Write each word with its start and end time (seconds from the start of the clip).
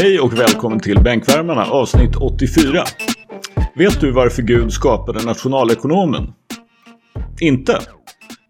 Hej 0.00 0.20
och 0.20 0.38
välkommen 0.38 0.80
till 0.80 1.00
Bänkvärmarna 1.02 1.64
avsnitt 1.64 2.16
84. 2.16 2.84
Vet 3.74 4.00
du 4.00 4.12
varför 4.12 4.42
Gud 4.42 4.72
skapade 4.72 5.24
nationalekonomen? 5.24 6.32
Inte? 7.40 7.78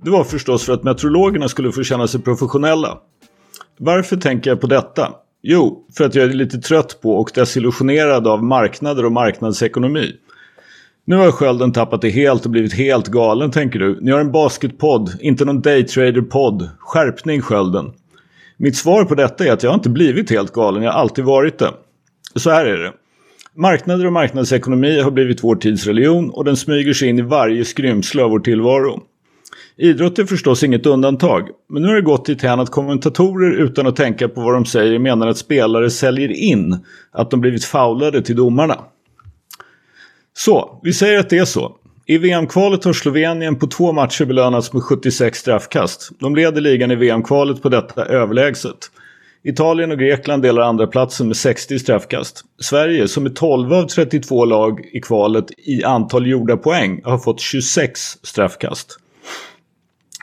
Det 0.05 0.11
var 0.11 0.25
förstås 0.25 0.65
för 0.65 0.73
att 0.73 0.85
meteorologerna 0.85 1.49
skulle 1.49 1.73
få 1.73 1.83
känna 1.83 2.07
sig 2.07 2.21
professionella. 2.21 2.99
Varför 3.79 4.17
tänker 4.17 4.51
jag 4.51 4.61
på 4.61 4.67
detta? 4.67 5.13
Jo, 5.43 5.87
för 5.97 6.05
att 6.05 6.15
jag 6.15 6.25
är 6.25 6.35
lite 6.35 6.59
trött 6.59 6.99
på 7.03 7.13
och 7.13 7.31
desillusionerad 7.35 8.27
av 8.27 8.45
marknader 8.45 9.05
och 9.05 9.13
marknadsekonomi. 9.13 10.13
Nu 11.05 11.17
har 11.17 11.31
skölden 11.31 11.73
tappat 11.73 12.03
det 12.03 12.11
helt 12.11 12.45
och 12.45 12.51
blivit 12.51 12.75
helt 12.75 13.09
galen 13.09 13.51
tänker 13.51 13.79
du. 13.79 13.99
Ni 14.01 14.11
har 14.11 14.21
en 14.21 14.33
basketpodd, 14.33 15.11
inte 15.21 15.45
någon 15.45 15.61
daytrader-podd. 15.61 16.69
Skärpning 16.79 17.41
skölden. 17.43 17.93
Mitt 18.61 18.77
svar 18.77 19.05
på 19.05 19.15
detta 19.15 19.45
är 19.45 19.53
att 19.53 19.63
jag 19.63 19.75
inte 19.75 19.89
blivit 19.89 20.31
helt 20.31 20.53
galen, 20.53 20.83
jag 20.83 20.93
har 20.93 21.01
alltid 21.01 21.25
varit 21.25 21.59
det. 21.59 21.71
Så 22.35 22.51
här 22.51 22.67
är 22.67 22.79
det. 22.79 22.93
Marknader 23.55 24.07
och 24.07 24.13
marknadsekonomi 24.13 25.01
har 25.01 25.11
blivit 25.11 25.45
vår 25.45 25.57
tids 25.57 25.87
religion 25.87 26.31
och 26.31 26.45
den 26.45 26.57
smyger 26.57 26.93
sig 26.93 27.09
in 27.09 27.19
i 27.19 27.23
varje 27.23 27.65
skrymsle 27.65 28.23
av 28.23 28.31
vår 28.31 28.41
tillvaro. 28.41 29.03
Idrott 29.77 30.19
är 30.19 30.25
förstås 30.25 30.63
inget 30.63 30.87
undantag, 30.87 31.49
men 31.69 31.83
nu 31.83 31.89
har 31.89 31.95
det 31.95 32.03
gått 32.03 32.27
dithän 32.27 32.61
att 32.61 32.71
kommentatorer 32.71 33.51
utan 33.51 33.87
att 33.87 33.97
tänka 33.97 34.29
på 34.29 34.41
vad 34.41 34.55
de 34.55 34.65
säger 34.65 34.99
menar 34.99 35.27
att 35.27 35.39
spelare 35.39 35.91
säljer 35.91 36.29
in 36.29 36.79
att 37.13 37.31
de 37.31 37.41
blivit 37.41 37.65
foulade 37.65 38.23
till 38.23 38.37
domarna. 38.37 38.79
Så, 40.37 40.81
vi 40.83 40.93
säger 40.93 41.21
att 41.21 41.31
det 41.31 41.39
är 41.39 41.45
så. 41.45 41.77
I 42.11 42.19
VM-kvalet 42.19 42.85
har 42.85 42.93
Slovenien 42.93 43.57
på 43.57 43.67
två 43.67 43.93
matcher 43.93 44.25
belönats 44.25 44.73
med 44.73 44.83
76 44.83 45.39
straffkast. 45.39 46.11
De 46.21 46.37
leder 46.37 46.61
ligan 46.61 46.91
i 46.91 46.95
VM-kvalet 46.95 47.63
på 47.63 47.69
detta 47.69 48.05
överlägset. 48.05 48.79
Italien 49.45 49.91
och 49.91 49.99
Grekland 49.99 50.43
delar 50.43 50.63
andra 50.63 50.87
platsen 50.87 51.27
med 51.27 51.37
60 51.37 51.79
straffkast. 51.79 52.45
Sverige, 52.61 53.09
som 53.09 53.27
är 53.27 53.31
12 53.31 53.73
av 53.73 53.87
32 53.87 54.45
lag 54.45 54.81
i 54.93 55.01
kvalet 55.01 55.45
i 55.57 55.85
antal 55.85 56.27
gjorda 56.27 56.57
poäng, 56.57 57.01
har 57.05 57.19
fått 57.19 57.41
26 57.41 58.01
straffkast. 58.23 58.99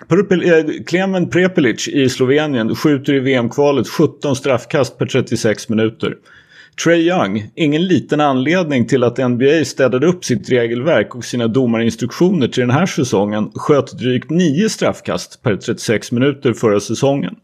Eh, 0.09 0.83
Klemen 0.87 1.29
Prepelic 1.29 1.87
i 1.87 2.09
Slovenien 2.09 2.75
skjuter 2.75 3.13
i 3.13 3.19
VM-kvalet 3.19 3.87
17 3.87 4.35
straffkast 4.35 4.97
per 4.97 5.05
36 5.05 5.69
minuter. 5.69 6.15
Trey 6.83 7.07
Young, 7.07 7.51
ingen 7.55 7.87
liten 7.87 8.21
anledning 8.21 8.87
till 8.87 9.03
att 9.03 9.17
NBA 9.17 9.65
städade 9.65 10.07
upp 10.07 10.25
sitt 10.25 10.49
regelverk 10.49 11.15
och 11.15 11.25
sina 11.25 11.47
domarinstruktioner 11.47 12.47
till 12.47 12.61
den 12.61 12.71
här 12.71 12.85
säsongen 12.85 13.51
sköt 13.55 13.91
drygt 13.91 14.29
9 14.29 14.69
straffkast 14.69 15.43
per 15.43 15.55
36 15.55 16.11
minuter 16.11 16.53
förra 16.53 16.79
säsongen. 16.79 17.35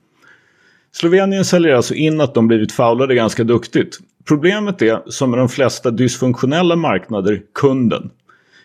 Slovenien 0.91 1.45
säljer 1.45 1.75
alltså 1.75 1.93
in 1.93 2.21
att 2.21 2.33
de 2.33 2.47
blivit 2.47 2.71
foulade 2.71 3.15
ganska 3.15 3.43
duktigt. 3.43 3.99
Problemet 4.27 4.81
är, 4.81 5.01
som 5.05 5.29
med 5.31 5.39
de 5.39 5.49
flesta 5.49 5.91
dysfunktionella 5.91 6.75
marknader, 6.75 7.41
kunden. 7.53 8.09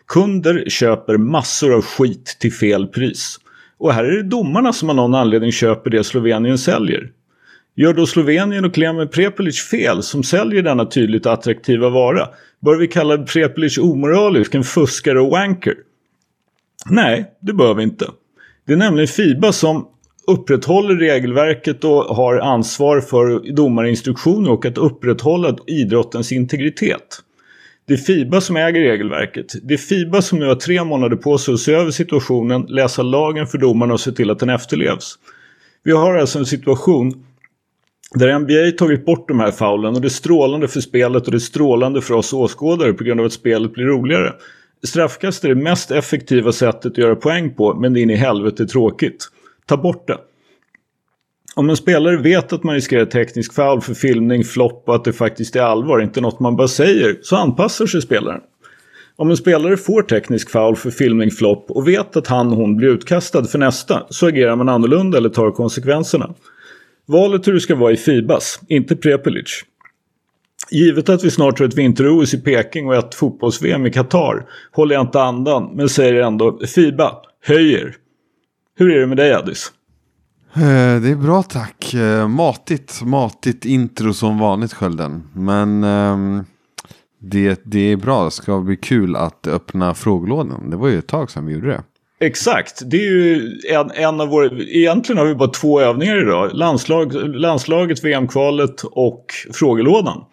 Kunder 0.07 0.65
köper 0.69 1.17
massor 1.17 1.75
av 1.75 1.83
skit 1.83 2.37
till 2.41 2.53
fel 2.53 2.87
pris. 2.87 3.37
Och 3.79 3.93
här 3.93 4.05
är 4.05 4.17
det 4.17 4.23
domarna 4.23 4.73
som 4.73 4.91
av 4.91 4.97
någon 4.97 5.15
anledning 5.15 5.53
köper 5.53 5.91
det 5.91 6.05
Slovenien 6.05 6.59
säljer. 6.59 7.11
Gör 7.79 7.93
då 7.93 8.07
Slovenien 8.07 8.65
och 8.65 8.75
Klemen 8.75 9.09
Prepelic 9.09 9.61
fel 9.61 10.03
som 10.03 10.23
säljer 10.23 10.63
denna 10.63 10.85
tydligt 10.85 11.27
attraktiva 11.27 11.89
vara? 11.89 12.29
Bör 12.61 12.77
vi 12.77 12.87
kalla 12.87 13.19
Prepelic 13.19 13.79
omoralisk, 13.79 14.55
en 14.55 14.65
fuskare 14.65 15.21
och 15.21 15.31
wanker? 15.31 15.75
Nej, 16.91 17.25
det 17.41 17.53
bör 17.53 17.75
vi 17.75 17.83
inte. 17.83 18.07
Det 18.67 18.73
är 18.73 18.77
nämligen 18.77 19.09
Fiba 19.09 19.53
som 19.53 19.89
upprätthåller 20.27 20.95
regelverket 20.95 21.85
och 21.85 22.05
har 22.05 22.39
ansvar 22.39 23.01
för 23.01 23.53
domarinstruktioner 23.53 24.51
och 24.51 24.67
att 24.67 24.79
upprätthålla 24.79 25.57
idrottens 25.67 26.33
integritet. 26.33 27.23
Det 27.87 27.95
är 27.95 27.99
Fiba 27.99 28.41
som 28.41 28.57
äger 28.57 28.81
regelverket. 28.81 29.53
Det 29.63 29.75
är 29.75 29.79
Fiba 29.79 30.23
som 30.23 30.39
nu 30.39 30.47
har 30.47 30.55
tre 30.55 30.85
månader 30.85 31.17
på 31.17 31.39
sig 31.39 31.55
att 31.55 31.61
se 31.61 31.73
över 31.73 31.91
situationen, 31.91 32.63
läsa 32.63 33.03
lagen 33.03 33.47
för 33.47 33.59
domarna 33.59 33.95
och 33.95 34.01
se 34.01 34.13
till 34.13 34.31
att 34.31 34.39
den 34.39 34.51
efterlevs. 34.51 35.15
Vi 35.83 35.93
har 35.93 36.15
alltså 36.15 36.39
en 36.39 36.47
situation 36.47 37.25
där 38.19 38.39
NBA 38.39 38.79
tagit 38.79 39.05
bort 39.05 39.29
de 39.29 39.41
här 39.41 39.51
faulen 39.51 39.95
och 39.95 40.01
det 40.01 40.07
är 40.07 40.11
strålande 40.11 40.69
för 40.69 40.81
spelet 40.81 41.25
och 41.25 41.31
det 41.31 41.37
är 41.37 41.39
strålande 41.39 42.01
för 42.01 42.15
oss 42.15 42.33
åskådare 42.33 42.93
på 42.93 43.05
grund 43.05 43.21
av 43.21 43.27
att 43.27 43.33
spelet 43.33 43.73
blir 43.73 43.85
roligare. 43.85 44.33
Straffkast 44.83 45.45
är 45.45 45.49
det 45.49 45.55
mest 45.55 45.91
effektiva 45.91 46.53
sättet 46.53 46.93
att 46.93 46.99
göra 46.99 47.17
poäng 47.17 47.55
på 47.55 47.75
men 47.75 47.93
det 47.93 48.01
är 48.01 48.03
in 48.03 48.11
i 48.11 48.17
helvete 48.17 48.67
tråkigt. 48.67 49.29
Ta 49.67 49.77
bort 49.77 50.07
det. 50.07 50.19
Om 51.55 51.71
en 51.71 51.77
spelare 51.77 52.17
vet 52.17 52.53
att 52.53 52.63
man 52.63 52.75
riskerar 52.75 53.05
teknisk 53.05 53.55
foul 53.55 53.81
för 53.81 53.95
filmning, 53.95 54.45
flopp 54.45 54.83
och 54.87 54.95
att 54.95 55.05
det 55.05 55.13
faktiskt 55.13 55.57
är 55.57 55.61
allvar, 55.61 56.01
inte 56.01 56.21
något 56.21 56.41
man 56.41 56.57
bara 56.57 56.69
säger, 56.69 57.19
så 57.23 57.37
anpassar 57.37 57.87
sig 57.87 58.03
spelaren. 58.03 58.41
Om 59.17 59.31
en 59.31 59.37
spelare 59.37 59.77
får 59.77 60.03
teknisk 60.03 60.51
foul 60.51 60.77
för 60.77 60.91
filmning, 60.91 61.31
flopp 61.31 61.71
och 61.71 61.89
vet 61.89 62.17
att 62.17 62.27
han 62.27 62.53
hon 62.53 62.77
blir 62.77 62.89
utkastad 62.89 63.45
för 63.45 63.59
nästa 63.59 64.07
så 64.11 64.27
agerar 64.27 64.57
man 64.57 64.69
annorlunda 64.69 65.19
eller 65.19 65.29
tar 65.29 65.51
konsekvenserna. 65.51 66.35
Valet 67.07 67.49
hur 67.49 67.53
det 67.53 67.61
ska 67.61 67.75
vara 67.75 67.93
i 67.93 67.97
Fibas, 67.97 68.61
inte 68.69 68.97
Prepelic. 68.97 69.65
Givet 70.71 71.09
att 71.09 71.25
vi 71.25 71.31
snart 71.31 71.59
har 71.59 71.67
ett 71.67 71.79
vinter-OS 71.79 72.35
i 72.35 72.41
Peking 72.41 72.87
och 72.87 72.95
ett 72.95 73.15
fotbolls-VM 73.15 73.87
i 73.87 73.91
Qatar 73.91 74.47
håller 74.73 74.95
jag 74.95 75.03
inte 75.03 75.23
andan 75.23 75.71
men 75.75 75.89
säger 75.89 76.15
ändå 76.15 76.59
Fiba, 76.67 77.17
höjer. 77.43 77.97
Hur 78.79 78.97
är 78.97 79.01
det 79.01 79.07
med 79.07 79.17
dig 79.17 79.33
Addis? 79.33 79.73
Eh, 80.55 81.01
det 81.03 81.11
är 81.11 81.17
bra 81.17 81.43
tack. 81.43 81.95
Eh, 81.95 82.29
matigt, 82.29 83.03
matigt 83.03 83.65
intro 83.65 84.15
som 84.15 84.39
vanligt 84.39 84.73
Skölden. 84.73 85.23
Men 85.33 85.85
ehm, 85.85 86.45
det, 87.19 87.61
det 87.65 87.93
är 87.93 87.97
bra. 87.97 88.25
Det 88.25 88.31
ska 88.31 88.61
bli 88.61 88.77
kul 88.77 89.17
att 89.17 89.47
öppna 89.47 89.95
frågelådan. 89.95 90.71
Det 90.71 90.77
var 90.77 90.89
ju 90.89 90.99
ett 90.99 91.07
tag 91.07 91.31
sedan 91.31 91.47
vi 91.47 91.53
gjorde 91.53 91.69
det. 91.69 91.83
Exakt, 92.19 92.83
det 92.91 92.97
är 92.97 93.11
ju 93.11 93.53
en, 93.69 93.91
en 93.91 94.21
av 94.21 94.29
våra... 94.29 94.47
Egentligen 94.63 95.19
har 95.19 95.27
vi 95.27 95.35
bara 95.35 95.49
två 95.49 95.81
övningar 95.81 96.23
idag. 96.23 96.51
Landslag, 96.55 97.15
landslaget, 97.15 98.05
VM-kvalet 98.05 98.83
och 98.83 99.27
frågelådan. 99.53 100.25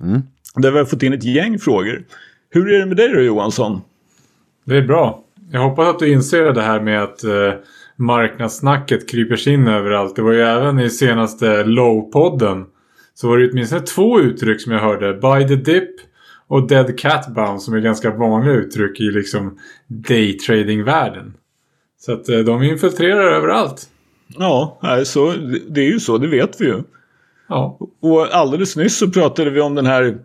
Mm. 0.00 0.22
Där 0.54 0.70
vi 0.70 0.78
har 0.78 0.84
fått 0.84 1.02
in 1.02 1.12
ett 1.12 1.24
gäng 1.24 1.58
frågor. 1.58 2.04
Hur 2.50 2.72
är 2.72 2.78
det 2.78 2.86
med 2.86 2.96
dig 2.96 3.08
då 3.08 3.20
Johansson? 3.20 3.80
Det 4.64 4.76
är 4.76 4.82
bra. 4.82 5.24
Jag 5.52 5.60
hoppas 5.60 5.88
att 5.88 5.98
du 5.98 6.12
inser 6.12 6.52
det 6.52 6.62
här 6.62 6.80
med 6.80 7.02
att 7.02 7.24
eh, 7.24 7.52
marknadssnacket 7.96 9.10
kryper 9.10 9.36
sig 9.36 9.52
in 9.52 9.68
överallt. 9.68 10.16
Det 10.16 10.22
var 10.22 10.32
ju 10.32 10.40
även 10.40 10.78
i 10.78 10.90
senaste 10.90 11.64
Low-podden. 11.64 12.64
Så 13.14 13.28
var 13.28 13.38
det 13.38 13.50
åtminstone 13.50 13.80
två 13.80 14.20
uttryck 14.20 14.60
som 14.60 14.72
jag 14.72 14.80
hörde. 14.80 15.12
By 15.12 15.48
the 15.48 15.72
dip 15.72 15.90
och 16.50 16.66
dead 16.66 16.98
cat 16.98 17.34
bounce 17.34 17.64
som 17.64 17.74
är 17.74 17.80
ganska 17.80 18.10
vanliga 18.10 18.54
uttryck 18.54 19.00
i 19.00 19.10
liksom 19.10 19.58
daytrading-världen. 19.86 21.34
Så 22.00 22.12
att 22.12 22.28
eh, 22.28 22.38
de 22.38 22.62
infiltrerar 22.62 23.32
överallt. 23.32 23.88
Ja, 24.38 24.78
så, 25.04 25.34
det 25.68 25.80
är 25.80 25.92
ju 25.92 26.00
så, 26.00 26.18
det 26.18 26.26
vet 26.26 26.60
vi 26.60 26.64
ju. 26.64 26.82
Ja. 27.48 27.78
Och 28.00 28.34
alldeles 28.34 28.76
nyss 28.76 28.98
så 28.98 29.10
pratade 29.10 29.50
vi 29.50 29.60
om 29.60 29.74
den 29.74 29.86
här 29.86 30.18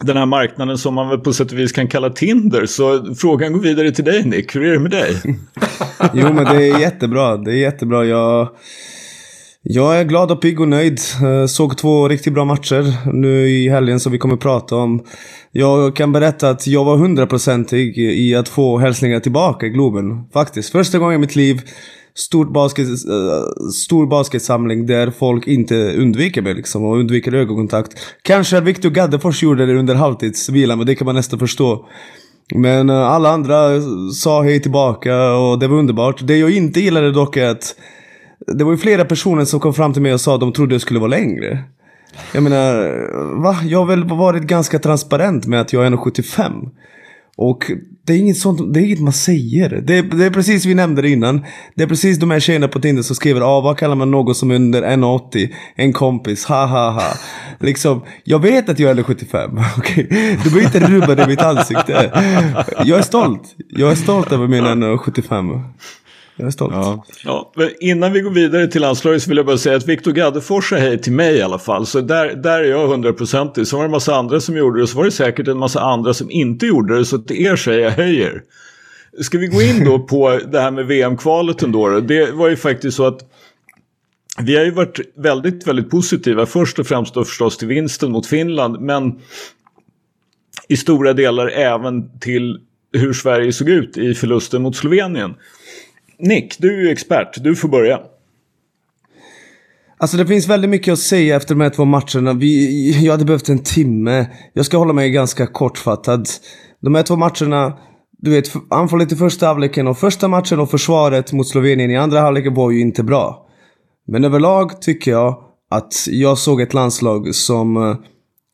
den 0.00 0.16
här 0.16 0.26
marknaden 0.26 0.78
som 0.78 0.94
man 0.94 1.08
väl 1.08 1.18
på 1.18 1.32
sätt 1.32 1.52
och 1.52 1.58
vis 1.58 1.72
kan 1.72 1.88
kalla 1.88 2.10
Tinder. 2.10 2.66
Så 2.66 3.14
frågan 3.14 3.52
går 3.52 3.60
vidare 3.60 3.92
till 3.92 4.04
dig 4.04 4.24
Nick. 4.24 4.56
Hur 4.56 4.64
är 4.64 4.72
det 4.72 4.78
med 4.78 4.90
dig? 4.90 5.16
jo 6.14 6.32
men 6.32 6.44
det 6.44 6.68
är 6.68 6.80
jättebra. 6.80 7.36
Det 7.36 7.52
är 7.52 7.58
jättebra. 7.58 8.04
Jag, 8.04 8.48
jag 9.68 10.00
är 10.00 10.04
glad 10.04 10.30
och 10.30 10.40
pigg 10.40 10.60
och 10.60 10.68
nöjd. 10.68 11.00
Eh, 11.22 11.46
såg 11.46 11.78
två 11.78 12.08
riktigt 12.08 12.34
bra 12.34 12.44
matcher 12.44 13.12
nu 13.12 13.48
i 13.48 13.68
helgen 13.68 14.00
som 14.00 14.12
vi 14.12 14.18
kommer 14.18 14.36
prata 14.36 14.76
om. 14.76 15.04
Jag 15.52 15.96
kan 15.96 16.12
berätta 16.12 16.50
att 16.50 16.66
jag 16.66 16.84
var 16.84 16.96
hundraprocentig 16.96 17.98
i 17.98 18.34
att 18.34 18.48
få 18.48 18.78
hälsningar 18.78 19.20
tillbaka 19.20 19.66
i 19.66 19.68
Globen. 19.68 20.28
Faktiskt. 20.32 20.72
Första 20.72 20.98
gången 20.98 21.14
i 21.14 21.18
mitt 21.18 21.36
liv 21.36 21.62
stort 22.14 22.52
basket, 22.52 22.86
eh, 22.88 23.68
stor 23.74 24.06
basketsamling 24.06 24.86
där 24.86 25.10
folk 25.10 25.46
inte 25.46 25.74
undviker 25.74 26.42
mig 26.42 26.54
liksom 26.54 26.84
och 26.84 26.98
undviker 26.98 27.34
ögonkontakt. 27.34 27.92
Kanske 28.22 28.58
att 28.58 28.64
Victor 28.64 28.90
Gaddefors 28.90 29.42
gjorde 29.42 29.66
det 29.66 29.78
under 29.78 29.94
halvtidsvilan 29.94 30.78
men 30.78 30.86
det 30.86 30.94
kan 30.94 31.04
man 31.04 31.14
nästan 31.14 31.38
förstå. 31.38 31.86
Men 32.54 32.90
eh, 32.90 32.96
alla 32.96 33.30
andra 33.30 33.80
sa 34.14 34.42
hej 34.42 34.60
tillbaka 34.62 35.32
och 35.32 35.58
det 35.58 35.68
var 35.68 35.78
underbart. 35.78 36.26
Det 36.26 36.36
jag 36.36 36.50
inte 36.50 36.80
gillade 36.80 37.12
dock 37.12 37.36
är 37.36 37.48
att 37.48 37.74
det 38.46 38.64
var 38.64 38.72
ju 38.72 38.78
flera 38.78 39.04
personer 39.04 39.44
som 39.44 39.60
kom 39.60 39.74
fram 39.74 39.92
till 39.92 40.02
mig 40.02 40.14
och 40.14 40.20
sa 40.20 40.34
att 40.34 40.40
de 40.40 40.52
trodde 40.52 40.74
jag 40.74 40.82
skulle 40.82 41.00
vara 41.00 41.10
längre. 41.10 41.64
Jag 42.32 42.42
menar, 42.42 43.42
va? 43.42 43.56
Jag 43.64 43.78
har 43.78 43.86
väl 43.86 44.04
varit 44.04 44.42
ganska 44.42 44.78
transparent 44.78 45.46
med 45.46 45.60
att 45.60 45.72
jag 45.72 45.86
är 45.86 45.90
1,75. 45.90 46.70
Och 47.38 47.70
det 48.06 48.12
är 48.12 48.18
inget 48.18 48.38
sånt, 48.38 48.74
det 48.74 48.80
är 48.80 48.84
inget 48.84 49.00
man 49.00 49.12
säger. 49.12 49.68
Det 49.68 49.98
är, 49.98 50.02
det 50.02 50.24
är 50.24 50.30
precis, 50.30 50.64
vi 50.64 50.74
nämnde 50.74 51.02
det 51.02 51.10
innan. 51.10 51.44
Det 51.74 51.82
är 51.82 51.86
precis 51.86 52.18
de 52.18 52.30
här 52.30 52.40
tjejerna 52.40 52.68
på 52.68 52.80
Tinder 52.80 53.02
som 53.02 53.16
skriver 53.16 53.40
ah, 53.40 53.60
vad 53.60 53.78
kallar 53.78 53.94
man 53.94 54.10
någon 54.10 54.34
som 54.34 54.50
är 54.50 54.54
under 54.54 54.82
1,80? 54.82 55.48
En 55.74 55.92
kompis, 55.92 56.44
ha 56.44 56.66
ha 56.66 56.90
ha. 56.90 57.12
Liksom, 57.60 58.02
jag 58.24 58.38
vet 58.38 58.68
att 58.68 58.78
jag 58.78 58.90
är 58.90 58.94
1,75. 58.94 59.64
Okej, 59.78 60.04
okay? 60.04 60.36
du 60.44 60.50
behöver 60.50 60.64
inte 60.64 60.80
rubba 60.80 61.14
det 61.14 61.22
i 61.22 61.26
mitt 61.26 61.42
ansikte. 61.42 62.10
Jag 62.84 62.98
är 62.98 63.02
stolt. 63.02 63.42
Jag 63.68 63.90
är 63.90 63.94
stolt 63.94 64.32
över 64.32 64.48
min 64.48 64.64
1,75. 64.64 65.62
Jag 66.36 66.46
är 66.46 66.50
stolt. 66.50 66.74
Ja. 66.74 67.04
Ja, 67.24 67.52
innan 67.80 68.12
vi 68.12 68.20
går 68.20 68.30
vidare 68.30 68.66
till 68.66 68.80
landslaget 68.80 69.22
så 69.22 69.28
vill 69.28 69.36
jag 69.36 69.46
bara 69.46 69.58
säga 69.58 69.76
att 69.76 69.88
Viktor 69.88 70.12
Gaddefors 70.12 70.68
sa 70.68 70.76
hej 70.76 70.98
till 70.98 71.12
mig 71.12 71.36
i 71.36 71.42
alla 71.42 71.58
fall. 71.58 71.86
Så 71.86 72.00
där, 72.00 72.34
där 72.34 72.60
är 72.60 72.64
jag 72.64 72.88
hundraprocentig. 72.88 73.66
Så 73.66 73.76
var 73.76 73.82
det 73.82 73.86
en 73.86 73.90
massa 73.90 74.14
andra 74.14 74.40
som 74.40 74.56
gjorde 74.56 74.78
det 74.78 74.82
och 74.82 74.88
så 74.88 74.96
var 74.96 75.04
det 75.04 75.10
säkert 75.10 75.48
en 75.48 75.58
massa 75.58 75.80
andra 75.80 76.14
som 76.14 76.30
inte 76.30 76.66
gjorde 76.66 76.98
det. 76.98 77.04
Så 77.04 77.18
till 77.18 77.46
er 77.46 77.56
säger 77.56 77.80
jag 77.80 77.90
höjer. 77.90 78.42
Ska 79.20 79.38
vi 79.38 79.46
gå 79.46 79.62
in 79.62 79.84
då 79.84 79.98
på 79.98 80.40
det 80.52 80.60
här 80.60 80.70
med 80.70 80.86
VM-kvalet 80.86 81.62
ändå? 81.62 82.00
Det 82.00 82.30
var 82.30 82.48
ju 82.48 82.56
faktiskt 82.56 82.96
så 82.96 83.06
att 83.06 83.20
vi 84.40 84.56
har 84.56 84.64
ju 84.64 84.70
varit 84.70 85.00
väldigt, 85.16 85.66
väldigt 85.66 85.90
positiva. 85.90 86.46
Först 86.46 86.78
och 86.78 86.86
främst 86.86 87.14
då 87.14 87.24
förstås 87.24 87.58
till 87.58 87.68
vinsten 87.68 88.12
mot 88.12 88.26
Finland. 88.26 88.80
Men 88.80 89.20
i 90.68 90.76
stora 90.76 91.12
delar 91.12 91.48
även 91.48 92.18
till 92.18 92.58
hur 92.92 93.12
Sverige 93.12 93.52
såg 93.52 93.68
ut 93.68 93.96
i 93.96 94.14
förlusten 94.14 94.62
mot 94.62 94.76
Slovenien. 94.76 95.34
Nick, 96.18 96.58
du 96.58 96.78
är 96.78 96.82
ju 96.82 96.90
expert. 96.90 97.42
Du 97.44 97.56
får 97.56 97.68
börja. 97.68 98.00
Alltså 99.98 100.16
det 100.16 100.26
finns 100.26 100.48
väldigt 100.48 100.70
mycket 100.70 100.92
att 100.92 100.98
säga 100.98 101.36
efter 101.36 101.54
de 101.54 101.60
här 101.60 101.70
två 101.70 101.84
matcherna. 101.84 102.32
Vi, 102.32 103.04
jag 103.04 103.12
hade 103.12 103.24
behövt 103.24 103.48
en 103.48 103.58
timme. 103.58 104.26
Jag 104.52 104.66
ska 104.66 104.76
hålla 104.76 104.92
mig 104.92 105.10
ganska 105.10 105.46
kortfattad. 105.46 106.28
De 106.80 106.94
här 106.94 107.02
två 107.02 107.16
matcherna, 107.16 107.78
du 108.18 108.30
vet, 108.30 108.52
anfallet 108.70 109.12
i 109.12 109.16
första 109.16 109.46
halvleken 109.46 109.88
och 109.88 109.98
första 109.98 110.28
matchen 110.28 110.60
och 110.60 110.70
försvaret 110.70 111.32
mot 111.32 111.48
Slovenien 111.48 111.90
i 111.90 111.96
andra 111.96 112.20
halvleken 112.20 112.54
var 112.54 112.70
ju 112.70 112.80
inte 112.80 113.02
bra. 113.02 113.46
Men 114.06 114.24
överlag 114.24 114.82
tycker 114.82 115.10
jag 115.10 115.38
att 115.70 115.94
jag 116.06 116.38
såg 116.38 116.60
ett 116.60 116.74
landslag 116.74 117.34
som 117.34 117.76
eh, 117.76 117.96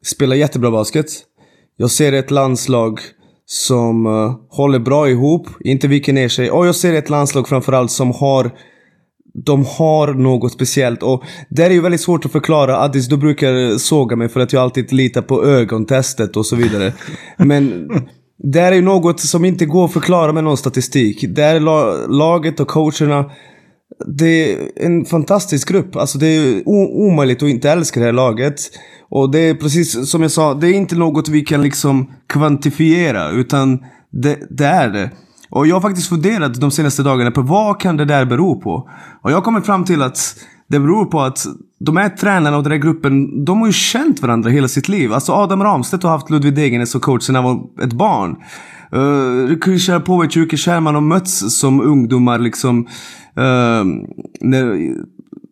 spelar 0.05 0.37
jättebra 0.37 0.71
basket. 0.71 1.07
Jag 1.77 1.91
ser 1.91 2.13
ett 2.13 2.31
landslag 2.31 3.01
som 3.53 4.07
uh, 4.07 4.35
håller 4.49 4.79
bra 4.79 5.11
ihop, 5.11 5.47
inte 5.61 5.89
viker 5.89 6.13
ner 6.13 6.29
sig. 6.29 6.51
Och 6.51 6.67
jag 6.67 6.75
ser 6.75 6.95
ett 6.95 7.11
landslag 7.11 7.49
framförallt 7.49 7.91
som 7.91 8.11
har 8.11 8.51
de 9.35 9.65
har 9.65 10.15
något 10.15 10.53
speciellt 10.53 11.03
och 11.03 11.23
det 11.49 11.63
är 11.63 11.71
ju 11.71 11.81
väldigt 11.81 12.01
svårt 12.01 12.25
att 12.25 12.33
förklara. 12.33 12.79
Addis, 12.79 13.09
du 13.09 13.17
brukar 13.17 13.79
såga 13.79 14.17
mig 14.17 14.29
för 14.29 14.41
att 14.41 14.53
jag 14.53 14.63
alltid 14.63 14.93
litar 14.93 15.23
på 15.23 15.45
ögontestet 15.45 16.37
och 16.37 16.47
så 16.47 16.57
vidare. 16.57 16.93
Men 17.37 17.89
det 18.39 18.61
är 18.61 18.73
ju 18.73 18.83
något 18.83 19.21
som 19.21 19.45
inte 19.45 19.67
går 19.67 19.85
att 19.85 19.93
förklara 19.93 20.33
med 20.33 20.45
någon 20.45 20.57
statistik. 20.57 21.25
Det 21.29 21.43
är 21.43 21.61
laget 22.09 22.61
och 22.61 22.69
coacherna. 22.69 23.31
Det 24.07 24.53
är 24.53 24.69
en 24.77 25.05
fantastisk 25.05 25.69
grupp. 25.69 25.97
Alltså 25.97 26.19
det 26.19 26.27
är 26.27 26.69
omöjligt 26.69 27.43
att 27.43 27.49
inte 27.49 27.71
älska 27.71 28.01
det 28.01 28.07
här 28.07 28.13
laget. 28.13 28.55
Och 29.11 29.31
det 29.31 29.39
är 29.39 29.55
precis 29.55 30.11
som 30.11 30.23
jag 30.23 30.31
sa, 30.31 30.55
det 30.55 30.69
är 30.69 30.75
inte 30.75 30.97
något 30.97 31.29
vi 31.29 31.41
kan 31.41 31.63
liksom 31.63 32.11
kvantifiera. 32.29 33.31
Utan 33.31 33.85
det, 34.11 34.39
det 34.51 34.67
är 34.67 34.89
det. 34.89 35.11
Och 35.51 35.67
jag 35.67 35.77
har 35.77 35.81
faktiskt 35.81 36.09
funderat 36.09 36.61
de 36.61 36.71
senaste 36.71 37.03
dagarna 37.03 37.31
på 37.31 37.43
vad 37.43 37.81
kan 37.81 37.97
det 37.97 38.05
där 38.05 38.25
bero 38.25 38.61
på? 38.61 38.89
Och 39.23 39.31
jag 39.31 39.37
har 39.37 39.43
kommit 39.43 39.67
fram 39.67 39.85
till 39.85 40.03
att 40.03 40.37
det 40.69 40.81
beror 40.81 41.05
på 41.05 41.21
att 41.21 41.47
de 41.81 41.97
här 41.97 42.09
tränarna 42.09 42.57
och 42.57 42.63
den 42.63 42.73
här 42.73 42.79
gruppen, 42.79 43.45
de 43.45 43.61
har 43.61 43.67
ju 43.67 43.73
känt 43.73 44.23
varandra 44.23 44.51
hela 44.51 44.69
sitt 44.69 44.89
liv. 44.89 45.13
Alltså 45.13 45.33
Adam 45.33 45.63
Ramstedt 45.63 46.03
har 46.03 46.11
haft 46.11 46.31
Ludvig 46.31 46.55
Degernes 46.55 46.91
som 46.91 47.01
coach 47.01 47.23
sedan 47.23 47.35
han 47.35 47.45
var 47.45 47.85
ett 47.85 47.93
barn. 47.93 48.37
Uh, 48.97 49.59
Krisha 49.59 50.01
Povic 50.01 50.37
och 50.37 50.37
Jukka 50.37 50.73
har 50.81 51.01
mötts 51.01 51.59
som 51.59 51.81
ungdomar 51.81 52.39
liksom. 52.39 52.87
Uh, 53.39 53.85
när, 54.41 54.95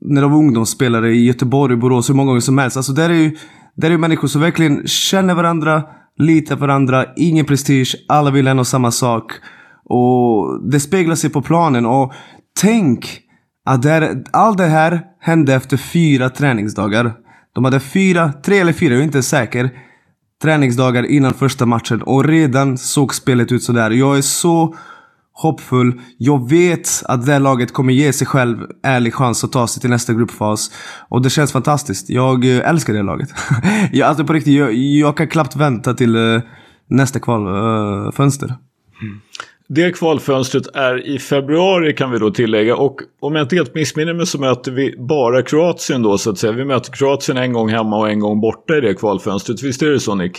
när 0.00 0.22
de 0.22 0.30
var 0.30 0.38
ungdomsspelare 0.38 1.10
i 1.12 1.24
Göteborg, 1.24 1.76
Borås, 1.76 2.10
hur 2.10 2.14
många 2.14 2.26
gånger 2.26 2.40
som 2.40 2.58
helst. 2.58 2.76
Alltså 2.76 2.92
där 2.92 3.10
är 3.10 3.14
ju 3.14 3.36
där 3.76 3.90
är 3.90 3.98
människor 3.98 4.28
som 4.28 4.40
verkligen 4.40 4.86
känner 4.86 5.34
varandra, 5.34 5.82
litar 6.18 6.56
på 6.56 6.60
varandra, 6.60 7.06
ingen 7.16 7.46
prestige, 7.46 7.96
alla 8.08 8.30
vill 8.30 8.46
en 8.46 8.58
och 8.58 8.66
samma 8.66 8.90
sak. 8.90 9.32
Och 9.84 10.70
det 10.70 10.80
speglar 10.80 11.14
sig 11.14 11.30
på 11.30 11.42
planen. 11.42 11.86
Och 11.86 12.12
tänk 12.60 13.20
att 13.64 13.82
det 13.82 14.24
allt 14.30 14.58
det 14.58 14.66
här 14.66 15.00
hände 15.20 15.54
efter 15.54 15.76
fyra 15.76 16.30
träningsdagar. 16.30 17.12
De 17.54 17.64
hade 17.64 17.80
fyra, 17.80 18.32
tre 18.44 18.58
eller 18.58 18.72
fyra, 18.72 18.92
jag 18.92 19.00
är 19.00 19.04
inte 19.04 19.22
säker. 19.22 19.70
Träningsdagar 20.42 21.02
innan 21.02 21.34
första 21.34 21.66
matchen 21.66 22.02
och 22.02 22.24
redan 22.24 22.78
såg 22.78 23.14
spelet 23.14 23.52
ut 23.52 23.62
sådär. 23.62 23.90
Jag 23.90 24.18
är 24.18 24.22
så 24.22 24.74
hoppfull. 25.32 26.00
Jag 26.18 26.50
vet 26.50 27.02
att 27.04 27.26
det 27.26 27.38
laget 27.38 27.72
kommer 27.72 27.92
ge 27.92 28.12
sig 28.12 28.26
själv 28.26 28.66
ärlig 28.82 29.14
chans 29.14 29.44
att 29.44 29.52
ta 29.52 29.66
sig 29.66 29.80
till 29.80 29.90
nästa 29.90 30.12
gruppfas. 30.12 30.70
Och 31.08 31.22
det 31.22 31.30
känns 31.30 31.52
fantastiskt. 31.52 32.10
Jag 32.10 32.44
eh, 32.44 32.68
älskar 32.68 32.92
det 32.92 33.02
laget. 33.02 33.28
jag, 33.92 34.08
alltså 34.08 34.24
på 34.24 34.32
riktigt, 34.32 34.54
jag, 34.54 34.74
jag 34.74 35.16
kan 35.16 35.28
knappt 35.28 35.56
vänta 35.56 35.94
till 35.94 36.16
uh, 36.16 36.42
nästa 36.88 37.20
kvalfönster. 37.20 38.46
Uh, 38.46 38.52
mm. 39.02 39.20
Det 39.72 39.92
kvalfönstret 39.92 40.66
är 40.74 41.06
i 41.06 41.18
februari 41.18 41.92
kan 41.92 42.10
vi 42.10 42.18
då 42.18 42.30
tillägga 42.30 42.76
och 42.76 43.00
om 43.20 43.34
jag 43.34 43.44
inte 43.44 43.56
helt 43.56 43.74
missminner 43.74 44.14
mig 44.14 44.26
så 44.26 44.38
möter 44.38 44.72
vi 44.72 44.96
bara 44.98 45.42
Kroatien 45.42 46.02
då 46.02 46.18
så 46.18 46.30
att 46.30 46.38
säga. 46.38 46.52
Vi 46.52 46.64
möter 46.64 46.92
Kroatien 46.92 47.38
en 47.38 47.52
gång 47.52 47.68
hemma 47.68 47.98
och 47.98 48.10
en 48.10 48.20
gång 48.20 48.40
borta 48.40 48.76
i 48.76 48.80
det 48.80 48.94
kvalfönstret. 48.94 49.62
Visst 49.62 49.82
är 49.82 49.90
det 49.90 50.00
så 50.00 50.14
Nick? 50.14 50.38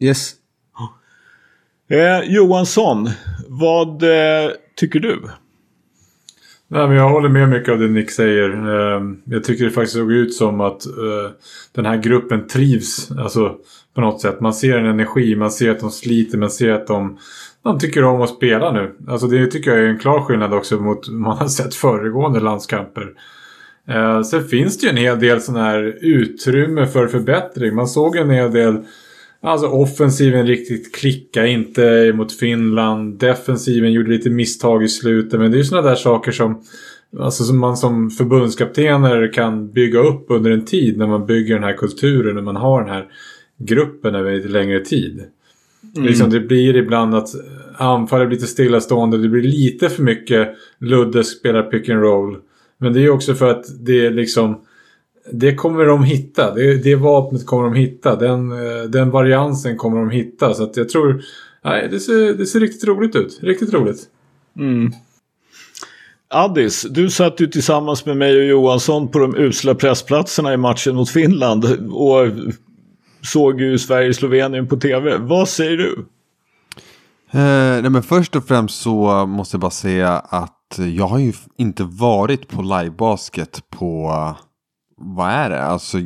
Yes. 0.00 0.32
Eh, 1.90 2.34
Johansson, 2.34 3.10
vad 3.48 4.02
eh, 4.02 4.50
tycker 4.76 5.00
du? 5.00 5.22
Nej, 6.68 6.88
men 6.88 6.96
jag 6.96 7.08
håller 7.08 7.28
med 7.28 7.48
mycket 7.48 7.72
av 7.72 7.78
det 7.78 7.88
Nick 7.88 8.10
säger. 8.10 8.50
Ehm, 8.50 9.20
jag 9.24 9.44
tycker 9.44 9.64
det 9.64 9.70
faktiskt 9.70 9.96
såg 9.96 10.12
ut 10.12 10.34
som 10.34 10.60
att 10.60 10.86
eh, 10.86 11.30
den 11.72 11.86
här 11.86 11.96
gruppen 11.96 12.46
trivs. 12.46 13.10
Alltså 13.18 13.56
på 13.94 14.00
något 14.00 14.20
sätt. 14.20 14.40
Man 14.40 14.54
ser 14.54 14.78
en 14.78 14.86
energi, 14.86 15.36
man 15.36 15.50
ser 15.50 15.70
att 15.70 15.80
de 15.80 15.90
sliter, 15.90 16.38
man 16.38 16.50
ser 16.50 16.72
att 16.72 16.86
de 16.86 17.18
de 17.62 17.78
tycker 17.78 18.04
om 18.04 18.22
att 18.22 18.30
spela 18.30 18.72
nu. 18.72 18.96
Alltså 19.08 19.26
det 19.26 19.46
tycker 19.46 19.70
jag 19.70 19.80
är 19.80 19.88
en 19.88 19.98
klar 19.98 20.20
skillnad 20.20 20.54
också 20.54 20.76
mot 20.76 21.08
vad 21.08 21.20
man 21.20 21.38
har 21.38 21.48
sett 21.48 21.74
föregående 21.74 22.40
landskamper. 22.40 23.12
Eh, 23.88 24.22
sen 24.22 24.48
finns 24.48 24.78
det 24.78 24.86
ju 24.86 24.90
en 24.90 24.96
hel 24.96 25.20
del 25.20 25.40
sån 25.40 25.56
här 25.56 25.98
utrymme 26.00 26.86
för 26.86 27.06
förbättring. 27.06 27.74
Man 27.74 27.88
såg 27.88 28.16
en 28.16 28.30
hel 28.30 28.52
del 28.52 28.84
Alltså 29.40 29.66
offensiven 29.66 30.46
riktigt 30.46 30.94
klicka 30.94 31.46
inte 31.46 32.12
mot 32.12 32.32
Finland. 32.32 33.18
Defensiven 33.18 33.92
gjorde 33.92 34.10
lite 34.10 34.30
misstag 34.30 34.84
i 34.84 34.88
slutet. 34.88 35.40
Men 35.40 35.50
det 35.50 35.56
är 35.56 35.58
ju 35.58 35.64
sådana 35.64 35.88
där 35.88 35.96
saker 35.96 36.32
som, 36.32 36.62
alltså 37.18 37.44
som 37.44 37.58
man 37.58 37.76
som 37.76 38.10
förbundskaptener 38.10 39.32
kan 39.32 39.72
bygga 39.72 39.98
upp 40.00 40.26
under 40.28 40.50
en 40.50 40.64
tid. 40.64 40.98
När 40.98 41.06
man 41.06 41.26
bygger 41.26 41.54
den 41.54 41.64
här 41.64 41.72
kulturen. 41.72 42.34
När 42.34 42.42
man 42.42 42.56
har 42.56 42.80
den 42.80 42.90
här 42.90 43.06
gruppen 43.58 44.14
över 44.14 44.36
lite 44.36 44.48
längre 44.48 44.80
tid. 44.80 45.22
Mm. 45.96 46.08
Liksom, 46.08 46.30
det 46.30 46.40
blir 46.40 46.76
ibland 46.76 47.14
att 47.14 47.28
anfallet 47.76 48.28
blir 48.28 48.36
lite 48.36 48.50
stillastående. 48.50 49.18
Det 49.18 49.28
blir 49.28 49.42
lite 49.42 49.88
för 49.88 50.02
mycket 50.02 50.48
Ludde 50.78 51.24
spelar 51.24 51.62
pick 51.62 51.88
and 51.88 52.00
roll. 52.00 52.36
Men 52.78 52.92
det 52.92 53.04
är 53.04 53.10
också 53.10 53.34
för 53.34 53.50
att 53.50 53.64
det 53.80 54.06
är 54.06 54.10
liksom... 54.10 54.60
Det 55.32 55.54
kommer 55.54 55.84
de 55.84 56.04
hitta. 56.04 56.54
Det, 56.54 56.82
det 56.82 56.94
vapnet 56.94 57.46
kommer 57.46 57.64
de 57.64 57.74
hitta. 57.74 58.16
Den, 58.16 58.48
den 58.90 59.10
variansen 59.10 59.76
kommer 59.76 59.98
de 59.98 60.10
hitta. 60.10 60.54
Så 60.54 60.62
att 60.62 60.76
jag 60.76 60.88
tror... 60.88 61.22
Nej, 61.64 61.88
det 61.90 62.00
ser, 62.00 62.34
det 62.34 62.46
ser 62.46 62.60
riktigt 62.60 62.88
roligt 62.88 63.16
ut. 63.16 63.38
Riktigt 63.42 63.74
roligt. 63.74 64.04
Mm. 64.58 64.92
Addis, 66.28 66.86
du 66.90 67.10
satt 67.10 67.40
ju 67.40 67.46
tillsammans 67.46 68.06
med 68.06 68.16
mig 68.16 68.38
och 68.38 68.44
Johansson 68.44 69.08
på 69.08 69.18
de 69.18 69.36
usla 69.36 69.74
pressplatserna 69.74 70.54
i 70.54 70.56
matchen 70.56 70.96
mot 70.96 71.10
Finland. 71.10 71.64
Och 71.90 72.26
såg 73.22 73.60
ju 73.60 73.78
Sverige-Slovenien 73.78 74.66
på 74.66 74.76
tv. 74.76 75.16
Vad 75.18 75.48
säger 75.48 75.76
du? 75.76 76.06
Eh, 77.30 77.82
nej 77.82 77.90
men 77.90 78.02
först 78.02 78.36
och 78.36 78.48
främst 78.48 78.80
så 78.80 79.26
måste 79.26 79.54
jag 79.54 79.60
bara 79.60 79.70
säga 79.70 80.12
att 80.18 80.78
jag 80.96 81.06
har 81.06 81.18
ju 81.18 81.32
inte 81.56 81.84
varit 81.84 82.48
på 82.48 82.62
livebasket 82.62 83.60
på, 83.70 84.12
vad 84.96 85.30
är 85.30 85.50
det, 85.50 85.62
alltså 85.62 85.98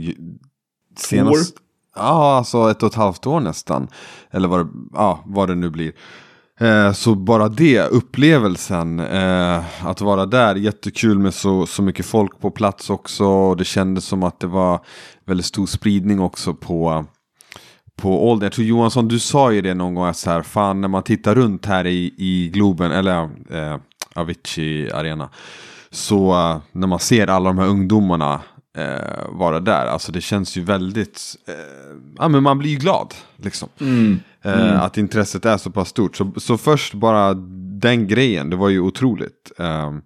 senast... 0.97 1.57
År? 1.57 1.61
Ja, 1.97 2.37
alltså 2.37 2.71
ett 2.71 2.83
och 2.83 2.89
ett 2.89 2.95
halvt 2.95 3.27
år 3.27 3.41
nästan. 3.41 3.89
Eller 4.31 4.49
vad 4.49 4.67
det, 4.67 4.73
ja, 4.93 5.21
vad 5.27 5.49
det 5.49 5.55
nu 5.55 5.71
blir. 5.71 5.93
Eh, 6.61 6.93
så 6.93 7.15
bara 7.15 7.49
det, 7.49 7.81
upplevelsen, 7.81 9.01
eh, 9.01 9.87
att 9.87 10.01
vara 10.01 10.27
där, 10.27 10.55
jättekul 10.55 11.19
med 11.19 11.35
så, 11.35 11.67
så 11.67 11.83
mycket 11.83 12.07
folk 12.07 12.41
på 12.41 12.51
plats 12.51 12.91
också. 12.91 13.25
Och 13.25 13.57
det 13.57 13.65
kändes 13.65 14.05
som 14.05 14.23
att 14.23 14.41
det 14.41 14.47
var 14.47 14.81
väldigt 15.27 15.47
stor 15.47 15.67
spridning 15.67 16.21
också 16.21 16.55
på, 16.55 17.05
på 17.97 18.31
ålder. 18.31 18.47
Jag 18.47 18.53
tror 18.53 18.67
Johansson, 18.67 19.09
du 19.09 19.19
sa 19.19 19.53
ju 19.53 19.61
det 19.61 19.75
någon 19.75 19.95
gång, 19.95 20.07
att 20.07 20.17
så 20.17 20.31
här, 20.31 20.43
fan 20.43 20.81
när 20.81 20.89
man 20.89 21.03
tittar 21.03 21.35
runt 21.35 21.67
här 21.67 21.87
i, 21.87 22.15
i 22.17 22.51
Globen, 22.55 22.93
eller 22.93 23.23
eh, 23.51 23.77
Avicii 24.15 24.91
Arena. 24.91 25.29
Så 25.91 26.33
uh, 26.33 26.59
när 26.73 26.87
man 26.87 26.99
ser 26.99 27.27
alla 27.27 27.51
de 27.51 27.59
här 27.59 27.67
ungdomarna 27.67 28.41
eh, 28.77 29.29
vara 29.29 29.61
där. 29.61 29.87
Alltså 29.87 30.13
det 30.13 30.21
känns 30.21 30.57
ju 30.57 30.63
väldigt, 30.63 31.37
eh, 31.49 31.55
ja 32.19 32.29
men 32.29 32.43
man 32.43 32.59
blir 32.59 32.71
ju 32.71 32.77
glad. 32.77 33.15
Liksom. 33.37 33.69
Mm. 33.81 34.21
Eh, 34.43 34.61
mm. 34.61 34.81
att 34.81 34.99
intresset 34.99 35.45
är 35.45 35.57
så 35.57 35.71
pass 35.71 35.89
stort. 35.89 36.17
Så, 36.17 36.33
så 36.37 36.59
först 36.59 36.95
bara 36.95 37.35
den 37.81 38.09
grejen, 38.09 38.51
det 38.51 38.57
var 38.57 38.69
ju 38.69 38.81
otroligt. 38.81 39.53
Ehm, 39.59 40.03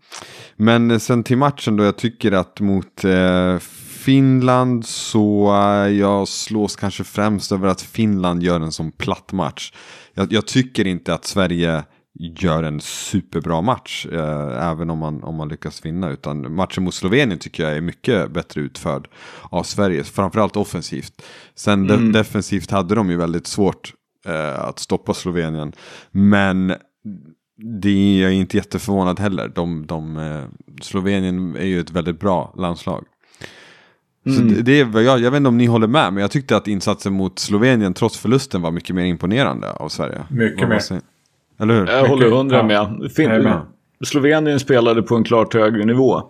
men 0.57 1.01
sen 1.01 1.23
till 1.23 1.39
matchen 1.39 1.77
då, 1.77 1.85
jag 1.85 1.97
tycker 1.97 2.33
att 2.33 2.61
mot 2.61 3.05
eh, 3.05 3.59
Finland 4.05 4.87
så 4.87 5.53
jag 5.99 6.29
slås 6.29 6.77
kanske 6.77 7.05
främst 7.05 7.53
över 7.53 7.69
att 7.69 7.83
Finland 7.83 8.43
gör 8.43 8.61
en 8.61 8.73
sån 8.73 8.93
platt 8.93 9.33
match. 9.33 9.73
Jag, 10.15 10.33
jag 10.33 10.47
tycker 10.47 10.87
inte 10.87 11.15
att 11.15 11.25
Sverige 11.25 11.85
gör 12.15 12.63
en 12.63 12.81
superbra 12.81 13.61
match. 13.61 14.07
Eh, 14.13 14.71
även 14.71 14.91
om 14.91 14.99
man, 14.99 15.23
om 15.23 15.35
man 15.35 15.49
lyckas 15.49 15.87
vinna. 15.87 16.11
Utan 16.11 16.55
matchen 16.55 16.85
mot 16.85 16.95
Slovenien 16.95 17.39
tycker 17.39 17.63
jag 17.63 17.77
är 17.77 17.81
mycket 17.81 18.31
bättre 18.31 18.61
utförd 18.61 19.09
av 19.43 19.63
Sverige. 19.63 20.05
Framförallt 20.05 20.57
offensivt. 20.57 21.23
Sen 21.55 21.87
de, 21.87 22.13
defensivt 22.13 22.71
hade 22.71 22.95
de 22.95 23.11
ju 23.11 23.17
väldigt 23.17 23.47
svårt 23.47 23.93
eh, 24.27 24.59
att 24.59 24.79
stoppa 24.79 25.15
Slovenien. 25.15 25.73
Men 26.11 26.75
det 27.57 27.89
är 27.91 28.23
jag 28.23 28.33
inte 28.33 28.57
jätteförvånad 28.57 29.21
heller. 29.21 29.49
De, 29.55 29.87
de, 29.87 30.17
eh, 30.17 30.45
Slovenien 30.83 31.57
är 31.57 31.67
ju 31.67 31.81
ett 31.81 31.91
väldigt 31.91 32.21
bra 32.21 32.55
landslag. 32.57 33.05
Så 34.27 34.41
det, 34.43 34.63
det 34.63 34.81
är, 34.81 35.01
jag, 35.01 35.21
jag 35.21 35.31
vet 35.31 35.39
inte 35.39 35.49
om 35.49 35.59
ni 35.59 35.67
håller 35.67 35.87
med, 35.87 36.13
men 36.13 36.21
jag 36.21 36.31
tyckte 36.31 36.57
att 36.57 36.69
insatsen 36.69 37.13
mot 37.13 37.39
Slovenien 37.39 37.95
trots 37.95 38.19
förlusten 38.19 38.63
var 38.63 38.71
mycket 38.71 38.97
mer 38.97 39.05
imponerande 39.05 39.73
av 39.73 39.89
Sverige. 39.89 40.27
Mycket 40.31 40.69
mer. 40.69 41.01
Eller 41.61 41.75
hur? 41.75 41.87
Jag 41.87 42.05
håller 42.09 42.31
hundra 42.31 42.57
Ja. 42.57 42.63
med. 42.63 43.13
Fin- 43.13 43.31
med. 43.43 43.61
Slovenien 44.05 44.61
spelade 44.61 45.03
på 45.03 45.15
en 45.17 45.25
klart 45.25 45.55
högre 45.55 45.85
nivå. 45.85 46.23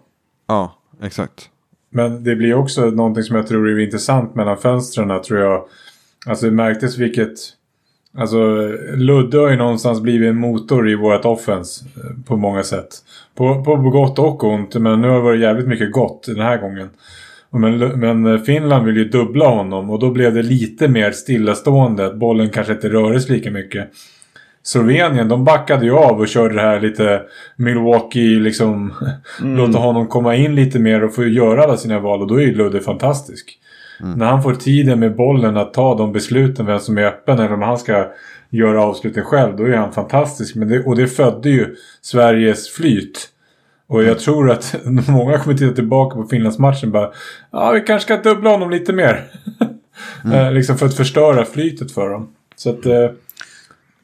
Ja, 0.48 0.74
exakt. 1.02 1.50
Men 1.90 2.24
det 2.24 2.36
blir 2.36 2.54
också 2.54 2.86
någonting 2.86 3.22
som 3.22 3.36
jag 3.36 3.46
tror 3.46 3.68
är 3.68 3.78
intressant 3.78 4.34
mellan 4.34 4.56
fönstren 4.56 5.22
tror 5.22 5.40
jag. 5.40 5.64
Alltså 6.26 6.46
det 6.46 6.52
märktes 6.52 6.98
vilket... 6.98 7.32
Alltså 8.18 8.38
Ludde 8.94 9.38
har 9.38 9.50
ju 9.50 9.56
någonstans 9.56 10.00
blivit 10.00 10.28
en 10.28 10.36
motor 10.36 10.88
i 10.90 10.94
vårt 10.94 11.24
offens 11.24 11.84
eh, 11.96 12.10
på 12.26 12.36
många 12.36 12.62
sätt. 12.62 12.88
På, 13.34 13.64
på 13.64 13.76
gott 13.76 14.18
och 14.18 14.44
ont, 14.44 14.74
men 14.74 15.00
nu 15.00 15.08
har 15.08 15.14
det 15.16 15.22
varit 15.22 15.40
jävligt 15.40 15.66
mycket 15.68 15.92
gott 15.92 16.26
den 16.26 16.40
här 16.40 16.58
gången. 16.58 16.90
Men, 17.50 17.78
men 17.78 18.44
Finland 18.44 18.86
vill 18.86 18.96
ju 18.96 19.04
dubbla 19.04 19.48
honom 19.48 19.90
och 19.90 19.98
då 19.98 20.10
blev 20.10 20.34
det 20.34 20.42
lite 20.42 20.88
mer 20.88 21.10
stillastående. 21.10 22.10
Bollen 22.14 22.50
kanske 22.50 22.72
inte 22.72 22.88
rördes 22.88 23.28
lika 23.28 23.50
mycket. 23.50 23.88
Slovenien, 24.64 25.28
de 25.28 25.44
backade 25.44 25.84
ju 25.84 25.92
av 25.92 26.20
och 26.20 26.28
körde 26.28 26.54
det 26.54 26.60
här 26.60 26.80
lite 26.80 27.22
Milwaukee 27.56 28.40
liksom. 28.40 28.94
Låta 29.42 29.78
honom 29.78 30.06
komma 30.06 30.34
in 30.34 30.54
lite 30.54 30.78
mer 30.78 31.04
och 31.04 31.14
få 31.14 31.24
göra 31.24 31.64
alla 31.64 31.76
sina 31.76 32.00
val 32.00 32.20
och 32.20 32.26
då 32.28 32.34
är 32.34 32.44
ju 32.44 32.54
Ludde 32.54 32.80
fantastisk. 32.80 33.58
När 34.16 34.26
han 34.26 34.42
får 34.42 34.54
tiden 34.54 35.00
med 35.00 35.16
bollen 35.16 35.56
att 35.56 35.74
ta 35.74 35.94
de 35.94 36.12
besluten 36.12 36.66
vem 36.66 36.78
som 36.78 36.98
är 36.98 37.02
öppen 37.02 37.38
eller 37.38 37.52
om 37.52 37.62
han 37.62 37.78
ska 37.78 38.06
göra 38.50 38.82
avsluten 38.82 39.24
själv. 39.24 39.56
Då 39.56 39.64
är 39.64 39.76
han 39.76 39.92
fantastisk. 39.92 40.54
Men 40.54 40.68
det, 40.68 40.84
och 40.84 40.96
det 40.96 41.06
födde 41.06 41.50
ju 41.50 41.76
Sveriges 42.00 42.68
flyt. 42.68 43.28
Och 43.86 44.04
jag 44.04 44.18
tror 44.18 44.50
att 44.50 44.74
många 45.08 45.38
kommer 45.38 45.56
titta 45.56 45.74
tillbaka 45.74 46.16
på 46.16 46.24
Finlandsmatchen 46.24 46.88
och 46.88 46.92
bara 46.92 47.12
Ja, 47.50 47.70
vi 47.70 47.80
kanske 47.80 48.14
ska 48.14 48.30
dubbla 48.30 48.50
honom 48.50 48.70
lite 48.70 48.92
mer. 48.92 49.24
Eh, 50.32 50.52
liksom 50.52 50.78
för 50.78 50.86
att 50.86 50.94
förstöra 50.94 51.44
flytet 51.44 51.92
för 51.92 52.10
dem. 52.10 52.28
Så 52.56 52.70
att... 52.70 52.86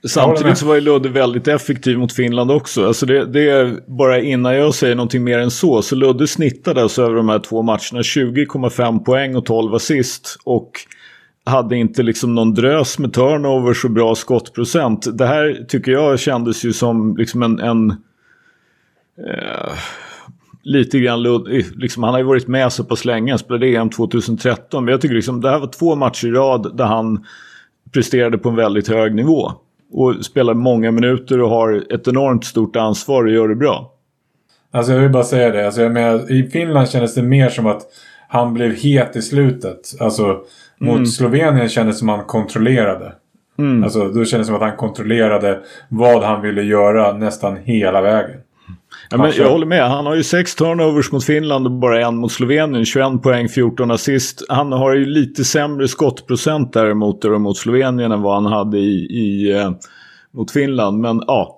Samtidigt 0.09 0.59
så 0.59 0.67
var 0.67 0.75
ju 0.75 0.81
Ludde 0.81 1.09
väldigt 1.09 1.49
effektiv 1.49 1.99
mot 1.99 2.13
Finland 2.13 2.51
också. 2.51 2.87
Alltså 2.87 3.07
det, 3.07 3.27
det 3.27 3.51
är 3.51 3.81
bara 3.87 4.21
innan 4.21 4.55
jag 4.55 4.75
säger 4.75 4.95
någonting 4.95 5.25
mer 5.25 5.39
än 5.39 5.51
så. 5.51 5.83
Så 5.83 5.97
Ludde 5.97 6.27
snittade 6.27 6.83
alltså 6.83 7.03
över 7.03 7.17
de 7.17 7.29
här 7.29 7.39
två 7.39 7.63
matcherna 7.63 8.01
20,5 8.01 9.05
poäng 9.05 9.37
och 9.37 9.47
12 9.47 9.75
assist. 9.75 10.39
Och 10.45 10.71
hade 11.45 11.77
inte 11.77 12.03
liksom 12.03 12.35
någon 12.35 12.55
drös 12.55 12.99
med 12.99 13.13
turnovers 13.13 13.85
och 13.85 13.91
bra 13.91 14.15
skottprocent. 14.15 15.19
Det 15.19 15.27
här 15.27 15.65
tycker 15.69 15.93
jag 15.93 16.21
kändes 16.21 16.65
ju 16.65 16.73
som 16.73 17.17
liksom 17.17 17.43
en... 17.43 17.59
en 17.59 17.91
eh, 17.91 19.73
lite 20.63 20.99
grann 20.99 21.23
Ludde, 21.23 21.63
liksom, 21.77 22.03
han 22.03 22.13
har 22.13 22.19
ju 22.19 22.27
varit 22.27 22.49
med 22.49 22.73
så 22.73 22.85
pass 22.85 23.05
länge, 23.05 23.33
han 23.33 23.39
spelade 23.39 23.67
EM 23.67 23.91
2013. 23.91 24.85
Men 24.85 24.93
jag 24.93 25.01
tycker 25.01 25.15
liksom 25.15 25.41
det 25.41 25.51
här 25.51 25.59
var 25.59 25.67
två 25.67 25.97
matcher 25.97 26.29
i 26.29 26.31
rad 26.31 26.77
där 26.77 26.85
han 26.85 27.25
presterade 27.93 28.39
på 28.39 28.49
en 28.49 28.57
väldigt 28.57 28.89
hög 28.89 29.15
nivå. 29.15 29.53
Och 29.93 30.25
spelar 30.25 30.55
många 30.55 30.91
minuter 30.91 31.41
och 31.41 31.51
har 31.51 31.95
ett 31.95 32.09
enormt 32.09 32.45
stort 32.45 32.77
ansvar 32.77 33.25
och 33.25 33.31
gör 33.31 33.49
det 33.49 33.55
bra. 33.55 33.93
Alltså 34.71 34.93
jag 34.93 35.01
vill 35.01 35.11
bara 35.11 35.25
säga 35.25 35.51
det. 35.51 35.67
Alltså 35.67 35.83
jag 35.83 35.93
menar, 35.93 36.33
I 36.33 36.51
Finland 36.51 36.89
kändes 36.89 37.15
det 37.15 37.23
mer 37.23 37.49
som 37.49 37.67
att 37.67 37.83
han 38.29 38.55
blev 38.55 38.75
het 38.75 39.17
i 39.17 39.23
slutet. 39.23 39.81
Alltså 40.01 40.41
mot 40.79 41.13
Slovenien 41.13 41.69
kändes 41.69 41.97
det 41.97 41.99
som 41.99 42.09
att 42.09 42.17
han 42.17 42.27
kontrollerade. 42.27 43.13
Alltså 43.85 44.09
då 44.09 44.25
kändes 44.25 44.31
det 44.31 44.45
som 44.45 44.55
att 44.55 44.69
han 44.69 44.77
kontrollerade 44.77 45.61
vad 45.89 46.23
han 46.23 46.43
ville 46.43 46.63
göra 46.63 47.13
nästan 47.13 47.57
hela 47.57 48.01
vägen. 48.01 48.41
Ja, 49.11 49.17
men 49.19 49.33
jag 49.37 49.51
håller 49.51 49.67
med. 49.67 49.89
Han 49.91 50.07
har 50.07 50.15
ju 50.15 50.23
sex 50.23 50.55
turnovers 50.55 51.13
mot 51.13 51.25
Finland 51.25 51.67
och 51.67 51.73
bara 51.73 52.07
en 52.07 52.17
mot 52.17 52.33
Slovenien. 52.33 52.85
21 52.85 53.23
poäng, 53.23 53.49
14 53.49 53.91
assist. 53.91 54.43
Han 54.49 54.73
har 54.73 54.95
ju 54.95 55.07
lite 55.07 55.45
sämre 55.45 55.89
skottprocent 55.89 56.73
däremot 56.73 57.23
där 57.23 57.39
mot 57.39 57.57
Slovenien 57.57 58.13
än 58.13 58.23
vad 58.23 58.35
han 58.43 58.53
hade 58.53 58.79
i, 58.79 59.07
i, 59.11 59.53
eh, 59.53 59.71
mot 60.35 60.51
Finland. 60.51 60.99
Men 61.01 61.23
ja. 61.27 61.57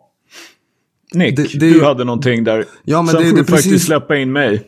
Nick, 1.14 1.36
Det- 1.36 1.58
det 1.58 1.70
du 1.72 1.84
hade 1.84 2.04
någonting 2.04 2.44
där. 2.44 2.64
Ja, 2.84 3.02
men 3.02 3.06
Sen 3.08 3.20
det- 3.20 3.26
får 3.28 3.36
det 3.36 3.42
du 3.42 3.46
är 3.46 3.46
faktiskt 3.46 3.68
precis- 3.68 3.86
släppa 3.86 4.16
in 4.16 4.32
mig. 4.32 4.62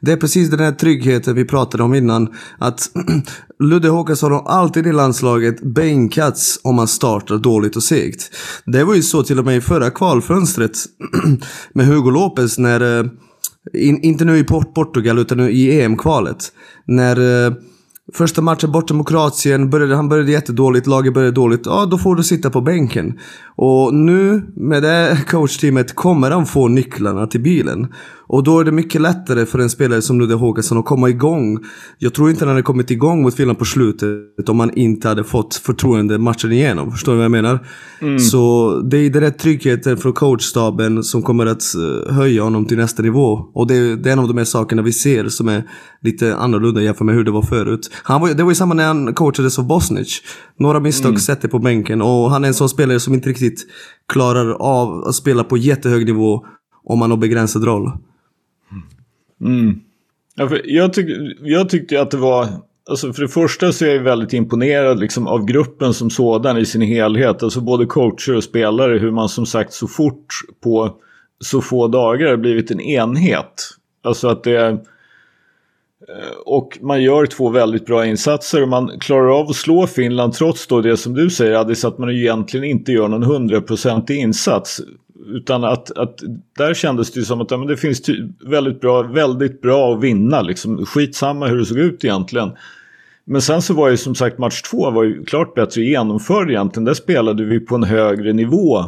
Det 0.00 0.12
är 0.12 0.16
precis 0.16 0.50
den 0.50 0.58
här 0.58 0.72
tryggheten 0.72 1.34
vi 1.34 1.44
pratade 1.44 1.82
om 1.82 1.94
innan. 1.94 2.28
Att 2.58 2.90
Ludde 3.58 3.88
Håkansson 3.88 4.32
har 4.32 4.42
alltid 4.42 4.86
i 4.86 4.92
landslaget 4.92 5.62
bänkats 5.62 6.60
om 6.62 6.74
man 6.74 6.88
startar 6.88 7.38
dåligt 7.38 7.76
och 7.76 7.82
segt. 7.82 8.30
Det 8.66 8.84
var 8.84 8.94
ju 8.94 9.02
så 9.02 9.22
till 9.22 9.38
och 9.38 9.44
med 9.44 9.56
i 9.56 9.60
förra 9.60 9.90
kvalfönstret 9.90 10.72
med 11.74 11.86
Hugo 11.86 12.10
Lopez 12.10 12.58
när, 12.58 12.98
eh, 12.98 13.06
in, 13.74 14.02
inte 14.02 14.24
nu 14.24 14.38
i 14.38 14.44
Port 14.44 14.74
Portugal 14.74 15.18
utan 15.18 15.38
nu 15.38 15.50
i 15.50 15.80
EM-kvalet. 15.80 16.52
När 16.86 17.46
eh, 17.46 17.52
Första 18.12 18.42
matchen 18.42 18.72
borta 18.72 18.94
mot 18.94 19.08
Kroatien, 19.08 19.70
började, 19.70 19.96
han 19.96 20.08
började 20.08 20.32
jättedåligt, 20.32 20.86
laget 20.86 21.14
började 21.14 21.32
dåligt. 21.32 21.60
Ja, 21.64 21.86
då 21.86 21.98
får 21.98 22.16
du 22.16 22.22
sitta 22.22 22.50
på 22.50 22.60
bänken. 22.60 23.18
Och 23.56 23.94
nu 23.94 24.42
med 24.56 24.82
det 24.82 25.18
coachteamet 25.26 25.94
kommer 25.94 26.30
han 26.30 26.46
få 26.46 26.68
nycklarna 26.68 27.26
till 27.26 27.40
bilen. 27.40 27.92
Och 28.26 28.44
då 28.44 28.60
är 28.60 28.64
det 28.64 28.72
mycket 28.72 29.00
lättare 29.00 29.46
för 29.46 29.58
en 29.58 29.70
spelare 29.70 30.02
som 30.02 30.20
Ludde 30.20 30.34
Håkansson 30.34 30.78
att 30.78 30.84
komma 30.84 31.08
igång. 31.08 31.58
Jag 31.98 32.14
tror 32.14 32.30
inte 32.30 32.44
han 32.44 32.48
hade 32.48 32.62
kommit 32.62 32.90
igång 32.90 33.22
mot 33.22 33.34
Finland 33.34 33.58
på 33.58 33.64
slutet 33.64 34.48
om 34.48 34.60
han 34.60 34.70
inte 34.74 35.08
hade 35.08 35.24
fått 35.24 35.54
förtroende 35.54 36.18
matchen 36.18 36.52
igenom. 36.52 36.92
Förstår 36.92 37.12
du 37.12 37.16
vad 37.16 37.24
jag 37.24 37.30
menar? 37.30 37.66
Så 38.18 38.70
det 38.90 38.96
är 38.96 39.10
den 39.10 39.22
där 39.22 39.30
tryggheten 39.30 39.96
från 39.96 40.12
coachstaben 40.12 41.02
som 41.02 41.22
kommer 41.22 41.46
att 41.46 41.62
eh, 41.74 42.14
höja 42.14 42.42
honom 42.42 42.66
till 42.66 42.76
nästa 42.76 43.02
nivå. 43.02 43.50
Och 43.54 43.66
det 43.66 43.74
är, 43.74 43.96
det 43.96 44.08
är 44.08 44.12
en 44.12 44.18
av 44.18 44.28
de 44.28 44.38
här 44.38 44.44
sakerna 44.44 44.82
vi 44.82 44.92
ser 44.92 45.28
som 45.28 45.48
är 45.48 45.62
lite 46.02 46.36
annorlunda 46.36 46.82
jämfört 46.82 47.06
med 47.06 47.14
hur 47.14 47.24
det 47.24 47.30
var 47.30 47.42
förut. 47.42 47.90
Han 48.02 48.20
var, 48.20 48.28
det 48.28 48.42
var 48.42 48.50
ju 48.50 48.54
samma 48.54 48.74
när 48.74 48.86
han 48.86 49.14
coachades 49.14 49.58
av 49.58 49.66
Bosnic. 49.66 50.22
Några 50.58 50.80
misstag 50.80 51.20
sätter 51.20 51.48
på 51.48 51.58
bänken 51.58 52.02
och 52.02 52.30
han 52.30 52.44
är 52.44 52.48
en 52.48 52.54
sån 52.54 52.68
spelare 52.68 53.00
som 53.00 53.14
inte 53.14 53.28
riktigt 53.28 53.66
klarar 54.12 54.50
av 54.50 55.04
att 55.04 55.14
spela 55.14 55.44
på 55.44 55.56
jättehög 55.56 56.06
nivå 56.06 56.46
om 56.84 56.98
man 56.98 57.10
har 57.10 57.18
begränsad 57.18 57.64
roll. 57.64 57.92
Mm. 59.44 59.80
Ja, 60.34 60.50
jag, 60.64 60.92
tyck, 60.92 61.06
jag 61.40 61.68
tyckte 61.68 62.00
att 62.00 62.10
det 62.10 62.16
var... 62.16 62.48
Alltså 62.90 63.12
för 63.12 63.22
det 63.22 63.28
första 63.28 63.72
så 63.72 63.84
är 63.84 63.94
jag 63.94 64.02
väldigt 64.02 64.32
imponerad 64.32 65.00
liksom 65.00 65.26
av 65.26 65.44
gruppen 65.44 65.94
som 65.94 66.10
sådan 66.10 66.58
i 66.58 66.66
sin 66.66 66.82
helhet. 66.82 67.42
Alltså 67.42 67.60
både 67.60 67.86
coacher 67.86 68.36
och 68.36 68.44
spelare. 68.44 68.98
Hur 68.98 69.10
man 69.10 69.28
som 69.28 69.46
sagt 69.46 69.72
så 69.72 69.86
fort 69.86 70.26
på 70.62 70.96
så 71.40 71.60
få 71.60 71.88
dagar 71.88 72.28
har 72.28 72.36
blivit 72.36 72.70
en 72.70 72.80
enhet. 72.80 73.70
Alltså 74.02 74.28
att 74.28 74.44
det... 74.44 74.66
Eh, 76.08 76.36
och 76.44 76.78
man 76.82 77.02
gör 77.02 77.26
två 77.26 77.48
väldigt 77.48 77.86
bra 77.86 78.06
insatser 78.06 78.62
och 78.62 78.68
man 78.68 78.98
klarar 79.00 79.40
av 79.40 79.48
att 79.48 79.56
slå 79.56 79.86
Finland 79.86 80.32
trots 80.32 80.66
då 80.66 80.80
det 80.80 80.96
som 80.96 81.14
du 81.14 81.30
säger 81.30 81.54
Addis 81.54 81.84
att 81.84 81.98
man 81.98 82.10
egentligen 82.10 82.64
inte 82.64 82.92
gör 82.92 83.08
någon 83.08 83.22
hundraprocentig 83.22 84.16
insats. 84.16 84.80
Utan 85.26 85.64
att, 85.64 85.98
att 85.98 86.20
där 86.56 86.74
kändes 86.74 87.12
det 87.12 87.20
ju 87.20 87.24
som 87.24 87.40
att 87.40 87.50
ja, 87.50 87.56
men 87.56 87.66
det 87.66 87.76
finns 87.76 88.02
väldigt 88.46 88.80
bra, 88.80 89.02
väldigt 89.02 89.62
bra 89.62 89.94
att 89.94 90.02
vinna. 90.02 90.42
Liksom. 90.42 90.86
Skitsamma 90.86 91.46
hur 91.46 91.58
det 91.58 91.64
såg 91.64 91.78
ut 91.78 92.04
egentligen. 92.04 92.52
Men 93.24 93.42
sen 93.42 93.62
så 93.62 93.74
var 93.74 93.88
ju 93.88 93.96
som 93.96 94.14
sagt 94.14 94.38
match 94.38 94.62
två 94.62 94.90
var 94.90 95.04
ju 95.04 95.24
klart 95.24 95.54
bättre 95.54 95.82
genomförd 95.82 96.50
egentligen. 96.50 96.84
Där 96.84 96.94
spelade 96.94 97.44
vi 97.44 97.60
på 97.60 97.74
en 97.74 97.82
högre 97.82 98.32
nivå. 98.32 98.84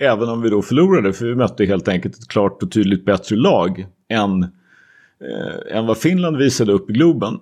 Även 0.00 0.28
om 0.28 0.42
vi 0.42 0.50
då 0.50 0.62
förlorade. 0.62 1.12
För 1.12 1.26
vi 1.26 1.34
mötte 1.34 1.64
helt 1.64 1.88
enkelt 1.88 2.18
ett 2.18 2.28
klart 2.28 2.62
och 2.62 2.72
tydligt 2.72 3.04
bättre 3.04 3.36
lag. 3.36 3.86
Än, 4.08 4.42
eh, 4.42 5.76
än 5.76 5.86
vad 5.86 5.98
Finland 5.98 6.36
visade 6.36 6.72
upp 6.72 6.90
i 6.90 6.92
Globen. 6.92 7.38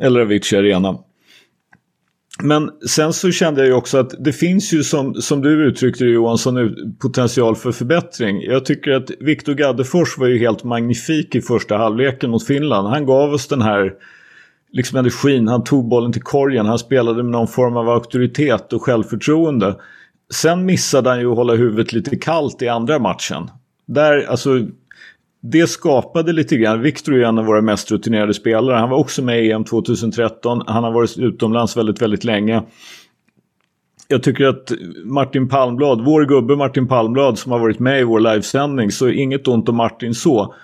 Eller 0.00 0.20
Avicii 0.20 0.58
Arena. 0.58 0.98
Men 2.42 2.70
sen 2.88 3.12
så 3.12 3.30
kände 3.30 3.60
jag 3.60 3.68
ju 3.68 3.74
också 3.74 3.98
att 3.98 4.14
det 4.18 4.32
finns 4.32 4.72
ju 4.72 4.82
som, 4.82 5.14
som 5.14 5.42
du 5.42 5.68
uttryckte 5.68 6.04
det 6.04 6.10
Johansson 6.10 6.74
potential 7.00 7.56
för 7.56 7.72
förbättring. 7.72 8.42
Jag 8.42 8.64
tycker 8.64 8.90
att 8.90 9.10
Viktor 9.20 9.54
Gaddefors 9.54 10.18
var 10.18 10.26
ju 10.26 10.38
helt 10.38 10.64
magnifik 10.64 11.34
i 11.34 11.40
första 11.40 11.76
halvleken 11.76 12.30
mot 12.30 12.46
Finland. 12.46 12.88
Han 12.88 13.06
gav 13.06 13.32
oss 13.32 13.48
den 13.48 13.62
här 13.62 13.92
liksom 14.72 14.98
energin, 14.98 15.48
han 15.48 15.64
tog 15.64 15.88
bollen 15.88 16.12
till 16.12 16.22
korgen, 16.22 16.66
han 16.66 16.78
spelade 16.78 17.22
med 17.22 17.32
någon 17.32 17.48
form 17.48 17.76
av 17.76 17.88
auktoritet 17.88 18.72
och 18.72 18.82
självförtroende. 18.82 19.76
Sen 20.34 20.64
missade 20.64 21.10
han 21.10 21.20
ju 21.20 21.30
att 21.30 21.36
hålla 21.36 21.54
huvudet 21.54 21.92
lite 21.92 22.16
kallt 22.16 22.62
i 22.62 22.68
andra 22.68 22.98
matchen. 22.98 23.50
Där, 23.86 24.26
alltså, 24.26 24.66
det 25.42 25.66
skapade 25.66 26.32
lite 26.32 26.56
grann. 26.56 26.82
Viktor 26.82 27.14
är 27.14 27.24
en 27.24 27.38
av 27.38 27.44
våra 27.44 27.60
mest 27.60 27.90
rutinerade 27.90 28.34
spelare. 28.34 28.76
Han 28.76 28.90
var 28.90 28.98
också 28.98 29.22
med 29.22 29.44
i 29.44 29.50
EM 29.50 29.64
2013. 29.64 30.62
Han 30.66 30.84
har 30.84 30.92
varit 30.92 31.18
utomlands 31.18 31.76
väldigt, 31.76 32.02
väldigt 32.02 32.24
länge. 32.24 32.62
jag 34.08 34.22
tycker 34.22 34.44
att 34.44 34.72
Martin 35.04 35.48
Palmblad, 35.48 36.04
vår 36.04 36.24
gubbe 36.24 36.56
Martin 36.56 36.88
Palmblad 36.88 37.38
som 37.38 37.52
har 37.52 37.58
varit 37.58 37.78
med 37.78 38.00
i 38.00 38.04
vår 38.04 38.20
livesändning, 38.20 38.90
så 38.90 39.08
inget 39.08 39.48
ont 39.48 39.68
om 39.68 39.76
Martin 39.76 40.14
så. 40.14 40.54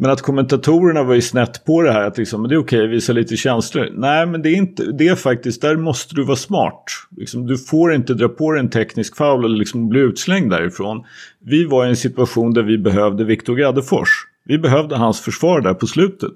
Men 0.00 0.10
att 0.10 0.22
kommentatorerna 0.22 1.02
var 1.02 1.14
ju 1.14 1.20
snett 1.20 1.64
på 1.64 1.82
det 1.82 1.92
här 1.92 2.06
att 2.06 2.18
liksom, 2.18 2.48
det 2.48 2.54
är 2.54 2.58
okej 2.58 2.84
att 2.84 2.90
visa 2.90 3.12
lite 3.12 3.36
känslor. 3.36 3.88
Nej 3.94 4.26
men 4.26 4.42
det 4.42 4.48
är 4.48 4.56
inte, 4.56 4.92
det 4.92 5.08
är 5.08 5.14
faktiskt, 5.14 5.62
där 5.62 5.76
måste 5.76 6.14
du 6.14 6.24
vara 6.24 6.36
smart. 6.36 6.84
Liksom, 7.16 7.46
du 7.46 7.58
får 7.58 7.94
inte 7.94 8.14
dra 8.14 8.28
på 8.28 8.52
dig 8.52 8.60
en 8.60 8.70
teknisk 8.70 9.16
foul 9.16 9.44
eller 9.44 9.56
liksom 9.56 9.88
bli 9.88 10.00
utslängd 10.00 10.50
därifrån. 10.50 11.04
Vi 11.44 11.64
var 11.64 11.86
i 11.86 11.88
en 11.88 11.96
situation 11.96 12.52
där 12.52 12.62
vi 12.62 12.78
behövde 12.78 13.24
Viktor 13.24 13.56
Gaddefors. 13.56 14.27
Vi 14.48 14.58
behövde 14.58 14.96
hans 14.96 15.20
försvar 15.20 15.60
där 15.60 15.74
på 15.74 15.86
slutet. 15.86 16.32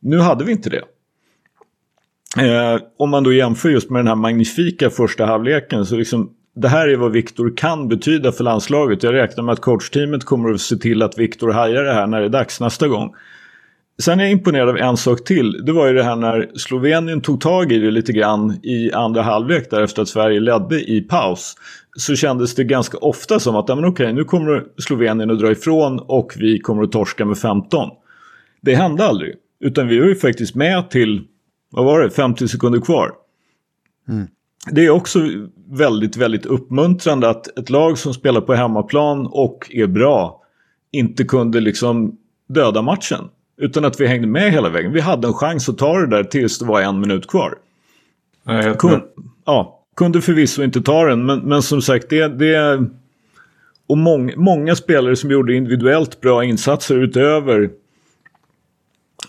Nu 0.00 0.18
hade 0.18 0.44
vi 0.44 0.52
inte 0.52 0.70
det. 0.70 0.84
Eh, 2.38 2.80
om 2.98 3.10
man 3.10 3.24
då 3.24 3.32
jämför 3.32 3.68
just 3.68 3.90
med 3.90 3.98
den 3.98 4.08
här 4.08 4.14
magnifika 4.14 4.90
första 4.90 5.26
halvleken 5.26 5.86
så 5.86 5.96
liksom 5.96 6.30
det 6.54 6.68
här 6.68 6.88
är 6.88 6.96
vad 6.96 7.12
Viktor 7.12 7.56
kan 7.56 7.88
betyda 7.88 8.32
för 8.32 8.44
landslaget. 8.44 9.02
Jag 9.02 9.14
räknar 9.14 9.44
med 9.44 9.52
att 9.52 9.60
coachteamet 9.60 10.24
kommer 10.24 10.52
att 10.52 10.60
se 10.60 10.76
till 10.76 11.02
att 11.02 11.18
Viktor 11.18 11.52
hajar 11.52 11.82
det 11.82 11.92
här 11.92 12.06
när 12.06 12.20
det 12.20 12.26
är 12.26 12.30
dags 12.30 12.60
nästa 12.60 12.88
gång. 12.88 13.14
Sen 14.00 14.20
är 14.20 14.24
jag 14.24 14.32
imponerad 14.32 14.68
av 14.68 14.76
en 14.76 14.96
sak 14.96 15.24
till. 15.24 15.64
Det 15.66 15.72
var 15.72 15.86
ju 15.86 15.92
det 15.92 16.02
här 16.02 16.16
när 16.16 16.50
Slovenien 16.54 17.20
tog 17.20 17.40
tag 17.40 17.72
i 17.72 17.78
det 17.78 17.90
lite 17.90 18.12
grann 18.12 18.58
i 18.62 18.92
andra 18.92 19.22
halvlek 19.22 19.70
där 19.70 19.82
efter 19.82 20.02
att 20.02 20.08
Sverige 20.08 20.40
ledde 20.40 20.90
i 20.90 21.00
paus. 21.00 21.54
Så 21.96 22.16
kändes 22.16 22.54
det 22.54 22.64
ganska 22.64 22.98
ofta 22.98 23.40
som 23.40 23.56
att 23.56 23.68
ja, 23.68 23.74
men 23.74 23.84
okej, 23.84 24.12
nu 24.12 24.24
kommer 24.24 24.64
Slovenien 24.78 25.30
att 25.30 25.38
dra 25.38 25.50
ifrån 25.52 25.98
och 25.98 26.32
vi 26.36 26.58
kommer 26.58 26.82
att 26.82 26.92
torska 26.92 27.24
med 27.24 27.38
15. 27.38 27.90
Det 28.60 28.74
hände 28.74 29.04
aldrig. 29.04 29.34
Utan 29.60 29.88
vi 29.88 29.98
var 29.98 30.06
ju 30.06 30.16
faktiskt 30.16 30.54
med 30.54 30.90
till, 30.90 31.22
vad 31.70 31.84
var 31.84 32.00
det, 32.00 32.10
50 32.10 32.48
sekunder 32.48 32.80
kvar. 32.80 33.12
Mm 34.08 34.26
det 34.66 34.86
är 34.86 34.90
också 34.90 35.18
väldigt, 35.70 36.16
väldigt 36.16 36.46
uppmuntrande 36.46 37.28
att 37.28 37.58
ett 37.58 37.70
lag 37.70 37.98
som 37.98 38.14
spelar 38.14 38.40
på 38.40 38.54
hemmaplan 38.54 39.26
och 39.26 39.70
är 39.70 39.86
bra 39.86 40.42
inte 40.90 41.24
kunde 41.24 41.60
liksom 41.60 42.16
döda 42.48 42.82
matchen. 42.82 43.28
Utan 43.60 43.84
att 43.84 44.00
vi 44.00 44.06
hängde 44.06 44.26
med 44.26 44.52
hela 44.52 44.68
vägen. 44.68 44.92
Vi 44.92 45.00
hade 45.00 45.28
en 45.28 45.34
chans 45.34 45.68
att 45.68 45.78
ta 45.78 45.98
det 45.98 46.06
där 46.06 46.24
tills 46.24 46.58
det 46.58 46.64
var 46.64 46.80
en 46.80 47.00
minut 47.00 47.26
kvar. 47.26 47.54
Nej, 48.42 48.74
Kun, 48.78 49.00
ja, 49.44 49.80
kunde 49.96 50.20
förvisso 50.20 50.62
inte 50.62 50.80
ta 50.80 51.04
den, 51.04 51.26
men, 51.26 51.38
men 51.38 51.62
som 51.62 51.82
sagt 51.82 52.10
det, 52.10 52.28
det 52.28 52.84
och 53.86 53.98
mång, 53.98 54.32
många 54.36 54.76
spelare 54.76 55.16
som 55.16 55.30
gjorde 55.30 55.54
individuellt 55.54 56.20
bra 56.20 56.44
insatser 56.44 56.96
utöver 56.96 57.70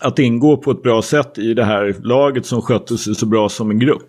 att 0.00 0.18
ingå 0.18 0.56
på 0.56 0.70
ett 0.70 0.82
bra 0.82 1.02
sätt 1.02 1.38
i 1.38 1.54
det 1.54 1.64
här 1.64 1.96
laget 2.02 2.46
som 2.46 2.62
skötte 2.62 2.98
sig 2.98 3.14
så 3.14 3.26
bra 3.26 3.48
som 3.48 3.70
en 3.70 3.78
grupp. 3.78 4.08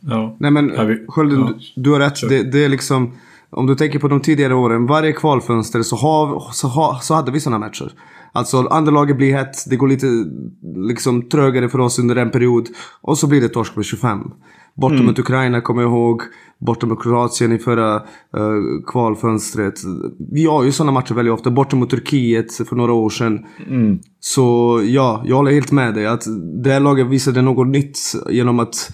Ja. 0.00 0.36
Nej 0.40 0.50
men 0.50 0.70
Skölden, 1.08 1.40
ja. 1.40 1.54
du, 1.74 1.82
du 1.82 1.90
har 1.90 2.00
rätt. 2.00 2.28
Det, 2.28 2.42
det 2.42 2.64
är 2.64 2.68
liksom... 2.68 3.18
Om 3.56 3.66
du 3.66 3.74
tänker 3.74 3.98
på 3.98 4.08
de 4.08 4.20
tidigare 4.20 4.54
åren, 4.54 4.86
varje 4.86 5.12
kvalfönster 5.12 5.82
så, 5.82 5.96
har, 5.96 6.52
så, 6.52 6.68
har, 6.68 6.98
så 7.02 7.14
hade 7.14 7.32
vi 7.32 7.40
sådana 7.40 7.58
matcher. 7.58 7.92
Alltså 8.32 8.66
andra 8.66 8.92
laget 8.92 9.16
blir 9.16 9.34
hett, 9.34 9.70
det 9.70 9.76
går 9.76 9.88
lite 9.88 10.06
liksom 10.76 11.28
trögare 11.28 11.68
för 11.68 11.78
oss 11.78 11.98
under 11.98 12.16
en 12.16 12.30
period. 12.30 12.68
Och 13.00 13.18
så 13.18 13.26
blir 13.26 13.40
det 13.40 13.48
torsk 13.48 13.76
med 13.76 13.84
25. 13.84 14.18
Borta 14.74 14.94
mot 15.02 15.18
Ukraina 15.18 15.60
kommer 15.60 15.82
jag 15.82 15.90
ihåg. 15.90 16.22
Borta 16.58 16.86
mot 16.86 17.02
Kroatien 17.02 17.52
i 17.52 17.58
förra 17.58 17.94
uh, 17.96 18.82
kvalfönstret. 18.86 19.74
Vi 20.32 20.46
har 20.46 20.64
ju 20.64 20.72
sådana 20.72 20.92
matcher 20.92 21.14
väldigt 21.14 21.34
ofta. 21.34 21.50
Borta 21.50 21.76
mot 21.76 21.90
Turkiet 21.90 22.68
för 22.68 22.76
några 22.76 22.92
år 22.92 23.10
sedan. 23.10 23.46
Så 24.20 24.80
ja, 24.84 25.22
jag 25.26 25.36
håller 25.36 25.52
helt 25.52 25.72
med 25.72 25.94
dig. 25.94 26.06
Att 26.06 26.24
det 26.64 26.70
här 26.70 26.80
laget 26.80 27.06
visade 27.06 27.42
något 27.42 27.66
nytt 27.66 27.98
genom 28.30 28.58
att 28.58 28.90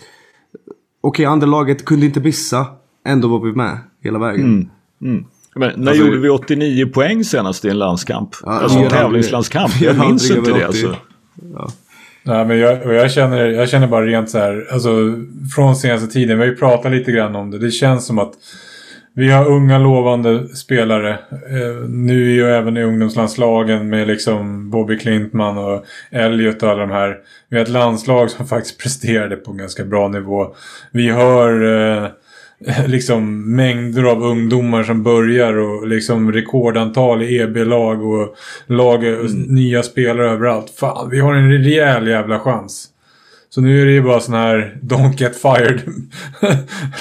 Okej, 1.00 1.24
andra 1.24 1.46
laget 1.46 1.84
kunde 1.84 2.06
inte 2.06 2.20
missa. 2.20 2.66
Ändå 3.04 3.28
var 3.28 3.40
vi 3.40 3.52
med 3.52 3.78
hela 4.02 4.18
vägen. 4.18 4.70
Men 4.98 5.24
när 5.76 5.90
Alltså- 5.90 6.04
gjorde 6.04 6.18
vi 6.18 6.28
89 6.28 6.86
poäng 6.86 7.24
senast 7.24 7.64
i 7.64 7.68
en 7.68 7.78
landskamp? 7.78 8.30
Ja, 8.42 8.50
alltså 8.52 8.78
en 8.78 8.88
tävlingslandskamp. 8.90 9.72
har 9.72 9.86
Jag 9.86 9.98
minns 9.98 10.30
inte 10.30 10.50
det 10.50 10.52
80. 10.52 10.64
alltså. 10.64 10.94
Nej, 12.22 12.44
men 12.46 12.58
jag, 12.58 12.94
jag, 12.94 13.10
känner, 13.10 13.46
jag 13.46 13.68
känner 13.68 13.86
bara 13.86 14.06
rent 14.06 14.30
så 14.30 14.38
här, 14.38 14.66
alltså 14.72 14.90
från 15.54 15.76
senaste 15.76 16.06
tiden, 16.12 16.38
vi 16.38 16.44
har 16.44 16.50
ju 16.52 16.56
pratat 16.56 16.92
lite 16.92 17.12
grann 17.12 17.36
om 17.36 17.50
det. 17.50 17.58
Det 17.58 17.70
känns 17.70 18.06
som 18.06 18.18
att 18.18 18.32
vi 19.14 19.30
har 19.30 19.46
unga 19.46 19.78
lovande 19.78 20.48
spelare. 20.48 21.10
Eh, 21.30 21.88
nu 21.88 22.22
är 22.30 22.34
ju 22.34 22.44
även 22.50 22.76
i 22.76 22.82
ungdomslandslagen 22.82 23.88
med 23.88 24.08
liksom 24.08 24.70
Bobby 24.70 24.98
Klintman 24.98 25.58
och 25.58 25.84
Elliot 26.10 26.62
och 26.62 26.68
alla 26.70 26.80
de 26.80 26.90
här. 26.90 27.16
Vi 27.48 27.56
har 27.56 27.62
ett 27.62 27.70
landslag 27.70 28.30
som 28.30 28.46
faktiskt 28.48 28.78
presterade 28.82 29.36
på 29.36 29.50
en 29.50 29.56
ganska 29.58 29.84
bra 29.84 30.08
nivå. 30.08 30.54
Vi 30.92 31.08
har 31.08 31.62
eh, 31.62 32.08
liksom 32.86 33.54
mängder 33.56 34.04
av 34.04 34.22
ungdomar 34.22 34.82
som 34.82 35.02
börjar 35.02 35.54
och 35.54 35.88
liksom 35.88 36.32
rekordantal 36.32 37.22
i 37.22 37.36
EB-lag 37.38 38.04
och 38.04 38.34
lag, 38.66 39.04
nya 39.48 39.82
spelare 39.82 40.30
överallt. 40.30 40.70
Fan, 40.70 41.10
vi 41.10 41.20
har 41.20 41.34
en 41.34 41.50
rejäl 41.50 42.06
jävla 42.06 42.40
chans. 42.40 42.86
Så 43.50 43.60
nu 43.60 43.82
är 43.82 43.86
det 43.86 43.92
ju 43.92 44.02
bara 44.02 44.20
sån 44.20 44.34
här 44.34 44.78
Don't 44.82 45.20
get 45.20 45.36
fired. 45.36 45.80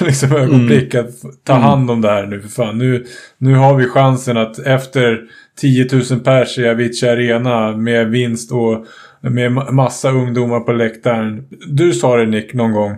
liksom 0.00 0.32
ögonblick 0.32 0.94
att 0.94 1.10
ta 1.44 1.52
hand 1.52 1.90
om 1.90 2.00
det 2.00 2.08
här 2.08 2.26
nu 2.26 2.40
för 2.40 2.48
fan. 2.48 2.78
Nu, 2.78 3.06
nu 3.38 3.54
har 3.54 3.74
vi 3.74 3.86
chansen 3.86 4.36
att 4.36 4.58
efter 4.58 5.20
10 5.60 5.88
000 6.10 6.20
pers 6.20 6.58
i 6.58 6.68
Avicii 6.68 7.08
Arena 7.08 7.76
med 7.76 8.10
vinst 8.10 8.52
och 8.52 8.86
med 9.20 9.50
ma- 9.50 9.70
massa 9.72 10.10
ungdomar 10.10 10.60
på 10.60 10.72
läktaren. 10.72 11.44
Du 11.66 11.92
sa 11.92 12.16
det 12.16 12.26
Nick 12.26 12.54
någon 12.54 12.72
gång. 12.72 12.96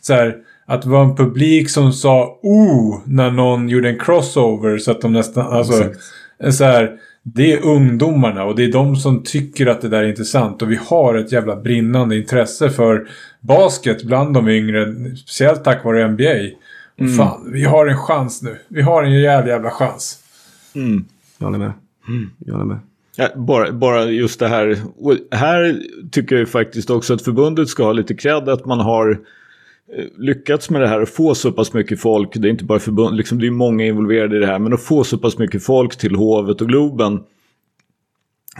Så 0.00 0.14
här, 0.14 0.36
att 0.70 0.82
det 0.82 0.88
var 0.88 1.04
en 1.04 1.16
publik 1.16 1.70
som 1.70 1.92
sa 1.92 2.38
oh 2.42 3.00
när 3.04 3.30
någon 3.30 3.68
gjorde 3.68 3.88
en 3.88 3.98
crossover 3.98 4.78
så 4.78 4.90
att 4.90 5.00
de 5.00 5.12
nästan, 5.12 5.46
alltså 5.46 5.84
så 6.50 6.64
här, 6.64 6.90
det 7.22 7.52
är 7.52 7.66
ungdomarna 7.66 8.44
och 8.44 8.56
det 8.56 8.64
är 8.64 8.72
de 8.72 8.96
som 8.96 9.22
tycker 9.22 9.66
att 9.66 9.80
det 9.80 9.88
där 9.88 10.02
är 10.02 10.08
intressant 10.08 10.62
och 10.62 10.70
vi 10.70 10.78
har 10.86 11.14
ett 11.14 11.32
jävla 11.32 11.56
brinnande 11.56 12.16
intresse 12.16 12.70
för 12.70 13.08
basket 13.40 14.02
bland 14.02 14.34
de 14.34 14.48
yngre, 14.48 14.94
speciellt 15.16 15.64
tack 15.64 15.84
vare 15.84 16.08
NBA. 16.08 16.56
Och 17.00 17.16
Fan, 17.16 17.50
vi 17.52 17.64
har 17.64 17.86
en 17.86 17.98
chans 17.98 18.42
nu. 18.42 18.58
Vi 18.68 18.82
har 18.82 19.02
en 19.02 19.12
rejäl 19.12 19.48
jävla 19.48 19.70
chans. 19.70 20.18
Jag 21.38 21.46
håller 21.46 21.58
med. 21.58 21.72
Jag 22.38 22.52
håller 22.52 22.66
med. 22.66 22.78
Ja, 23.16 23.28
bara, 23.36 23.72
bara 23.72 24.04
just 24.04 24.40
det 24.40 24.48
här. 24.48 24.82
Och 24.98 25.16
här 25.30 25.80
tycker 26.10 26.34
jag 26.34 26.40
ju 26.40 26.46
faktiskt 26.46 26.90
också 26.90 27.14
att 27.14 27.22
förbundet 27.22 27.68
ska 27.68 27.84
ha 27.84 27.92
lite 27.92 28.14
cred 28.14 28.48
att 28.48 28.66
man 28.66 28.80
har 28.80 29.10
eh, 29.10 29.16
Eh, 29.96 30.04
lyckats 30.18 30.70
med 30.70 30.80
det 30.80 30.88
här 30.88 31.02
och 31.02 31.08
få 31.08 31.34
så 31.34 31.52
pass 31.52 31.72
mycket 31.72 32.00
folk. 32.00 32.34
Det 32.34 32.48
är 32.48 32.50
inte 32.50 32.64
bara 32.64 32.78
förbund, 32.78 33.16
liksom 33.16 33.38
det 33.38 33.46
är 33.46 33.50
många 33.50 33.86
involverade 33.86 34.36
i 34.36 34.40
det 34.40 34.46
här. 34.46 34.58
Men 34.58 34.72
att 34.72 34.82
få 34.82 35.04
så 35.04 35.18
pass 35.18 35.38
mycket 35.38 35.64
folk 35.64 35.96
till 35.96 36.14
Hovet 36.14 36.60
och 36.60 36.68
Globen. 36.68 37.20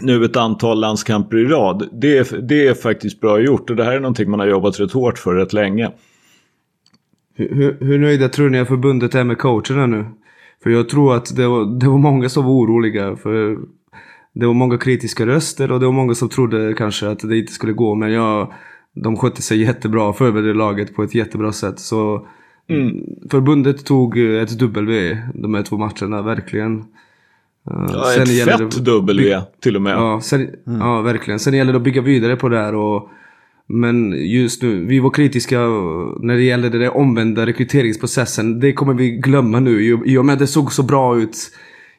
Nu 0.01 0.25
ett 0.25 0.35
antal 0.35 0.79
landskamper 0.79 1.37
i 1.37 1.45
rad. 1.45 1.89
Det 1.91 2.17
är, 2.17 2.41
det 2.41 2.67
är 2.67 2.73
faktiskt 2.73 3.19
bra 3.19 3.39
gjort 3.39 3.69
och 3.69 3.75
det 3.75 3.83
här 3.83 3.93
är 3.93 3.99
någonting 3.99 4.29
man 4.29 4.39
har 4.39 4.47
jobbat 4.47 4.79
rätt 4.79 4.91
hårt 4.91 5.17
för 5.17 5.35
rätt 5.35 5.53
länge. 5.53 5.91
Hur, 7.35 7.55
hur, 7.55 7.77
hur 7.79 7.99
nöjda 7.99 8.29
tror 8.29 8.49
ni 8.49 8.59
att 8.59 8.67
förbundet 8.67 9.15
är 9.15 9.23
med 9.23 9.37
coacherna 9.37 9.85
nu? 9.85 10.05
För 10.63 10.69
jag 10.69 10.89
tror 10.89 11.15
att 11.15 11.35
det 11.35 11.47
var, 11.47 11.79
det 11.79 11.87
var 11.87 11.97
många 11.97 12.29
som 12.29 12.45
var 12.45 12.51
oroliga. 12.51 13.15
För 13.15 13.57
det 14.33 14.45
var 14.45 14.53
många 14.53 14.77
kritiska 14.77 15.25
röster 15.25 15.71
och 15.71 15.79
det 15.79 15.85
var 15.85 15.93
många 15.93 16.13
som 16.13 16.29
trodde 16.29 16.73
kanske 16.73 17.09
att 17.09 17.19
det 17.19 17.37
inte 17.37 17.53
skulle 17.53 17.73
gå. 17.73 17.95
Men 17.95 18.11
jag, 18.11 18.53
de 18.95 19.17
skötte 19.17 19.41
sig 19.41 19.61
jättebra 19.61 20.13
förberedde 20.13 20.53
laget 20.53 20.95
på 20.95 21.03
ett 21.03 21.15
jättebra 21.15 21.51
sätt. 21.51 21.79
Så 21.79 22.27
förbundet 23.31 23.85
tog 23.85 24.17
ett 24.17 24.59
W 24.59 25.17
de 25.33 25.53
här 25.53 25.63
två 25.63 25.77
matcherna, 25.77 26.21
verkligen. 26.21 26.77
Uh, 27.71 27.89
Ja, 27.93 28.03
sen 28.13 28.23
ett 28.23 28.29
gäller 28.33 28.57
fett 28.57 28.85
det- 28.85 28.91
W 28.91 29.41
till 29.61 29.75
och 29.75 29.81
med. 29.81 29.93
Ja, 29.93 30.19
sen, 30.21 30.49
ja, 30.65 31.01
verkligen. 31.01 31.39
Sen 31.39 31.53
gäller 31.53 31.73
det 31.73 31.77
att 31.77 31.83
bygga 31.83 32.01
vidare 32.01 32.35
på 32.35 32.49
det 32.49 32.57
här. 32.57 32.75
Och, 32.75 33.09
men 33.67 34.11
just 34.31 34.61
nu, 34.63 34.85
vi 34.85 34.99
var 34.99 35.09
kritiska 35.09 35.59
när 36.19 36.35
det 36.35 36.43
gäller 36.43 36.69
den 36.69 36.89
omvända 36.89 37.45
rekryteringsprocessen. 37.45 38.59
Det 38.59 38.73
kommer 38.73 38.93
vi 38.93 39.11
glömma 39.11 39.59
nu. 39.59 40.01
I 40.05 40.17
och 40.17 40.25
med 40.25 40.33
att 40.33 40.39
det 40.39 40.47
såg 40.47 40.73
så 40.73 40.83
bra 40.83 41.17
ut 41.17 41.37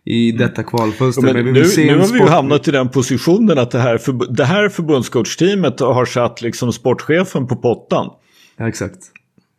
i 0.05 0.33
detta 0.33 0.63
kvalfönster. 0.63 1.23
Men 1.23 1.33
Men 1.35 1.45
vi 1.45 1.53
nu, 1.53 1.61
nu 1.87 1.99
har 1.99 2.13
vi 2.13 2.19
ju 2.19 2.27
hamnat 2.27 2.69
i 2.69 2.71
den 2.71 2.89
positionen 2.89 3.59
att 3.59 3.71
det 3.71 3.79
här, 3.79 3.99
förb- 3.99 4.27
det 4.35 4.45
här 4.45 4.69
förbundscoachteamet 4.69 5.81
har 5.81 6.05
satt 6.05 6.43
liksom 6.43 6.73
sportchefen 6.73 7.47
på 7.47 7.57
pottan. 7.57 8.11
Ja, 8.57 8.69
exakt. 8.69 8.99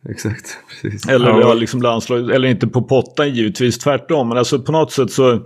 Exakt, 0.08 0.58
precis. 0.82 1.08
Eller, 1.08 1.28
Ja. 1.28 1.40
ja. 1.40 1.54
liksom 1.54 1.82
landslag, 1.82 2.30
eller 2.30 2.48
inte 2.48 2.66
på 2.66 2.82
pottan 2.82 3.34
givetvis, 3.34 3.78
tvärtom. 3.78 4.28
Men 4.28 4.38
alltså 4.38 4.58
på 4.62 4.72
något 4.72 4.92
sätt 4.92 5.10
så 5.10 5.40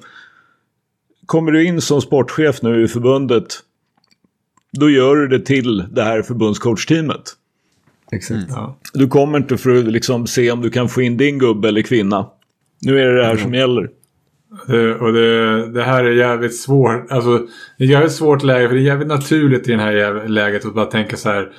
kommer 1.27 1.53
du 1.53 1.65
in 1.67 1.81
som 1.81 2.01
sportchef 2.01 2.63
nu 2.63 2.85
i 2.85 2.89
förbundet. 2.89 3.47
Då 4.73 4.91
gör 4.91 5.17
du 5.17 5.29
det 5.29 5.47
till 5.47 5.85
det 5.91 6.03
här 6.03 6.23
förbundscoachteamet. 6.23 7.23
exakt. 8.13 8.47
Ja. 8.49 8.79
Du 8.95 9.09
kommer 9.09 9.39
inte 9.39 9.57
för 9.59 9.77
att 9.79 9.85
liksom 9.85 10.27
se 10.27 10.51
om 10.51 10.61
du 10.63 10.71
kan 10.71 10.89
få 10.89 11.03
in 11.03 11.17
din 11.17 11.39
gubbe 11.39 11.69
eller 11.69 11.83
kvinna. 11.83 12.27
Nu 12.81 13.01
är 13.01 13.07
det 13.07 13.17
det 13.17 13.25
här 13.27 13.37
som 13.37 13.55
gäller. 13.55 13.89
Det, 14.67 14.95
och 14.95 15.13
det, 15.13 15.67
det 15.73 15.83
här 15.83 16.05
är 16.05 16.11
jävligt 16.11 16.57
svårt. 16.57 17.11
Alltså, 17.11 17.47
det 17.79 17.85
är 17.85 17.89
jävligt 17.89 18.13
svårt 18.13 18.43
läge 18.43 18.69
för 18.69 18.75
det 18.75 18.81
är 18.81 18.85
jävligt 18.85 19.09
naturligt 19.09 19.69
i 19.69 19.73
det 19.73 19.83
här 19.83 20.29
läget 20.29 20.65
att 20.65 20.75
bara 20.75 20.85
tänka 20.85 21.17
så 21.17 21.29
här 21.29 21.53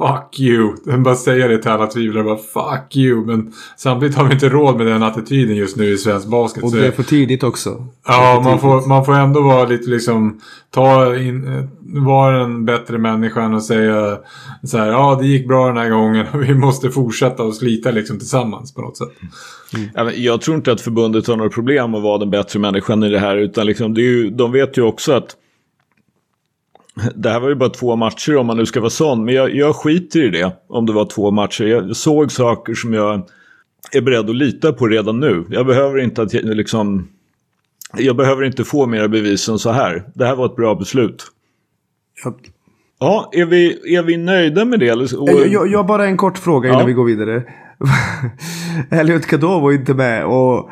fuck 0.00 0.40
you. 0.40 0.74
Jag 0.86 1.02
bara 1.02 1.14
säga 1.14 1.48
det 1.48 1.58
till 1.58 1.70
alla 1.70 1.86
tvivlare. 1.86 2.24
Bara 2.24 2.36
fuck 2.36 2.96
you. 2.96 3.24
Men 3.26 3.52
samtidigt 3.76 4.16
har 4.16 4.24
vi 4.24 4.32
inte 4.32 4.48
råd 4.48 4.76
med 4.76 4.86
den 4.86 5.02
attityden 5.02 5.56
just 5.56 5.76
nu 5.76 5.90
i 5.90 5.98
svensk 5.98 6.26
basket. 6.26 6.64
Och 6.64 6.72
det 6.72 6.86
är 6.86 6.90
för 6.90 7.02
tidigt 7.02 7.42
också. 7.42 7.86
Ja, 8.06 8.40
man 8.44 8.58
får, 8.58 8.88
man 8.88 9.04
får 9.04 9.14
ändå 9.14 9.42
vara 9.42 9.64
lite 9.64 9.90
liksom... 9.90 10.40
Ta 10.74 11.16
in, 11.16 11.68
vara 11.80 12.44
en 12.44 12.64
bättre 12.64 12.98
människa 12.98 13.42
än 13.42 13.54
att 13.54 13.64
säga 13.64 14.18
så 14.62 14.78
här. 14.78 14.86
Ja, 14.86 15.18
det 15.20 15.26
gick 15.26 15.48
bra 15.48 15.66
den 15.66 15.76
här 15.76 15.90
gången. 15.90 16.26
Vi 16.34 16.54
måste 16.54 16.90
fortsätta 16.90 17.42
och 17.42 17.54
slita 17.54 17.90
liksom 17.90 18.18
tillsammans 18.18 18.74
på 18.74 18.80
något 18.80 18.96
sätt. 18.96 19.08
Ja, 19.94 20.04
men 20.04 20.22
Jag 20.22 20.40
tror 20.40 20.56
inte 20.56 20.72
att 20.72 20.80
förbundet 20.80 21.26
har 21.26 21.36
några 21.36 21.50
problem 21.50 21.94
att 21.94 22.02
vara 22.02 22.18
den 22.18 22.30
bättre 22.30 22.58
människan 22.58 23.02
i 23.02 23.08
det 23.08 23.18
här. 23.18 23.36
Utan 23.36 23.66
liksom, 23.66 23.94
det 23.94 24.00
är 24.00 24.10
ju, 24.10 24.30
de 24.30 24.52
vet 24.52 24.78
ju 24.78 24.82
också 24.82 25.12
att 25.12 25.36
det 27.14 27.30
här 27.30 27.40
var 27.40 27.48
ju 27.48 27.54
bara 27.54 27.68
två 27.68 27.96
matcher 27.96 28.36
om 28.36 28.46
man 28.46 28.56
nu 28.56 28.66
ska 28.66 28.80
vara 28.80 28.90
sån. 28.90 29.24
Men 29.24 29.34
jag, 29.34 29.54
jag 29.54 29.76
skiter 29.76 30.24
i 30.24 30.30
det 30.30 30.52
om 30.68 30.86
det 30.86 30.92
var 30.92 31.04
två 31.04 31.30
matcher. 31.30 31.64
Jag 31.64 31.96
såg 31.96 32.32
saker 32.32 32.74
som 32.74 32.94
jag 32.94 33.28
är 33.92 34.00
beredd 34.00 34.30
att 34.30 34.36
lita 34.36 34.72
på 34.72 34.86
redan 34.86 35.20
nu. 35.20 35.44
Jag 35.50 35.66
behöver 35.66 35.98
inte 35.98 36.22
att 36.22 36.32
liksom... 36.32 37.08
Jag 37.96 38.16
behöver 38.16 38.44
inte 38.44 38.64
få 38.64 38.86
mera 38.86 39.08
bevis 39.08 39.48
än 39.48 39.58
så 39.58 39.70
här. 39.70 40.04
Det 40.14 40.26
här 40.26 40.36
var 40.36 40.46
ett 40.46 40.56
bra 40.56 40.74
beslut. 40.74 41.26
Jag, 42.24 42.34
Ja, 43.02 43.30
är 43.32 43.44
vi, 43.46 43.96
är 43.96 44.02
vi 44.02 44.16
nöjda 44.16 44.64
med 44.64 44.80
det? 44.80 44.92
Och, 44.92 45.28
jag, 45.30 45.46
jag, 45.46 45.68
jag 45.68 45.78
har 45.78 45.84
bara 45.84 46.06
en 46.06 46.16
kort 46.16 46.38
fråga 46.38 46.68
innan 46.68 46.80
Ja. 46.80 46.86
vi 46.86 46.92
går 46.92 47.04
vidare. 47.04 47.42
Elliot 48.90 49.26
Kadå 49.26 49.60
var 49.60 49.72
inte 49.72 49.94
med 49.94 50.24
och 50.24 50.70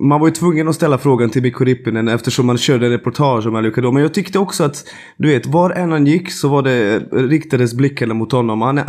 man 0.00 0.20
var 0.20 0.26
ju 0.28 0.32
tvungen 0.34 0.68
att 0.68 0.74
ställa 0.74 0.98
frågan 0.98 1.30
till 1.30 1.42
Mikko 1.42 1.64
Rippinen 1.64 2.08
eftersom 2.08 2.46
man 2.46 2.58
körde 2.58 2.86
en 2.86 2.92
reportage 2.92 3.46
om 3.46 3.56
Elliot 3.56 3.74
Kadå. 3.74 3.92
Men 3.92 4.02
jag 4.02 4.14
tyckte 4.14 4.38
också 4.38 4.64
att, 4.64 4.84
du 5.16 5.28
vet, 5.28 5.46
var 5.46 5.70
än 5.70 5.92
han 5.92 6.06
gick 6.06 6.32
så 6.32 6.48
var 6.48 6.62
det, 6.62 6.98
riktades 7.12 7.74
blickarna 7.74 8.14
mot 8.14 8.32
honom. 8.32 8.62
Han, 8.62 8.80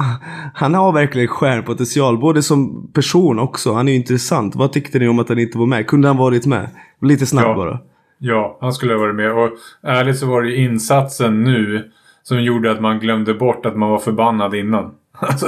han 0.54 0.74
har 0.74 0.92
verkligen 0.92 1.28
stjärnpotential, 1.28 2.18
både 2.18 2.42
som 2.42 2.88
person 2.94 3.40
också. 3.40 3.74
Han 3.74 3.88
är 3.88 3.92
ju 3.92 3.98
intressant. 3.98 4.56
Vad 4.56 4.74
tyckte 4.74 5.00
ni 5.00 5.08
om 5.08 5.20
att 5.20 5.30
han 5.30 5.40
inte 5.40 5.58
var 5.58 5.66
med? 5.66 5.88
Kunde 5.88 6.08
han 6.08 6.18
varit 6.18 6.46
med? 6.46 6.70
Lite 7.02 7.26
snabbt 7.26 7.48
Ja. 7.48 7.56
bara. 7.56 7.80
Ja, 8.18 8.58
han 8.62 8.74
skulle 8.74 8.94
ha 8.94 9.00
varit 9.00 9.16
med. 9.16 9.32
Och 9.32 9.50
ärligt 9.84 10.18
så 10.18 10.26
var 10.28 10.42
det 10.42 10.56
insatsen 10.56 11.44
nu 11.44 11.92
som 12.24 12.44
gjorde 12.44 12.72
att 12.72 12.82
man 12.82 13.00
glömde 13.00 13.34
bort 13.34 13.66
att 13.66 13.78
man 13.78 13.90
var 13.90 14.00
förbannad 14.00 14.56
innan. 14.56 14.92
Alltså, 15.20 15.46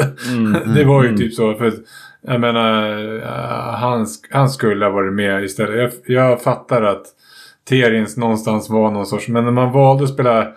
det 0.76 0.84
var 0.84 1.04
ju 1.04 1.18
typ 1.18 1.34
så. 1.34 1.54
För 1.54 1.66
att, 1.66 1.74
jag 2.28 2.42
menar, 2.42 2.90
eh, 3.18 3.74
han, 3.80 4.08
han 4.32 4.50
skulle 4.50 4.86
ha 4.86 4.92
varit 4.92 5.14
med 5.14 5.44
istället. 5.44 5.94
Jag, 6.06 6.18
jag 6.30 6.42
fattar 6.42 6.82
att 6.82 7.04
Terins 7.70 8.18
någonstans 8.18 8.70
var 8.70 8.92
någon 8.92 9.06
sorts... 9.06 9.28
Men 9.28 9.44
när 9.46 9.52
man 9.52 9.72
valde 9.72 10.04
att 10.04 10.10
spela 10.10 10.48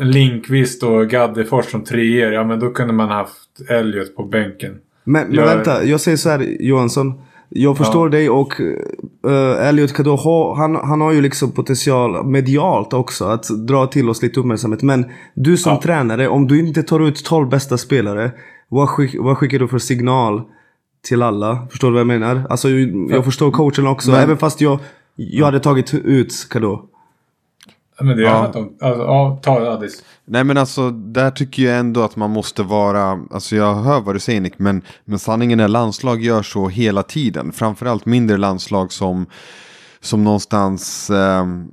Linkvist 0.00 0.82
och 0.82 1.08
Gaddefors 1.10 1.64
som 1.70 1.84
treor, 1.84 2.32
ja 2.32 2.44
men 2.44 2.60
då 2.60 2.70
kunde 2.70 2.92
man 2.92 3.08
haft 3.08 3.70
Elliot 3.70 4.16
på 4.16 4.24
bänken. 4.24 4.74
Men, 5.04 5.26
men 5.26 5.34
Jag- 5.34 5.46
vänta, 5.46 5.84
jag 5.84 6.00
säger 6.00 6.16
så 6.16 6.28
här 6.30 6.56
Johansson. 6.60 7.12
Jag 7.48 7.76
förstår 7.76 8.08
dig 8.08 8.30
och 8.30 8.60
uh, 9.26 9.66
Elliot 9.68 9.96
ha- 10.06 10.54
han, 10.56 10.76
han 10.76 11.00
har 11.00 11.12
ju 11.12 11.20
liksom 11.20 11.52
potential 11.52 12.26
medialt 12.26 12.92
också 12.92 13.24
att 13.24 13.48
dra 13.68 13.86
till 13.86 14.08
oss 14.08 14.22
lite 14.22 14.40
uppmärksamhet. 14.40 14.82
Men 14.82 15.04
du 15.34 15.56
som 15.56 15.72
Ja. 15.72 15.80
tränare, 15.82 16.28
om 16.28 16.46
du 16.46 16.58
inte 16.58 16.82
tar 16.82 17.08
ut 17.08 17.24
12 17.24 17.48
bästa 17.48 17.76
spelare, 17.78 18.30
vad, 18.68 18.88
skick, 18.88 19.16
vad 19.18 19.38
skickar 19.38 19.58
du 19.58 19.68
för 19.68 19.78
signal 19.78 20.42
till 21.04 21.22
alla? 21.22 21.66
Förstår 21.70 21.88
du 21.88 21.92
vad 21.92 22.00
jag 22.00 22.06
menar? 22.20 22.46
Alltså 22.50 22.68
jag 23.10 23.24
förstår 23.24 23.50
coachen 23.50 23.86
också, 23.86 24.10
Men- 24.10 24.20
även 24.20 24.36
fast 24.38 24.60
jag, 24.60 24.78
jag 25.14 25.44
hade 25.44 25.60
tagit 25.60 25.94
ut 25.94 26.46
Kaddo. 26.50 26.82
Ja, 27.98 28.04
Men 28.04 28.16
det 28.16 28.22
Ja. 28.22 28.28
ja. 28.30 28.44
att 28.46 28.52
de, 28.52 28.72
alltså, 28.80 29.02
ja, 29.02 29.38
ta 29.42 29.70
Addis. 29.70 30.04
Nej 30.24 30.44
men 30.44 30.58
alltså 30.58 30.90
där 30.90 31.30
tycker 31.30 31.62
jag 31.62 31.78
ändå 31.78 32.02
att 32.02 32.16
man 32.16 32.30
måste 32.30 32.62
vara, 32.62 33.20
alltså 33.30 33.56
jag 33.56 33.74
hör 33.74 34.00
vad 34.00 34.14
du 34.14 34.18
säger 34.20 34.40
Nick, 34.40 34.58
men, 34.58 34.82
men 35.04 35.18
sanningen 35.18 35.60
är 35.60 35.68
landslag 35.68 36.22
gör 36.22 36.42
så 36.42 36.68
hela 36.68 37.02
tiden. 37.02 37.52
Framförallt 37.52 38.06
mindre 38.06 38.36
landslag 38.36 38.92
som, 38.92 39.26
som 40.00 40.24
någonstans 40.24 41.10
ehm, 41.10 41.68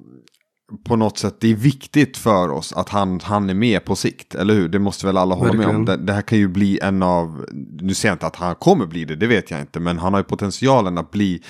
på 0.84 0.96
något 0.96 1.18
sätt, 1.18 1.36
det 1.40 1.52
är 1.52 1.56
viktigt 1.56 2.18
för 2.18 2.50
oss 2.50 2.74
att 2.74 2.90
han, 2.90 3.20
han 3.24 3.50
är 3.50 3.54
med 3.54 3.86
på 3.86 3.96
sikt, 3.96 4.36
eller 4.36 4.54
hur? 4.54 4.70
Det 4.70 4.80
måste 4.80 5.06
väl 5.06 5.18
alla 5.18 5.36
hålla 5.36 5.54
med 5.54 5.68
om. 5.68 5.86
Det, 5.86 5.98
det 5.98 6.14
här 6.14 6.22
kan 6.22 6.38
ju 6.38 6.48
bli 6.48 6.80
en 6.82 7.04
av, 7.04 7.46
nu 7.82 7.94
säger 7.94 8.10
jag 8.12 8.16
inte 8.16 8.28
att 8.28 8.36
han 8.36 8.56
kommer 8.56 8.86
bli 8.86 9.06
det, 9.06 9.16
det 9.16 9.28
vet 9.28 9.52
jag 9.52 9.60
inte, 9.60 9.80
men 9.80 9.98
han 10.00 10.14
har 10.14 10.20
ju 10.20 10.24
potentialen 10.24 10.98
att 10.98 11.12
bli 11.12 11.42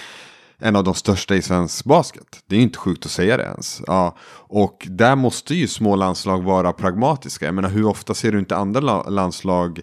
en 0.60 0.76
av 0.76 0.84
de 0.84 0.94
största 0.94 1.36
i 1.36 1.42
svensk 1.42 1.86
basket. 1.86 2.44
Det 2.48 2.56
är 2.56 2.58
ju 2.58 2.64
inte 2.64 2.78
sjukt 2.80 3.06
att 3.06 3.12
säga 3.12 3.38
det 3.38 3.44
ens. 3.44 3.82
Ja, 3.88 4.16
och 4.48 4.88
där 4.90 5.16
måste 5.16 5.56
ju 5.56 5.68
små 5.68 5.96
landslag 5.96 6.44
vara 6.44 6.74
pragmatiska. 6.74 7.46
Jag 7.46 7.56
menar 7.56 7.70
hur 7.70 7.86
ofta 7.86 8.14
ser 8.14 8.32
du 8.32 8.40
inte 8.40 8.56
andra 8.56 8.80
la- 8.80 9.10
landslag 9.10 9.80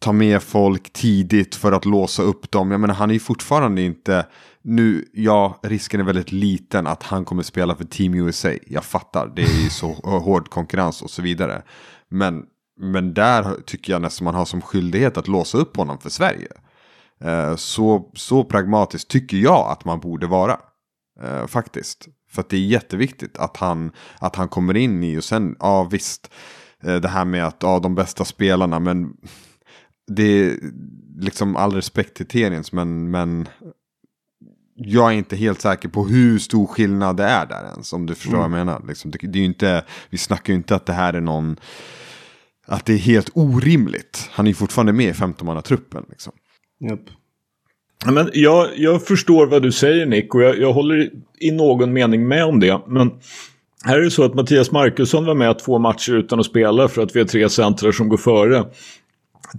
ta 0.00 0.12
med 0.12 0.42
folk 0.42 0.92
tidigt 0.92 1.54
för 1.54 1.72
att 1.72 1.84
låsa 1.84 2.22
upp 2.22 2.50
dem? 2.50 2.70
Jag 2.70 2.80
menar 2.80 2.94
han 2.94 3.10
är 3.10 3.14
ju 3.14 3.20
fortfarande 3.20 3.82
inte 3.82 4.26
nu, 4.62 5.04
ja, 5.12 5.60
risken 5.62 6.00
är 6.00 6.04
väldigt 6.04 6.32
liten 6.32 6.86
att 6.86 7.02
han 7.02 7.24
kommer 7.24 7.42
spela 7.42 7.74
för 7.76 7.84
Team 7.84 8.14
USA. 8.14 8.50
Jag 8.66 8.84
fattar, 8.84 9.32
det 9.36 9.42
är 9.42 9.62
ju 9.62 9.70
så 9.70 9.92
hård 10.04 10.48
konkurrens 10.50 11.02
och 11.02 11.10
så 11.10 11.22
vidare. 11.22 11.62
Men, 12.08 12.42
men 12.80 13.14
där 13.14 13.56
tycker 13.66 13.92
jag 13.92 14.02
nästan 14.02 14.24
man 14.24 14.34
har 14.34 14.44
som 14.44 14.60
skyldighet 14.62 15.16
att 15.16 15.28
låsa 15.28 15.58
upp 15.58 15.76
honom 15.76 15.98
för 15.98 16.10
Sverige. 16.10 16.48
Eh, 17.24 17.56
Så, 17.56 18.10
så 18.14 18.44
pragmatiskt 18.44 19.10
tycker 19.10 19.36
jag 19.36 19.70
att 19.70 19.84
man 19.84 20.00
borde 20.00 20.26
vara. 20.26 20.56
Eh, 21.22 21.46
faktiskt. 21.46 22.08
För 22.30 22.40
att 22.40 22.48
det 22.50 22.56
är 22.56 22.60
jätteviktigt 22.66 23.38
att 23.38 23.56
han, 23.56 23.92
att 24.18 24.36
han 24.36 24.48
kommer 24.48 24.76
in 24.76 25.04
i 25.04 25.18
och 25.18 25.24
sen, 25.24 25.56
ja 25.60 25.84
visst. 25.84 26.30
eh, 26.82 26.96
Det 26.96 27.08
här 27.08 27.24
med 27.24 27.46
att, 27.46 27.56
ja 27.60 27.78
de 27.78 27.94
bästa 27.94 28.24
spelarna, 28.24 28.78
men 28.80 29.12
det 30.16 30.22
är 30.22 30.56
liksom 31.18 31.56
all 31.56 31.72
respekt 31.72 32.14
till 32.14 32.26
Terens, 32.26 32.72
men, 32.72 33.10
men 33.10 33.48
jag 34.74 35.12
är 35.12 35.16
inte 35.16 35.36
helt 35.36 35.60
säker 35.60 35.88
på 35.88 36.04
hur 36.04 36.38
stor 36.38 36.66
skillnad 36.66 37.16
det 37.16 37.24
är 37.24 37.46
där 37.46 37.64
ens. 37.64 37.92
Om 37.92 38.06
du 38.06 38.14
förstår 38.14 38.32
vad 38.32 38.42
jag 38.42 38.50
menar. 38.50 38.82
Liksom, 38.88 39.10
det, 39.10 39.18
det 39.22 39.38
är 39.38 39.40
ju 39.40 39.46
inte, 39.46 39.84
vi 40.10 40.18
snackar 40.18 40.52
ju 40.52 40.56
inte 40.56 40.74
att 40.74 40.86
det 40.86 40.92
här 40.92 41.12
är 41.12 41.20
någon, 41.20 41.56
att 42.66 42.86
det 42.86 42.92
är 42.92 42.98
helt 42.98 43.30
orimligt. 43.34 44.28
Han 44.30 44.46
är 44.46 44.50
ju 44.50 44.54
fortfarande 44.54 44.92
med 44.92 45.06
i 45.06 45.12
15-mannatruppen. 45.12 46.04
Liksom. 46.10 46.32
Ja, 46.78 46.96
Men 48.12 48.30
jag, 48.32 48.68
jag 48.76 49.06
förstår 49.06 49.46
vad 49.46 49.62
du 49.62 49.72
säger 49.72 50.06
Nick 50.06 50.34
och 50.34 50.42
jag, 50.42 50.58
jag 50.58 50.72
håller 50.72 51.10
i 51.38 51.50
någon 51.50 51.92
mening 51.92 52.28
med 52.28 52.44
om 52.44 52.60
det. 52.60 52.80
Men 52.86 53.10
här 53.84 53.98
är 53.98 54.02
det 54.02 54.10
så 54.10 54.24
att 54.24 54.34
Mattias 54.34 54.70
Markusson 54.70 55.24
var 55.24 55.34
med 55.34 55.58
två 55.58 55.78
matcher 55.78 56.12
utan 56.12 56.40
att 56.40 56.46
spela 56.46 56.88
för 56.88 57.02
att 57.02 57.16
vi 57.16 57.20
har 57.20 57.26
tre 57.26 57.48
centrar 57.48 57.92
som 57.92 58.08
går 58.08 58.16
före. 58.16 58.64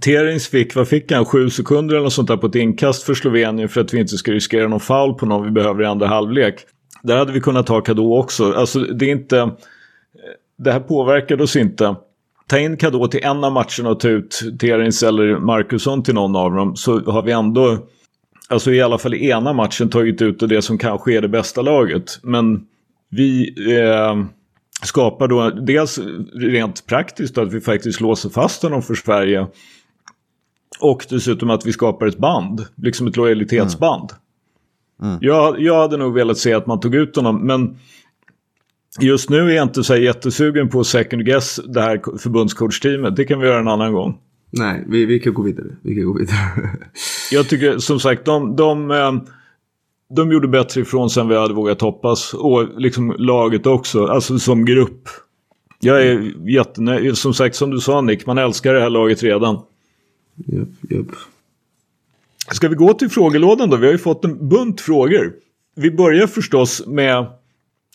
Terins 0.00 0.48
fick, 0.48 0.74
vad 0.74 0.88
fick 0.88 1.12
han, 1.12 1.24
sju 1.24 1.50
sekunder 1.50 1.94
eller 1.94 2.04
något 2.04 2.12
sånt 2.12 2.28
där 2.28 2.36
på 2.36 2.46
ett 2.46 2.54
inkast 2.54 3.02
för 3.02 3.14
Slovenien 3.14 3.68
för 3.68 3.80
att 3.80 3.94
vi 3.94 3.98
inte 3.98 4.16
ska 4.16 4.32
riskera 4.32 4.68
någon 4.68 4.80
foul 4.80 5.14
på 5.14 5.26
någon 5.26 5.44
vi 5.44 5.50
behöver 5.50 5.82
i 5.82 5.86
andra 5.86 6.06
halvlek. 6.06 6.54
Där 7.02 7.16
hade 7.16 7.32
vi 7.32 7.40
kunnat 7.40 7.66
ta 7.66 7.80
Kadå 7.80 8.18
också. 8.18 8.52
Alltså 8.52 8.78
det 8.78 9.06
är 9.06 9.10
inte... 9.10 9.38
Eh, 9.38 9.48
det 10.58 10.72
här 10.72 10.80
påverkade 10.80 11.42
oss 11.42 11.56
inte. 11.56 11.96
Ta 12.46 12.58
in 12.58 12.76
Kadå 12.76 13.08
till 13.08 13.24
en 13.24 13.44
av 13.44 13.52
matcherna 13.52 13.90
och 13.90 14.00
ta 14.00 14.08
ut 14.08 14.40
Terins 14.60 15.02
eller 15.02 15.38
Markusson 15.38 16.02
till 16.02 16.14
någon 16.14 16.36
av 16.36 16.52
dem 16.52 16.76
så 16.76 17.00
har 17.00 17.22
vi 17.22 17.32
ändå 17.32 17.78
alltså 18.48 18.72
i 18.72 18.82
alla 18.82 18.98
fall 18.98 19.14
i 19.14 19.28
ena 19.28 19.52
matchen 19.52 19.90
tagit 19.90 20.22
ut 20.22 20.48
det 20.48 20.62
som 20.62 20.78
kanske 20.78 21.16
är 21.16 21.20
det 21.20 21.28
bästa 21.28 21.62
laget. 21.62 22.18
Men 22.22 22.66
vi 23.10 23.54
eh, 23.80 24.24
skapar 24.82 25.28
då 25.28 25.50
dels 25.50 25.98
rent 26.34 26.86
praktiskt 26.86 27.38
att 27.38 27.52
vi 27.52 27.60
faktiskt 27.60 28.00
låser 28.00 28.28
fast 28.28 28.62
honom 28.62 28.82
för 28.82 28.94
Sverige. 28.94 29.46
Och 30.80 31.06
dessutom 31.10 31.50
att 31.50 31.66
vi 31.66 31.72
skapar 31.72 32.06
ett 32.06 32.18
band, 32.18 32.66
liksom 32.76 33.06
ett 33.06 33.16
lojalitetsband. 33.16 34.10
Jag, 35.20 35.60
jag 35.60 35.80
hade 35.80 35.96
nog 35.96 36.14
velat 36.14 36.38
se 36.38 36.54
att 36.54 36.66
man 36.66 36.80
tog 36.80 36.94
ut 36.94 37.16
honom, 37.16 37.46
men 37.46 37.76
just 39.00 39.30
nu 39.30 39.50
är 39.50 39.54
jag 39.54 39.62
inte 39.62 39.84
så 39.84 39.96
jättesugen 39.96 40.68
på 40.68 40.84
second 40.84 41.24
guess 41.24 41.60
det 41.68 41.80
här 41.80 42.18
förbundscoachteamet. 42.18 43.16
Det 43.16 43.24
kan 43.24 43.40
vi 43.40 43.46
göra 43.46 43.60
en 43.60 43.68
annan 43.68 43.92
gång. 43.92 44.18
Nej, 44.50 44.84
vi, 44.88 45.06
vi 45.06 45.20
kan 45.20 45.34
gå 45.34 45.42
vidare. 45.42 45.66
Vi 45.82 45.94
kan 45.94 46.04
gå 46.04 46.18
vidare. 46.18 46.36
Jag 47.32 47.48
tycker 47.48 47.78
som 47.78 48.00
sagt 48.00 48.24
de, 48.24 48.56
de, 48.56 48.90
eh, 48.90 49.12
de 50.16 50.32
gjorde 50.32 50.48
bättre 50.48 50.80
ifrån 50.80 51.10
sig 51.10 51.20
än 51.20 51.28
vi 51.28 51.36
hade 51.36 51.54
vågat 51.54 51.80
hoppas. 51.80 52.34
Och 52.34 52.68
liksom 52.80 53.14
laget 53.18 53.66
också, 53.66 54.06
alltså 54.06 54.38
som 54.38 54.64
grupp. 54.64 55.08
Jag 55.80 56.06
är 56.06 56.48
jättenöjd. 56.50 57.18
Som 57.18 57.34
sagt, 57.34 57.56
som 57.56 57.70
du 57.70 57.80
sa 57.80 58.00
Nick, 58.00 58.26
man 58.26 58.38
älskar 58.38 58.74
det 58.74 58.80
här 58.80 58.90
laget 58.90 59.22
redan 59.22 59.58
japp, 60.46 60.68
japp. 60.90 61.06
Ska 62.52 62.68
vi 62.68 62.74
gå 62.74 62.94
till 62.94 63.08
frågelådan 63.08 63.70
då? 63.70 63.76
Vi 63.76 63.86
har 63.86 63.92
ju 63.92 63.98
fått 63.98 64.24
en 64.24 64.48
bunt 64.48 64.80
frågor. 64.80 65.32
Vi 65.76 65.90
börjar 65.90 66.26
förstås 66.26 66.86
med 66.86 67.26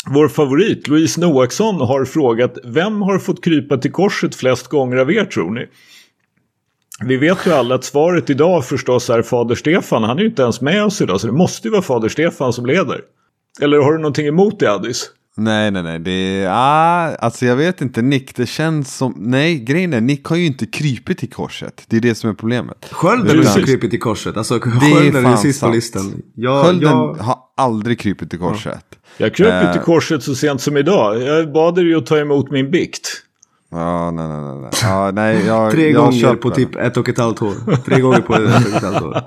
vår 0.09 0.27
favorit, 0.27 0.87
Louise 0.87 1.21
Noaksson, 1.21 1.75
har 1.75 2.05
frågat 2.05 2.57
Vem 2.63 3.01
har 3.01 3.19
fått 3.19 3.43
krypa 3.43 3.77
till 3.77 3.91
korset 3.91 4.35
flest 4.35 4.67
gånger 4.67 4.97
av 4.97 5.11
er 5.11 5.25
tror 5.25 5.51
ni? 5.51 5.65
Vi 7.05 7.17
vet 7.17 7.37
ju 7.45 7.51
alla 7.51 7.75
att 7.75 7.83
svaret 7.83 8.29
idag 8.29 8.65
förstås 8.65 9.09
är 9.09 9.21
Fader 9.21 9.55
Stefan. 9.55 10.03
Han 10.03 10.17
är 10.17 10.21
ju 10.21 10.29
inte 10.29 10.41
ens 10.41 10.61
med 10.61 10.83
oss 10.83 11.01
idag 11.01 11.21
så 11.21 11.27
det 11.27 11.33
måste 11.33 11.67
ju 11.67 11.71
vara 11.71 11.81
Fader 11.81 12.09
Stefan 12.09 12.53
som 12.53 12.65
leder. 12.65 13.01
Eller 13.61 13.77
har 13.77 13.91
du 13.91 13.97
någonting 13.97 14.27
emot 14.27 14.59
det 14.59 14.71
Addis? 14.71 15.11
Nej, 15.39 15.71
nej, 15.71 15.83
nej. 15.83 15.99
Det 15.99 16.11
är, 16.11 16.49
ah, 16.51 17.15
alltså 17.15 17.45
jag 17.45 17.55
vet 17.55 17.81
inte. 17.81 18.01
Nick, 18.01 18.35
det 18.35 18.45
känns 18.45 18.95
som... 18.97 19.13
Nej, 19.17 19.59
grejen 19.59 19.93
är 19.93 20.01
Nick 20.01 20.25
har 20.25 20.35
ju 20.35 20.45
inte 20.45 20.65
krypit 20.65 21.23
i 21.23 21.27
korset. 21.27 21.83
Det 21.87 21.97
är 21.97 22.01
det 22.01 22.15
som 22.15 22.29
är 22.29 22.33
problemet. 22.33 22.87
Skölden 22.91 23.37
har 23.37 23.57
inte 23.57 23.61
krypit 23.71 23.93
i 23.93 23.97
korset. 23.97 24.37
Alltså 24.37 24.59
Det 24.59 24.61
Skölden 24.61 25.15
är 25.15 25.29
fan 25.29 25.37
sist 25.37 25.61
på 25.61 25.69
listan. 25.69 26.21
Jag, 26.35 26.65
Skölden 26.65 26.89
jag, 26.89 27.13
har 27.13 27.37
aldrig 27.57 27.99
krypit 27.99 28.33
i 28.33 28.37
korset. 28.37 28.85
Jag 29.17 29.35
kröp 29.35 29.69
ut 29.69 29.75
i 29.75 29.79
Eh. 29.79 29.83
korset 29.85 30.23
så 30.23 30.35
sent 30.35 30.61
som 30.61 30.77
idag. 30.77 31.21
Jag 31.21 31.53
bad 31.53 31.79
er 31.79 31.83
ju 31.83 31.97
att 31.97 32.05
ta 32.05 32.17
emot 32.17 32.51
min 32.51 32.71
bikt. 32.71 33.07
Ja, 33.71 34.11
nej, 34.11 34.27
nej, 34.27 34.41
nej. 34.41 34.55
nej. 34.61 34.69
Ja, 34.83 35.11
nej 35.11 35.45
jag, 35.45 35.71
tre 35.75 35.89
jag 35.89 35.95
gånger 35.95 36.19
köper. 36.21 36.35
på 36.35 36.49
typ 36.49 36.75
ett 36.75 36.97
och 36.97 37.09
ett 37.09 37.17
halvt 37.17 37.41
år. 37.41 37.75
Tre 37.85 37.99
gånger 38.01 38.21
på 38.21 38.33
ett 38.33 38.41
och 38.67 38.75
ett 38.75 38.83
halvt 38.83 39.01
år. 39.01 39.21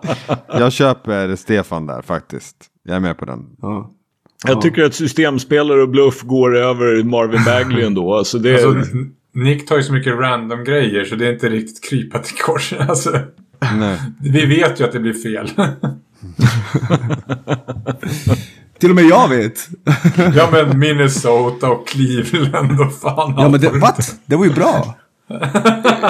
Jag 0.59 0.73
köper 0.73 1.37
Stefan 1.37 1.87
där 1.87 2.03
faktiskt. 2.03 2.57
Jag 2.85 2.97
är 2.97 3.01
med 3.01 3.19
på 3.19 3.25
den. 3.25 3.47
Ja. 3.63 3.91
Jag 4.47 4.61
tycker 4.61 4.85
att 4.85 4.95
systemspelare 4.95 5.83
och 5.83 5.89
bluff 5.89 6.23
går 6.23 6.57
över 6.57 7.05
Marvin 7.05 7.45
Bagley 7.45 7.85
ändå. 7.85 8.15
Alltså 8.15 8.39
det, 8.39 8.65
Alltså, 8.65 8.97
Nick 9.35 9.69
tar 9.69 9.77
ju 9.77 9.83
så 9.83 9.93
mycket 9.93 10.19
random 10.19 10.65
grejer 10.65 11.05
så 11.05 11.15
det 11.15 11.27
är 11.27 11.33
inte 11.33 11.49
riktigt 11.49 11.85
krypa 11.85 12.19
till 12.19 12.37
kors. 12.37 12.75
Alltså, 12.89 13.19
Nej. 13.79 13.99
vi 14.21 14.47
vet 14.47 14.81
ju 14.81 14.85
att 14.85 14.93
det 14.93 15.01
blir 15.01 15.13
fel. 15.13 15.51
Till 18.79 18.91
och 18.91 18.97
med 18.97 19.05
jag 19.05 19.29
vet. 19.29 19.69
ja 20.37 20.49
men 20.53 20.79
Minnesota 20.79 21.71
och 21.71 21.89
Cleveland 21.89 22.81
och 22.81 22.95
fan 22.95 23.35
Ja 23.37 23.49
men 23.49 23.61
det, 23.61 23.71
what? 23.71 24.17
Det 24.27 24.37
var 24.37 24.45
ju 24.45 24.53
bra. 24.53 24.97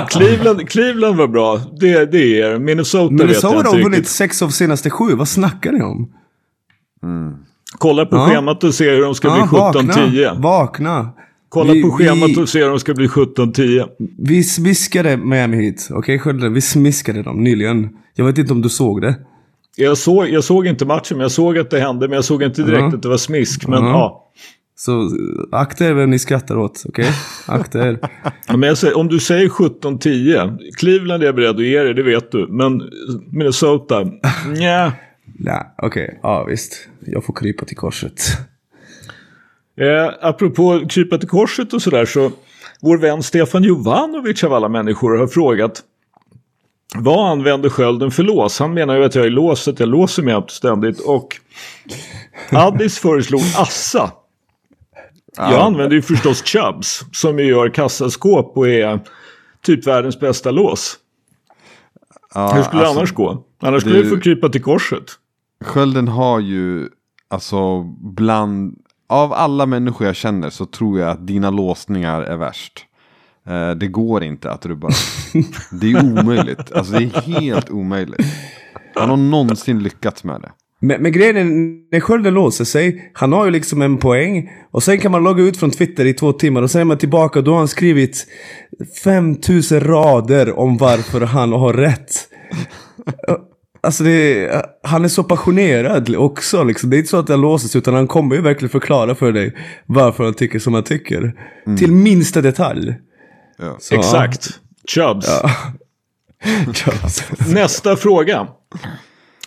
Cleveland, 0.09 0.69
Cleveland 0.69 1.17
var 1.17 1.29
bra. 1.29 1.61
Det, 1.81 2.13
det 2.13 2.41
är 2.41 2.59
Minnesota, 2.59 3.13
Minnesota 3.13 3.27
vet 3.27 3.43
jag 3.43 3.51
har 3.51 3.59
inte 3.59 3.83
vunnit 3.83 3.99
riktigt. 3.99 4.09
sex 4.09 4.43
av 4.43 4.49
senaste 4.49 4.91
sju. 4.91 5.15
Vad 5.15 5.29
snackar 5.29 5.73
ni 5.73 5.83
om? 5.83 6.13
Kolla 7.79 8.07
på 8.07 8.17
Ja. 8.17 8.27
schemat 8.29 8.65
och 8.65 8.75
se 8.75 8.91
hur 8.91 9.03
de 9.03 9.15
ska 9.15 9.29
Ja, 9.29 9.35
bli 9.35 9.59
vakna. 9.59 9.93
17-10. 9.93 10.41
Vakna. 10.43 11.09
Kolla 11.49 11.73
Vi- 11.73 11.83
på 11.83 11.91
schemat 11.91 12.31
vi- 12.31 12.37
och 12.43 12.49
se 12.49 12.63
hur 12.63 12.69
de 12.71 12.79
ska 12.81 12.95
bli 12.95 13.09
17-10. 13.09 13.87
Vi 14.19 14.43
smiskade 14.45 15.17
Miami 15.17 15.63
Heat. 15.65 15.89
Okej 15.91 16.19
Skölde? 16.19 16.49
Vi 16.49 16.61
smiskade 16.61 17.23
dem 17.23 17.45
nyligen. 17.45 17.89
Jag 18.15 18.25
vet 18.25 18.39
inte 18.39 18.53
om 18.53 18.63
du 18.63 18.69
såg 18.69 19.01
det. 19.01 19.15
Jag 19.77 19.99
såg, 19.99 20.29
jag 20.29 20.45
såg 20.45 20.67
inte 20.67 20.85
matchen, 20.87 21.17
men 21.17 21.21
jag 21.21 21.31
såg 21.31 21.59
att 21.59 21.71
det 21.71 21.81
hände. 21.81 22.09
Men 22.09 22.15
jag 22.15 22.25
såg 22.25 22.43
inte 22.43 22.63
direkt 22.63 22.81
Ja. 22.81 22.89
att 22.89 23.03
det 23.03 23.09
var 23.09 23.17
smisk. 23.17 23.69
Men 23.69 23.85
Ja. 23.85 23.91
ja. 23.91 24.27
Så 24.77 25.11
akta 25.53 25.85
er 25.87 25.93
vem 25.95 26.11
ni 26.11 26.19
skrattar 26.19 26.57
åt. 26.57 26.83
Okej? 26.89 27.07
Akta 27.47 27.89
er. 27.89 27.99
Ja, 28.47 28.57
Men 28.57 28.77
säger, 28.77 28.97
om 28.99 29.09
du 29.09 29.19
säger 29.21 29.49
17-10. 29.49 30.59
Cleveland 30.79 31.23
är 31.23 31.27
jag 31.27 31.35
beredd 31.35 31.57
att 31.57 31.63
ge 31.63 31.83
dig, 31.83 31.95
det 31.95 32.03
vet 32.03 32.33
du. 32.33 32.47
Men 32.51 32.83
Minnesota, 33.33 34.05
nja. 34.59 34.93
Nej, 35.43 35.67
okej. 35.79 36.21
Ja 36.23 36.45
visst. 36.45 36.89
Jag 37.01 37.25
får 37.25 37.35
krypa 37.35 37.65
till 37.65 37.77
korset. 37.77 38.21
Eh, 39.77 40.15
apropå 40.21 40.87
krypa 40.89 41.19
till 41.19 41.29
korset 41.29 41.73
och 41.73 41.83
sådär 41.83 42.05
så. 42.05 42.31
Vår 42.81 42.99
vän 42.99 43.23
Stefan 43.23 43.63
Jovanovic 43.63 44.45
av 44.45 44.53
alla 44.53 44.69
människor 44.69 45.19
har 45.19 45.27
frågat. 45.27 45.83
Vad 46.95 47.31
använder 47.31 47.69
skölden 47.69 48.11
för 48.11 48.23
lås? 48.23 48.59
Han 48.59 48.75
menar 48.75 48.97
ju 48.97 49.05
att 49.05 49.15
jag 49.15 49.27
är 49.27 49.31
låset, 49.31 49.81
jag 49.81 49.89
låser 49.89 50.23
mig 50.23 50.43
ständigt. 50.49 51.01
Och 51.01 51.37
Addis 52.51 52.99
föreslog 52.99 53.41
Assa. 53.41 54.11
Jag 55.37 55.61
använder 55.61 55.97
ju 55.97 56.03
förstås 56.03 56.43
Chubbs 56.45 57.05
som 57.13 57.39
ju 57.39 57.45
gör 57.45 57.69
kassaskåp 57.69 58.57
och 58.57 58.69
är 58.69 59.01
typ 59.63 59.87
världens 59.87 60.21
bästa 60.21 60.51
lås. 60.51 60.97
Ja, 62.35 62.53
Hur 62.55 62.63
skulle 62.63 62.83
alltså, 62.83 62.95
det 62.95 63.01
annars 63.01 63.13
gå? 63.13 63.45
Annars 63.61 63.83
skulle 63.83 64.03
du 64.03 64.09
få 64.09 64.21
krypa 64.21 64.49
till 64.49 64.63
korset. 64.63 65.05
Skölden 65.65 66.09
har 66.09 66.41
ju, 66.41 66.89
alltså 67.29 67.83
bland, 68.01 68.79
av 69.09 69.33
alla 69.33 69.67
människor 69.67 70.07
jag 70.07 70.17
känner 70.17 70.51
så 70.51 70.67
tror 70.67 70.99
jag 70.99 71.11
att 71.11 71.27
dina 71.27 71.51
låsningar 71.51 72.23
är 72.23 72.37
värst. 72.37 72.87
Eh, 73.47 73.71
det 73.71 73.87
går 73.87 74.23
inte 74.23 74.51
att 74.51 74.67
rubba 74.67 74.89
dem. 74.89 75.45
Det 75.81 75.93
är 75.93 76.05
omöjligt. 76.05 76.73
Alltså 76.73 76.93
det 76.93 77.05
är 77.05 77.41
helt 77.41 77.71
omöjligt. 77.71 78.27
Han 78.95 79.11
har 79.11 79.17
någonsin 79.17 79.83
lyckats 79.83 80.25
med 80.25 80.41
det. 80.41 80.53
Men, 80.81 81.03
men 81.03 81.13
grejen 81.13 81.37
är, 81.37 81.45
när 81.93 82.01
Skölden 82.01 82.35
låser 82.35 82.65
sig, 82.65 83.11
han 83.15 83.33
har 83.33 83.45
ju 83.45 83.51
liksom 83.51 83.83
en 83.83 83.99
poäng. 83.99 84.51
Och 84.71 84.83
sen 84.83 84.99
kan 84.99 85.13
man 85.13 85.23
logga 85.23 85.43
ut 85.43 85.57
från 85.57 85.71
Twitter 85.71 86.05
i 86.05 86.15
två 86.15 86.33
timmar 86.33 86.63
och 86.63 86.71
sen 86.71 86.81
är 86.81 86.85
man 86.85 86.99
tillbaka 86.99 87.39
och 87.39 87.45
då 87.45 87.51
har 87.51 87.59
han 87.59 87.69
skrivit 87.69 88.27
5000 89.05 89.81
rader 89.81 90.59
om 90.59 90.77
varför 90.77 91.21
han 91.21 91.53
har 91.53 91.73
rätt. 91.73 92.29
Alltså 93.83 94.05
det 94.05 94.45
är, 94.45 94.65
han 94.83 95.05
är 95.05 95.09
så 95.09 95.25
passionerad 95.25 96.17
också 96.17 96.65
liksom. 96.65 96.91
Det 96.91 96.97
är 96.97 96.99
inte 96.99 97.11
så 97.11 97.17
att 97.17 97.29
han 97.29 97.41
låses 97.41 97.77
utan 97.77 97.95
han 97.95 98.07
kommer 98.07 98.37
ju 98.37 98.43
verkligen 98.43 98.71
förklara 98.71 99.15
för 99.15 99.33
dig 99.33 99.57
varför 99.87 100.25
han 100.25 100.35
tycker 100.35 100.59
som 100.59 100.75
han 100.75 100.83
tycker. 100.83 101.35
Till 101.79 101.93
minsta 101.93 102.41
detalj. 102.41 102.95
Ja. 103.59 103.77
Så, 103.81 103.95
Exakt. 103.95 104.49
Chubbs. 104.89 105.41
Ja. 105.43 105.51
Nästa 107.47 107.97
fråga. 107.97 108.49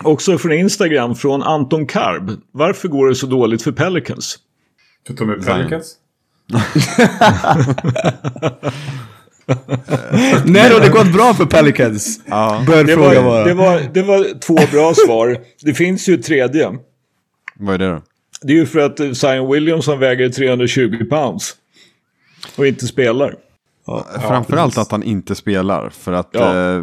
Också 0.04 0.38
från 0.38 0.52
Instagram 0.52 1.15
från 1.15 1.43
Anton 1.43 1.88
Karb. 1.88 2.32
Varför 2.52 2.88
går 2.88 3.08
det 3.08 3.15
så 3.15 3.28
dåligt 3.28 3.62
för 3.62 3.72
Pelicans? 3.72 4.38
För 5.08 5.13
att 5.13 5.19
de 5.19 5.30
är 5.30 5.36
Pelicans? 5.36 5.96
När 10.45 10.73
har 10.73 10.79
det 10.79 10.89
gått 10.89 11.13
bra 11.13 11.34
för 11.34 11.45
Pelicans? 11.45 12.19
Ja. 12.25 12.63
Bör 12.67 12.84
Det 12.84 12.93
fråga 12.93 13.21
var, 13.21 13.45
det, 13.45 13.53
var, 13.53 13.82
det 13.93 14.03
var 14.03 14.39
två 14.39 14.58
bra 14.71 14.93
svar. 14.93 15.38
Det 15.62 15.73
finns 15.73 16.10
ju 16.10 16.13
ett 16.13 16.23
tredje. 16.23 16.71
Vad 17.56 17.73
är 17.75 17.79
det 17.79 17.89
då? 17.91 18.01
Det 18.41 18.53
är 18.53 18.58
ju 18.58 18.65
för 18.65 18.79
att 18.79 18.99
eh, 18.99 19.12
Zion 19.12 19.51
Williamson 19.51 19.99
väger 19.99 20.29
320 20.29 21.06
pounds. 21.10 21.56
Och 22.56 22.67
inte 22.67 22.88
spelar. 22.88 23.36
Framförallt 24.27 24.77
att 24.77 24.91
han 24.91 25.03
inte 25.03 25.36
spelar. 25.36 25.89
För 25.89 26.12
att 26.13 26.29
Ja. 26.32 26.53
eh, 26.56 26.77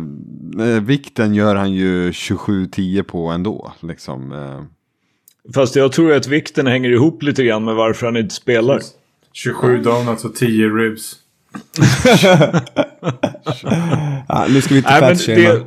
eh, 0.68 0.82
vikten 0.82 1.34
gör 1.34 1.56
han 1.56 1.72
ju 1.72 2.10
27-10 2.10 3.02
på 3.02 3.26
ändå. 3.28 3.72
Liksom. 3.80 4.32
Eh, 4.32 4.62
Fast 5.54 5.76
jag 5.76 5.92
tror 5.92 6.12
att 6.12 6.26
vikten 6.26 6.66
hänger 6.66 6.90
ihop 6.90 7.22
lite 7.22 7.44
grann 7.44 7.64
med 7.64 7.74
varför 7.74 8.06
han 8.06 8.16
inte 8.16 8.34
spelar. 8.34 8.80
27 9.32 9.82
donuts 9.82 10.24
och 10.24 10.34
10 10.34 10.68
ribs. 10.68 11.12
Ja, 14.28 14.46
nu 14.48 14.60
ska 14.60 14.74
vi 14.74 14.78
inte 14.78 14.90
fatshamea. 15.00 15.54
det- 15.54 15.64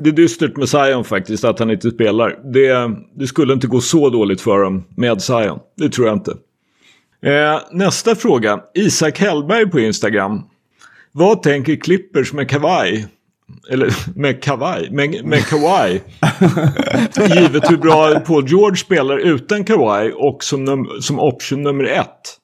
det- 0.00 0.08
är 0.10 0.12
dystert 0.12 0.56
med 0.56 0.68
Zion 0.68 1.04
faktiskt 1.04 1.44
att 1.44 1.58
han 1.58 1.70
inte 1.70 1.90
spelar. 1.90 2.52
Det, 2.52 2.90
det 3.16 3.26
skulle 3.26 3.52
inte 3.52 3.66
gå 3.66 3.80
så 3.80 4.10
dåligt 4.10 4.40
för 4.40 4.62
dem 4.62 4.84
med 4.96 5.22
Zion. 5.22 5.58
Det 5.76 5.88
tror 5.88 6.06
jag 6.06 6.16
inte. 6.16 6.34
Eh, 7.22 7.60
nästa 7.72 8.14
fråga. 8.14 8.60
Isak 8.74 9.18
Hellberg 9.18 9.66
på 9.70 9.80
Instagram. 9.80 10.42
Vad 11.12 11.42
tänker 11.42 11.76
Clippers 11.76 12.32
med 12.32 12.50
Kawhi? 12.50 13.04
Eller 13.70 13.94
med 14.18 14.42
Kawhi? 14.42 14.90
Med, 14.90 15.24
med 15.24 15.46
Kawhi. 15.46 16.00
Givet 17.40 17.70
hur 17.70 17.76
bra 17.76 18.20
Paul 18.20 18.48
George 18.48 18.76
spelar 18.76 19.18
utan 19.18 19.64
Kawhi 19.64 20.12
och 20.16 20.44
som, 20.44 20.88
som 21.00 21.18
option 21.18 21.62
nummer 21.62 21.84
ett. 21.84 22.36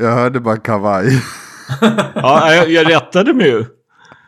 Jag 0.00 0.12
hörde 0.12 0.40
bara 0.40 0.56
kavaj. 0.56 1.22
Ja, 2.14 2.54
jag, 2.54 2.70
jag 2.70 2.90
rättade 2.90 3.34
mig 3.34 3.46
ju. 3.46 3.64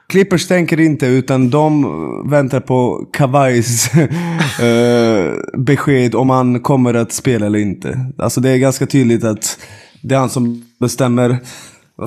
Clippers 0.08 0.48
tänker 0.48 0.80
inte 0.80 1.06
utan 1.06 1.50
de 1.50 1.84
väntar 2.30 2.60
på 2.60 3.08
Kawais 3.12 3.94
eh, 4.60 5.32
besked 5.58 6.14
om 6.14 6.30
han 6.30 6.60
kommer 6.60 6.94
att 6.94 7.12
spela 7.12 7.46
eller 7.46 7.58
inte. 7.58 8.00
Alltså 8.18 8.40
det 8.40 8.50
är 8.50 8.58
ganska 8.58 8.86
tydligt 8.86 9.24
att 9.24 9.58
det 10.02 10.14
är 10.14 10.18
han 10.18 10.30
som 10.30 10.64
bestämmer. 10.80 11.38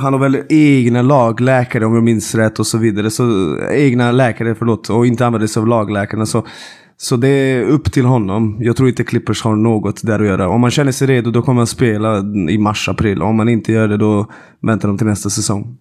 Han 0.02 0.14
har 0.14 0.20
väl 0.20 0.44
egna 0.50 1.02
lagläkare 1.02 1.86
om 1.86 1.94
jag 1.94 2.04
minns 2.04 2.36
rätt 2.36 2.60
och 2.60 2.68
så 2.68 2.78
vidare. 2.78 3.10
Så, 3.10 3.58
egna 3.72 4.12
läkare, 4.12 4.56
förlåt. 4.56 4.90
Och 4.90 5.06
inte 5.06 5.26
använder 5.26 5.48
sig 5.48 5.60
av 5.60 5.68
lagläkarna. 5.68 6.26
Så, 6.26 6.46
så 7.02 7.18
det 7.18 7.28
är 7.28 7.64
upp 7.64 7.92
till 7.92 8.06
honom. 8.06 8.58
Jag 8.60 8.76
tror 8.78 8.90
inte 8.90 9.04
Clippers 9.04 9.42
har 9.44 9.56
något 9.56 10.02
där 10.04 10.20
att 10.20 10.26
göra. 10.26 10.50
Om 10.50 10.62
man 10.62 10.72
känner 10.72 10.92
sig 10.92 11.08
redo 11.08 11.32
då 11.32 11.42
kommer 11.42 11.60
han 11.60 11.68
spela 11.68 12.20
i 12.50 12.58
mars-april. 12.58 13.22
Om 13.22 13.36
man 13.36 13.50
inte 13.50 13.72
gör 13.72 13.88
det 13.88 13.98
då 13.98 14.32
väntar 14.60 14.88
de 14.88 14.98
till 14.98 15.08
nästa 15.08 15.30
säsong. 15.30 15.78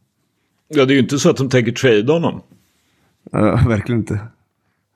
Ja, 0.69 0.85
det 0.85 0.93
är 0.93 0.95
ju 0.95 1.01
inte 1.01 1.19
så 1.19 1.31
att 1.31 1.37
de 1.37 1.49
tänker 1.49 1.73
trade 1.73 2.13
honom. 2.13 2.41
Uh, 3.35 3.69
verkligen 3.69 4.01
inte. 4.01 4.21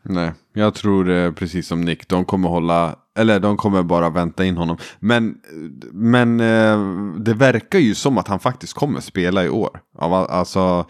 Nej, 0.02 0.32
jag 0.52 0.74
tror 0.74 1.10
eh, 1.10 1.32
precis 1.32 1.66
som 1.66 1.80
Nick. 1.80 2.08
De 2.08 2.24
kommer 2.24 2.48
hålla, 2.48 2.96
eller 3.18 3.40
de 3.40 3.56
kommer 3.56 3.82
bara 3.82 4.10
vänta 4.10 4.44
in 4.44 4.56
honom. 4.56 4.76
Men, 5.00 5.34
men 5.92 6.40
eh, 6.40 6.78
det 7.18 7.34
verkar 7.34 7.78
ju 7.78 7.94
som 7.94 8.18
att 8.18 8.28
han 8.28 8.40
faktiskt 8.40 8.72
kommer 8.72 9.00
spela 9.00 9.44
i 9.44 9.48
år. 9.48 9.80
Alltså, 9.98 10.86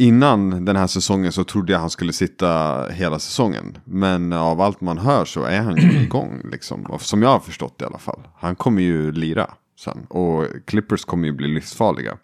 innan 0.00 0.64
den 0.64 0.76
här 0.76 0.86
säsongen 0.86 1.32
så 1.32 1.44
trodde 1.44 1.72
jag 1.72 1.80
han 1.80 1.90
skulle 1.90 2.12
sitta 2.12 2.82
hela 2.90 3.18
säsongen. 3.18 3.78
Men 3.84 4.32
av 4.32 4.60
allt 4.60 4.80
man 4.80 4.98
hör 4.98 5.24
så 5.24 5.42
är 5.42 5.60
han 5.60 5.76
ju 5.76 6.02
igång. 6.02 6.40
Liksom. 6.52 6.98
Som 7.00 7.22
jag 7.22 7.28
har 7.28 7.40
förstått 7.40 7.74
det 7.78 7.82
i 7.82 7.86
alla 7.86 7.98
fall. 7.98 8.20
Han 8.38 8.56
kommer 8.56 8.82
ju 8.82 9.12
lira 9.12 9.50
sen. 9.80 10.06
Och 10.08 10.44
Clippers 10.66 11.04
kommer 11.04 11.28
ju 11.28 11.32
bli 11.32 11.48
livsfarliga. 11.48 12.16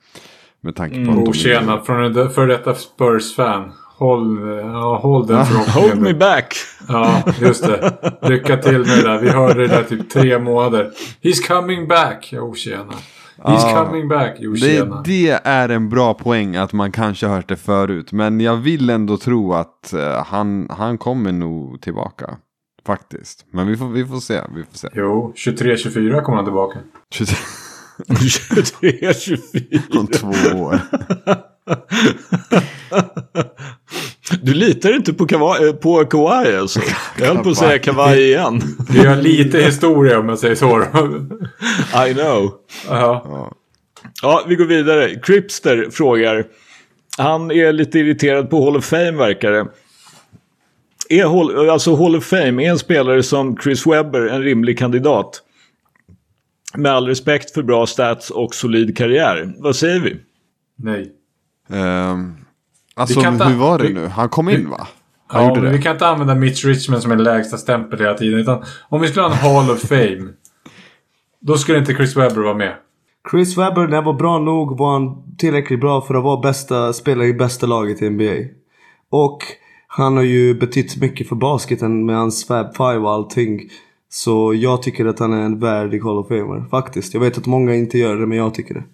Med 0.61 0.77
tanke 0.77 1.05
på 1.05 1.11
att 1.11 1.17
de... 1.17 1.25
Oh, 1.25 1.33
tjena, 1.33 1.81
från 1.81 2.05
en 2.05 2.31
före 2.31 2.47
detta 2.47 2.75
Spurs-fan. 2.75 3.73
Håll, 3.99 4.59
ja, 4.63 4.99
håll 5.03 5.27
den 5.27 5.47
förhoppningen. 5.47 5.91
Hold 5.91 6.03
me 6.03 6.15
back! 6.15 6.55
Ja, 6.89 7.23
just 7.41 7.67
det. 7.67 7.99
Lycka 8.23 8.57
till 8.57 8.79
med 8.79 8.89
det 8.89 9.03
där. 9.03 9.19
Vi 9.19 9.31
hörde 9.31 9.61
det 9.61 9.69
där 9.69 9.83
typ 9.83 10.11
tre 10.11 10.39
månader. 10.39 10.93
He's 11.23 11.49
coming 11.49 11.89
back. 11.89 12.29
Jo, 12.33 12.55
tjena. 12.55 12.93
He's 13.39 13.71
Ja. 13.73 13.85
coming 13.87 14.09
back. 14.09 14.37
Jo, 14.39 14.53
Det, 14.53 15.03
det 15.05 15.31
är 15.45 15.69
en 15.69 15.89
bra 15.89 16.15
poäng 16.15 16.57
att 16.57 16.73
man 16.73 16.93
kanske 16.93 17.27
har 17.27 17.35
hört 17.37 17.49
det 17.49 17.57
förut. 17.57 18.13
Men 18.13 18.41
jag 18.41 18.57
vill 18.57 18.91
ändå 18.91 19.17
tro 19.17 19.53
att 19.55 19.93
eh, 19.93 20.25
han, 20.25 20.67
han 20.71 20.99
kommer 20.99 21.33
nog 21.33 21.81
tillbaka. 21.81 22.37
Faktiskt. 22.87 23.47
Men 23.51 23.67
vi 23.67 23.77
får, 23.77 23.89
vi 23.89 24.07
får 24.07 24.21
se. 24.21 24.41
Vi 24.55 24.63
får 24.65 24.75
se. 24.79 24.89
Jo, 24.95 25.33
23-24 25.37 26.23
kommer 26.23 26.37
han 26.37 26.45
tillbaka. 26.45 26.79
23, 27.11 27.37
24. 29.15 29.81
Om 30.01 30.07
två 30.07 30.29
år. 30.59 30.81
Du 34.43 34.55
litar 34.55 34.97
inte 34.97 35.13
på, 35.13 35.27
Kawa- 35.27 35.67
eh, 35.67 35.73
på 35.73 36.05
Kawhi 36.05 36.57
alltså? 36.57 36.81
Jag 37.19 37.27
höll 37.27 37.39
på 37.39 37.49
att 37.51 37.57
säga 37.57 37.79
Kawhi 37.79 38.21
igen. 38.25 38.63
Vi 38.91 39.07
har 39.07 39.17
lite 39.17 39.59
historia 39.61 40.19
om 40.19 40.29
jag 40.29 40.39
säger 40.39 40.55
så. 40.55 40.83
I 42.09 42.15
know. 42.15 42.53
Ja. 42.89 43.53
Ja, 44.23 44.45
vi 44.49 44.55
går 44.57 44.65
vidare. 44.65 45.15
Cripster 45.23 45.89
frågar. 45.93 46.47
Han 47.19 47.51
är 47.51 47.73
lite 47.73 47.99
irriterad 47.99 48.51
på 48.51 48.65
Hall 48.65 48.77
of 48.77 48.85
Fame 48.85 49.11
verkar 49.11 49.53
det. 49.53 49.67
Är 51.09 51.27
Hall, 51.27 51.71
alltså 51.71 51.95
Hall 51.97 52.17
of 52.17 52.25
Fame, 52.25 52.65
är 52.67 52.71
en 52.71 52.79
spelare 52.79 53.23
som 53.23 53.57
Chris 53.63 53.87
Webber 53.87 54.27
en 54.27 54.43
rimlig 54.43 54.79
kandidat? 54.79 55.43
Med 56.77 56.93
all 56.93 57.07
respekt 57.09 57.51
för 57.51 57.63
bra 57.63 57.87
stats 57.87 58.31
och 58.31 58.55
solid 58.55 58.97
karriär. 58.97 59.55
Vad 59.59 59.77
säger 59.77 60.01
vi? 60.01 60.17
Nej. 60.79 61.11
Ehm, 61.69 62.35
alltså 62.95 63.19
Vi 63.19 63.25
kan 63.25 63.39
ta- 63.39 63.45
hur 63.45 63.57
var 63.57 63.79
det 63.79 63.87
vi- 63.89 63.95
nu? 63.95 64.07
Han 64.07 64.29
kom 64.29 64.49
in 64.49 64.71
va? 64.71 64.87
Han 65.27 65.43
Ja, 65.43 65.49
gjorde 65.49 65.61
det. 65.61 65.71
vi 65.77 65.83
kan 65.83 65.93
inte 65.93 66.07
använda 66.07 66.35
Mitch 66.35 66.65
Richmond 66.65 67.03
som 67.03 67.13
en 67.13 67.23
lägsta 67.23 67.57
stämpel 67.59 67.99
hela 67.99 68.15
tiden. 68.15 68.41
Utan 68.41 68.63
om 68.89 69.01
vi 69.01 69.09
skulle 69.09 69.23
ha 69.27 69.33
en 69.33 69.39
Hall 69.39 69.71
of 69.71 69.81
Fame. 69.81 70.29
Då 71.41 71.57
skulle 71.57 71.79
inte 71.79 71.95
Chris 71.95 72.17
Webber 72.17 72.43
vara 72.43 72.55
med. 72.55 72.75
Chris 73.31 73.59
Webber, 73.59 73.87
när 73.89 73.95
han 73.97 74.05
var 74.05 74.13
bra 74.13 74.39
nog 74.39 74.79
var 74.79 74.93
han 74.93 75.37
tillräckligt 75.39 75.81
bra 75.81 76.01
för 76.01 76.15
att 76.15 76.25
vara 76.25 76.41
bästa 76.41 76.93
spelare 76.93 77.27
i 77.27 77.33
bästa 77.35 77.67
laget 77.67 78.03
i 78.03 78.11
NBA. 78.11 78.35
Och 79.11 79.39
han 79.87 80.17
har 80.17 80.23
ju 80.25 80.55
betytt 80.55 80.97
mycket 81.01 81.29
för 81.29 81.37
basketen 81.37 82.07
med 82.07 82.17
hans 82.17 82.47
Fab 82.47 82.77
Five 82.77 82.97
och 82.99 83.11
allting. 83.13 83.61
Så 84.09 84.55
jag 84.55 84.83
tycker 84.83 85.07
att 85.07 85.19
han 85.19 85.33
är 85.33 85.43
en 85.43 85.59
värdig 85.61 86.01
Hall 86.03 86.19
of 86.19 86.29
Famer. 86.29 86.69
Faktiskt. 86.71 87.15
Jag 87.15 87.21
vet 87.21 87.39
att 87.39 87.47
många 87.47 87.75
inte 87.75 87.99
gör 87.99 88.17
det, 88.17 88.27
men 88.27 88.39
jag 88.39 88.55
tycker 88.55 88.75
det. 88.75 88.85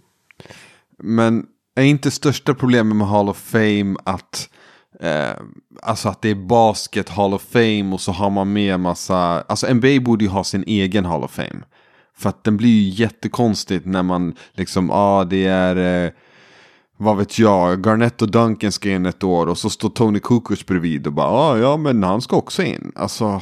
Men 0.98 1.46
är 1.74 1.84
inte 1.84 2.10
största 2.10 2.54
problemet 2.54 2.96
med 2.96 3.06
Hall 3.06 3.28
of 3.28 3.36
Fame 3.36 3.96
att 4.04 4.48
eh, 5.00 5.32
alltså 5.82 6.08
att 6.08 6.22
det 6.22 6.30
är 6.30 6.34
basket 6.34 7.08
Hall 7.08 7.34
of 7.34 7.42
Fame 7.42 7.92
och 7.92 8.00
så 8.00 8.12
har 8.12 8.30
man 8.30 8.52
med 8.52 8.80
massa, 8.80 9.16
alltså 9.48 9.74
NBA 9.74 10.00
borde 10.00 10.24
ju 10.24 10.30
ha 10.30 10.44
sin 10.44 10.64
egen 10.66 11.04
Hall 11.04 11.24
of 11.24 11.30
Fame. 11.30 11.62
För 12.16 12.28
att 12.28 12.44
den 12.44 12.56
blir 12.56 12.68
ju 12.68 12.88
jättekonstigt 13.02 13.86
när 13.86 14.02
man 14.02 14.34
liksom, 14.52 14.88
ja 14.88 14.94
ah, 14.94 15.24
det 15.24 15.46
är, 15.46 16.04
eh, 16.04 16.12
vad 16.96 17.16
vet 17.16 17.38
jag, 17.38 17.86
Garnett 17.86 18.22
och 18.22 18.30
Duncan 18.30 18.72
ska 18.72 18.90
in 18.90 19.06
ett 19.06 19.24
år 19.24 19.46
och 19.46 19.58
så 19.58 19.70
står 19.70 19.88
Tony 19.88 20.20
Kukoc 20.20 20.66
bredvid 20.66 21.06
och 21.06 21.12
bara, 21.12 21.28
ah, 21.28 21.58
ja 21.58 21.76
men 21.76 22.02
han 22.02 22.22
ska 22.22 22.36
också 22.36 22.62
in. 22.62 22.92
Alltså, 22.96 23.40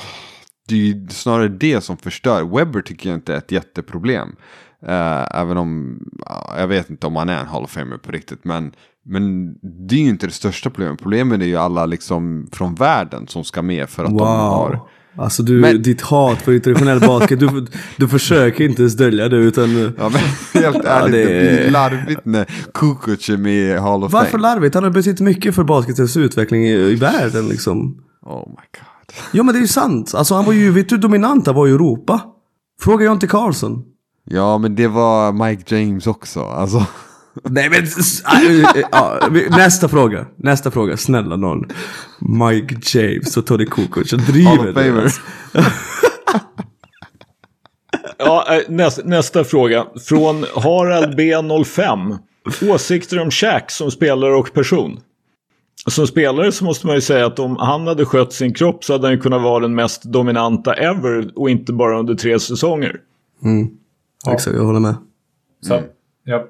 det 0.68 0.74
är 0.74 0.78
ju 0.78 1.06
snarare 1.08 1.48
det 1.48 1.80
som 1.80 1.96
förstör. 1.96 2.56
Webber 2.56 2.80
tycker 2.82 3.08
jag 3.08 3.16
inte 3.16 3.34
är 3.34 3.38
ett 3.38 3.52
jätteproblem. 3.52 4.28
Eh, 4.86 5.40
även 5.40 5.56
om, 5.56 5.98
ja, 6.26 6.54
jag 6.58 6.68
vet 6.68 6.90
inte 6.90 7.06
om 7.06 7.16
han 7.16 7.28
är 7.28 7.40
en 7.40 7.46
Hall 7.46 7.64
of 7.64 7.70
Famer 7.70 7.96
på 7.96 8.12
riktigt. 8.12 8.44
Men, 8.44 8.72
men 9.04 9.52
det 9.88 9.94
är 9.94 10.00
ju 10.00 10.08
inte 10.08 10.26
det 10.26 10.32
största 10.32 10.70
problemet. 10.70 11.00
Problemet 11.02 11.40
är 11.40 11.44
ju 11.46 11.56
alla 11.56 11.86
liksom 11.86 12.48
från 12.52 12.74
världen 12.74 13.26
som 13.28 13.44
ska 13.44 13.62
med 13.62 13.88
för 13.90 14.04
att 14.04 14.10
de 14.18 14.26
har... 14.28 14.80
Alltså 15.16 15.42
du, 15.42 15.60
Men- 15.60 15.82
ditt 15.82 16.00
hat 16.00 16.42
för 16.42 16.52
internationell 16.52 17.00
basket. 17.00 17.40
Du, 17.40 17.66
du 17.96 18.08
försöker 18.08 18.64
inte 18.64 18.82
ens 18.82 18.96
dölja 18.96 19.28
det 19.28 19.36
utan... 19.36 19.94
Ja 19.98 20.08
men 20.08 20.62
helt 20.62 20.84
ärligt, 20.84 21.12
det 21.12 21.24
det 21.24 21.50
är- 21.50 21.60
blir 21.62 21.70
larvigt 21.70 22.20
när 22.24 22.44
Kukoc 22.74 23.28
är 23.30 23.36
med 23.36 23.52
i 23.52 23.78
Hall 23.78 24.04
of 24.04 24.12
Varför 24.12 24.30
Fame. 24.30 24.42
larvigt? 24.42 24.74
Han 24.74 24.84
har 24.84 24.90
betytt 24.90 25.20
mycket 25.20 25.54
för 25.54 25.64
basketens 25.64 26.16
utveckling 26.16 26.64
i, 26.66 26.72
i 26.72 26.94
världen 26.94 27.48
liksom. 27.48 28.02
Oh 28.22 28.48
my 28.48 28.54
god. 28.54 28.86
Ja 29.32 29.42
men 29.42 29.54
det 29.54 29.58
är 29.58 29.62
ju 29.62 29.68
sant. 29.68 30.14
Alltså 30.14 30.34
han 30.34 30.44
var 30.44 30.52
ju, 30.52 30.70
vet 30.70 30.88
du 30.88 30.94
hur 30.94 31.02
dominant 31.02 31.46
han 31.46 31.54
var 31.56 31.68
i 31.68 31.70
Europa? 31.70 32.20
Fråga 32.82 33.04
Jonte 33.06 33.26
Carlson. 33.26 33.82
Ja 34.24 34.58
men 34.58 34.74
det 34.74 34.88
var 34.88 35.32
Mike 35.32 35.76
James 35.76 36.06
också. 36.06 36.40
Alltså. 36.40 36.86
Nej 37.44 37.70
men, 37.70 37.82
s- 37.84 38.22
äh, 38.24 38.60
äh, 38.60 38.84
ja, 38.92 39.20
nästa 39.50 39.88
fråga. 39.88 40.26
Nästa 40.36 40.70
fråga, 40.70 40.96
snälla 40.96 41.36
någon. 41.36 41.64
Mike 42.20 42.98
James 42.98 43.36
och 43.36 43.46
Tony 43.46 43.66
Kukoc, 43.66 44.12
jag 44.12 44.20
driver 44.20 44.68
of 44.68 44.74
det, 44.74 45.02
alltså. 45.02 45.20
Ja, 48.18 48.46
eh, 48.54 48.60
nästa, 48.68 49.02
nästa 49.04 49.44
fråga. 49.44 49.86
Från 50.08 50.44
Harald 50.56 51.18
B05. 51.20 52.18
Åsikter 52.70 53.18
om 53.20 53.30
Shaq 53.30 53.70
som 53.70 53.90
spelare 53.90 54.34
och 54.34 54.52
person. 54.54 55.00
Som 55.86 56.06
spelare 56.06 56.52
så 56.52 56.64
måste 56.64 56.86
man 56.86 56.94
ju 56.96 57.00
säga 57.00 57.26
att 57.26 57.38
om 57.38 57.56
han 57.56 57.86
hade 57.86 58.04
skött 58.04 58.32
sin 58.32 58.54
kropp 58.54 58.84
så 58.84 58.92
hade 58.92 59.08
han 59.08 59.20
kunnat 59.20 59.42
vara 59.42 59.60
den 59.60 59.74
mest 59.74 60.02
dominanta 60.02 60.74
ever 60.74 61.30
och 61.38 61.50
inte 61.50 61.72
bara 61.72 61.98
under 61.98 62.14
tre 62.14 62.40
säsonger. 62.40 63.00
Exakt, 64.32 64.56
jag 64.56 64.64
håller 64.64 64.80
med. 64.80 64.94
Så, 65.60 65.80
ja. 66.24 66.46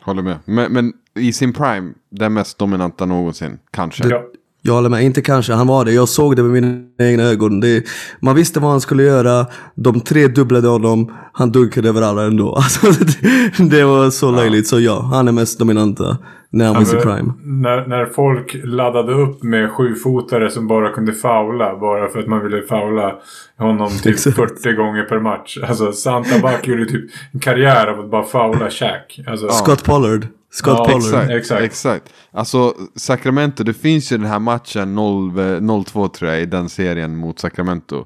Håller 0.00 0.22
med. 0.22 0.38
Men, 0.44 0.72
men 0.72 0.92
i 1.18 1.32
sin 1.32 1.52
prime, 1.52 1.92
den 2.10 2.32
mest 2.32 2.58
dominanta 2.58 3.06
någonsin. 3.06 3.58
Kanske. 3.70 4.08
ja. 4.08 4.22
Jag 4.62 4.74
håller 4.74 4.88
med, 4.88 5.02
inte 5.02 5.22
kanske, 5.22 5.52
han 5.52 5.66
var 5.66 5.84
det. 5.84 5.92
Jag 5.92 6.08
såg 6.08 6.36
det 6.36 6.42
med 6.42 6.62
mina 6.62 6.84
egna 6.98 7.22
ögon. 7.22 7.60
Det, 7.60 7.84
man 8.20 8.34
visste 8.34 8.60
vad 8.60 8.70
han 8.70 8.80
skulle 8.80 9.02
göra. 9.02 9.46
De 9.74 10.00
tre 10.00 10.28
dubblade 10.28 10.68
honom. 10.68 11.12
Han 11.32 11.52
dunkade 11.52 11.88
över 11.88 12.02
alla 12.02 12.24
ändå. 12.24 12.54
Alltså, 12.56 13.04
det, 13.04 13.70
det 13.70 13.84
var 13.84 14.10
så 14.10 14.30
löjligt. 14.30 14.68
Så 14.68 14.80
ja, 14.80 15.00
han 15.00 15.28
är 15.28 15.32
mest 15.32 15.58
dominanta 15.58 16.18
när 16.50 16.64
han 16.64 16.74
var 16.74 16.82
i 16.82 16.86
sin 16.86 17.00
prime. 17.00 17.32
När, 17.42 17.86
när 17.86 18.06
folk 18.06 18.56
laddade 18.64 19.12
upp 19.12 19.42
med 19.42 19.70
sjufotare 19.70 20.50
som 20.50 20.68
bara 20.68 20.90
kunde 20.92 21.12
faula 21.12 21.76
bara 21.76 22.08
för 22.08 22.18
att 22.18 22.26
man 22.26 22.42
ville 22.42 22.62
faula 22.62 23.18
honom 23.58 23.88
typ 23.88 24.06
Exakt. 24.06 24.36
40 24.36 24.72
gånger 24.72 25.02
per 25.02 25.20
match. 25.20 25.58
Alltså 25.68 25.92
Santa 25.92 26.38
Buck 26.38 26.66
gjorde 26.66 26.86
typ 26.86 27.10
en 27.32 27.40
karriär 27.40 27.86
av 27.86 28.00
att 28.00 28.10
bara 28.10 28.24
faula 28.24 28.70
Shaq. 28.70 29.20
Alltså, 29.26 29.48
Scott 29.48 29.84
Pollard. 29.84 30.26
Scott 30.50 30.78
Ja, 30.78 30.84
Pollard. 30.84 31.00
Exakt, 31.00 31.30
Exakt. 31.30 31.62
exakt. 31.62 32.12
Alltså 32.32 32.74
Sacramento, 32.96 33.64
det 33.64 33.74
finns 33.74 34.12
ju 34.12 34.16
den 34.16 34.26
här 34.26 34.38
matchen 34.38 34.94
0 34.94 35.28
eh, 35.28 35.42
0-2 35.42 36.08
tror 36.08 36.30
jag 36.30 36.40
i 36.42 36.46
den 36.46 36.68
serien 36.68 37.16
mot 37.16 37.38
Sacramento. 37.38 38.04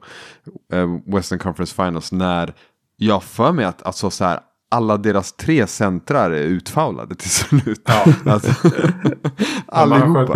Eh, 0.72 0.86
Western 1.06 1.38
Conference 1.38 1.74
Finals 1.74 2.12
när 2.12 2.54
jag 2.96 3.22
för 3.22 3.52
mig 3.52 3.64
att 3.64 3.86
alltså, 3.86 4.10
så 4.10 4.24
här, 4.24 4.40
alla 4.72 4.96
deras 4.96 5.32
tre 5.32 5.66
centrar 5.66 6.30
är 6.30 6.42
utfaulade 6.42 7.14
till 7.14 7.30
slut. 7.30 7.82
Ja. 7.84 8.04
alltså, 8.32 8.68
han 9.66 9.92
allihopa. 9.92 10.34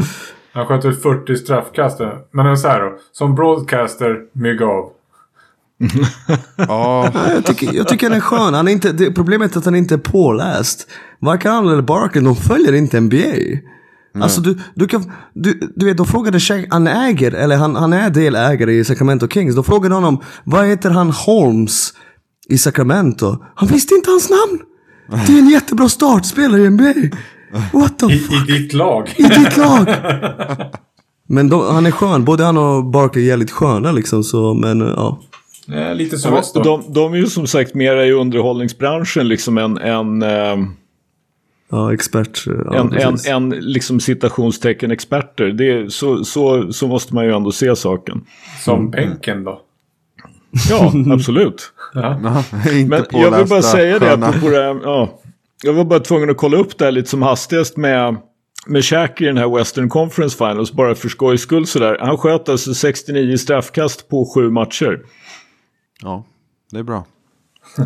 han 0.53 0.67
sköt 0.67 0.85
ut 0.85 1.03
40 1.03 1.37
straffkast. 1.37 2.01
Men 2.31 2.59
så 2.59 2.69
här 2.69 2.81
då. 2.81 2.99
Som 3.13 3.35
broadcaster, 3.35 4.17
mygg 4.33 4.63
av. 4.63 4.91
Ja, 6.57 7.11
Ja, 7.15 7.33
Jag 7.35 7.45
tycker, 7.45 7.75
jag 7.75 7.89
tycker 7.89 8.09
han 8.09 8.17
är 8.17 8.21
skön. 8.21 8.55
Han 8.55 8.69
är 8.69 8.73
inte, 8.73 8.93
det, 8.93 9.13
problemet 9.13 9.55
är 9.55 9.59
att 9.59 9.65
han 9.65 9.75
inte 9.75 9.95
är 9.95 9.99
påläst. 9.99 10.89
Varken 11.19 11.53
han 11.53 11.69
eller 11.69 11.83
Barkley, 11.83 12.25
de 12.25 12.37
följer 12.37 12.73
inte 12.73 13.01
NBA. 13.01 13.61
Alltså 14.23 14.41
du, 14.41 14.59
du 14.75 14.87
kan, 14.87 15.13
du, 15.35 15.73
du 15.75 15.87
vet, 15.87 15.97
de 15.97 16.07
frågade 16.07 16.41
Shaq, 16.41 16.67
han 16.71 16.87
äger, 16.87 17.33
eller 17.33 17.57
han, 17.57 17.77
han 17.77 17.93
är 17.93 18.11
delägare 18.11 18.73
i 18.73 18.85
Sacramento 18.85 19.29
Kings. 19.29 19.55
De 19.55 19.65
frågade 19.65 19.95
honom, 19.95 20.23
vad 20.45 20.67
heter 20.67 20.91
han 20.91 21.11
Holmes 21.11 21.93
i 22.49 22.59
Sacramento? 22.59 23.39
Han 23.55 23.69
visste 23.69 23.95
inte 23.95 24.11
hans 24.11 24.31
namn! 24.31 24.61
Det 25.27 25.33
är 25.33 25.39
en 25.39 25.49
jättebra 25.49 25.89
startspelare 25.89 26.61
i 26.61 26.71
NBA. 26.71 26.95
What 27.73 27.99
the 27.99 28.07
I, 28.07 28.19
fuck? 28.19 28.49
I 28.49 28.53
ditt 28.53 28.73
lag. 28.73 29.15
I 29.17 29.23
ditt 29.23 29.57
lag! 29.57 29.87
Men 31.29 31.49
de, 31.49 31.75
han 31.75 31.87
är 31.87 31.91
skön, 31.91 32.25
både 32.25 32.45
han 32.45 32.59
och 32.59 32.85
Barkley 32.85 33.25
är 33.25 33.29
jävligt 33.29 33.51
sköna 33.51 33.93
liksom 33.93 34.25
så, 34.25 34.55
men 34.55 34.81
ja. 34.81 35.21
Eh, 35.73 35.95
lite 35.95 36.19
så 36.19 36.43
då. 36.55 36.63
de, 36.63 36.93
de 36.93 37.13
är 37.13 37.17
ju 37.17 37.27
som 37.27 37.47
sagt 37.47 37.75
mera 37.75 38.07
i 38.07 38.13
underhållningsbranschen 38.13 39.29
liksom 39.29 39.59
en, 39.59 39.79
en, 39.79 40.23
eh, 40.23 40.57
Ja, 41.69 41.93
expert. 41.93 42.45
Ja, 42.47 42.75
en, 42.75 42.95
en, 42.95 43.17
en 43.27 43.51
liksom 43.51 44.01
citationstecken 44.01 44.91
experter. 44.91 45.47
Det 45.47 45.71
är, 45.71 45.89
så, 45.89 46.25
så, 46.25 46.73
så 46.73 46.89
måste 46.89 47.15
man 47.15 47.25
ju 47.25 47.33
ändå 47.33 47.53
se 47.53 47.77
saken. 47.77 48.25
Som 48.65 48.91
bänken 48.91 49.45
då. 49.45 49.61
Ja, 50.71 50.93
absolut. 51.13 51.73
Ja. 51.95 52.19
Men 52.89 53.05
jag 53.11 53.39
vill 53.39 53.49
bara 53.49 53.63
säga 53.63 53.99
det, 53.99 54.13
apropå 54.13 54.49
det 54.49 54.63
här, 54.63 54.81
ja. 54.83 55.21
Jag 55.63 55.73
var 55.73 55.85
bara 55.85 56.01
tvungen 56.01 56.31
att 56.31 56.37
kolla 56.37 56.57
upp 56.57 56.79
det 56.79 56.85
här 56.85 56.93
lite 56.93 57.11
som 57.11 57.23
hastigast 57.23 57.77
med, 57.77 58.17
med 58.67 58.85
Shaq 58.85 59.21
i 59.21 59.25
den 59.25 59.37
här 59.37 59.57
Western 59.57 59.89
Conference 59.89 60.37
Finals, 60.37 60.73
bara 60.73 60.95
för 60.95 61.09
skojs 61.09 61.41
skull 61.41 61.67
sådär. 61.67 61.99
Han 62.01 62.19
sköt 62.19 62.49
alltså 62.49 62.75
69 62.75 63.37
straffkast 63.37 64.09
på 64.09 64.33
sju 64.35 64.51
matcher. 64.51 65.01
Ja, 66.03 66.25
det 66.71 66.79
är 66.79 66.83
bra. 66.83 67.05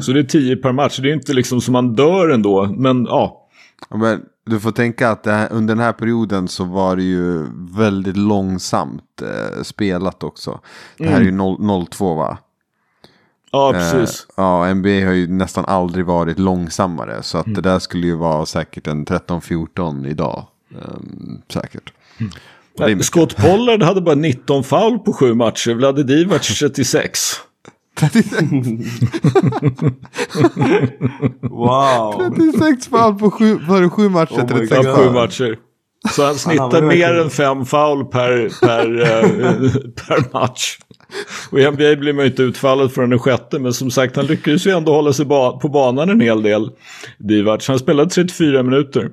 Så 0.01 0.13
det 0.13 0.21
är 0.21 0.25
10 0.25 0.57
per 0.57 0.73
match. 0.73 0.99
Det 0.99 1.11
är 1.11 1.15
inte 1.15 1.33
liksom 1.33 1.61
som 1.61 1.73
man 1.73 1.95
dör 1.95 2.29
ändå, 2.29 2.67
men 2.67 3.05
ja. 3.05 3.49
Men 3.95 4.21
du 4.47 4.61
får 4.61 4.73
tänka 4.73 5.11
att 5.11 5.27
här, 5.27 5.49
under 5.53 5.75
den 5.75 5.85
här 5.85 5.93
perioden 5.93 6.49
så 6.49 6.65
var 6.65 6.97
det 6.97 7.03
ju 7.03 7.47
väldigt 7.77 8.17
långsamt 8.17 9.23
eh, 9.23 9.63
spelat 9.63 10.23
också. 10.23 10.61
Det 10.99 11.09
här 11.09 11.21
är 11.21 11.25
ju 11.25 11.31
0 11.31 11.87
02 11.91 12.15
va? 12.15 12.39
Ja, 13.53 13.75
Eh, 13.75 13.93
precis. 13.93 14.27
ja, 14.37 14.75
NBA 14.75 14.89
har 15.07 15.13
ju 15.13 15.27
nästan 15.29 15.65
aldrig 15.65 16.07
varit 16.07 16.39
långsammare. 16.39 17.23
Så 17.23 17.39
att 17.39 17.47
Mm. 17.47 17.55
det 17.63 17.69
där 17.71 17.79
skulle 17.79 18.07
ju 18.07 18.15
vara 18.17 18.47
säkert 18.47 18.87
en 18.87 19.05
13-14 19.07 20.07
idag. 20.07 20.47
Ehm, 20.73 21.41
säkert. 21.53 21.93
Är 22.79 22.89
mycket. 22.89 23.05
Scott 23.07 23.37
Pollard 23.37 23.83
hade 23.83 24.01
bara 24.01 24.15
19 24.15 24.65
foul 24.65 24.99
på 24.99 25.13
sju 25.13 25.35
matcher. 25.35 25.75
Vlade 25.75 26.03
Divac 26.03 26.59
36. 26.61 27.19
Wow. 31.43 32.31
36 32.37 32.87
fall 32.89 33.15
på 33.15 33.31
sju, 33.31 33.59
före 33.67 33.91
sju 33.91 34.09
matcher. 34.09 34.33
Oh 34.35 34.43
my 34.43 34.49
36 34.49 34.71
Ja, 34.71 34.83
God. 34.83 34.95
sju 35.05 35.11
matcher. 35.11 35.59
Så 36.15 36.25
han 36.25 36.35
snittar 36.35 36.83
mer 36.83 37.15
än 37.21 37.31
fem 37.31 37.65
foul 37.65 38.05
per, 38.05 38.61
per, 38.61 39.01
eh, 39.03 39.71
per 40.07 40.33
match. 40.33 40.79
Och 41.51 41.61
i 41.61 41.71
NBA 41.71 41.97
blir 41.97 42.13
man 42.13 42.25
ju 42.25 42.31
inte 42.31 42.43
utfallet 42.43 42.93
förrän 42.95 43.11
den 43.11 43.19
sjätte. 43.19 43.59
Men 43.59 43.73
som 43.73 43.91
sagt, 43.91 44.17
han 44.17 44.27
lyckades 44.27 44.67
ju 44.67 44.71
ändå 44.71 44.93
hålla 44.93 45.13
sig 45.13 45.27
ba 45.27 45.59
på 45.59 45.69
banan 45.69 46.11
en 46.11 46.21
hel 46.21 46.43
del. 46.43 46.71
Divac. 47.19 47.69
Han 47.69 47.79
spelade 47.79 48.11
34 48.11 48.63
minuter. 48.63 49.11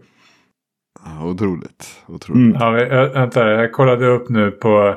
Ja, 1.06 1.26
Otroligt. 1.26 1.88
otroligt. 2.08 2.56
Ja, 2.60 2.70
vi- 2.72 2.82
äh, 2.82 3.04
vänta, 3.14 3.50
jag 3.50 3.72
kollade 3.72 4.08
upp 4.08 4.30
nu 4.30 4.52
på 4.52 4.96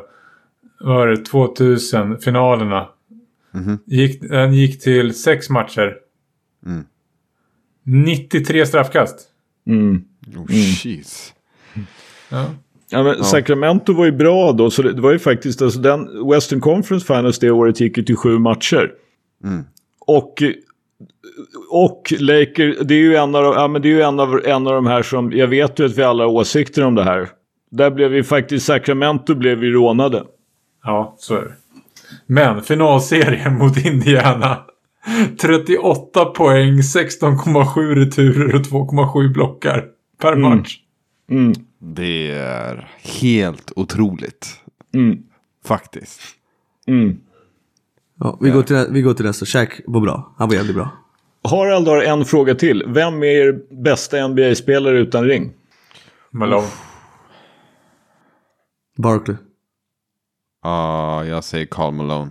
var 0.80 1.06
det, 1.08 1.16
2000 1.16 2.18
finalerna. 2.18 2.88
Gick, 3.86 4.20
den 4.20 4.54
gick 4.54 4.82
till 4.82 5.14
sex 5.14 5.50
matcher. 5.50 5.94
Mm. 6.66 6.84
93 7.84 8.66
straffkast. 8.66 9.16
Mm. 9.66 10.04
Oh, 10.36 10.46
jeez. 10.84 11.34
Ja. 12.28 12.46
Ja, 12.90 13.02
men 13.02 13.24
Sacramento 13.24 13.92
var 13.92 14.04
ju 14.04 14.12
bra 14.12 14.52
då, 14.52 14.70
så 14.70 14.82
det, 14.82 14.92
det 14.92 15.00
var 15.02 15.12
ju 15.12 15.18
faktiskt, 15.18 15.62
alltså 15.62 15.78
den 15.80 16.28
Western 16.30 16.60
Conference 16.60 17.06
Finals 17.06 17.38
det 17.38 17.50
året 17.50 17.80
gick 17.80 17.96
ju 17.96 18.02
till 18.02 18.16
sju 18.16 18.38
matcher. 18.38 18.90
Mm. 19.44 19.64
Och, 20.06 20.42
och 21.70 22.12
Laker, 22.20 22.84
det 22.84 22.94
är 22.94 22.98
ju 22.98 23.14
en 23.16 23.34
av, 23.34 23.42
de- 23.42 23.54
ja, 23.54 23.68
men 23.68 23.82
det 23.82 23.88
är 23.88 23.90
ju 23.90 24.02
en 24.02 24.20
av, 24.20 24.40
en 24.44 24.66
av 24.66 24.72
de 24.74 24.86
här 24.86 25.02
som, 25.02 25.32
jag 25.32 25.46
vet 25.48 25.78
ju 25.78 25.86
att 25.86 25.98
vi 25.98 26.02
alla 26.02 26.24
har 26.24 26.30
åsikter 26.30 26.84
om 26.84 26.94
det 26.94 27.04
här. 27.04 27.28
Där 27.70 27.90
blev 27.90 28.10
vi 28.10 28.22
faktiskt, 28.22 28.66
Sacramento 28.66 29.34
blev 29.34 29.58
vi 29.58 29.70
rånade. 29.70 30.24
ja, 30.84 31.14
så 31.18 31.34
är 31.34 31.40
det. 31.40 31.52
Men 32.26 32.62
finalserien 32.62 33.58
mot 33.58 33.76
Indiana. 33.86 34.58
38 35.40 36.24
poäng, 36.24 36.72
16,7 36.80 37.94
returer 37.94 38.54
och 38.54 38.60
2,7 38.60 39.32
blockar 39.32 39.84
per 40.22 40.36
match. 40.36 40.76
Mm, 41.30 41.52
Det 41.82 42.30
är 42.32 42.88
helt 42.98 43.72
otroligt. 43.76 44.60
mm, 44.94 45.18
Faktiskt. 45.64 46.20
mm. 46.86 47.20
Ja, 48.22 48.38
vi, 48.40 48.50
går 48.50 48.62
till, 48.62 48.86
vi 48.90 49.02
går 49.02 49.14
till 49.14 49.24
nästa. 49.24 49.46
Shaq 49.46 49.80
var 49.86 50.00
bra. 50.00 50.34
Han 50.38 50.48
var 50.48 50.54
jävligt 50.56 50.76
bra. 50.76 50.90
Harald 51.44 51.88
har 51.88 52.02
en 52.02 52.24
fråga 52.24 52.54
till. 52.54 52.84
Vem 52.86 53.22
är 53.22 53.26
er 53.26 53.60
bästa 53.82 54.28
NBA-spelare 54.28 54.98
utan 54.98 55.24
ring? 55.24 55.52
Malone. 56.30 56.66
Barkley. 58.96 59.36
Ja, 60.62 61.24
jag 61.24 61.44
säger 61.44 61.66
Carl 61.66 61.94
Malone. 61.94 62.30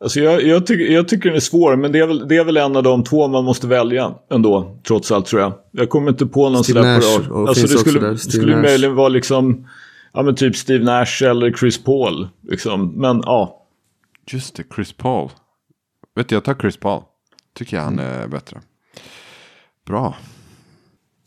Alltså 0.00 0.20
jag, 0.20 0.42
jag, 0.42 0.66
tycker, 0.66 0.84
jag 0.84 1.08
tycker 1.08 1.28
den 1.28 1.36
är 1.36 1.40
svår, 1.40 1.76
men 1.76 1.92
det 1.92 1.98
är, 1.98 2.06
väl, 2.06 2.28
det 2.28 2.36
är 2.36 2.44
väl 2.44 2.56
en 2.56 2.76
av 2.76 2.82
de 2.82 3.04
två 3.04 3.28
man 3.28 3.44
måste 3.44 3.66
välja 3.66 4.14
ändå, 4.30 4.78
trots 4.86 5.12
allt 5.12 5.26
tror 5.26 5.42
jag. 5.42 5.52
Jag 5.70 5.88
kommer 5.88 6.10
inte 6.10 6.26
på 6.26 6.50
någon 6.50 6.64
Steve 6.64 6.80
sådär 6.80 6.94
Nash, 6.94 7.28
på 7.28 7.34
rad. 7.34 7.48
Alltså 7.48 7.66
det 7.66 7.78
skulle, 7.78 8.00
där, 8.00 8.16
skulle 8.16 8.54
Nash. 8.56 8.62
möjligen 8.62 8.94
vara 8.94 9.08
liksom, 9.08 9.68
ja 10.12 10.22
men 10.22 10.34
typ 10.34 10.56
Steve 10.56 10.84
Nash 10.84 11.22
eller 11.22 11.52
Chris 11.52 11.84
Paul. 11.84 12.28
Liksom. 12.48 12.92
Men 12.96 13.22
ja, 13.26 13.54
Just 14.30 14.56
det, 14.56 14.64
Chris 14.74 14.92
Paul. 14.92 15.30
Vet 16.14 16.28
du, 16.28 16.34
jag 16.36 16.44
tar 16.44 16.54
Chris 16.54 16.76
Paul. 16.76 17.02
Tycker 17.54 17.76
jag 17.76 17.84
han 17.84 17.98
är 17.98 18.28
bättre. 18.28 18.60
Bra. 19.86 20.16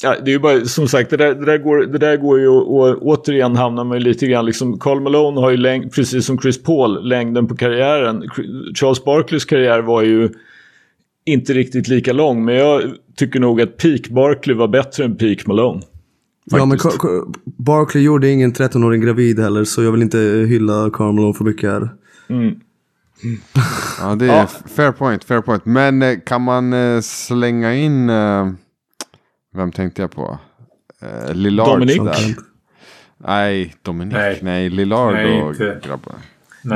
Ja, 0.03 0.15
det 0.25 0.31
är 0.31 0.33
ju 0.33 0.39
bara 0.39 0.65
som 0.65 0.87
sagt, 0.87 1.09
det 1.09 1.17
där, 1.17 1.35
det 1.35 1.45
där, 1.45 1.57
går, 1.57 1.77
det 1.77 1.97
där 1.97 2.17
går 2.17 2.39
ju 2.39 2.47
och, 2.47 2.79
och 2.79 2.97
återigen 3.07 3.55
hamnar 3.55 3.83
man 3.83 3.97
ju 3.97 4.03
lite 4.03 4.27
grann 4.27 4.45
liksom, 4.45 4.79
Carl 4.79 5.01
Malone 5.01 5.41
har 5.41 5.51
ju 5.51 5.57
längd, 5.57 5.91
precis 5.93 6.25
som 6.25 6.39
Chris 6.39 6.63
Paul, 6.63 7.07
längden 7.07 7.47
på 7.47 7.55
karriären. 7.55 8.23
Charles 8.75 9.03
Barkleys 9.03 9.45
karriär 9.45 9.81
var 9.81 10.01
ju 10.01 10.29
inte 11.25 11.53
riktigt 11.53 11.87
lika 11.87 12.13
lång, 12.13 12.45
men 12.45 12.55
jag 12.55 12.81
tycker 13.15 13.39
nog 13.39 13.61
att 13.61 13.77
peak 13.77 14.07
Barkley 14.09 14.55
var 14.55 14.67
bättre 14.67 15.03
än 15.03 15.15
peak 15.15 15.47
Malone. 15.47 15.81
Ja, 16.45 16.65
men 16.65 16.77
Faktiskt. 16.79 17.01
Car- 17.03 17.07
Car- 17.07 17.33
Barkley 17.45 18.03
gjorde 18.03 18.29
ingen 18.29 18.53
13-åring 18.53 19.01
gravid 19.01 19.39
heller, 19.39 19.63
så 19.63 19.83
jag 19.83 19.91
vill 19.91 20.01
inte 20.01 20.17
hylla 20.49 20.89
Karl 20.93 21.13
Malone 21.13 21.33
för 21.33 21.43
mycket 21.45 21.69
här. 21.71 21.89
Ja, 24.01 24.15
det 24.15 24.25
är 24.25 24.37
Ja. 24.37 24.47
fair 24.75 24.91
point, 24.91 25.23
fair 25.23 25.41
point. 25.41 25.65
Men 25.65 26.01
eh, 26.01 26.17
kan 26.25 26.41
man 26.41 26.73
eh, 26.73 27.01
slänga 27.01 27.75
in... 27.75 28.09
Eh, 28.09 28.47
vem 29.55 29.71
tänkte 29.71 30.01
jag 30.01 30.11
på? 30.11 30.39
Eh, 31.01 31.33
Lillard. 31.33 31.67
Dominic. 31.67 31.95
sådär. 31.97 32.35
Nej, 33.17 33.75
Dominic. 33.81 34.13
Nej, 34.13 34.39
Nej. 34.41 34.69
Lillard 34.69 35.13
Nej, 35.13 35.41
och 35.41 35.51
inte. 35.51 35.79
grabbar. 35.83 36.13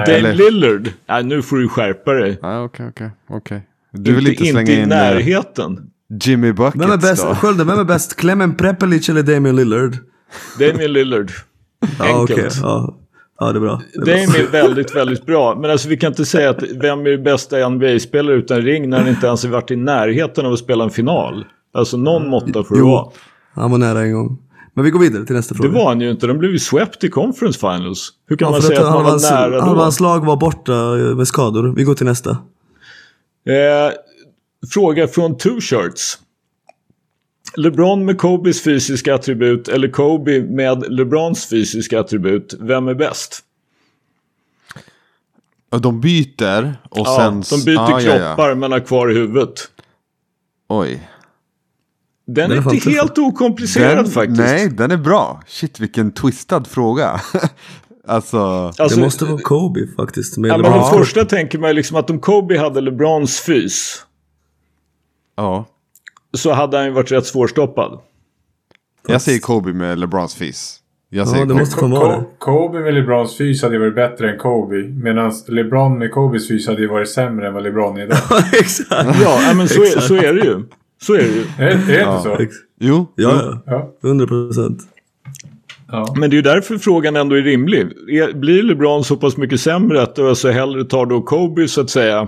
Eller- 0.08 0.34
Lillard? 0.34 0.90
Nej, 1.08 1.24
nu 1.24 1.42
får 1.42 1.58
du 1.58 1.70
skärpa 1.70 2.14
dig. 2.14 2.40
Nej, 2.42 2.60
okej, 2.60 2.88
okej, 2.90 3.10
okej. 3.30 3.62
Du 3.92 4.16
vill 4.16 4.28
inte, 4.28 4.44
inte 4.44 4.52
slänga 4.54 4.72
i 4.72 4.76
in 4.76 4.82
eh, 4.82 4.88
närheten. 4.88 5.92
Jimmy 6.24 6.52
Buckets 6.52 6.76
Vem 6.84 6.92
är 6.92 6.98
bäst? 6.98 7.24
då? 7.24 7.36
Skölden, 7.36 7.68
vem 7.68 7.80
är 7.80 7.84
bäst? 7.84 8.16
Clement 8.16 8.58
Prepelic 8.58 9.10
eller 9.10 9.24
Damian 9.24 9.56
Lillard? 9.56 9.96
Damian 10.60 10.94
Lillard. 10.94 11.32
Ja, 12.00 12.06
Enkelt. 12.06 12.40
okej. 12.40 12.50
Ja. 12.62 12.98
ja, 13.40 13.52
det 13.52 13.58
är 13.58 13.62
bra. 13.62 13.82
Det 14.06 14.12
är 14.24 14.28
bra. 14.28 14.36
Dame 14.36 14.48
är 14.48 14.52
väldigt, 14.52 14.96
väldigt 14.96 15.26
bra. 15.26 15.56
Men 15.62 15.72
alltså 15.72 15.90
vi 15.90 15.98
kan 15.98 16.12
inte 16.12 16.26
säga 16.26 16.50
att 16.50 16.64
vem 16.64 17.00
är 17.08 17.18
bästa 17.18 17.70
NBA-spelare 17.70 18.36
utan 18.36 18.62
ring 18.62 18.90
när 18.90 19.00
han 19.00 19.08
inte 19.08 19.28
ens 19.28 19.44
har 19.44 19.52
varit 19.52 19.72
i 19.72 19.76
närheten 19.76 20.46
av 20.46 20.54
att 20.54 20.60
spela 20.60 20.84
en 20.84 20.90
final. 20.90 21.46
Alltså 21.76 21.98
någon 21.98 22.30
måtta 22.30 22.64
får 22.64 22.76
det 22.76 22.80
Jo. 22.80 22.88
vara. 22.88 23.08
Han 23.54 23.72
var 23.72 23.78
nära 23.78 24.02
en 24.02 24.14
gång. 24.14 24.38
Men 24.74 24.86
vi 24.86 24.92
går 24.92 25.00
vidare 25.00 25.26
till 25.26 25.36
nästa 25.36 25.54
Det 25.56 25.62
fråga. 25.62 25.74
var 25.74 25.88
han 25.88 26.02
ju 26.02 26.12
inte. 26.12 26.28
De 26.28 26.38
blev 26.38 26.52
ju 26.52 26.60
swept 26.60 27.04
i 27.04 27.10
conference 27.10 27.60
finals. 27.60 28.10
Hur 28.28 28.36
kan 28.38 28.46
Ja, 28.46 28.52
man 28.52 28.62
säga 28.62 28.80
att 28.88 28.94
man 28.94 29.04
var 29.04 29.10
hans- 29.12 29.32
nära 29.32 29.50
då? 29.66 29.82
hans 29.82 30.00
lag 30.00 30.26
var 30.26 30.36
borta 30.38 30.74
eh, 30.74 31.16
med 31.16 31.28
skador. 31.28 31.74
Vi 31.76 31.84
går 31.84 31.94
till 31.96 32.06
nästa. 32.06 32.30
Eh, 32.32 33.94
fråga 34.74 35.08
från 35.08 35.38
Two 35.38 35.60
Shirts. 35.62 36.20
LeBron 37.58 38.06
med 38.06 38.18
Kobes 38.18 38.64
fysiska 38.64 39.16
attribut 39.16 39.68
eller 39.68 39.88
Kobe 39.88 40.42
med 40.42 40.86
LeBrons 40.92 41.50
fysiska 41.50 42.00
attribut. 42.00 42.54
Vem 42.60 42.88
är 42.88 42.94
bäst? 42.96 43.42
Ja, 45.72 45.78
De 45.78 46.02
byter 46.02 46.76
och 46.90 46.98
Ja, 47.08 47.18
sen... 47.20 47.60
de 47.60 47.66
byter 47.66 47.76
ja, 47.92 48.02
ja, 48.02 48.16
ja. 48.18 48.18
kroppar 48.36 48.56
men 48.56 48.72
har 48.72 48.80
kvar 48.80 49.08
huvudet. 49.08 49.54
Oj. 50.70 51.10
Den, 52.28 52.50
Den 52.50 52.68
är 52.68 52.74
inte 52.74 52.90
helt 52.90 53.18
okomplicerad 53.18 53.98
Den, 53.98 54.06
faktiskt. 54.06 54.40
nej, 54.40 54.70
den 54.70 54.92
är 54.92 54.98
bra. 54.98 55.42
Shit, 55.48 55.80
vilken 55.80 56.12
twistad 56.12 56.64
fråga. 56.64 57.22
alltså... 58.08 58.38
Alltså, 58.78 58.96
det 59.00 59.02
måste 59.04 59.26
vara 59.26 59.42
Kobe 59.42 59.80
faktiskt. 59.98 60.38
Med 60.38 60.52
ja, 60.52 60.58
men 60.58 60.72
den 60.72 60.84
första 60.92 61.26
tänker 61.26 61.60
man 61.60 61.76
liksom 61.76 61.98
att 61.98 62.10
om 62.10 62.20
Kobe 62.20 62.60
hade 62.60 62.82
LeBrons 62.82 63.40
fys 63.40 64.06
Ja. 65.38 65.66
så 66.38 66.54
hade 66.54 66.78
han 66.78 66.86
ju 66.86 66.92
varit 66.92 67.12
rätt 67.12 67.26
svårstoppad. 67.26 68.00
Jag 69.08 69.22
säger 69.22 69.40
Kobe 69.40 69.74
med 69.74 70.00
LeBrons 70.00 70.36
fis. 70.36 70.80
Jag 71.10 71.28
säger 71.28 71.40
Ja, 71.40 71.46
det 71.46 71.50
Kobe. 71.52 71.60
måste 71.60 71.80
fan 71.80 71.92
vara 71.92 72.18
det. 72.18 72.24
Ko- 72.24 72.30
Kobe 72.40 72.80
med 72.80 72.94
LeBrons 72.94 73.38
fys 73.38 73.62
hade 73.64 73.76
ju 73.76 73.80
varit 73.80 73.96
bättre 73.96 74.32
än 74.32 74.38
Kobe. 74.38 74.76
Medan 74.76 75.32
LeBron 75.48 75.98
med 76.00 76.12
Kobes 76.12 76.48
fys 76.48 76.68
hade 76.68 76.82
ju 76.82 76.88
varit 76.88 77.10
sämre 77.10 77.48
än 77.48 77.54
vad 77.54 77.64
LeBron 77.64 77.98
är 77.98 78.04
idag. 78.06 78.18
Exakt. 78.60 79.20
Ja, 79.22 79.42
ja 79.48 79.54
men 79.54 79.68
så 79.70 79.82
är, 79.82 80.00
så 80.00 80.16
är 80.16 80.34
det 80.34 80.46
ju. 80.46 80.64
Så 81.06 81.14
är 81.14 81.18
det 81.18 81.24
ju. 81.28 81.46
är, 81.58 81.68
är 81.72 81.76
det 81.88 82.16
inte 82.16 82.24
så? 82.24 82.58
Jo. 82.80 83.12
Ja, 83.16 83.62
ja. 83.66 83.92
Ja. 84.02 84.08
100 84.10 84.28
procent. 84.28 84.82
ja. 85.92 86.14
Men 86.18 86.30
det 86.30 86.34
är 86.34 86.38
ju 86.38 86.42
därför 86.42 86.78
frågan 86.78 87.16
ändå 87.16 87.36
är 87.36 87.42
rimlig. 87.42 87.88
Blir 88.36 88.64
LeBron 88.64 89.04
så 89.04 89.16
pass 89.18 89.38
mycket 89.38 89.62
sämre 89.62 90.02
att 90.02 90.16
du 90.16 90.30
alltså 90.30 90.50
hellre 90.52 90.84
tar 90.86 91.06
då 91.06 91.22
Kobe 91.22 91.68
så 91.68 91.82
att 91.82 91.90
säga 91.90 92.28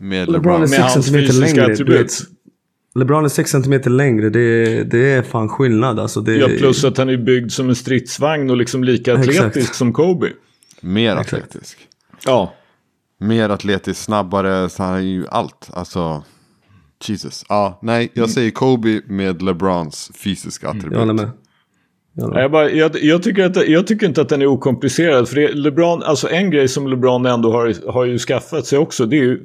Med 0.00 0.28
LeBron 0.28 0.32
LeBron. 0.32 0.54
är 0.54 0.58
med 0.60 0.68
sex 0.68 0.80
hans 0.82 0.92
centimeter 0.94 1.26
fysiska 1.32 1.60
längre. 1.60 1.72
Attribut? 1.72 2.00
vet, 2.00 2.10
LeBron 2.94 3.24
är 3.24 3.28
6 3.28 3.50
cm 3.50 3.80
längre. 3.96 4.30
Det, 4.30 4.82
det 4.84 5.12
är 5.12 5.22
fan 5.22 5.48
skillnad. 5.48 5.98
Alltså 5.98 6.20
det, 6.20 6.36
Ja, 6.36 6.48
plus 6.58 6.84
att 6.84 6.98
han 6.98 7.08
är 7.08 7.16
byggd 7.16 7.50
som 7.52 7.68
en 7.68 7.74
stridsvagn 7.74 8.50
och 8.50 8.56
liksom 8.56 8.84
lika 8.84 9.12
Exakt. 9.14 9.38
atletisk 9.38 9.74
som 9.74 9.92
Kobe. 9.92 10.28
Mer 10.80 11.16
atletisk. 11.16 11.78
Ja, 12.24 12.54
Mer 13.20 13.48
atletisk, 13.48 14.00
snabbare, 14.02 14.68
så 14.68 14.82
han 14.82 14.94
är 14.94 15.00
ju 15.00 15.26
allt. 15.28 15.70
Alltså, 15.72 16.22
Jesus. 17.04 17.44
Ja, 17.48 17.78
nej, 17.82 18.10
jag 18.14 18.30
säger 18.30 18.50
Kobe 18.50 19.00
med 19.06 19.42
LeBrons 19.42 20.10
fysiska 20.14 20.68
attribut. 20.68 20.92
Jag 20.92 20.98
håller 20.98 21.14
med. 21.14 21.30
Jag 22.12 22.22
håller 22.22 22.34
med. 22.34 22.44
jag, 22.44 22.50
bara, 22.50 22.70
jag, 22.70 23.02
jag, 23.02 23.22
tycker 23.22 23.44
att, 23.44 23.68
jag 23.68 23.86
tycker 23.86 24.06
inte 24.06 24.20
att 24.20 24.28
den 24.28 24.42
är 24.42 24.46
okomplicerad. 24.46 25.28
För 25.28 25.36
det, 25.36 25.52
LeBron, 25.52 26.02
alltså 26.02 26.28
en 26.28 26.50
grej 26.50 26.68
som 26.68 26.88
LeBron 26.88 27.26
ändå 27.26 27.52
har, 27.52 27.92
har 27.92 28.04
ju 28.04 28.18
skaffat 28.18 28.66
sig 28.66 28.78
också. 28.78 29.06
Det 29.06 29.16
är 29.16 29.22
ju 29.22 29.40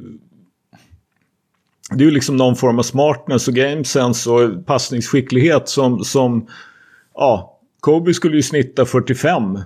det 1.90 2.04
är 2.04 2.06
ju 2.06 2.12
liksom 2.12 2.38
någon 2.38 2.56
form 2.56 2.80
av 2.80 2.84
smartness 2.84 3.48
och 3.48 3.54
game 3.54 3.84
sense 3.84 4.30
och 4.30 4.66
passningsskicklighet 4.66 5.70
som, 5.70 6.04
som 6.04 6.48
ja, 7.14 7.60
Kobe 7.80 8.14
skulle 8.14 8.36
ju 8.36 8.42
snitta 8.42 8.86
45. 8.86 9.60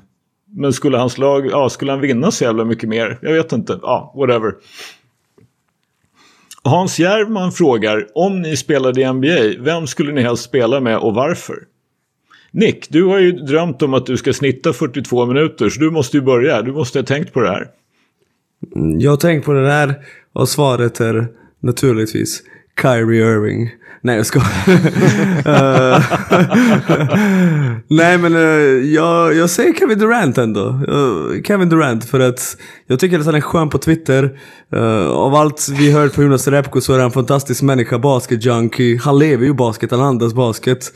Men 0.50 0.74
skulle 0.74 0.98
hans 0.98 1.18
lag, 1.18 1.48
ja, 1.52 1.70
skulle 1.70 1.92
han 1.92 2.02
vinna 2.02 2.32
så 2.32 2.44
jävla 2.44 2.66
mycket 2.66 2.90
mer? 2.90 3.20
Jag 3.22 3.34
vet 3.34 3.52
inte, 3.52 3.80
ja, 3.82 4.14
whatever. 4.16 4.54
Hans 6.64 7.00
Järvman 7.00 7.52
frågar, 7.52 8.08
om 8.14 8.42
ni 8.42 8.58
spelade 8.58 9.02
i 9.02 9.14
NBA, 9.14 9.64
vem 9.64 9.88
skulle 9.88 10.12
ni 10.12 10.22
helst 10.22 10.44
spela 10.44 10.80
med 10.80 10.98
och 10.98 11.14
varför? 11.14 11.64
Nick, 12.52 12.90
du 12.90 13.04
har 13.04 13.20
ju 13.20 13.32
drömt 13.32 13.82
om 13.82 13.94
att 13.94 14.06
du 14.06 14.18
ska 14.18 14.34
snitta 14.34 14.74
42 14.74 15.26
minuter, 15.26 15.70
så 15.70 15.80
du 15.80 15.92
måste 15.92 16.18
ju 16.18 16.24
börja. 16.24 16.62
Du 16.62 16.72
måste 16.72 17.00
ha 17.00 17.06
tänkt 17.06 17.34
på 17.34 17.40
det 17.40 17.50
här. 17.50 17.68
Mm, 18.76 19.00
jag 19.00 19.12
har 19.12 19.18
tänkt 19.18 19.46
på 19.46 19.54
det 19.54 19.66
där 19.66 19.96
och 20.34 20.50
svaret 20.50 21.00
är 21.00 21.28
naturligtvis 21.60 22.44
Kyrie 22.82 23.22
Irving. 23.22 23.70
Nej 24.02 24.18
jag 24.18 24.26
ska. 24.26 24.40
uh, 24.40 24.46
Nej 27.88 28.18
men 28.18 28.36
uh, 28.36 28.94
jag, 28.94 29.36
jag 29.36 29.50
säger 29.50 29.74
Kevin 29.74 30.00
Durant 30.00 30.38
ändå. 30.38 30.66
Uh, 30.68 31.42
Kevin 31.44 31.70
Durant 31.70 32.06
för 32.06 32.20
att 32.20 32.58
jag 32.88 33.00
tycker 33.00 33.20
att 33.20 33.26
han 33.26 33.36
är 33.36 33.42
skön 33.42 33.70
på 33.70 33.78
Twitter. 33.78 34.40
Av 35.10 35.36
allt 35.36 35.70
vi 35.80 35.92
hört 35.92 36.16
på 36.16 36.24
Jonas 36.24 36.48
Repko 36.48 36.82
så 36.82 36.94
är 36.94 36.98
han 36.98 37.06
en 37.06 37.12
fantastisk 37.12 37.62
människa, 37.62 37.98
basket-junkie. 37.98 39.00
Han 39.00 39.20
lever 39.20 39.46
ju 39.46 39.54
basket, 39.54 39.92
han 39.92 40.02
andas 40.02 40.34
basket. 40.34 40.94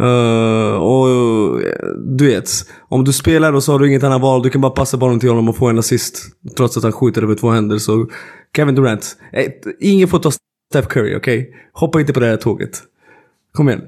Uh, 0.00 0.74
och 0.74 1.08
du 2.16 2.26
vet, 2.26 2.50
om 2.88 3.04
du 3.04 3.12
spelar 3.12 3.52
och 3.52 3.62
så 3.62 3.72
har 3.72 3.78
du 3.78 3.88
inget 3.88 4.02
annat 4.02 4.20
val. 4.20 4.42
Du 4.42 4.50
kan 4.50 4.60
bara 4.60 4.72
passa 4.72 4.96
bollen 4.96 5.20
till 5.20 5.28
honom 5.28 5.48
och 5.48 5.56
få 5.56 5.66
en 5.66 5.78
assist. 5.78 6.22
Trots 6.56 6.76
att 6.76 6.82
han 6.82 6.92
skjuter 6.92 7.22
över 7.22 7.34
två 7.34 7.50
händer. 7.50 7.78
Så 7.78 8.06
Kevin 8.56 8.74
Durant. 8.74 9.16
Eh, 9.32 9.46
ingen 9.80 10.08
får 10.08 10.18
ta 10.18 10.30
Steph 10.70 10.88
Curry, 10.88 11.16
okej? 11.16 11.38
Okay? 11.38 11.52
Hoppa 11.72 12.00
inte 12.00 12.12
på 12.12 12.20
det 12.20 12.26
här 12.26 12.36
tåget. 12.36 12.82
Kom 13.52 13.68
igen. 13.68 13.82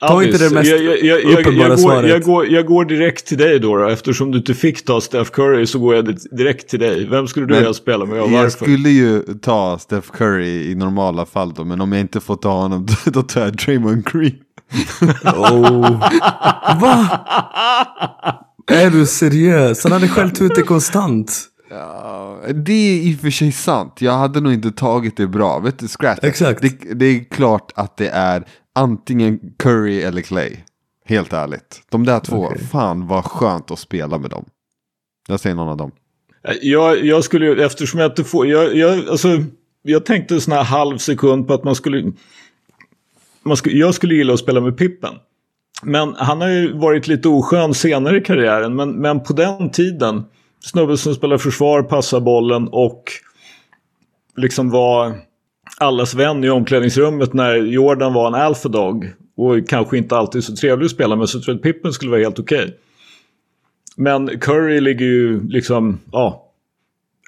Ta 0.00 0.06
Alice, 0.06 0.30
inte 0.30 0.44
det 0.44 0.54
mest 0.54 0.70
jag, 0.70 0.82
jag, 0.82 1.24
jag, 1.24 1.38
uppenbara 1.38 1.68
jag, 1.68 1.70
går, 1.70 1.76
svaret. 1.76 2.10
jag, 2.10 2.22
går, 2.22 2.46
jag 2.46 2.66
går 2.66 2.84
direkt 2.84 3.26
till 3.26 3.38
dig 3.38 3.60
då, 3.60 3.76
då. 3.76 3.88
Eftersom 3.88 4.30
du 4.30 4.38
inte 4.38 4.54
fick 4.54 4.84
ta 4.84 5.00
Steph 5.00 5.30
Curry 5.30 5.66
så 5.66 5.78
går 5.78 5.94
jag 5.94 6.18
direkt 6.30 6.68
till 6.68 6.80
dig. 6.80 7.06
Vem 7.10 7.26
skulle 7.26 7.46
du 7.46 7.54
vilja 7.54 7.74
spela 7.74 8.04
med 8.04 8.22
och 8.22 8.32
Jag 8.32 8.42
varför? 8.42 8.64
skulle 8.64 8.88
ju 8.88 9.22
ta 9.22 9.78
Steph 9.78 10.10
Curry 10.10 10.70
i 10.70 10.74
normala 10.74 11.26
fall 11.26 11.54
då, 11.54 11.64
men 11.64 11.80
om 11.80 11.92
jag 11.92 12.00
inte 12.00 12.20
får 12.20 12.36
ta 12.36 12.52
honom 12.52 12.86
då, 13.04 13.22
tar 13.22 13.40
jag 13.40 13.56
Draymond 13.56 14.04
Green. 14.12 14.34
Oh. 15.24 16.00
Va? 16.80 17.08
Är 18.66 18.90
du 18.90 19.06
seriös? 19.06 19.82
Han 19.82 19.92
hade 19.92 20.08
skällt 20.08 20.42
ut 20.42 20.54
dig 20.54 20.64
konstant. 20.64 21.48
Ja, 21.74 22.38
det 22.54 22.72
är 22.72 23.02
i 23.02 23.14
och 23.14 23.20
för 23.20 23.30
sig 23.30 23.52
sant. 23.52 24.00
Jag 24.00 24.12
hade 24.12 24.40
nog 24.40 24.52
inte 24.52 24.70
tagit 24.70 25.16
det 25.16 25.26
bra. 25.26 25.58
Vet 25.58 25.78
du, 25.78 25.88
scratch. 25.88 26.18
Exakt. 26.22 26.62
Det, 26.62 26.94
det 26.94 27.06
är 27.06 27.24
klart 27.24 27.72
att 27.74 27.96
det 27.96 28.08
är 28.08 28.44
antingen 28.74 29.40
Curry 29.58 30.02
eller 30.02 30.22
Clay. 30.22 30.56
Helt 31.06 31.32
ärligt. 31.32 31.82
De 31.90 32.04
där 32.04 32.20
två, 32.20 32.44
Okej. 32.44 32.58
fan 32.58 33.06
vad 33.06 33.24
skönt 33.24 33.70
att 33.70 33.78
spela 33.78 34.18
med 34.18 34.30
dem. 34.30 34.44
Jag 35.28 35.40
säger 35.40 35.56
någon 35.56 35.68
av 35.68 35.76
dem. 35.76 35.90
Jag, 36.62 37.04
jag 37.04 37.24
skulle 37.24 37.46
ju, 37.46 37.62
eftersom 37.62 38.00
jag 38.00 38.10
inte 38.10 38.24
får, 38.24 38.46
jag, 38.46 38.76
jag, 38.76 39.08
alltså, 39.08 39.28
jag 39.82 40.04
tänkte 40.04 40.34
en 40.34 40.40
sån 40.40 40.52
här 40.52 40.64
halv 40.64 40.98
sekund 40.98 41.46
på 41.46 41.54
att 41.54 41.64
man 41.64 41.74
skulle, 41.74 42.12
man 43.42 43.56
skulle, 43.56 43.76
jag 43.76 43.94
skulle 43.94 44.14
gilla 44.14 44.32
att 44.32 44.40
spela 44.40 44.60
med 44.60 44.76
Pippen. 44.76 45.14
Men 45.82 46.14
han 46.14 46.40
har 46.40 46.48
ju 46.48 46.78
varit 46.78 47.06
lite 47.06 47.28
oskön 47.28 47.74
senare 47.74 48.18
i 48.18 48.20
karriären, 48.20 48.76
men, 48.76 48.90
men 48.90 49.22
på 49.22 49.32
den 49.32 49.70
tiden, 49.70 50.24
snubbe 50.64 50.96
som 50.96 51.14
spelar 51.14 51.38
försvar, 51.38 51.82
passar 51.82 52.20
bollen 52.20 52.68
och 52.68 53.04
liksom 54.36 54.70
var 54.70 55.14
allas 55.78 56.14
vän 56.14 56.44
i 56.44 56.50
omklädningsrummet 56.50 57.32
när 57.32 57.54
Jordan 57.54 58.12
var 58.12 58.26
en 58.26 58.34
alpha 58.34 58.68
dog 58.68 59.12
och 59.36 59.68
kanske 59.68 59.98
inte 59.98 60.16
alltid 60.16 60.44
så 60.44 60.56
trevlig 60.56 60.84
att 60.84 60.90
spela 60.92 61.16
med 61.16 61.28
så 61.28 61.40
tror 61.40 61.52
jag 61.54 61.56
att 61.56 61.62
Pippen 61.62 61.92
skulle 61.92 62.10
vara 62.10 62.20
helt 62.20 62.38
okej. 62.38 62.76
Men 63.96 64.38
Curry 64.40 64.80
ligger 64.80 65.06
ju 65.06 65.48
liksom, 65.48 66.00
ja, 66.12 66.44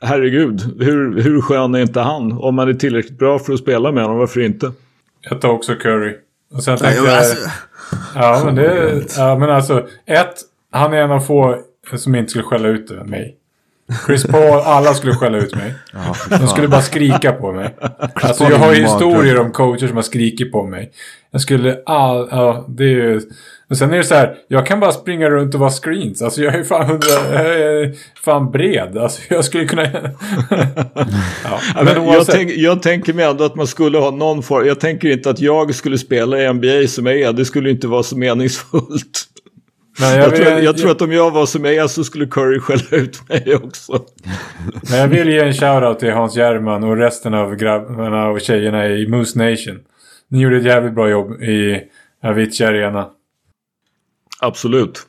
herregud, 0.02 0.74
hur, 0.78 1.22
hur 1.22 1.40
skön 1.40 1.74
är 1.74 1.80
inte 1.80 2.00
han? 2.00 2.32
Om 2.32 2.54
man 2.54 2.68
är 2.68 2.74
tillräckligt 2.74 3.18
bra 3.18 3.38
för 3.38 3.52
att 3.52 3.58
spela 3.58 3.92
med 3.92 4.02
honom, 4.02 4.18
varför 4.18 4.40
inte? 4.40 4.72
Jag 5.20 5.40
tar 5.40 5.48
också 5.48 5.74
Curry. 5.74 6.16
Och 6.54 6.62
sen 6.62 6.78
tänkte 6.78 7.04
jag... 7.04 7.18
alltså, 7.18 7.50
Ja, 8.14 8.42
men 8.44 8.54
det... 8.54 9.02
Ja, 9.16 9.38
men 9.38 9.50
alltså. 9.50 9.88
Ett, 10.06 10.34
han 10.70 10.92
är 10.92 10.96
en 10.96 11.10
av 11.10 11.20
få 11.20 11.62
som 11.94 12.14
inte 12.14 12.30
skulle 12.30 12.44
skälla 12.44 12.68
ut 12.68 13.06
mig. 13.06 13.36
Chris 14.06 14.26
Paul, 14.26 14.60
alla 14.64 14.94
skulle 14.94 15.14
skälla 15.14 15.38
ut 15.38 15.54
mig. 15.54 15.74
Ja, 15.92 16.38
De 16.38 16.48
skulle 16.48 16.68
bara 16.68 16.82
skrika 16.82 17.32
på 17.32 17.52
mig. 17.52 17.76
Alltså 18.14 18.44
jag 18.44 18.58
har 18.58 18.74
historier 18.74 19.38
om 19.40 19.52
coacher 19.52 19.86
som 19.86 19.96
har 19.96 20.02
skrikit 20.02 20.52
på 20.52 20.66
mig. 20.66 20.90
Jag 21.30 21.40
skulle 21.40 21.78
all... 21.86 22.28
Ja, 22.30 22.66
det 22.68 22.84
är 22.84 22.88
ju... 22.88 23.20
Men 23.68 23.76
sen 23.76 23.92
är 23.92 23.96
det 23.96 24.04
så 24.04 24.14
här, 24.14 24.34
jag 24.48 24.66
kan 24.66 24.80
bara 24.80 24.92
springa 24.92 25.30
runt 25.30 25.54
och 25.54 25.60
vara 25.60 25.70
screens. 25.70 26.22
Alltså 26.22 26.42
jag 26.42 26.54
är 26.54 26.64
fan 26.64 26.86
hundra... 26.86 27.06
Jag 27.32 27.82
är 27.82 27.94
fan 28.24 28.50
bred. 28.50 28.98
Alltså 28.98 29.22
jag 29.28 29.44
skulle 29.44 29.64
kunna... 29.64 29.82
ja, 29.92 31.60
Ja, 31.74 31.82
men 31.82 32.04
jag, 32.04 32.26
tänk, 32.26 32.50
jag 32.50 32.82
tänker 32.82 33.12
mig 33.12 33.24
ändå 33.24 33.44
att 33.44 33.54
man 33.54 33.66
skulle 33.66 33.98
ha 33.98 34.10
någon 34.10 34.42
form. 34.42 34.66
Jag 34.66 34.80
tänker 34.80 35.08
inte 35.08 35.30
att 35.30 35.40
jag 35.40 35.74
skulle 35.74 35.98
spela 35.98 36.42
i 36.42 36.52
NBA 36.52 36.88
som 36.88 37.06
jag 37.06 37.20
är. 37.20 37.32
Det 37.32 37.44
skulle 37.44 37.70
inte 37.70 37.86
vara 37.88 38.02
så 38.02 38.18
meningsfullt. 38.18 39.28
Men 40.00 40.08
Jag, 40.08 40.18
jag, 40.18 40.36
tror, 40.36 40.54
vill, 40.54 40.64
jag 40.64 40.78
tror 40.78 40.90
att 40.90 41.02
om 41.02 41.12
jag 41.12 41.30
var 41.30 41.46
som 41.46 41.64
jag 41.64 41.74
är 41.74 41.86
så 41.86 42.04
skulle 42.04 42.26
Curry 42.26 42.60
skälla 42.60 43.02
ut 43.02 43.28
mig 43.28 43.56
också. 43.56 43.92
men 44.90 44.98
jag 44.98 45.08
vill 45.08 45.28
ge 45.28 45.40
en 45.40 45.54
shoutout 45.54 45.98
till 45.98 46.12
Hans 46.12 46.36
Järman 46.36 46.84
och 46.84 46.96
resten 46.96 47.34
av 47.34 47.54
grabbarna 47.54 48.28
och 48.28 48.40
tjejerna 48.40 48.88
i 48.88 49.08
Moose 49.08 49.38
Nation. 49.38 49.78
Ni 50.28 50.40
gjorde 50.40 50.56
ett 50.56 50.64
jävligt 50.64 50.94
bra 50.94 51.08
jobb 51.08 51.42
i 51.42 51.82
Avicii 52.22 52.66
Arena. 52.66 53.10
Absolut. 54.40 55.06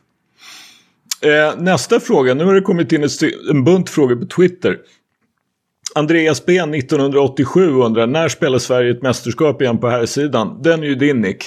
Eh, 1.22 1.62
nästa 1.62 2.00
fråga. 2.00 2.34
Nu 2.34 2.46
har 2.46 2.54
det 2.54 2.62
kommit 2.62 2.92
in 2.92 3.08
en 3.52 3.64
bunt 3.64 3.90
frågor 3.90 4.16
på 4.16 4.26
Twitter. 4.26 4.78
Andreas 5.96 6.46
B 6.46 6.60
1987 6.60 7.70
undrar 7.70 8.08
när 8.08 8.30
spelar 8.30 8.60
Sverige 8.60 8.92
ett 8.92 9.02
mästerskap 9.02 9.62
igen 9.62 9.78
på 9.78 9.90
här 9.90 10.06
sidan? 10.06 10.60
Den 10.62 10.84
är 10.84 10.88
ju 10.88 10.96
din 10.96 11.22
Nick. 11.22 11.44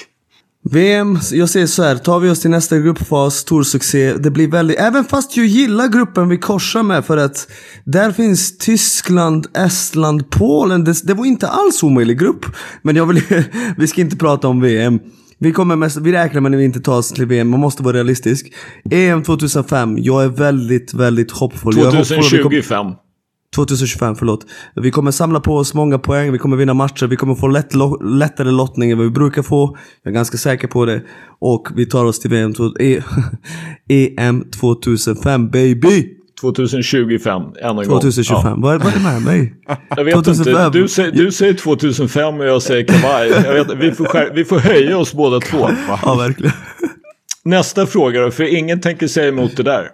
VM, 0.64 1.18
jag 1.32 1.48
säger 1.48 1.66
så 1.66 1.82
här, 1.82 1.96
tar 1.96 2.20
vi 2.20 2.30
oss 2.30 2.40
till 2.40 2.50
nästa 2.50 2.78
gruppfas, 2.78 3.34
stor 3.34 3.62
succé. 3.62 4.12
Det 4.12 4.30
blir 4.30 4.48
väldigt, 4.48 4.78
även 4.78 5.04
fast 5.04 5.36
jag 5.36 5.46
gillar 5.46 5.88
gruppen 5.88 6.28
vi 6.28 6.38
korsar 6.38 6.82
med 6.82 7.04
för 7.04 7.16
att 7.16 7.48
där 7.84 8.12
finns 8.12 8.58
Tyskland, 8.58 9.46
Estland, 9.56 10.30
Polen. 10.30 10.84
Det, 10.84 11.06
det 11.06 11.14
var 11.14 11.24
inte 11.24 11.48
alls 11.48 11.82
omöjlig 11.82 12.18
grupp. 12.18 12.46
Men 12.82 12.96
jag 12.96 13.06
vill, 13.06 13.22
vi 13.76 13.86
ska 13.86 14.00
inte 14.00 14.16
prata 14.16 14.48
om 14.48 14.60
VM. 14.60 14.98
Vi, 15.38 15.52
kommer 15.52 15.76
mest, 15.76 15.96
vi 15.96 16.12
räknar 16.12 16.40
med 16.40 16.50
när 16.50 16.58
vi 16.58 16.64
inte 16.64 16.80
tar 16.80 16.98
oss 16.98 17.12
till 17.12 17.26
VM, 17.26 17.48
man 17.48 17.60
måste 17.60 17.82
vara 17.82 17.96
realistisk. 17.96 18.52
EM 18.90 19.22
2005, 19.22 19.98
jag 19.98 20.24
är 20.24 20.28
väldigt, 20.28 20.94
väldigt 20.94 21.30
hoppfull. 21.30 21.78
Jag 21.78 21.84
hoppfull 21.84 22.22
2025. 22.22 22.86
2025, 23.56 24.16
förlåt. 24.16 24.46
Vi 24.76 24.90
kommer 24.90 25.10
samla 25.10 25.40
på 25.40 25.56
oss 25.56 25.74
många 25.74 25.98
poäng, 25.98 26.32
vi 26.32 26.38
kommer 26.38 26.56
vinna 26.56 26.74
matcher, 26.74 27.06
vi 27.06 27.16
kommer 27.16 27.34
få 27.34 27.48
lätt, 27.48 27.74
lättare 28.04 28.50
lottning 28.50 28.90
än 28.90 28.98
vad 28.98 29.06
vi 29.06 29.10
brukar 29.12 29.42
få. 29.42 29.76
Jag 30.02 30.10
är 30.10 30.14
ganska 30.14 30.38
säker 30.38 30.68
på 30.68 30.84
det. 30.84 31.02
Och 31.40 31.68
vi 31.74 31.86
tar 31.86 32.04
oss 32.04 32.20
till 32.20 32.30
VM, 32.30 32.52
e- 32.80 33.02
EM 34.18 34.50
2005, 34.50 35.50
baby! 35.50 36.16
2025, 36.40 37.42
än 37.42 37.70
en 37.70 37.76
gång. 37.76 37.84
2025. 37.84 38.42
Ja. 38.44 38.56
Vad, 38.56 38.82
vad 38.82 38.92
är 38.92 38.96
det 38.96 39.02
med 39.02 39.22
mig? 39.22 39.54
Jag 39.96 40.04
vet 40.04 40.14
2005. 40.14 40.66
inte, 40.66 40.78
du 40.78 40.88
säger, 40.88 41.12
du 41.12 41.32
säger 41.32 41.54
2005 41.54 42.40
och 42.40 42.46
jag 42.46 42.62
säger 42.62 42.84
kavaj. 42.84 43.28
Jag 43.28 43.54
vet, 43.54 43.78
vi, 43.80 43.92
får 43.92 44.34
vi 44.34 44.44
får 44.44 44.58
höja 44.58 44.98
oss 44.98 45.14
båda 45.14 45.40
två. 45.40 45.68
Ja, 46.02 46.14
verkligen. 46.14 46.52
Nästa 47.44 47.86
fråga 47.86 48.20
då, 48.20 48.30
för 48.30 48.56
ingen 48.56 48.80
tänker 48.80 49.06
säga 49.06 49.28
emot 49.28 49.56
det 49.56 49.62
där. 49.62 49.88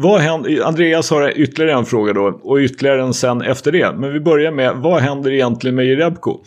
Vad 0.00 0.20
händer, 0.20 0.62
Andreas 0.64 1.10
har 1.10 1.38
ytterligare 1.38 1.78
en 1.78 1.84
fråga 1.84 2.12
då 2.12 2.40
och 2.42 2.58
ytterligare 2.58 3.02
en 3.02 3.14
sen 3.14 3.42
efter 3.42 3.72
det. 3.72 3.94
Men 3.98 4.12
vi 4.12 4.20
börjar 4.20 4.52
med, 4.52 4.76
vad 4.76 5.02
händer 5.02 5.30
egentligen 5.30 5.76
med 5.76 5.86
Jerebko? 5.86 6.38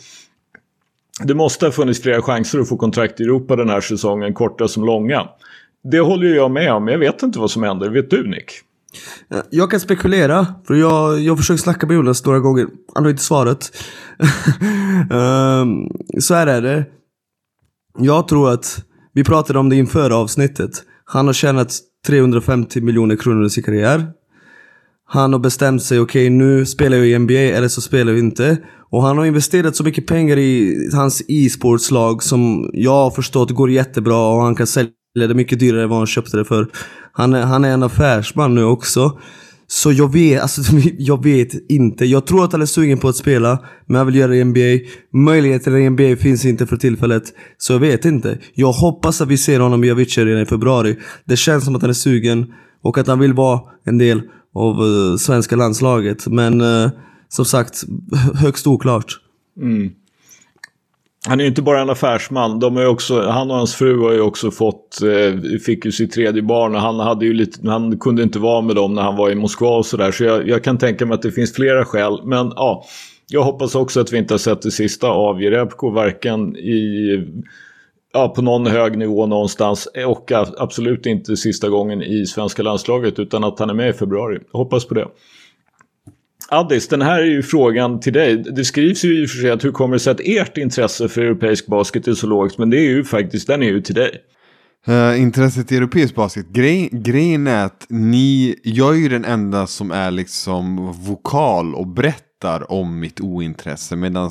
Det 1.24 1.34
måste 1.34 1.66
ha 1.66 1.72
funnits 1.72 2.02
flera 2.02 2.22
chanser 2.22 2.58
att 2.58 2.68
få 2.68 2.76
kontrakt 2.76 3.20
i 3.20 3.22
Europa 3.22 3.56
den 3.56 3.68
här 3.68 3.80
säsongen, 3.80 4.34
korta 4.34 4.68
som 4.68 4.84
långa. 4.84 5.28
Det 5.90 6.00
håller 6.00 6.28
jag 6.28 6.50
med 6.50 6.72
om, 6.72 6.88
jag 6.88 6.98
vet 6.98 7.22
inte 7.22 7.38
vad 7.38 7.50
som 7.50 7.62
händer. 7.62 7.90
Vet 7.90 8.10
du 8.10 8.28
Nick? 8.28 8.50
Eh, 9.30 9.38
jag 9.50 9.70
kan 9.70 9.80
spekulera, 9.80 10.46
för 10.66 10.74
jag 10.74 11.20
jag 11.20 11.32
har 11.32 11.36
försökt 11.36 11.62
snacka 11.62 11.86
med 11.86 11.96
Jonas 11.96 12.26
några 12.26 12.38
gånger. 12.38 12.66
Han 12.94 13.04
har 13.04 13.10
inte 13.10 13.22
svarat. 13.22 13.72
um, 15.10 15.90
så 16.20 16.34
här 16.34 16.46
är 16.46 16.62
det. 16.62 16.84
Jag 17.98 18.28
tror 18.28 18.50
att, 18.52 18.84
vi 19.12 19.24
pratade 19.24 19.58
om 19.58 19.68
det 19.68 19.76
inför 19.76 20.10
avsnittet. 20.10 20.70
Han 21.04 21.26
har 21.26 21.32
tjänat 21.32 21.78
350 22.06 22.80
miljoner 22.80 23.16
kronor 23.16 23.46
i 23.46 23.50
sin 23.50 23.64
karriär. 23.64 24.06
Han 25.04 25.32
har 25.32 25.40
bestämt 25.40 25.82
sig, 25.82 26.00
okej 26.00 26.30
nu 26.30 26.66
spelar 26.66 26.96
jag 26.96 27.06
i 27.06 27.18
NBA 27.18 27.32
eller 27.32 27.68
så 27.68 27.80
spelar 27.80 28.12
jag 28.12 28.18
inte. 28.18 28.58
Och 28.90 29.02
han 29.02 29.18
har 29.18 29.24
investerat 29.24 29.76
så 29.76 29.84
mycket 29.84 30.06
pengar 30.06 30.38
i 30.38 30.76
hans 30.92 31.22
e-sportslag 31.28 32.22
som 32.22 32.70
jag 32.72 32.90
har 32.90 33.10
förstått 33.10 33.50
går 33.50 33.70
jättebra 33.70 34.28
och 34.28 34.42
han 34.42 34.54
kan 34.54 34.66
sälja 34.66 34.92
det 35.14 35.34
mycket 35.34 35.60
dyrare 35.60 35.82
än 35.82 35.88
vad 35.88 35.98
han 35.98 36.06
köpte 36.06 36.36
det 36.36 36.44
för. 36.44 36.68
Han 37.12 37.34
är, 37.34 37.42
han 37.42 37.64
är 37.64 37.70
en 37.70 37.82
affärsman 37.82 38.54
nu 38.54 38.64
också. 38.64 39.18
Så 39.74 39.92
jag 39.92 40.12
vet, 40.12 40.42
alltså, 40.42 40.62
jag 40.98 41.24
vet 41.24 41.70
inte. 41.70 42.04
Jag 42.04 42.26
tror 42.26 42.44
att 42.44 42.52
han 42.52 42.62
är 42.62 42.66
sugen 42.66 42.98
på 42.98 43.08
att 43.08 43.16
spela, 43.16 43.58
men 43.86 43.96
han 43.96 44.06
vill 44.06 44.16
göra 44.16 44.30
det 44.30 44.36
i 44.36 44.44
NBA. 44.44 44.90
Möjligheten 45.12 45.76
i 45.76 45.90
NBA 45.90 46.16
finns 46.16 46.44
inte 46.44 46.66
för 46.66 46.76
tillfället, 46.76 47.22
så 47.58 47.72
jag 47.72 47.80
vet 47.80 48.04
inte. 48.04 48.38
Jag 48.54 48.72
hoppas 48.72 49.20
att 49.20 49.28
vi 49.28 49.38
ser 49.38 49.60
honom 49.60 49.84
i 49.84 49.90
Avicii 49.90 50.24
redan 50.24 50.42
i 50.42 50.46
februari. 50.46 50.96
Det 51.24 51.36
känns 51.36 51.64
som 51.64 51.76
att 51.76 51.82
han 51.82 51.90
är 51.90 51.94
sugen 51.94 52.46
och 52.82 52.98
att 52.98 53.06
han 53.06 53.18
vill 53.18 53.32
vara 53.32 53.60
en 53.84 53.98
del 53.98 54.22
av 54.54 54.82
uh, 54.82 55.16
svenska 55.16 55.56
landslaget. 55.56 56.26
Men 56.26 56.60
uh, 56.60 56.90
som 57.28 57.44
sagt, 57.44 57.84
högst 58.34 58.66
oklart. 58.66 59.18
Mm. 59.60 59.90
Han 61.28 61.40
är 61.40 61.44
ju 61.44 61.48
inte 61.48 61.62
bara 61.62 61.80
en 61.80 61.90
affärsman. 61.90 62.58
De 62.58 62.76
är 62.76 62.86
också, 62.86 63.20
han 63.20 63.50
och 63.50 63.56
hans 63.56 63.74
fru 63.74 64.00
har 64.00 64.12
ju 64.12 64.20
också 64.20 64.50
fått, 64.50 65.02
eh, 65.02 65.58
fick 65.58 65.84
ju 65.84 65.92
sitt 65.92 66.12
tredje 66.12 66.42
barn 66.42 66.74
och 66.74 66.80
han, 66.80 67.00
hade 67.00 67.24
ju 67.24 67.32
lite, 67.32 67.68
han 67.68 67.98
kunde 67.98 68.22
inte 68.22 68.38
vara 68.38 68.60
med 68.60 68.76
dem 68.76 68.94
när 68.94 69.02
han 69.02 69.16
var 69.16 69.30
i 69.30 69.34
Moskva 69.34 69.76
och 69.76 69.86
sådär. 69.86 70.12
Så 70.12 70.24
jag, 70.24 70.48
jag, 70.48 70.64
kan 70.64 70.78
tänka 70.78 71.06
mig 71.06 71.14
att 71.14 71.22
det 71.22 71.32
finns 71.32 71.54
flera 71.54 71.84
skäl. 71.84 72.20
Men 72.24 72.52
ja, 72.56 72.84
jag 73.28 73.42
hoppas 73.42 73.74
också 73.74 74.00
att 74.00 74.12
vi 74.12 74.18
inte 74.18 74.34
har 74.34 74.38
sett 74.38 74.62
det 74.62 74.70
sista 74.70 75.08
av 75.08 75.42
Jerebko, 75.42 75.90
varken 75.90 76.56
i, 76.56 77.18
ja, 78.12 78.28
på 78.28 78.42
någon 78.42 78.66
hög 78.66 78.98
nivå 78.98 79.26
någonstans 79.26 79.88
och 80.06 80.32
absolut 80.58 81.06
inte 81.06 81.36
sista 81.36 81.68
gången 81.68 82.02
i 82.02 82.26
svenska 82.26 82.62
landslaget 82.62 83.18
utan 83.18 83.44
att 83.44 83.58
han 83.58 83.70
är 83.70 83.74
med 83.74 83.90
i 83.90 83.92
februari. 83.92 84.38
Jag 84.52 84.58
hoppas 84.58 84.84
på 84.84 84.94
det. 84.94 85.06
Addis, 86.48 86.88
den 86.88 87.02
här 87.02 87.20
är 87.20 87.26
ju 87.26 87.42
frågan 87.42 88.00
till 88.00 88.12
dig. 88.12 88.36
Det 88.36 88.64
skrivs 88.64 89.04
ju 89.04 89.22
i 89.22 89.26
och 89.26 89.30
för 89.30 89.38
sig 89.38 89.50
att 89.50 89.64
hur 89.64 89.72
kommer 89.72 89.94
det 89.94 90.00
sig 90.00 90.10
att 90.10 90.20
ert 90.20 90.58
intresse 90.58 91.08
för 91.08 91.20
europeisk 91.20 91.66
basket 91.66 92.08
är 92.08 92.14
så 92.14 92.26
lågt? 92.26 92.58
Men 92.58 92.70
det 92.70 92.76
är 92.76 92.88
ju 92.88 93.04
faktiskt, 93.04 93.46
den 93.46 93.62
är 93.62 93.66
ju 93.66 93.80
till 93.80 93.94
dig. 93.94 94.20
Uh, 94.88 95.22
intresset 95.22 95.72
i 95.72 95.76
europeisk 95.76 96.14
basket. 96.14 96.48
Grej, 96.48 96.88
grejen 96.92 97.46
är 97.46 97.64
att 97.64 97.86
ni, 97.88 98.56
jag 98.62 98.94
är 98.94 98.98
ju 98.98 99.08
den 99.08 99.24
enda 99.24 99.66
som 99.66 99.90
är 99.90 100.10
liksom 100.10 100.92
vokal 100.92 101.74
och 101.74 101.86
berättar 101.86 102.72
om 102.72 103.00
mitt 103.00 103.20
ointresse. 103.20 103.96
Medan 103.96 104.30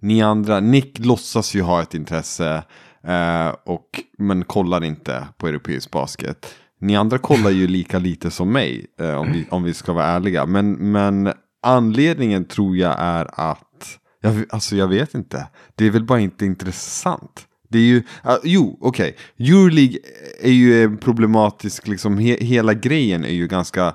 ni 0.00 0.22
andra, 0.22 0.60
Nick 0.60 0.98
låtsas 0.98 1.54
ju 1.54 1.62
ha 1.62 1.82
ett 1.82 1.94
intresse. 1.94 2.62
Uh, 3.08 3.54
och, 3.64 3.86
men 4.18 4.44
kollar 4.44 4.84
inte 4.84 5.26
på 5.38 5.48
europeisk 5.48 5.90
basket. 5.90 6.46
Ni 6.84 6.96
andra 6.96 7.18
kollar 7.18 7.50
ju 7.50 7.66
lika 7.66 7.98
lite 7.98 8.30
som 8.30 8.52
mig, 8.52 8.86
eh, 9.00 9.14
om, 9.14 9.32
vi, 9.32 9.46
om 9.50 9.62
vi 9.62 9.74
ska 9.74 9.92
vara 9.92 10.06
ärliga. 10.06 10.46
Men, 10.46 10.72
men 10.72 11.32
Anledningen 11.64 12.44
tror 12.44 12.76
jag 12.76 12.94
är 12.98 13.50
att, 13.50 13.98
jag, 14.20 14.44
alltså 14.50 14.76
jag 14.76 14.88
vet 14.88 15.14
inte, 15.14 15.46
det 15.74 15.86
är 15.86 15.90
väl 15.90 16.04
bara 16.04 16.20
inte 16.20 16.46
intressant. 16.46 17.46
Det 17.68 17.78
är 17.78 17.82
ju, 17.82 17.96
uh, 17.96 18.36
jo 18.42 18.78
okej, 18.80 19.16
okay. 19.38 19.50
Euroleague 19.50 19.98
är 20.40 20.52
ju 20.52 20.96
problematisk, 20.96 21.88
liksom 21.88 22.18
he, 22.18 22.36
hela 22.40 22.74
grejen 22.74 23.24
är 23.24 23.32
ju 23.32 23.46
ganska 23.46 23.94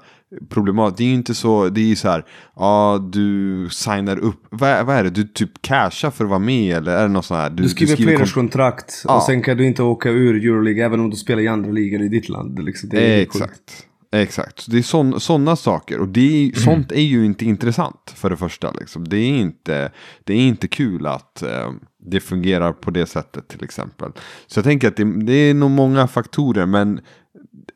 problematisk. 0.50 0.98
Det 0.98 1.04
är 1.04 1.08
ju 1.08 1.14
inte 1.14 1.36
så, 1.36 1.70
det 1.70 1.82
är 1.82 1.86
ju 1.86 1.96
så 1.96 2.10
här, 2.10 2.26
ja 2.56 2.98
uh, 3.00 3.10
du 3.10 3.68
signar 3.72 4.20
upp, 4.20 4.44
vad, 4.50 4.86
vad 4.86 4.96
är 4.96 5.04
det, 5.04 5.10
du 5.10 5.24
typ 5.24 5.62
cashar 5.62 6.12
för 6.12 6.24
att 6.24 6.30
vara 6.30 6.40
med 6.40 6.78
eller 6.78 6.92
är 6.92 7.02
det 7.02 7.08
något 7.08 7.26
sånt 7.26 7.40
här? 7.40 7.50
Du, 7.50 7.64
du 7.64 7.70
skriver, 7.70 7.94
skriver 7.94 8.12
flerårskontrakt 8.12 9.04
och 9.08 9.24
sen 9.24 9.42
kan 9.42 9.58
du 9.58 9.66
inte 9.66 9.84
åka 9.84 10.10
ur 10.10 10.36
Euroleague 10.36 10.86
även 10.86 11.00
om 11.00 11.10
du 11.10 11.16
spelar 11.16 11.42
i 11.42 11.48
andra 11.48 11.72
ligor 11.72 12.02
i 12.02 12.08
ditt 12.08 12.30
land. 12.30 12.64
Liksom. 12.64 12.90
Det 12.90 13.14
är 13.14 13.22
Exakt. 13.22 13.52
Sjukt. 13.52 13.86
Exakt, 14.12 14.72
det 14.72 14.78
är 14.78 15.20
sådana 15.20 15.56
saker. 15.56 16.00
Och 16.00 16.08
det 16.08 16.22
är, 16.22 16.44
mm. 16.44 16.56
sånt 16.56 16.92
är 16.92 17.02
ju 17.02 17.26
inte 17.26 17.46
intressant 17.46 18.14
för 18.16 18.30
det 18.30 18.38
första. 18.38 18.72
Liksom. 18.72 19.08
Det, 19.08 19.18
är 19.18 19.38
inte, 19.38 19.92
det 20.24 20.34
är 20.34 20.48
inte 20.48 20.68
kul 20.68 21.08
att 21.08 21.42
eh, 21.42 21.72
det 22.06 22.20
fungerar 22.20 22.74
på 22.74 22.92
det 22.92 23.06
sättet 23.06 23.48
till 23.48 23.64
exempel. 23.64 24.12
Så 24.48 24.58
jag 24.58 24.64
tänker 24.64 24.88
att 24.88 24.96
det, 24.96 25.26
det 25.26 25.34
är 25.34 25.54
nog 25.54 25.72
många 25.72 26.08
faktorer, 26.08 26.66
men 26.66 27.02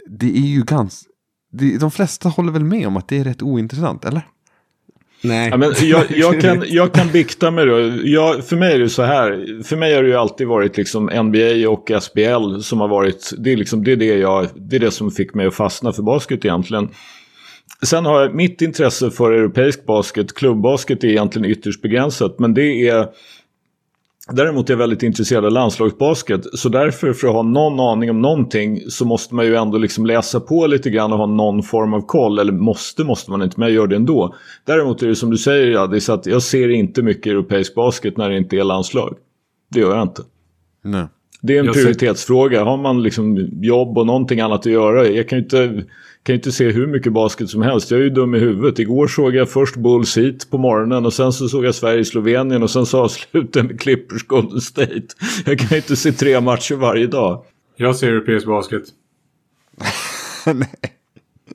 det 0.09 0.37
är 0.37 0.47
ju 0.47 0.63
ganska... 0.63 1.09
Det, 1.51 1.77
de 1.77 1.91
flesta 1.91 2.29
håller 2.29 2.51
väl 2.51 2.63
med 2.63 2.87
om 2.87 2.97
att 2.97 3.07
det 3.07 3.17
är 3.17 3.23
rätt 3.23 3.41
ointressant, 3.41 4.05
eller? 4.05 4.27
Nej. 5.23 5.49
Ja, 5.49 5.57
men 5.57 5.73
jag, 5.81 6.05
jag, 6.09 6.41
kan, 6.41 6.63
jag 6.67 6.93
kan 6.93 7.07
bikta 7.11 7.51
mig 7.51 7.65
då. 7.65 7.79
Jag, 8.03 8.45
för 8.45 8.55
mig 8.55 8.73
är 8.73 8.79
det 8.79 8.89
så 8.89 9.03
här. 9.03 9.63
För 9.63 9.75
mig 9.75 9.95
har 9.95 10.03
det 10.03 10.09
ju 10.09 10.15
alltid 10.15 10.47
varit 10.47 10.77
liksom 10.77 11.05
NBA 11.05 11.69
och 11.69 11.91
SBL 12.01 12.59
som 12.61 12.79
har 12.79 12.87
varit. 12.87 13.33
Det 13.37 13.53
är, 13.53 13.57
liksom, 13.57 13.83
det, 13.83 13.91
är 13.91 13.95
det, 13.95 14.05
jag, 14.05 14.47
det 14.55 14.75
är 14.75 14.79
det 14.79 14.91
som 14.91 15.11
fick 15.11 15.33
mig 15.33 15.47
att 15.47 15.55
fastna 15.55 15.91
för 15.93 16.03
basket 16.03 16.45
egentligen. 16.45 16.89
Sen 17.85 18.05
har 18.05 18.21
jag 18.21 18.35
mitt 18.35 18.61
intresse 18.61 19.11
för 19.11 19.31
europeisk 19.31 19.85
basket, 19.85 20.33
klubbbasket 20.33 21.03
är 21.03 21.07
egentligen 21.07 21.51
ytterst 21.51 21.81
begränsat. 21.81 22.39
Men 22.39 22.53
det 22.53 22.87
är 22.87 23.07
Däremot 24.31 24.69
är 24.69 24.73
jag 24.73 24.77
väldigt 24.77 25.03
intresserad 25.03 25.45
av 25.45 25.51
landslagsbasket. 25.51 26.41
Så 26.53 26.69
därför 26.69 27.13
för 27.13 27.27
att 27.27 27.33
ha 27.33 27.43
någon 27.43 27.79
aning 27.79 28.09
om 28.09 28.21
någonting 28.21 28.81
så 28.89 29.05
måste 29.05 29.35
man 29.35 29.45
ju 29.45 29.55
ändå 29.55 29.77
liksom 29.77 30.05
läsa 30.05 30.39
på 30.39 30.67
lite 30.67 30.89
grann 30.89 31.11
och 31.11 31.17
ha 31.17 31.25
någon 31.25 31.63
form 31.63 31.93
av 31.93 32.01
koll. 32.01 32.39
Eller 32.39 32.51
måste, 32.51 33.03
måste 33.03 33.31
man 33.31 33.41
inte, 33.41 33.59
men 33.59 33.67
jag 33.67 33.75
gör 33.75 33.87
det 33.87 33.95
ändå. 33.95 34.35
Däremot 34.65 35.01
är 35.01 35.07
det 35.07 35.15
som 35.15 35.29
du 35.29 35.37
säger, 35.37 35.67
ja, 35.71 35.87
det 35.87 35.95
är 35.95 35.99
så 35.99 36.13
att 36.13 36.25
jag 36.25 36.41
ser 36.41 36.69
inte 36.69 37.01
mycket 37.01 37.31
europeisk 37.31 37.75
basket 37.75 38.17
när 38.17 38.29
det 38.29 38.37
inte 38.37 38.57
är 38.57 38.63
landslag. 38.63 39.15
Det 39.71 39.79
gör 39.79 39.95
jag 39.95 40.03
inte. 40.03 40.21
Nej. 40.83 41.05
Det 41.41 41.55
är 41.55 41.59
en 41.59 41.65
jag 41.65 41.73
prioritetsfråga. 41.73 42.63
Har 42.63 42.77
man 42.77 43.03
liksom 43.03 43.49
jobb 43.61 43.97
och 43.97 44.05
någonting 44.05 44.39
annat 44.39 44.59
att 44.59 44.71
göra. 44.71 45.07
Jag 45.07 45.29
kan 45.29 45.37
ju 45.37 45.43
inte 45.43 45.83
kan 46.23 46.35
inte 46.35 46.51
se 46.51 46.71
hur 46.71 46.87
mycket 46.87 47.13
basket 47.13 47.49
som 47.49 47.61
helst. 47.61 47.91
Jag 47.91 47.99
är 47.99 48.03
ju 48.03 48.09
dum 48.09 48.35
i 48.35 48.39
huvudet. 48.39 48.79
Igår 48.79 49.07
såg 49.07 49.35
jag 49.35 49.49
först 49.49 49.75
Bulls 49.75 50.17
hit 50.17 50.49
på 50.49 50.57
morgonen 50.57 51.05
och 51.05 51.13
sen 51.13 51.33
så 51.33 51.49
såg 51.49 51.65
jag 51.65 51.75
Sverige-Slovenien 51.75 52.63
och 52.63 52.69
sen 52.69 52.85
så 52.85 53.03
avslutade 53.03 53.67
med 53.67 53.79
Clippers 53.79 54.23
Golden 54.27 54.61
State. 54.61 55.07
Jag 55.45 55.59
kan 55.59 55.77
inte 55.77 55.95
se 55.95 56.11
tre 56.11 56.41
matcher 56.41 56.75
varje 56.75 57.07
dag. 57.07 57.45
Jag 57.75 57.95
ser 57.95 58.07
europeisk 58.07 58.47
basket. 58.47 58.83
Nej. 60.45 61.02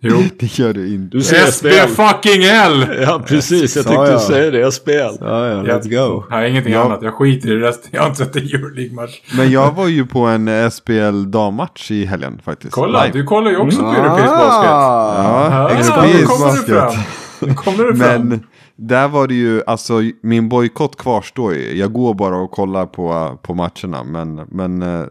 Jo. 0.01 0.23
Det 0.39 0.59
gör 0.59 0.73
du 0.73 0.95
inte. 0.95 1.17
Du 1.17 1.23
ser 1.23 1.37
SB 1.37 1.71
fucking 1.71 2.45
L! 2.45 2.87
Ja 3.03 3.23
precis, 3.27 3.77
jag 3.77 3.87
tänkte 3.87 4.13
du 4.13 4.19
säga 4.19 4.51
det. 4.51 4.73
SPL. 4.73 4.91
Ja, 4.91 5.17
ja, 5.21 5.63
let's 5.63 6.09
go. 6.09 6.25
Nej, 6.31 6.51
ingenting 6.51 6.73
ja. 6.73 6.85
annat. 6.85 7.03
Jag 7.03 7.15
skiter 7.15 7.49
i 7.49 7.55
det 7.55 7.69
resten. 7.69 7.91
Jag 7.93 8.01
har 8.01 8.09
inte 8.09 8.25
sett 8.25 8.37
en 8.37 8.43
Euroleague-match. 8.43 9.21
Men 9.37 9.51
jag 9.51 9.73
var 9.73 9.89
ju 9.89 10.07
på 10.07 10.21
en 10.21 10.71
SPL 10.71 11.31
dammatch 11.31 11.91
i 11.91 12.05
helgen 12.05 12.41
faktiskt. 12.45 12.73
Kolla, 12.73 13.05
Live. 13.05 13.19
du 13.19 13.25
kollar 13.25 13.51
ju 13.51 13.57
också 13.57 13.81
mm. 13.81 13.95
på 13.95 14.01
europeisk 14.01 14.31
basket. 14.31 14.71
Ja, 14.71 15.71
europeisk 15.71 16.41
basket. 16.41 17.07
Nu 17.41 17.55
kommer 17.55 17.85
det 17.85 17.97
fram. 17.97 18.29
Men 18.29 18.47
där 18.77 19.09
var 19.09 19.27
det 19.27 19.35
ju, 19.35 19.63
alltså 19.67 20.03
min 20.23 20.49
bojkott 20.49 20.97
kvarstår 20.97 21.55
ju. 21.55 21.79
Jag 21.79 21.93
går 21.93 22.15
bara 22.15 22.37
och 22.37 22.51
kollar 22.51 22.87
på, 22.87 23.39
på 23.43 23.55
matcherna. 23.55 24.05
Men, 24.05 24.35
men 24.35 24.83
eh, 24.83 25.07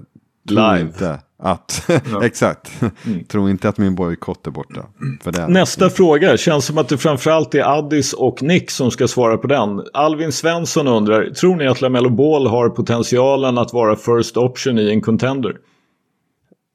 Live. 0.50 0.82
Inte. 0.82 1.20
Att, 1.40 1.86
ja. 2.12 2.26
exakt. 2.26 2.82
Mm. 3.06 3.24
Tror 3.24 3.50
inte 3.50 3.70
att 3.70 3.78
min 3.78 3.96
bojkott 3.96 4.48
är 4.48 4.52
borta. 4.52 4.86
För 5.22 5.32
det 5.32 5.48
Nästa 5.48 5.86
inte. 5.86 5.96
fråga. 5.96 6.38
Känns 6.38 6.66
som 6.66 6.78
att 6.78 6.90
det 6.90 6.98
framförallt 6.98 7.56
är 7.56 7.78
Addis 7.78 8.14
och 8.14 8.44
Nick 8.44 8.72
som 8.72 8.92
ska 8.92 9.08
svara 9.08 9.38
på 9.38 9.48
den. 9.48 9.84
Alvin 9.94 10.32
Svensson 10.32 10.88
undrar. 10.88 11.30
Tror 11.30 11.56
ni 11.56 11.68
att 11.68 11.82
LaMelo 11.82 12.10
Ball 12.10 12.48
har 12.48 12.70
potentialen 12.70 13.58
att 13.58 13.74
vara 13.74 13.96
first 13.96 14.38
option 14.38 14.80
i 14.80 14.90
en 14.90 15.02
contender? 15.02 15.56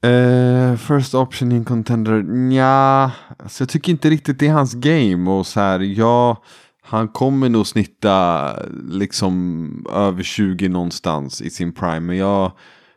Uh, 0.06 0.76
first 0.76 1.14
option 1.14 1.52
i 1.52 1.54
en 1.54 1.64
contender? 1.64 2.24
Ja, 2.52 3.10
alltså 3.38 3.62
jag 3.62 3.68
tycker 3.68 3.92
inte 3.92 4.10
riktigt 4.10 4.38
det 4.38 4.46
är 4.46 4.52
hans 4.52 4.74
game. 4.74 5.30
Och 5.30 5.46
så 5.46 5.60
här, 5.60 5.80
ja, 5.80 6.42
han 6.82 7.08
kommer 7.08 7.48
nog 7.48 7.66
snitta 7.66 8.50
liksom 8.88 9.86
över 9.92 10.22
20 10.22 10.68
någonstans 10.68 11.42
i 11.42 11.50
sin 11.50 11.72
prime. 11.72 12.00
Men 12.00 12.16
jag, 12.16 12.52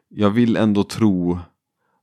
jag 0.09 0.29
vill 0.29 0.57
ändå 0.57 0.83
tro 0.83 1.39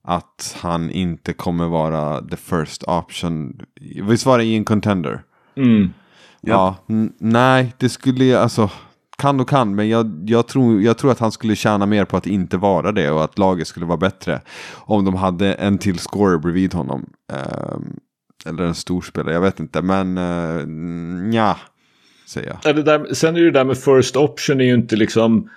att 0.03 0.55
han 0.61 0.91
inte 0.91 1.33
kommer 1.33 1.67
vara 1.67 2.21
the 2.21 2.37
first 2.37 2.83
option. 2.87 3.61
Visst 4.01 4.25
var 4.25 4.37
det 4.37 4.43
i 4.43 4.55
en 4.55 4.65
contender? 4.65 5.23
Mm. 5.57 5.93
Ja, 6.41 6.75
nej, 7.19 7.73
det 7.77 7.89
skulle 7.89 8.39
alltså 8.39 8.69
kan 9.17 9.39
och 9.39 9.49
kan, 9.49 9.75
men 9.75 9.89
jag, 9.89 10.23
jag, 10.25 10.47
tror, 10.47 10.81
jag 10.81 10.97
tror 10.97 11.11
att 11.11 11.19
han 11.19 11.31
skulle 11.31 11.55
tjäna 11.55 11.85
mer 11.85 12.05
på 12.05 12.17
att 12.17 12.27
inte 12.27 12.57
vara 12.57 12.91
det 12.91 13.11
och 13.11 13.23
att 13.23 13.37
laget 13.37 13.67
skulle 13.67 13.85
vara 13.85 13.97
bättre 13.97 14.41
om 14.73 15.05
de 15.05 15.15
hade 15.15 15.53
en 15.53 15.77
till 15.77 15.99
scorer 15.99 16.37
bredvid 16.37 16.73
honom. 16.73 17.05
Um, 17.33 17.99
eller 18.45 18.63
en 18.63 18.75
stor 18.75 19.01
spelare, 19.01 19.33
jag 19.33 19.41
vet 19.41 19.59
inte, 19.59 19.81
men 19.81 20.17
uh, 20.17 21.35
ja, 21.35 21.57
säger 22.27 22.47
jag. 22.47 22.57
Ja, 22.63 22.73
det 22.73 22.83
där, 22.83 23.13
sen 23.13 23.35
är 23.35 23.41
det 23.41 23.51
där 23.51 23.65
med 23.65 23.77
first 23.77 24.15
option 24.15 24.61
är 24.61 24.65
ju 24.65 24.73
inte 24.73 24.95
liksom 24.95 25.49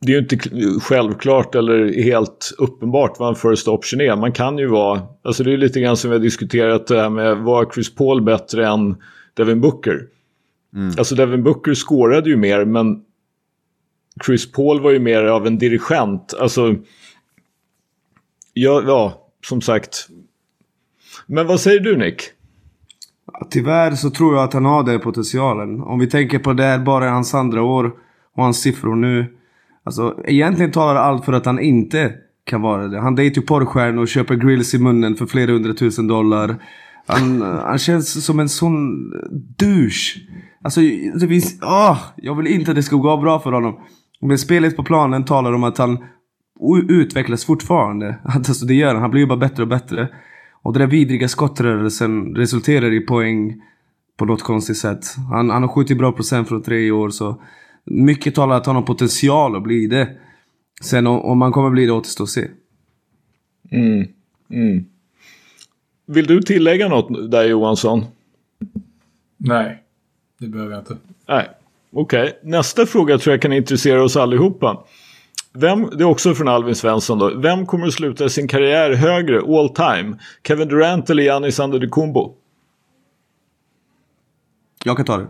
det 0.00 0.12
är 0.12 0.16
ju 0.16 0.18
inte 0.18 0.38
självklart 0.80 1.54
eller 1.54 2.02
helt 2.02 2.52
uppenbart 2.58 3.18
vad 3.18 3.28
en 3.28 3.34
first 3.34 3.68
option 3.68 4.00
är. 4.00 4.16
Man 4.16 4.32
kan 4.32 4.58
ju 4.58 4.66
vara, 4.66 5.02
alltså 5.22 5.44
det 5.44 5.52
är 5.52 5.56
lite 5.56 5.80
grann 5.80 5.96
som 5.96 6.10
vi 6.10 6.16
har 6.16 6.22
diskuterat 6.22 6.86
det 6.86 7.00
här 7.00 7.10
med, 7.10 7.38
var 7.38 7.70
Chris 7.74 7.94
Paul 7.94 8.22
bättre 8.22 8.68
än 8.68 8.96
Devin 9.34 9.60
Booker? 9.60 10.06
Mm. 10.74 10.94
Alltså 10.98 11.14
Devin 11.14 11.42
Booker 11.42 11.74
skårade 11.74 12.30
ju 12.30 12.36
mer 12.36 12.64
men 12.64 13.02
Chris 14.26 14.52
Paul 14.52 14.80
var 14.80 14.90
ju 14.90 14.98
mer 14.98 15.24
av 15.24 15.46
en 15.46 15.58
dirigent. 15.58 16.34
Alltså, 16.40 16.74
ja, 18.52 18.82
ja 18.86 19.28
som 19.46 19.60
sagt. 19.60 20.08
Men 21.26 21.46
vad 21.46 21.60
säger 21.60 21.80
du 21.80 21.96
Nick? 21.96 22.22
Tyvärr 23.50 23.94
så 23.94 24.10
tror 24.10 24.34
jag 24.34 24.44
att 24.44 24.52
han 24.52 24.64
har 24.64 24.82
den 24.82 25.00
potentialen. 25.00 25.80
Om 25.80 25.98
vi 25.98 26.06
tänker 26.06 26.38
på 26.38 26.52
det 26.52 26.62
här 26.62 26.78
bara 26.78 27.10
hans 27.10 27.34
andra 27.34 27.62
år 27.62 27.92
och 28.34 28.44
hans 28.44 28.60
siffror 28.60 28.96
nu. 28.96 29.36
Alltså 29.84 30.20
egentligen 30.24 30.72
talar 30.72 30.94
allt 30.94 31.24
för 31.24 31.32
att 31.32 31.46
han 31.46 31.60
inte 31.60 32.12
kan 32.44 32.62
vara 32.62 32.88
det. 32.88 33.00
Han 33.00 33.14
dejtar 33.14 33.40
ju 33.40 33.46
porrstjärnor 33.46 34.02
och 34.02 34.08
köper 34.08 34.34
grills 34.34 34.74
i 34.74 34.78
munnen 34.78 35.16
för 35.16 35.26
flera 35.26 35.52
hundratusen 35.52 36.06
dollar. 36.06 36.56
Han, 37.06 37.42
eh, 37.42 37.48
han 37.48 37.78
känns 37.78 38.24
som 38.24 38.40
en 38.40 38.48
sån 38.48 39.10
douche. 39.58 40.20
Alltså, 40.64 40.80
det 41.20 41.28
finns... 41.28 41.58
Ah, 41.62 41.96
jag 42.16 42.34
vill 42.34 42.46
inte 42.46 42.70
att 42.70 42.76
det 42.76 42.82
ska 42.82 42.96
gå 42.96 43.16
bra 43.16 43.40
för 43.40 43.52
honom. 43.52 43.80
Men 44.20 44.38
spelet 44.38 44.76
på 44.76 44.84
planen 44.84 45.24
talar 45.24 45.52
om 45.52 45.64
att 45.64 45.78
han 45.78 45.98
utvecklas 46.88 47.44
fortfarande. 47.44 48.18
Alltså 48.24 48.66
det 48.66 48.74
gör 48.74 48.92
han. 48.92 49.02
Han 49.02 49.10
blir 49.10 49.20
ju 49.20 49.26
bara 49.26 49.38
bättre 49.38 49.62
och 49.62 49.68
bättre. 49.68 50.08
Och 50.62 50.72
den 50.72 50.80
där 50.80 50.86
vidriga 50.86 51.28
skottrörelsen 51.28 52.34
resulterar 52.34 52.92
i 52.92 53.00
poäng 53.00 53.62
på 54.16 54.24
något 54.24 54.42
konstigt 54.42 54.76
sätt. 54.76 55.16
Han, 55.30 55.50
han 55.50 55.62
har 55.62 55.68
skjutit 55.68 55.98
bra 55.98 56.12
procent 56.12 56.48
från 56.48 56.62
tre 56.62 56.90
år 56.90 57.10
så 57.10 57.42
mycket 57.84 58.34
talar 58.34 58.56
att 58.56 58.66
han 58.66 58.76
har 58.76 58.82
potential 58.82 59.56
att 59.56 59.62
bli 59.62 59.86
det. 59.86 60.16
Sen 60.82 61.06
om, 61.06 61.38
man 61.38 61.52
kommer 61.52 61.70
bli 61.70 61.86
det 61.86 61.92
återstår 61.92 62.24
att 62.24 62.30
se. 62.30 62.48
Vill 66.06 66.26
du 66.26 66.42
tillägga 66.42 66.88
något 66.88 67.30
där 67.30 67.44
Johansson? 67.44 68.04
Nej, 69.36 69.82
det 70.38 70.46
behöver 70.46 70.72
jag 70.72 70.80
inte. 70.80 70.96
Nej, 71.28 71.50
okej. 71.92 72.38
Nästa 72.42 72.86
fråga 72.86 73.18
tror 73.18 73.32
jag 73.32 73.42
kan 73.42 73.52
intressera 73.52 74.04
oss 74.04 74.16
allihopa. 74.16 74.84
Vem, 75.54 75.90
det 75.92 76.02
är 76.02 76.08
också 76.08 76.34
från 76.34 76.48
Alvin 76.48 76.74
Svensson 76.74 77.18
då. 77.18 77.34
Vem 77.34 77.66
kommer 77.66 77.86
att 77.86 77.92
sluta 77.92 78.28
sin 78.28 78.48
karriär 78.48 78.92
högre 78.94 79.38
all 79.38 79.68
time? 79.68 80.18
Kevin 80.46 80.68
Durant 80.68 81.10
eller 81.10 81.22
Giannis 81.22 81.60
Antetokounmpo? 81.60 82.34
Jag 84.84 84.96
kan 84.96 85.06
ta 85.06 85.16
det. 85.18 85.26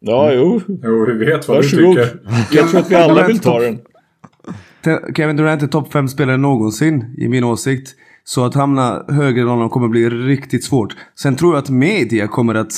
Ja, 0.00 0.32
jo. 0.32 0.60
Jo, 0.82 1.06
vi 1.06 1.24
vet 1.24 1.48
vad 1.48 1.56
Varsågod. 1.56 1.96
du 1.96 2.02
tycker. 2.04 2.20
Jag 2.50 2.68
tror 2.68 2.80
att 2.80 2.90
vi 2.90 2.94
alla 2.94 3.26
vill 3.26 3.38
ta 3.38 3.60
den. 3.60 3.78
Kevin 5.16 5.36
Durant 5.36 5.62
är 5.62 5.66
topp 5.66 5.92
5 5.92 6.08
spelare 6.08 6.36
någonsin 6.36 7.14
i 7.18 7.28
min 7.28 7.44
åsikt. 7.44 7.88
Så 8.24 8.44
att 8.44 8.54
hamna 8.54 9.04
högre 9.08 9.40
än 9.42 9.48
honom 9.48 9.70
kommer 9.70 9.88
bli 9.88 10.08
riktigt 10.08 10.64
svårt. 10.64 10.96
Sen 11.18 11.36
tror 11.36 11.54
jag 11.54 11.62
att 11.62 11.70
media 11.70 12.26
kommer 12.28 12.54
att 12.54 12.72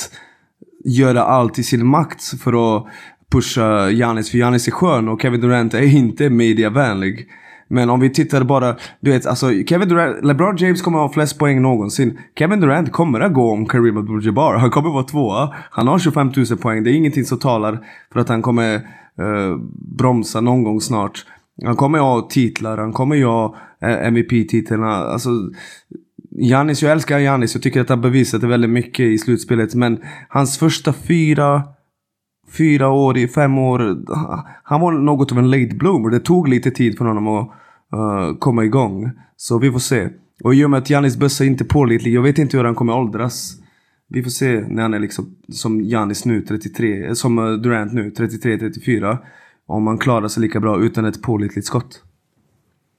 göra 0.85 1.23
allt 1.23 1.59
i 1.59 1.63
sin 1.63 1.87
makt 1.87 2.23
för 2.43 2.77
att 2.77 2.87
pusha 3.33 3.91
Giannis. 3.91 4.31
För 4.31 4.39
Giannis 4.39 4.69
är 4.69 4.73
skön 4.73 5.09
och 5.09 5.23
Kevin 5.23 5.41
Durant 5.41 5.75
är 5.75 5.83
inte 5.83 6.31
mediavänlig. 6.31 7.29
Men 7.73 7.91
om 7.91 8.01
vi 8.01 8.11
tittar 8.11 8.45
bara, 8.45 8.77
du 9.01 9.11
vet 9.11 9.27
alltså 9.27 9.47
Kevin 9.67 9.89
Durant, 9.89 10.25
LeBron 10.25 10.57
James 10.57 10.83
kommer 10.83 10.99
att 10.99 11.09
ha 11.09 11.13
flest 11.13 11.39
poäng 11.39 11.63
någonsin. 11.63 12.19
Kevin 12.39 12.61
Durant 12.61 12.93
kommer 12.93 13.21
att 13.21 13.33
gå 13.33 13.51
om 13.51 13.67
Kareem 13.67 13.97
Abdul-Jabbar. 13.97 14.57
Han 14.59 14.71
kommer 14.71 14.89
att 14.89 14.95
vara 14.95 15.05
tvåa. 15.05 15.55
Han 15.71 15.89
har 15.89 15.99
25 15.99 16.33
000 16.37 16.47
poäng. 16.59 16.85
Det 16.85 16.91
är 16.91 16.95
ingenting 16.95 17.25
som 17.25 17.39
talar 17.39 17.79
för 18.13 18.21
att 18.21 18.29
han 18.29 18.43
kommer 18.43 18.75
eh, 18.75 19.57
bromsa 19.99 20.41
någon 20.41 20.63
gång 20.63 20.81
snart. 20.81 21.25
Han 21.65 21.77
kommer 21.77 21.99
ha 21.99 22.29
titlar, 22.31 22.79
han 22.79 22.93
kommer 22.93 23.17
ju 23.17 23.25
ha 23.25 23.57
eh, 23.83 24.07
MVP-titlarna. 24.07 24.95
Alltså, 24.95 25.31
Janis, 26.31 26.83
jag 26.83 26.93
älskar 26.93 27.19
Janis. 27.19 27.55
Jag 27.55 27.63
tycker 27.63 27.81
att 27.81 27.89
han 27.89 28.01
bevisat 28.01 28.41
det 28.41 28.47
väldigt 28.47 28.71
mycket 28.71 29.07
i 29.07 29.19
slutspelet. 29.19 29.75
Men 29.75 29.99
hans 30.29 30.59
första 30.59 30.93
fyra, 30.93 31.63
fyra 32.59 32.89
år, 32.89 33.19
i 33.19 33.29
fem 33.29 33.59
år. 33.59 33.97
Han 34.63 34.81
var 34.81 34.93
något 34.93 35.33
av 35.33 35.39
en 35.39 35.51
late 35.51 35.75
bloomer. 35.75 36.11
Det 36.11 36.21
tog 36.21 36.49
lite 36.49 36.71
tid 36.71 36.99
för 36.99 37.05
honom 37.05 37.29
att 37.29 37.62
eh, 37.93 38.37
komma 38.39 38.65
igång. 38.65 39.11
Så 39.37 39.59
vi 39.59 39.71
får 39.73 39.79
se. 39.79 40.09
Och 40.45 40.55
i 40.55 40.65
och 40.65 40.71
med 40.71 40.79
att 40.79 40.91
Giannis 40.91 41.17
bössa 41.17 41.45
inte 41.45 41.65
är 41.65 41.69
pålitlig. 41.69 42.15
Jag 42.15 42.23
vet 42.23 42.39
inte 42.39 42.57
hur 42.57 42.65
han 42.65 42.75
kommer 42.75 42.97
åldras. 42.97 43.53
Vi 44.09 44.23
får 44.23 44.31
se 44.31 44.61
när 44.69 44.83
han 44.83 44.95
är 44.95 44.99
liksom 44.99 45.35
som 45.53 45.81
Giannis 45.81 46.25
nu, 46.25 46.41
33. 46.43 47.07
eh, 47.07 47.13
Som 47.13 47.39
eh, 47.39 47.53
Durant 47.53 47.93
nu, 47.93 48.11
33-34. 48.11 49.19
Om 49.67 49.87
han 49.87 49.99
klarar 49.99 50.29
sig 50.29 50.41
lika 50.43 50.61
bra 50.61 50.81
utan 50.83 51.05
ett 51.05 51.23
pålitligt 51.23 51.67
skott. 51.67 52.03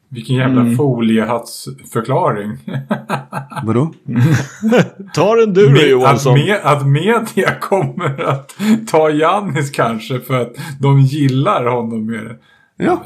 Vilken 0.09 0.35
jävla 0.35 0.61
Mm. 0.61 0.75
foliehattsförklaring. 0.75 2.57
Vadå? 3.63 3.93
Ta 5.13 5.35
den 5.35 5.53
du 5.53 5.65
då 5.65 5.71
Med- 5.71 5.81
att, 5.83 5.89
Johansson. 5.89 6.33
med, 6.33 6.59
att 6.63 6.87
media 6.87 7.55
kommer 7.61 8.21
att 8.23 8.55
ta 8.87 9.09
Jannis 9.09 9.71
kanske 9.71 10.19
för 10.19 10.41
att 10.41 10.53
de 10.79 10.99
gillar 10.99 11.65
honom 11.65 12.05
mer. 12.05 12.37
Ja. 12.77 13.03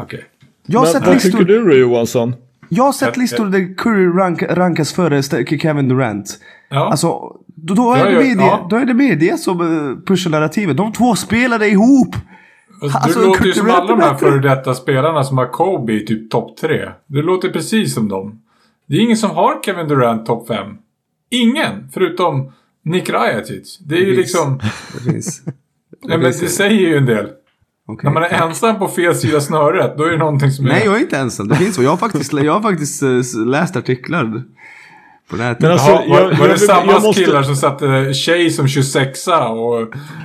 Okej. 0.00 0.24
Jag 0.72 0.80
har 0.80 0.86
sett 0.86 1.06
vad 1.06 1.20
tycker 1.20 1.38
listor, 1.38 1.44
du 1.44 1.64
då 1.64 1.76
Johansson? 1.76 2.34
jag 2.68 2.84
har 2.84 2.92
sett 2.92 3.16
listor 3.16 3.46
där 3.46 3.74
Curry 3.74 4.06
rank, 4.06 4.42
rankas 4.42 4.92
före 4.92 5.22
Kevin 5.58 5.88
Durant. 5.88 6.38
Ja. 6.68 6.90
Alltså, 6.90 7.08
då, 7.46 7.74
då, 7.74 7.92
är 7.92 7.98
Ja, 7.98 8.04
det 8.04 8.12
ja, 8.12 8.20
media, 8.20 8.46
ja. 8.46 8.66
då 8.70 8.76
är 8.76 8.84
det 8.84 8.94
media 8.94 9.36
som 9.36 9.60
uh, 9.60 9.98
pushar 10.06 10.30
narrativet. 10.30 10.76
De 10.76 10.92
två 10.92 11.16
spelade 11.16 11.68
ihop! 11.68 12.16
Alltså, 12.82 12.98
Alltså, 12.98 13.20
du 13.20 13.26
låter 13.26 13.44
ju 13.44 13.52
som 13.52 13.70
alla 13.70 13.86
de 13.86 14.00
är 14.00 14.04
här 14.04 14.14
före 14.14 14.38
detta 14.38 14.74
spelarna 14.74 15.24
som 15.24 15.38
har 15.38 15.46
Kobe 15.46 15.92
i 15.92 16.06
typ 16.06 16.30
topp 16.30 16.56
tre. 16.56 16.88
Du 17.06 17.22
låter 17.22 17.48
precis 17.48 17.94
som 17.94 18.08
dem. 18.08 18.42
Det 18.86 18.96
är 18.96 19.00
ingen 19.00 19.16
som 19.16 19.30
har 19.30 19.62
Kevin 19.62 19.88
Durant 19.88 20.26
topp 20.26 20.48
fem. 20.48 20.66
Ingen! 21.30 21.88
Förutom 21.92 22.52
Nick 22.84 23.10
Rajatic. 23.10 23.78
Det 23.78 23.94
är 23.94 23.98
ju 23.98 24.06
finns. 24.06 24.18
liksom... 24.18 24.60
Det 24.94 25.12
finns. 25.12 25.42
Nej, 26.04 26.18
men 26.18 26.20
det 26.20 26.32
säger 26.32 26.88
ju 26.88 26.96
en 26.96 27.06
del. 27.06 27.26
Okej. 27.92 28.04
När 28.04 28.10
man 28.12 28.22
är 28.22 28.28
ensam 28.46 28.78
på 28.78 28.88
fel 28.88 29.14
sida 29.14 29.40
snöret, 29.40 29.94
då 29.98 30.04
är 30.04 30.10
det 30.10 30.16
någonting 30.18 30.50
som 30.50 30.66
är... 30.66 30.70
Nej, 30.70 30.82
jag 30.84 30.96
är 30.96 31.00
inte 31.00 31.16
ensam. 31.18 31.48
Det 31.48 31.54
finns 31.56 31.74
så. 31.74 31.82
Jag 31.82 31.90
har 31.90 31.96
faktiskt, 31.96 32.32
jag 32.32 32.52
har 32.52 32.62
faktiskt 32.62 33.02
eh, 33.02 33.46
läst 33.46 33.76
artiklar 33.76 34.42
på 35.30 35.36
nätet. 35.36 35.62
Men 35.62 35.70
alltså, 35.72 35.90
Jaha, 35.90 36.08
var, 36.08 36.20
jag- 36.20 36.24
var 36.24 36.30
jag 36.30 36.38
det 36.40 36.48
vill- 36.48 36.58
samma 36.58 36.92
jag 36.92 37.02
måste- 37.02 37.24
killar 37.24 37.42
som 37.42 37.56
satte 37.56 38.14
tjej 38.14 38.50
som 38.50 38.68
26 38.68 39.26
och 39.28 39.34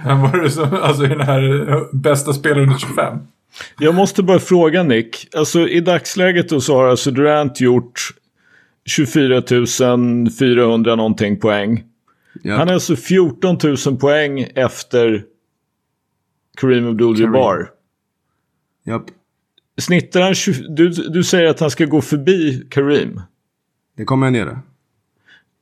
han 0.03 0.21
var 0.21 0.41
det 0.43 0.49
som, 0.51 0.73
alltså 0.81 1.05
i 1.05 1.07
den 1.07 1.21
här 1.21 1.69
eh, 1.73 1.81
bästa 1.93 2.33
spelaren 2.33 2.63
under 2.63 2.77
25? 2.79 3.17
Jag 3.79 3.95
måste 3.95 4.23
bara 4.23 4.39
fråga 4.39 4.83
Nick. 4.83 5.27
Alltså 5.37 5.67
i 5.67 5.79
dagsläget 5.79 6.49
då 6.49 6.61
så 6.61 6.75
har 6.75 6.87
alltså 6.87 7.11
Durant 7.11 7.61
gjort 7.61 8.01
24 8.85 9.41
400 10.39 10.95
någonting 10.95 11.39
poäng. 11.39 11.83
Ja. 12.43 12.55
Han 12.57 12.69
är 12.69 12.73
alltså 12.73 12.95
14 12.95 13.57
000 13.85 13.97
poäng 13.97 14.47
efter 14.55 15.23
Kareem 16.55 16.87
Abdul-Jabbar. 16.87 17.69
Japp. 18.85 19.03
Snittar 19.77 20.21
han 20.21 20.35
20, 20.35 20.67
du, 20.67 20.89
du 20.89 21.23
säger 21.23 21.49
att 21.49 21.59
han 21.59 21.71
ska 21.71 21.85
gå 21.85 22.01
förbi 22.01 22.67
Kareem. 22.71 23.21
Det 23.97 24.05
kommer 24.05 24.25
han 24.27 24.35
göra. 24.35 24.61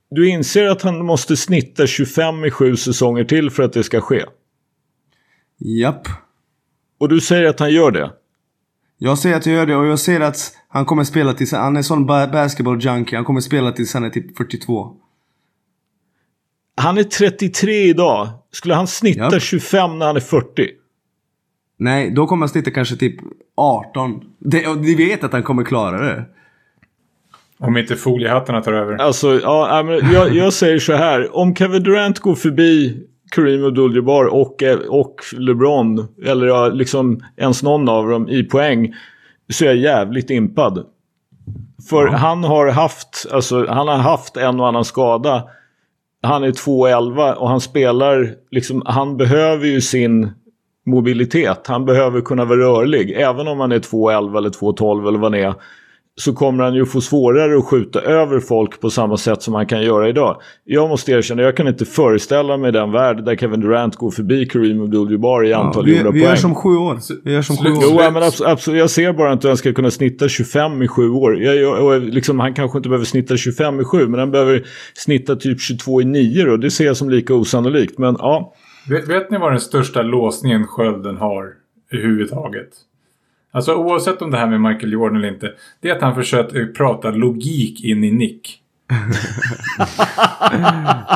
Du 0.10 0.30
inser 0.30 0.66
att 0.68 0.82
han 0.82 1.06
måste 1.06 1.38
snitta 1.38 1.88
25 1.88 2.46
i 2.46 2.52
sju 2.52 2.76
säsonger 2.76 3.24
till 3.24 3.50
för 3.50 3.64
att 3.64 3.74
det 3.74 3.84
ska 3.84 4.02
ske. 4.02 4.26
Japp. 5.58 6.08
Och 6.98 7.10
du 7.10 7.22
säger 7.22 7.50
att 7.50 7.60
han 7.60 7.72
gör 7.74 7.92
det. 7.92 8.12
Jag 8.98 9.18
säger 9.20 9.36
att 9.38 9.46
jag 9.46 9.56
gör 9.56 9.66
det 9.66 9.76
och 9.76 9.86
jag 9.86 10.00
ser 10.00 10.20
att 10.20 10.54
han 10.68 10.86
kommer 10.86 11.04
spela 11.04 11.34
tills 11.34 11.52
han 11.52 11.78
är 11.78 11.82
sån 11.82 12.06
ba- 12.06 12.28
basketball 12.28 12.82
junkie. 12.82 13.16
Han 13.18 13.26
kommer 13.26 13.40
spela 13.42 13.72
tills 13.72 13.94
han 13.94 14.04
är 14.04 14.10
typ 14.10 14.38
42. 14.38 14.96
Han 16.76 16.98
är 16.98 17.04
33 17.04 17.72
idag. 17.84 18.30
Skulle 18.52 18.74
han 18.74 18.88
snitta 18.88 19.30
Ja. 19.32 19.40
25 19.40 20.00
när 20.00 20.06
han 20.06 20.16
är 20.16 20.20
40? 20.20 20.70
Nej, 21.78 22.12
då 22.12 22.28
kommer 22.28 22.42
han 22.42 22.50
snitta 22.50 22.72
kanske 22.72 22.96
typ 22.96 23.16
18. 23.56 24.22
Det, 24.40 24.68
och 24.68 24.78
ni 24.78 24.96
vet 24.96 25.24
att 25.24 25.34
han 25.34 25.44
kommer 25.44 25.64
klara 25.64 26.02
det. 26.02 26.26
Om 27.58 27.78
inte 27.78 27.96
foliehattarna 27.96 28.62
tar 28.62 28.74
över. 28.74 28.98
Alltså, 28.98 29.40
ja, 29.40 29.84
men 29.86 30.12
jag, 30.12 30.36
jag 30.36 30.54
säger 30.54 30.80
så 30.80 30.94
här. 30.94 31.38
Om 31.38 31.56
Kevin 31.56 31.84
Durant 31.84 32.20
går 32.20 32.36
förbi 32.36 33.04
Kareem 33.32 33.66
Abdul-Jabbar 33.66 34.26
och, 34.26 34.64
eh, 34.64 34.78
och 34.78 35.16
LeBron, 35.38 36.08
eller 36.26 36.48
ja, 36.48 36.68
liksom 36.68 37.24
ens 37.38 37.64
någon 37.64 37.90
av 37.90 38.10
dem 38.10 38.30
i 38.30 38.44
poäng, 38.44 38.94
så 39.54 39.66
är 39.66 39.68
jag 39.68 39.78
jävligt 39.78 40.30
impad. 40.30 40.86
För 41.90 42.08
han 42.08 42.44
har 42.44 42.68
haft, 42.68 43.26
alltså 43.32 43.66
han 43.70 43.88
har 43.88 43.98
haft 43.98 44.38
en 44.38 44.60
och 44.60 44.68
annan 44.68 44.86
skada. 44.86 45.44
Han 46.22 46.44
är 46.44 46.52
2,11 46.52 47.34
och 47.34 47.50
han 47.50 47.62
spelar, 47.62 48.36
liksom, 48.52 48.84
han 48.86 49.18
behöver 49.18 49.66
ju 49.66 49.82
sin 49.82 50.32
mobilitet. 50.86 51.68
Han 51.68 51.86
behöver 51.86 52.22
kunna 52.22 52.46
vara 52.46 52.60
rörlig. 52.60 53.12
Även 53.12 53.48
om 53.48 53.60
han 53.60 53.72
är 53.72 53.80
2,11 53.80 54.38
eller 54.38 54.50
2,12 54.50 55.08
eller 55.08 55.20
vad 55.20 55.32
han 55.34 55.42
är. 55.42 55.54
Så 56.16 56.34
kommer 56.34 56.64
han 56.64 56.74
ju 56.76 56.86
få 56.86 57.02
svårare 57.02 57.58
att 57.58 57.66
skjuta 57.66 58.02
över 58.02 58.40
folk 58.40 58.82
på 58.82 58.90
samma 58.90 59.18
sätt 59.18 59.42
som 59.42 59.54
han 59.54 59.66
kan 59.66 59.82
göra 59.84 60.10
idag. 60.10 60.42
Jag 60.64 60.90
måste 60.90 61.12
erkänna, 61.12 61.42
jag 61.42 61.58
kan 61.58 61.68
inte 61.68 61.86
föreställa 61.86 62.58
mig 62.58 62.72
den 62.72 62.92
värld 62.92 63.26
där 63.26 63.36
Kevin 63.36 63.60
Durant 63.60 63.96
går 63.96 64.12
förbi 64.12 64.46
Kareem 64.46 64.82
Abdul-Jabbar 64.82 65.46
i 65.46 65.50
Ja, 65.50 65.58
antal 65.58 65.86
vi, 65.86 65.98
gjorda 65.98 66.12
vi 66.12 66.22
poäng. 66.24 66.38
som 66.38 66.56
sju 66.56 66.70
år. 66.70 66.98
Vi 67.24 67.34
gör 67.34 67.42
som 67.42 67.58
sju 67.58 67.70
år. 67.70 67.80
Jo, 67.82 67.98
ja, 68.00 68.12
men 68.12 68.24
absolut, 68.24 68.52
absolut, 68.52 68.80
jag 68.80 68.90
ser 68.90 69.14
bara 69.14 69.34
inte 69.34 69.48
hur 69.48 69.50
han 69.50 69.58
ska 69.58 69.74
kunna 69.74 69.92
snitta 69.92 70.28
25 70.28 70.82
i 70.82 70.88
sju 70.88 71.10
år. 71.10 71.42
Jag, 71.44 71.56
jag, 71.56 72.04
liksom, 72.04 72.40
han 72.40 72.54
kanske 72.54 72.78
inte 72.78 72.90
behöver 72.90 73.06
snitta 73.06 73.38
25 73.38 73.80
i 73.80 73.84
sju, 73.84 74.08
men 74.08 74.20
han 74.20 74.32
behöver 74.32 74.64
snitta 74.94 75.36
typ 75.36 75.62
22 75.62 76.02
i 76.02 76.06
nio 76.06 76.46
då. 76.46 76.58
Det 76.58 76.72
ser 76.72 76.86
jag 76.86 76.98
som 76.98 77.10
lika 77.10 77.34
osannolikt. 77.34 77.98
Men 77.98 78.16
ja, 78.20 78.54
Vet, 78.90 79.08
vet 79.08 79.32
ni 79.32 79.38
vad 79.38 79.52
den 79.52 79.62
största 79.62 80.02
låsningen 80.02 80.68
skölden 80.68 81.18
har 81.18 81.54
i 81.92 81.98
huvudtaget? 81.98 82.70
Alltså 83.52 83.76
oavsett 83.76 84.22
om 84.22 84.32
det 84.32 84.38
här 84.38 84.48
med 84.48 84.62
Michael 84.62 84.94
Jordan 84.94 85.18
eller 85.18 85.28
inte. 85.28 85.54
Det 85.82 85.90
är 85.90 85.96
att 85.96 86.02
han 86.02 86.16
försöker 86.16 86.66
prata 86.66 87.12
logik 87.12 87.84
in 87.84 88.04
i 88.04 88.12
Nick. 88.12 88.60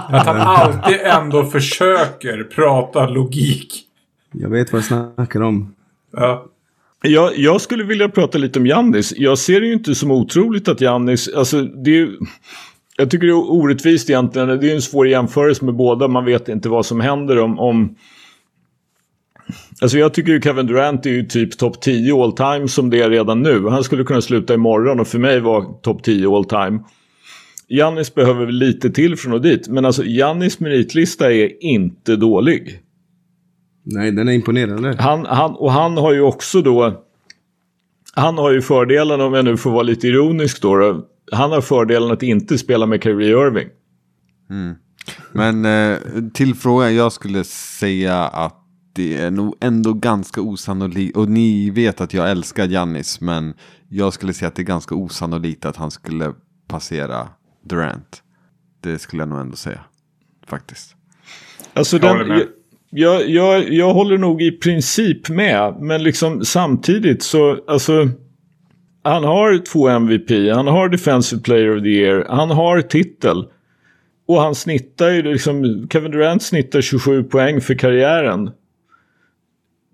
att 0.08 0.26
han 0.26 0.38
alltid 0.38 1.00
ändå 1.02 1.46
försöker 1.46 2.44
prata 2.44 3.08
logik. 3.08 3.84
Jag 4.32 4.50
vet 4.50 4.74
vad 4.74 4.80
jag 4.80 4.86
snackar 5.16 5.42
om. 5.42 5.76
Ja. 6.12 6.46
Jag, 7.02 7.38
jag 7.38 7.62
skulle 7.62 7.84
vilja 7.84 8.10
prata 8.10 8.38
lite 8.38 8.60
om 8.60 8.68
Jannis. 8.68 9.14
Jag 9.18 9.38
ser 9.38 9.62
det 9.62 9.68
ju 9.68 9.74
inte 9.74 9.96
som 9.96 10.12
otroligt 10.12 10.68
att 10.68 10.82
Jannis, 10.82 11.30
alltså 11.36 11.62
det 11.62 11.92
är 11.92 11.96
ju, 11.96 12.18
Jag 13.00 13.10
tycker 13.10 13.28
det 13.28 13.34
är 13.34 13.52
orättvist 13.52 14.10
egentligen. 14.10 14.48
Det 14.48 14.72
är 14.72 14.76
en 14.76 14.82
svår 14.82 15.08
jämförelse 15.08 15.66
med 15.66 15.76
båda. 15.76 16.08
Man 16.08 16.26
vet 16.26 16.50
inte 16.50 16.70
vad 16.70 16.86
som 16.86 17.02
händer 17.02 17.40
om... 17.40 17.60
om... 17.60 17.96
Alltså 19.82 19.98
jag 19.98 20.14
tycker 20.14 20.32
ju 20.32 20.42
Kevin 20.42 20.68
Durant 20.68 21.06
är 21.06 21.10
ju 21.10 21.26
typ 21.26 21.58
topp 21.58 21.82
10 21.82 22.24
all 22.24 22.32
time 22.32 22.68
som 22.68 22.90
det 22.90 23.02
är 23.02 23.10
redan 23.10 23.42
nu. 23.42 23.68
Han 23.68 23.84
skulle 23.84 24.04
kunna 24.04 24.22
sluta 24.22 24.54
imorgon 24.54 25.00
och 25.00 25.08
för 25.08 25.20
mig 25.20 25.40
vara 25.40 25.64
topp 25.64 26.04
10 26.04 26.36
all 26.36 26.46
time. 26.46 26.80
Jannis 27.68 28.16
behöver 28.16 28.48
lite 28.48 28.90
till 28.90 29.18
från 29.18 29.34
och 29.34 29.42
dit. 29.42 29.68
Men 29.68 29.86
alltså 29.86 30.04
Jannis 30.04 30.60
meritlista 30.60 31.34
är 31.34 31.64
inte 31.64 32.16
dålig. 32.16 32.80
Nej, 33.84 34.12
den 34.12 34.28
är 34.28 34.34
imponerande. 34.34 34.96
Han, 35.00 35.26
han, 35.26 35.56
och 35.56 35.72
han 35.72 35.98
har 35.98 36.14
ju 36.14 36.22
också 36.22 36.62
då... 36.62 37.04
Han 38.14 38.38
har 38.38 38.52
ju 38.52 38.62
fördelen, 38.62 39.22
om 39.22 39.34
jag 39.34 39.46
nu 39.46 39.58
får 39.58 39.72
vara 39.72 39.84
lite 39.84 40.08
ironisk 40.08 40.62
då, 40.62 40.78
då 40.78 41.06
han 41.32 41.52
har 41.52 41.62
fördelen 41.62 42.12
att 42.12 42.24
inte 42.24 42.58
spela 42.58 42.86
med 42.86 43.04
Kyrie 43.04 43.30
Irving. 43.30 43.68
Men 45.32 45.66
eh, 45.66 45.98
till 46.34 46.56
frågan, 46.56 46.96
jag 46.96 47.12
skulle 47.12 47.44
säga 47.44 48.24
att 48.24 48.64
det 48.94 49.18
är 49.18 49.32
nog 49.32 49.56
ändå 49.62 49.94
ganska 49.94 50.42
osannolikt. 50.42 51.18
Och 51.18 51.30
ni 51.30 51.70
vet 51.70 52.02
att 52.02 52.14
jag 52.14 52.32
älskar 52.32 52.68
Giannis, 52.68 53.22
men 53.22 53.54
jag 53.90 54.14
skulle 54.14 54.34
säga 54.34 54.48
att 54.48 54.56
det 54.56 54.62
är 54.62 54.66
ganska 54.66 54.96
osannolikt 54.96 55.66
att 55.66 55.76
han 55.76 55.92
skulle 55.92 56.34
passera 56.68 57.28
Durant. 57.64 58.24
Det 58.84 59.00
skulle 59.00 59.22
jag 59.22 59.30
nog 59.30 59.40
ändå 59.40 59.56
säga. 59.56 59.80
Faktiskt. 60.48 60.96
Alltså 61.74 61.98
Jag 61.98 62.10
håller 62.10 62.26
den, 62.26 62.38
med. 62.38 62.48
jag, 62.90 63.30
jag, 63.30 63.74
jag 63.74 63.94
håller 63.94 64.18
nog 64.18 64.42
i 64.42 64.52
princip 64.52 65.30
med, 65.30 65.76
men 65.80 66.04
liksom 66.04 66.46
samtidigt 66.46 67.24
så, 67.24 67.60
alltså. 67.68 68.10
Han 69.08 69.24
har 69.24 69.58
två 69.58 69.90
MVP, 69.90 70.30
han 70.54 70.68
har 70.68 70.90
Defensive 70.90 71.42
Player 71.42 71.78
of 71.78 71.84
the 71.84 71.90
Year, 71.90 72.26
han 72.30 72.50
har 72.50 72.82
titel. 72.82 73.46
Och 74.28 74.42
han 74.42 74.56
snittar 74.56 75.10
ju 75.10 75.22
liksom, 75.22 75.88
Kevin 75.94 76.12
Durant 76.12 76.44
snittar 76.44 76.82
27 76.82 77.24
poäng 77.24 77.62
för 77.62 77.74
karriären. 77.74 78.52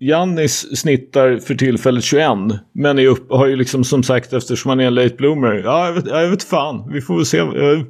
Jannis 0.08 0.78
snittar 0.80 1.36
för 1.38 1.54
tillfället 1.54 2.04
21, 2.04 2.28
men 2.72 2.98
är 2.98 3.06
upp, 3.06 3.30
har 3.30 3.46
ju 3.46 3.56
liksom 3.56 3.84
som 3.84 4.02
sagt 4.02 4.32
eftersom 4.32 4.68
han 4.68 4.80
är 4.80 4.86
en 4.86 4.94
late 4.94 5.14
bloomer. 5.14 5.62
Ja, 5.64 5.86
jag 5.86 5.92
vet, 5.92 6.06
jag 6.06 6.30
vet 6.30 6.42
fan, 6.42 6.90
vi 6.92 7.00
får 7.00 7.16
väl 7.16 7.26
se. 7.26 7.36
Jag, 7.36 7.84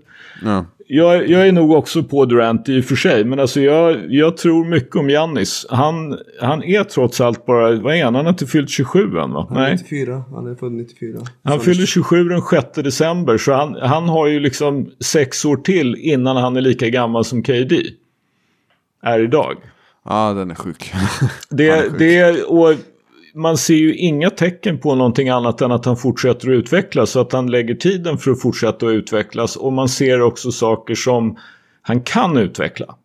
Ja. 0.45 0.65
jag, 0.87 1.29
jag 1.31 1.49
är 1.49 1.53
nog 1.53 1.73
också 1.73 2.03
på 2.03 2.25
Durant 2.25 2.69
i 2.69 2.81
och 2.81 2.85
för 2.85 2.97
sig, 2.97 3.25
men 3.25 3.41
alltså 3.41 3.61
jag, 3.61 3.97
jag 4.15 4.37
tror 4.37 4.65
mycket 4.65 4.97
om 4.97 5.11
Jannis. 5.11 5.67
Han, 5.71 6.19
han 6.41 6.63
är 6.63 6.85
trots 6.85 7.21
allt 7.21 7.47
bara, 7.47 7.77
vad 7.81 7.95
är 7.97 8.05
han? 8.05 8.15
Han 8.15 8.25
har 8.25 8.33
inte 8.33 8.47
fyllt 8.47 8.71
27 8.71 9.19
än 9.19 9.33
va? 9.33 9.47
Han 9.49 9.57
är 9.59 9.63
Nej. 9.63 9.73
94. 9.73 10.25
Han 10.35 10.47
är 10.47 10.55
född 10.55 10.73
94. 10.73 11.19
Han 11.45 11.59
Så- 11.59 11.65
fyller 11.65 11.87
27 11.87 12.29
den 12.29 12.41
6 12.43 12.67
december, 12.75 13.39
så 13.39 13.53
han, 13.53 13.75
han 13.83 14.09
har 14.09 14.27
ju 14.27 14.41
liksom 14.41 14.91
sex 15.01 15.45
år 15.45 15.57
till 15.57 15.97
innan 15.99 16.37
han 16.37 16.57
är 16.57 16.61
lika 16.61 16.89
gammal 16.89 17.25
som 17.25 17.43
KD 17.43 17.83
är 19.03 19.21
idag. 19.21 19.55
Ja, 20.05 20.33
den 20.33 20.51
är 20.51 20.55
sjuk. 20.55 20.93
Det, 21.51 21.69
är 21.69 21.83
sjuk. 21.83 21.99
det, 21.99 22.43
och 22.43 22.75
man 23.35 23.59
ser 23.59 23.75
ju 23.75 23.97
inga 23.97 24.31
tecken 24.31 24.79
på 24.79 24.95
någonting 24.95 25.29
annat 25.29 25.61
än 25.61 25.73
att 25.73 25.85
han 25.85 25.97
fortsätter 25.97 26.49
att 26.49 26.55
utvecklas. 26.55 27.11
Så 27.11 27.21
att 27.21 27.33
han 27.33 27.51
lägger 27.51 27.75
tiden 27.75 28.19
för 28.19 28.31
att 28.31 28.43
fortsätta 28.43 28.87
att 28.87 28.93
utvecklas. 28.93 29.57
Och 29.57 29.73
man 29.73 29.89
ser 29.89 30.21
också 30.21 30.53
saker 30.53 30.95
som 30.95 31.39
han 31.83 32.01
kan 32.01 32.37
utveckla. 32.37 32.97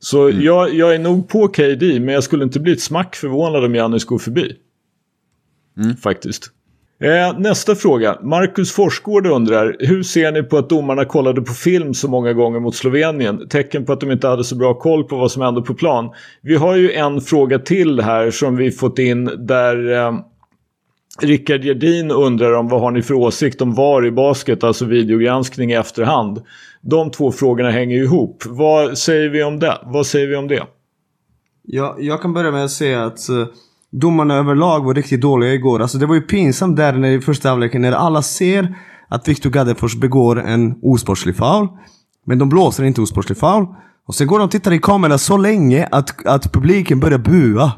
Så 0.00 0.30
jag, 0.30 0.74
jag 0.74 0.94
är 0.94 0.98
nog 0.98 1.28
på 1.28 1.48
KD, 1.48 2.00
men 2.00 2.14
jag 2.14 2.24
skulle 2.24 2.44
inte 2.44 2.60
bli 2.60 2.72
ett 2.72 2.80
smack 2.80 3.16
förvånad 3.16 3.64
om 3.64 3.74
Giannis 3.74 4.04
går 4.04 4.18
förbi. 4.18 4.56
Faktiskt. 6.02 6.50
Eh, 7.00 7.38
nästa 7.38 7.74
fråga. 7.74 8.18
Marcus 8.22 8.72
Forsgård 8.72 9.26
undrar, 9.26 9.76
hur 9.78 10.02
ser 10.02 10.32
ni 10.32 10.42
på 10.42 10.58
att 10.58 10.68
domarna 10.68 11.04
kollade 11.04 11.42
på 11.42 11.52
film 11.52 11.94
så 11.94 12.08
många 12.08 12.32
gånger 12.32 12.60
mot 12.60 12.74
Slovenien? 12.74 13.48
Tecken 13.48 13.84
på 13.84 13.92
att 13.92 14.00
de 14.00 14.12
inte 14.12 14.28
hade 14.28 14.44
så 14.44 14.56
bra 14.56 14.74
koll 14.74 15.04
på 15.04 15.16
vad 15.16 15.30
som 15.30 15.42
hände 15.42 15.62
på 15.62 15.74
plan. 15.74 16.10
Vi 16.42 16.56
har 16.56 16.76
ju 16.76 16.92
en 16.92 17.20
fråga 17.20 17.58
till 17.58 18.00
här 18.00 18.30
som 18.30 18.56
vi 18.56 18.70
fått 18.70 18.98
in 18.98 19.46
där 19.46 19.92
eh, 19.92 20.12
Rickard 21.20 21.64
Gerdin 21.64 22.10
undrar 22.10 22.52
om 22.52 22.68
vad 22.68 22.80
har 22.80 22.90
ni 22.90 23.02
för 23.02 23.14
åsikt 23.14 23.60
om 23.60 23.74
VAR 23.74 24.06
i 24.06 24.10
basket, 24.10 24.64
alltså 24.64 24.84
videogranskning 24.84 25.70
i 25.70 25.74
efterhand. 25.74 26.42
De 26.80 27.10
två 27.10 27.32
frågorna 27.32 27.70
hänger 27.70 27.96
ju 27.96 28.02
ihop. 28.02 28.42
Vad 28.46 28.98
säger 28.98 29.28
vi 29.28 29.42
om 29.42 29.58
det? 29.58 29.78
Vad 29.82 30.06
säger 30.06 30.26
vi 30.26 30.36
om 30.36 30.48
det? 30.48 30.62
Jag, 31.62 31.96
jag 31.98 32.22
kan 32.22 32.32
börja 32.32 32.50
med 32.50 32.64
att 32.64 32.70
säga 32.70 33.04
att 33.04 33.28
eh, 33.28 33.46
domarna 33.92 34.34
överlag 34.34 34.84
var 34.84 34.94
riktigt 34.94 35.20
dåliga 35.20 35.54
igår. 35.54 35.82
Alltså 35.82 35.98
det 35.98 36.06
var 36.06 36.14
ju 36.14 36.20
pinsamt 36.20 36.76
där 36.76 36.92
när 36.92 37.08
i 37.08 37.20
första 37.20 37.48
halvleken 37.48 37.82
när 37.82 37.92
alla 37.92 38.22
ser 38.22 38.76
att 39.08 39.28
Viktor 39.28 39.50
Gaddefors 39.50 39.96
begår 39.96 40.40
en 40.40 40.74
osportslig 40.82 41.36
foul. 41.36 41.68
Men 42.26 42.38
de 42.38 42.48
blåser 42.48 42.84
inte 42.84 43.00
osportslig 43.00 43.38
foul. 43.38 43.66
Och 44.06 44.14
sen 44.14 44.26
går 44.26 44.38
de 44.38 44.44
och 44.44 44.50
tittar 44.50 44.72
i 44.72 44.78
kameran 44.78 45.18
så 45.18 45.36
länge 45.36 45.88
att, 45.90 46.26
att 46.26 46.52
publiken 46.52 47.00
börjar 47.00 47.18
bua. 47.18 47.72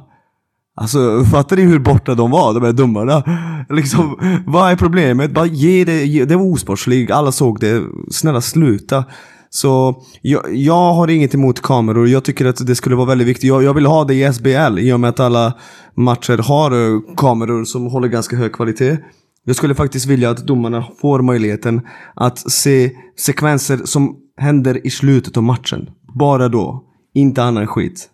Alltså 0.77 1.25
fattar 1.25 1.57
ni 1.57 1.63
hur 1.63 1.79
borta 1.79 2.15
de 2.15 2.31
var, 2.31 2.55
de 2.55 2.63
här 2.63 2.73
domarna? 2.73 3.23
Liksom, 3.71 4.19
vad 4.47 4.73
är 4.73 4.77
problemet? 4.77 5.31
Bara 5.31 5.47
ge 5.47 5.85
det, 5.85 6.05
ge, 6.05 6.25
det 6.25 6.37
var 6.37 6.53
osportsligt, 6.53 7.11
alla 7.11 7.33
såg 7.33 7.61
det. 7.61 7.83
Snälla 8.11 8.41
sluta. 8.41 9.05
Så 9.51 10.03
jag, 10.23 10.57
jag 10.57 10.93
har 10.93 11.11
inget 11.11 11.35
emot 11.35 11.63
kameror, 11.63 12.09
jag 12.09 12.25
tycker 12.25 12.45
att 12.45 12.67
det 12.67 12.75
skulle 12.75 12.97
vara 12.97 13.07
väldigt 13.07 13.29
viktigt. 13.29 13.49
Jag, 13.49 13.63
jag 13.63 13.75
vill 13.75 13.87
ha 13.87 14.05
det 14.05 14.15
i 14.15 14.33
SBL 14.33 14.79
i 14.79 14.93
och 14.93 15.01
med 15.01 15.11
att 15.11 15.21
alla 15.21 15.59
matcher 15.95 16.39
har 16.39 16.71
eh, 16.71 17.01
kameror 17.17 17.65
som 17.65 17.87
håller 17.87 18.09
ganska 18.09 18.37
hög 18.37 18.53
kvalitet. 18.53 18.97
Jag 19.45 19.57
skulle 19.57 19.75
faktiskt 19.75 20.07
vilja 20.07 20.31
att 20.31 20.47
domarna 20.47 20.85
får 21.01 21.23
möjligheten 21.23 21.81
att 22.15 22.51
se 22.51 22.91
sekvenser 23.17 23.81
som 23.85 24.17
händer 24.37 24.87
i 24.87 24.91
slutet 24.91 25.37
av 25.37 25.43
matchen. 25.43 25.91
Bara 26.15 26.49
då. 26.49 26.85
Inte 27.15 27.43
annan 27.43 27.67
skit. 27.67 28.09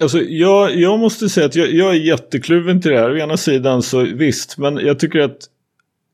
Alltså, 0.00 0.18
jag, 0.18 0.76
jag 0.76 0.98
måste 0.98 1.28
säga 1.28 1.46
att 1.46 1.54
jag, 1.54 1.72
jag 1.72 1.90
är 1.90 2.00
jättekluven 2.00 2.80
till 2.80 2.90
det 2.90 2.98
här. 2.98 3.12
Å 3.12 3.16
ena 3.16 3.36
sidan 3.36 3.82
så 3.82 4.00
visst, 4.00 4.58
men 4.58 4.76
jag 4.76 4.98
tycker 4.98 5.18
att 5.18 5.38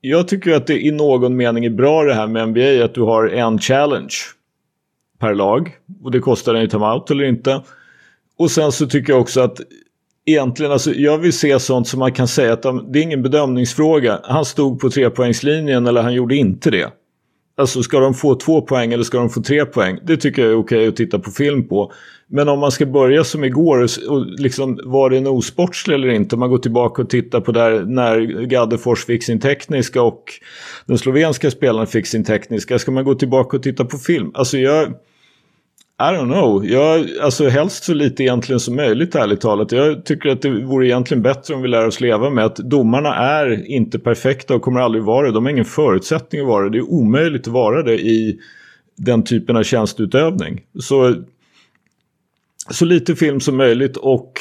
jag 0.00 0.28
tycker 0.28 0.52
att 0.52 0.66
det 0.66 0.80
i 0.80 0.90
någon 0.90 1.36
mening 1.36 1.64
är 1.64 1.70
bra 1.70 2.04
det 2.04 2.14
här 2.14 2.26
med 2.26 2.48
NBA 2.48 2.84
att 2.84 2.94
du 2.94 3.02
har 3.02 3.28
en 3.28 3.58
challenge 3.58 4.14
per 5.18 5.34
lag. 5.34 5.76
Och 6.02 6.10
det 6.10 6.20
kostar 6.20 6.54
en 6.54 6.68
timeout 6.68 7.10
eller 7.10 7.24
inte. 7.24 7.62
Och 8.38 8.50
sen 8.50 8.72
så 8.72 8.86
tycker 8.86 9.12
jag 9.12 9.20
också 9.20 9.40
att 9.40 9.60
egentligen, 10.26 10.72
alltså 10.72 10.92
jag 10.92 11.18
vill 11.18 11.32
se 11.32 11.60
sånt 11.60 11.88
som 11.88 11.98
man 11.98 12.12
kan 12.12 12.28
säga 12.28 12.52
att 12.52 12.62
det 12.62 12.98
är 12.98 13.02
ingen 13.02 13.22
bedömningsfråga. 13.22 14.20
Han 14.24 14.44
stod 14.44 14.80
på 14.80 14.90
trepoängslinjen 14.90 15.86
eller 15.86 16.02
han 16.02 16.14
gjorde 16.14 16.36
inte 16.36 16.70
det. 16.70 16.90
Alltså 17.60 17.82
ska 17.82 18.00
de 18.00 18.14
få 18.14 18.34
två 18.34 18.62
poäng 18.62 18.92
eller 18.92 19.04
ska 19.04 19.18
de 19.18 19.30
få 19.30 19.42
tre 19.42 19.66
poäng? 19.66 19.98
Det 20.02 20.16
tycker 20.16 20.42
jag 20.42 20.50
är 20.50 20.56
okej 20.56 20.88
att 20.88 20.96
titta 20.96 21.18
på 21.18 21.30
film 21.30 21.68
på. 21.68 21.92
Men 22.26 22.48
om 22.48 22.58
man 22.58 22.70
ska 22.70 22.86
börja 22.86 23.24
som 23.24 23.44
igår 23.44 23.78
och, 24.08 24.26
liksom 24.26 24.80
var 24.84 25.10
det 25.10 25.16
en 25.16 25.26
osportslig 25.26 25.94
eller 25.94 26.08
inte? 26.08 26.36
Om 26.36 26.40
man 26.40 26.50
går 26.50 26.58
tillbaka 26.58 27.02
och 27.02 27.10
tittar 27.10 27.40
på 27.40 27.52
där 27.52 27.84
när 27.84 28.20
Gaddefors 28.46 29.04
fick 29.04 29.24
sin 29.24 29.40
tekniska 29.40 30.02
och 30.02 30.24
den 30.86 30.98
slovenska 30.98 31.50
spelaren 31.50 31.86
fick 31.86 32.06
sin 32.06 32.24
tekniska. 32.24 32.78
Ska 32.78 32.90
man 32.90 33.04
gå 33.04 33.14
tillbaka 33.14 33.56
och 33.56 33.62
titta 33.62 33.84
på 33.84 33.98
film? 33.98 34.30
Alltså 34.34 34.58
jag... 34.58 34.94
I 36.00 36.02
don't 36.02 36.32
know. 36.32 36.66
Jag, 36.66 37.06
alltså 37.22 37.48
helst 37.48 37.84
så 37.84 37.94
lite 37.94 38.22
egentligen 38.22 38.60
som 38.60 38.76
möjligt 38.76 39.14
ärligt 39.14 39.40
talat. 39.40 39.72
Jag 39.72 40.04
tycker 40.04 40.28
att 40.28 40.42
det 40.42 40.50
vore 40.50 40.86
egentligen 40.86 41.22
bättre 41.22 41.54
om 41.54 41.62
vi 41.62 41.68
lär 41.68 41.86
oss 41.86 42.00
leva 42.00 42.30
med 42.30 42.44
att 42.44 42.56
domarna 42.56 43.14
är 43.14 43.70
inte 43.70 43.98
perfekta 43.98 44.54
och 44.54 44.62
kommer 44.62 44.80
aldrig 44.80 45.04
vara 45.04 45.26
det. 45.26 45.32
De 45.32 45.44
har 45.44 45.52
ingen 45.52 45.64
förutsättning 45.64 46.40
att 46.40 46.46
vara 46.46 46.64
det. 46.64 46.70
Det 46.70 46.78
är 46.78 46.92
omöjligt 46.92 47.46
att 47.46 47.52
vara 47.52 47.82
det 47.82 48.00
i 48.00 48.38
den 48.96 49.22
typen 49.22 49.56
av 49.56 49.62
tjänstutövning. 49.62 50.60
Så, 50.80 51.14
så 52.70 52.84
lite 52.84 53.16
film 53.16 53.40
som 53.40 53.56
möjligt 53.56 53.96
och 53.96 54.32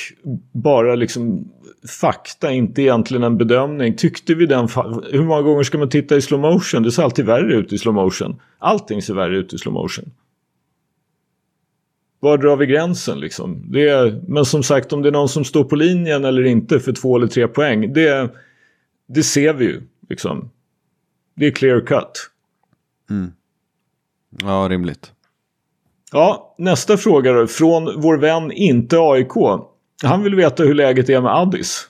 bara 0.51 0.95
liksom 0.95 1.51
fakta, 2.01 2.51
inte 2.51 2.81
egentligen 2.81 3.23
en 3.23 3.37
bedömning. 3.37 3.95
Tyckte 3.95 4.33
vi 4.35 4.45
den... 4.45 4.67
Hur 5.11 5.23
många 5.23 5.41
gånger 5.41 5.63
ska 5.63 5.77
man 5.77 5.89
titta 5.89 6.15
i 6.15 6.21
slow 6.21 6.39
motion? 6.39 6.83
Det 6.83 6.91
ser 6.91 7.03
alltid 7.03 7.25
värre 7.25 7.53
ut 7.53 7.73
i 7.73 7.77
slow 7.77 7.95
motion. 7.95 8.35
Allting 8.59 9.01
ser 9.01 9.13
värre 9.13 9.37
ut 9.37 9.53
i 9.53 9.57
slow 9.57 9.73
motion. 9.73 10.11
Var 12.19 12.37
drar 12.37 12.55
vi 12.57 12.65
gränsen 12.65 13.19
liksom? 13.19 13.71
Det 13.71 13.89
är, 13.89 14.21
men 14.27 14.45
som 14.45 14.63
sagt, 14.63 14.93
om 14.93 15.01
det 15.01 15.09
är 15.09 15.11
någon 15.11 15.29
som 15.29 15.45
står 15.45 15.63
på 15.63 15.75
linjen 15.75 16.25
eller 16.25 16.43
inte 16.45 16.79
för 16.79 16.93
två 16.93 17.15
eller 17.15 17.27
tre 17.27 17.47
poäng. 17.47 17.93
Det, 17.93 18.29
det 19.07 19.23
ser 19.23 19.53
vi 19.53 19.65
ju. 19.65 19.81
Liksom. 20.09 20.49
Det 21.35 21.47
är 21.47 21.51
clear 21.51 21.79
cut. 21.81 22.29
Ja, 24.41 24.67
rimligt. 24.69 25.11
Ja, 26.11 26.55
nästa 26.57 26.97
fråga 26.97 27.33
då. 27.33 27.47
Från 27.47 28.01
vår 28.01 28.17
vän 28.17 28.51
inte 28.51 28.97
AIK. 28.99 29.61
Han 30.03 30.23
vill 30.23 30.35
veta 30.35 30.63
hur 30.63 30.73
läget 30.73 31.09
är 31.09 31.21
med 31.21 31.31
Addis. 31.35 31.87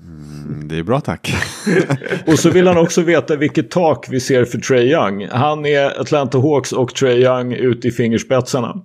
Mm, 0.00 0.68
Det 0.68 0.76
är 0.78 0.82
bra 0.82 1.00
tack. 1.00 1.34
Och 2.26 2.38
så 2.38 2.50
vill 2.50 2.66
han 2.66 2.78
också 2.78 3.02
veta 3.02 3.36
vilket 3.36 3.70
tak 3.70 4.06
vi 4.10 4.20
ser 4.20 4.44
för 4.44 4.58
Trey 4.58 4.92
Young. 4.92 5.28
Han 5.28 5.66
är 5.66 6.00
Atlanta 6.00 6.38
Hawks 6.38 6.72
och 6.72 6.94
Trey 6.94 7.22
Young 7.22 7.52
ute 7.52 7.88
i 7.88 7.90
fingerspetsarna. 7.90 8.82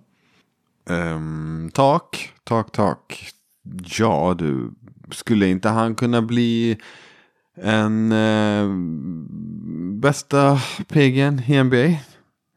Ehm, 0.89 1.69
tak, 1.73 2.33
tak, 2.43 2.71
tak. 2.71 3.29
Ja 3.99 4.35
du, 4.37 4.71
skulle 5.11 5.47
inte 5.47 5.69
han 5.69 5.95
kunna 5.95 6.21
bli 6.21 6.77
en 7.61 8.11
eh, 8.11 8.69
bästa 10.01 10.59
PG'n 10.87 11.41
i 11.47 11.63
NBA? 11.63 11.99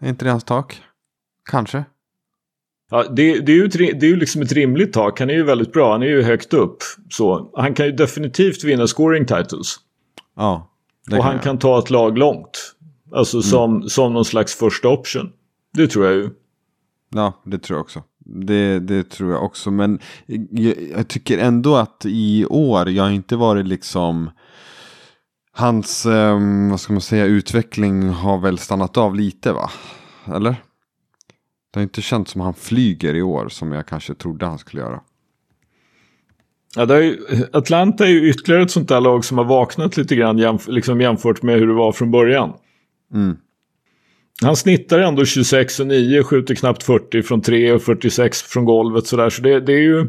Är 0.00 0.08
inte 0.08 0.24
det 0.24 0.30
hans 0.30 0.44
tak? 0.44 0.82
Kanske. 1.50 1.84
Ja, 2.90 3.02
det, 3.02 3.40
det, 3.40 3.52
är 3.52 3.56
ju 3.56 3.64
ett, 3.64 3.72
det 3.72 4.06
är 4.06 4.10
ju 4.10 4.16
liksom 4.16 4.42
ett 4.42 4.52
rimligt 4.52 4.92
tak. 4.92 5.20
Han 5.20 5.30
är 5.30 5.34
ju 5.34 5.42
väldigt 5.42 5.72
bra. 5.72 5.92
Han 5.92 6.02
är 6.02 6.06
ju 6.06 6.22
högt 6.22 6.52
upp. 6.54 6.78
Så 7.10 7.50
han 7.56 7.74
kan 7.74 7.86
ju 7.86 7.92
definitivt 7.92 8.64
vinna 8.64 8.86
scoring 8.86 9.26
titles. 9.26 9.76
Ja. 10.36 10.70
och 11.12 11.24
han 11.24 11.34
jag. 11.34 11.42
kan 11.42 11.58
ta 11.58 11.78
ett 11.78 11.90
lag 11.90 12.18
långt. 12.18 12.74
Alltså 13.12 13.42
som, 13.42 13.88
som 13.88 14.12
någon 14.12 14.24
slags 14.24 14.54
första 14.54 14.88
option. 14.88 15.32
Det 15.72 15.86
tror 15.86 16.06
jag 16.06 16.14
ju. 16.14 16.30
Ja, 17.14 17.42
det 17.44 17.58
tror 17.58 17.76
jag 17.76 17.84
också. 17.84 18.02
Det, 18.24 18.78
det 18.80 19.10
tror 19.10 19.32
jag 19.32 19.44
också. 19.44 19.70
Men 19.70 19.98
jag, 20.50 20.74
jag 20.96 21.08
tycker 21.08 21.38
ändå 21.38 21.76
att 21.76 22.04
i 22.04 22.46
år, 22.46 22.88
jag 22.90 23.02
har 23.02 23.10
inte 23.10 23.36
varit 23.36 23.66
liksom... 23.66 24.30
Hans, 25.52 26.06
ehm, 26.06 26.70
vad 26.70 26.80
ska 26.80 26.92
man 26.92 27.02
säga, 27.02 27.24
utveckling 27.24 28.08
har 28.08 28.38
väl 28.38 28.58
stannat 28.58 28.96
av 28.96 29.14
lite 29.14 29.52
va? 29.52 29.70
Eller? 30.34 30.56
Det 31.70 31.78
har 31.78 31.82
inte 31.82 32.02
känts 32.02 32.30
som 32.30 32.40
han 32.40 32.54
flyger 32.54 33.14
i 33.14 33.22
år 33.22 33.48
som 33.48 33.72
jag 33.72 33.86
kanske 33.86 34.14
trodde 34.14 34.46
han 34.46 34.58
skulle 34.58 34.82
göra. 34.82 35.00
Ja, 36.76 36.86
det 36.86 36.94
är 36.94 37.02
ju, 37.02 37.18
Atlanta 37.52 38.06
är 38.06 38.10
ju 38.10 38.30
ytterligare 38.30 38.62
ett 38.62 38.70
sånt 38.70 38.88
där 38.88 39.00
lag 39.00 39.24
som 39.24 39.38
har 39.38 39.44
vaknat 39.44 39.96
lite 39.96 40.16
grann 40.16 40.38
jämf 40.38 40.68
liksom 40.68 41.00
jämfört 41.00 41.42
med 41.42 41.58
hur 41.58 41.66
det 41.66 41.74
var 41.74 41.92
från 41.92 42.10
början. 42.10 42.52
Mm. 43.14 43.36
Han 44.42 44.56
snittar 44.56 44.98
ändå 44.98 45.24
26 45.24 45.80
och 45.80 45.86
9, 45.86 46.22
skjuter 46.22 46.54
knappt 46.54 46.82
40 46.82 47.22
från 47.22 47.40
3 47.40 47.72
och 47.72 47.82
46 47.82 48.42
från 48.42 48.64
golvet 48.64 49.06
sådär. 49.06 49.30
Så 49.30 49.42
det, 49.42 49.60
det 49.60 49.72
är 49.72 49.82
ju... 49.82 50.06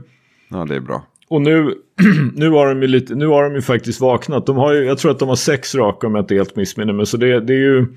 Ja, 0.50 0.66
det 0.66 0.76
är 0.76 0.80
bra. 0.80 1.08
Och 1.30 1.42
nu, 1.42 1.76
nu, 2.36 2.50
har 2.50 2.68
de 2.68 2.82
ju 2.82 2.88
lite, 2.88 3.16
nu 3.16 3.28
har 3.28 3.44
de 3.44 3.56
ju 3.56 3.62
faktiskt 3.62 4.02
vaknat. 4.02 4.46
De 4.46 4.58
har 4.58 4.74
ju, 4.74 4.84
jag 4.84 4.98
tror 4.98 5.12
att 5.12 5.20
de 5.20 5.30
har 5.30 5.36
sex 5.36 5.76
raka 5.76 6.08
om 6.08 6.16
jag 6.16 6.24
inte 6.24 6.36
helt 6.36 6.56
missminner 6.56 6.94
mig. 6.94 7.06
Så 7.06 7.18
det, 7.18 7.40
det 7.40 7.54
är 7.54 7.58
ju... 7.58 7.88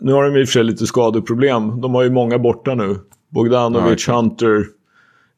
Nu 0.00 0.12
har 0.12 0.24
de 0.24 0.40
i 0.40 0.44
och 0.44 0.48
för 0.48 0.52
sig 0.52 0.64
lite 0.64 0.86
skadeproblem. 0.86 1.80
De 1.80 1.94
har 1.94 2.02
ju 2.02 2.10
många 2.10 2.38
borta 2.38 2.74
nu. 2.74 2.96
Bogdanovic, 3.28 4.08
Ja. 4.08 4.14
Hunter, 4.14 4.64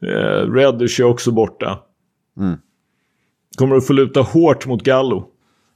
eh, 0.03 0.53
Reddish 0.53 1.01
är 1.01 1.05
också 1.05 1.33
borta. 1.33 1.79
Mm. 2.41 2.57
Kommer 3.57 3.77
att 3.77 3.87
få 3.87 3.93
luta 3.93 4.21
hårt 4.21 4.67
mot 4.67 4.83
Gallo. 4.83 5.29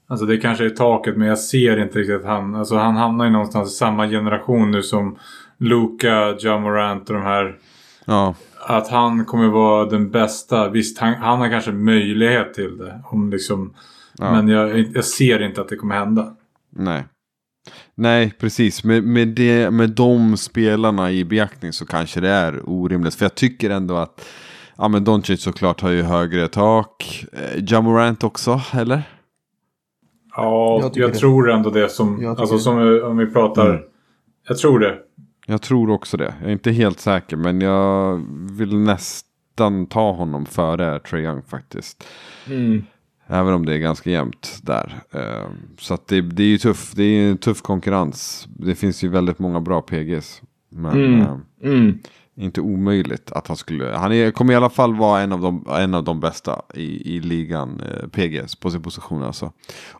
Alltså 0.09 0.26
det 0.26 0.36
kanske 0.36 0.64
är 0.64 0.70
taket 0.70 1.16
men 1.16 1.28
jag 1.28 1.38
ser 1.38 1.82
inte 1.82 1.98
riktigt 1.98 2.16
att 2.16 2.24
han... 2.24 2.54
Alltså 2.54 2.76
han 2.76 2.96
hamnar 2.96 3.24
ju 3.24 3.30
någonstans 3.30 3.72
i 3.72 3.76
samma 3.76 4.09
generation 4.09 4.70
nu 4.70 4.82
som 4.82 5.18
Luka, 5.59 6.36
Ja 6.38 6.59
Morant 6.59 7.09
och 7.11 7.14
de 7.14 7.22
här. 7.22 7.56
Ja, 8.04 8.34
Att 8.66 8.88
han 8.88 9.24
kommer 9.24 9.48
vara 9.48 9.84
den 9.84 10.11
bästa. 10.11 10.68
Visst, 10.68 10.98
han, 10.98 11.14
han 11.14 11.38
har 11.38 11.48
kanske 11.48 11.72
möjlighet 11.72 12.54
till 12.54 12.78
det. 12.78 13.00
Om 13.04 13.30
liksom, 13.30 13.74
Ja. 14.18 14.32
Men 14.32 14.48
jag, 14.48 14.78
jag 14.94 15.04
ser 15.04 15.42
inte 15.42 15.61
att 15.61 15.68
det 15.68 15.76
kommer 15.76 15.94
hända. 15.94 16.34
nej. 16.70 17.04
Nej, 17.94 18.32
precis. 18.38 18.84
Med, 18.84 19.04
med, 19.04 19.28
det, 19.28 19.70
med 19.70 19.90
de 19.90 20.36
spelarna 20.36 21.11
i 21.12 21.24
beaktning 21.24 21.72
så 21.72 21.86
kanske 21.86 22.20
det 22.20 22.28
är 22.28 22.68
orimligt. 22.68 23.14
För 23.14 23.24
jag 23.24 23.34
tycker 23.34 23.70
ändå 23.70 23.96
att 23.96 24.28
ja, 24.76 24.88
men 24.88 25.04
Doncic 25.04 25.42
såklart 25.42 25.80
har 25.80 25.90
ju 25.90 26.02
högre 26.02 26.48
tak. 26.48 27.24
Eh, 27.32 27.64
Jamorant 27.66 28.24
också, 28.24 28.61
eller? 28.72 29.02
Ja, 30.43 30.78
Jag 30.82 30.91
jag, 30.97 31.11
det. 31.12 31.18
tror 31.18 31.51
ändå 31.51 31.70
det 31.70 31.89
som... 31.89 32.26
Alltså 32.39 32.55
det. 32.55 32.61
som 32.61 32.78
eh, 32.97 33.03
om 33.07 33.16
vi 33.16 33.26
pratar... 33.26 33.70
Mm. 33.70 33.82
Jag 34.49 34.59
tror 34.59 34.78
det. 34.78 34.99
Jag 35.47 35.62
tror 35.62 35.91
också 35.91 36.16
det. 36.16 36.34
Jag 36.41 36.49
är 36.49 36.53
inte 36.53 36.70
helt 36.70 37.01
säker, 37.01 37.36
men 37.36 37.61
jag 37.61 38.20
vill 38.51 38.76
nästan 38.78 39.86
ta 39.86 40.12
honom 40.12 40.47
före 40.47 40.99
Trae 41.01 41.20
Young 41.22 41.43
faktiskt. 41.43 42.05
Mm. 42.47 42.84
Även 43.26 43.55
om 43.55 43.66
det 43.66 43.74
är 43.74 43.78
ganska 43.78 44.11
jämnt 44.11 44.59
där. 44.62 44.95
Eh, 45.12 45.49
Så 45.78 45.95
att 45.95 46.09
det, 46.09 46.20
det 46.20 46.43
är 46.43 46.47
ju 46.47 46.59
tuff, 46.59 46.93
det 46.95 47.03
är 47.03 47.30
en 47.30 47.39
tuff 47.39 47.62
konkurrens. 47.62 48.49
Det 48.59 48.74
finns 48.74 49.05
ju 49.05 49.09
väldigt 49.09 49.39
många 49.39 49.61
bra 49.61 49.80
PGs. 49.82 50.43
Men 50.70 51.26
Mm. 51.62 51.99
Inte 52.39 52.61
omöjligt 52.61 53.32
att 53.32 53.47
han 53.49 53.57
skulle. 53.57 53.93
Han 53.97 54.12
är, 54.12 54.30
kommer 54.30 54.53
i 54.53 54.57
alla 54.57 54.70
fall 54.70 54.95
vara 54.95 55.20
en 55.20 55.32
av 55.32 55.41
de, 55.41 55.64
en 55.70 55.95
av 55.95 56.05
de 56.05 56.20
bästa 56.20 56.62
i, 56.74 57.16
i 57.16 57.20
ligan. 57.20 57.80
Eh, 57.80 58.09
PGs 58.09 58.55
på 58.57 58.70
sin 58.70 58.82
position 58.82 59.22
alltså. 59.22 59.53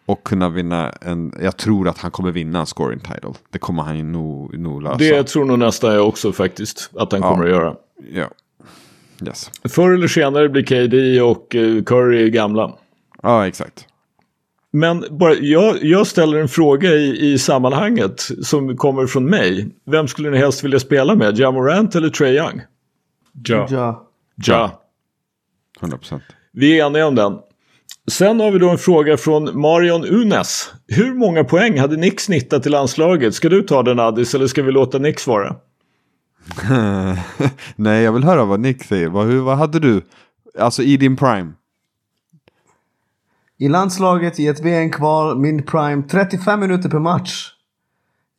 Och 0.07 0.25
kunna 0.25 0.49
vinna 0.49 0.91
en. 0.91 1.33
Jag 1.43 1.57
tror 1.57 1.89
att 1.89 1.99
han 1.99 2.11
kommer 2.11 2.31
vinna 2.33 2.61
en 2.61 2.67
scoring 2.67 3.01
title. 3.01 3.33
Det 3.51 3.59
kommer 3.59 3.83
han 3.83 3.97
ju 3.97 4.03
nog, 4.03 4.59
nog 4.59 4.83
lösa. 4.83 4.97
Det 4.97 5.25
tror 5.25 5.45
nog 5.45 5.59
nästan 5.59 5.95
jag 5.95 6.09
också 6.09 6.33
faktiskt 6.33 6.91
att 6.97 7.13
han 7.13 7.21
Ja. 7.21 7.31
kommer 7.31 7.45
att 7.45 7.51
göra. 7.51 7.75
Ja. 8.13 8.27
Yes. 9.27 9.51
Förr 9.69 9.91
eller 9.95 10.09
senare 10.09 10.49
blir 10.49 10.63
KD 10.63 11.21
och 11.21 11.55
eh, 11.55 11.83
Curry 11.83 12.31
gamla. 12.31 12.73
Ja, 13.23 13.47
exakt. 13.47 13.87
Men 14.73 15.05
bara, 15.11 15.35
jag, 15.35 15.83
jag 15.83 16.07
ställer 16.07 16.39
en 16.39 16.49
fråga 16.49 16.91
i, 16.91 17.33
i 17.33 17.39
sammanhanget 17.39 18.29
som 18.43 18.77
kommer 18.77 19.07
från 19.07 19.25
mig. 19.25 19.69
Vem 19.87 20.09
skulle 20.09 20.31
ni 20.31 20.39
helst 20.39 20.65
vilja 20.65 20.81
spela 20.81 21.15
med? 21.15 21.39
Ja 21.39 21.51
Morant 21.51 21.95
eller 21.95 22.09
Trae 22.09 22.33
Young? 22.33 22.61
Ja. 23.47 23.67
Ja. 23.71 24.09
Ja. 24.35 24.83
100%. 25.81 26.21
Vi 26.53 26.81
är 26.81 26.87
eniga 26.87 27.07
om 27.07 27.15
den. 27.15 27.39
Sen 28.11 28.41
har 28.41 28.51
vi 28.51 28.59
då 28.59 28.71
en 28.71 28.79
fråga 28.79 29.17
från 29.17 29.61
Marion 29.61 30.05
Unes. 30.05 30.73
Hur 30.89 31.15
många 31.15 31.45
poäng 31.45 31.79
hade 31.79 31.97
Nick 31.97 32.21
snittat 32.21 32.67
i 32.67 32.69
landslaget? 32.69 33.35
Ska 33.35 33.49
du 33.49 33.63
ta 33.63 33.83
den 33.83 33.99
Addis 33.99 34.35
eller 34.35 34.47
ska 34.47 34.63
vi 34.63 34.73
låta 34.73 34.99
Nick 34.99 35.21
svara? 35.21 35.57
Nej, 37.77 38.03
jag 38.03 38.13
vill 38.13 38.25
höra 38.25 38.45
vad 38.45 38.61
Nick 38.61 38.85
säger. 38.85 39.09
Vad, 39.09 39.27
hur, 39.27 39.41
vad 39.41 39.57
hade 39.57 39.79
du? 39.79 40.03
Alltså 40.59 40.83
i 40.83 40.97
din 40.97 41.17
prime. 41.17 41.53
I 43.61 43.69
landslaget 43.69 44.41
i 44.41 44.47
ett 44.47 44.61
VM-kval, 44.61 45.39
min 45.39 45.63
prime, 45.63 46.03
35 46.11 46.61
minuter 46.61 46.89
per 46.89 46.99
match. 46.99 47.51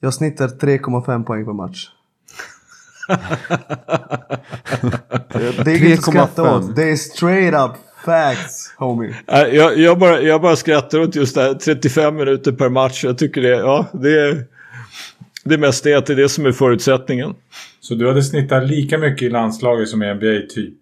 Jag 0.01 0.13
snittar 0.13 0.47
3,5 0.47 1.23
poäng 1.23 1.45
per 1.45 1.53
match. 1.53 1.87
det 5.63 5.71
är 5.71 5.85
inget 5.85 5.99
att 5.99 6.05
skratta 6.05 6.43
3,5. 6.43 6.69
åt. 6.69 6.75
Det 6.75 6.91
är 6.91 6.95
straight 6.95 7.53
up 7.53 7.71
facts, 8.05 8.73
homie. 8.77 9.15
Nej, 9.27 9.55
Jag, 9.55 9.77
jag, 9.77 9.99
bara, 9.99 10.21
jag 10.21 10.41
bara 10.41 10.55
skrattar 10.55 10.99
åt 10.99 11.15
just 11.15 11.35
det 11.35 11.41
här 11.41 11.53
35 11.53 12.15
minuter 12.15 12.51
per 12.51 12.69
match. 12.69 13.03
Jag 13.03 13.17
tycker 13.17 13.41
det, 13.41 13.47
ja, 13.47 13.85
det 13.93 14.21
är... 14.21 14.45
Det 15.43 15.57
mest 15.57 15.85
är 15.85 15.97
att 15.97 16.05
det 16.05 16.13
är 16.13 16.17
det 16.17 16.29
som 16.29 16.45
är 16.45 16.51
förutsättningen. 16.51 17.35
Så 17.79 17.95
du 17.95 18.07
hade 18.07 18.23
snittat 18.23 18.67
lika 18.67 18.97
mycket 18.97 19.21
i 19.21 19.29
landslaget 19.29 19.89
som 19.89 20.03
i 20.03 20.13
NBA 20.13 20.47
typ? 20.49 20.73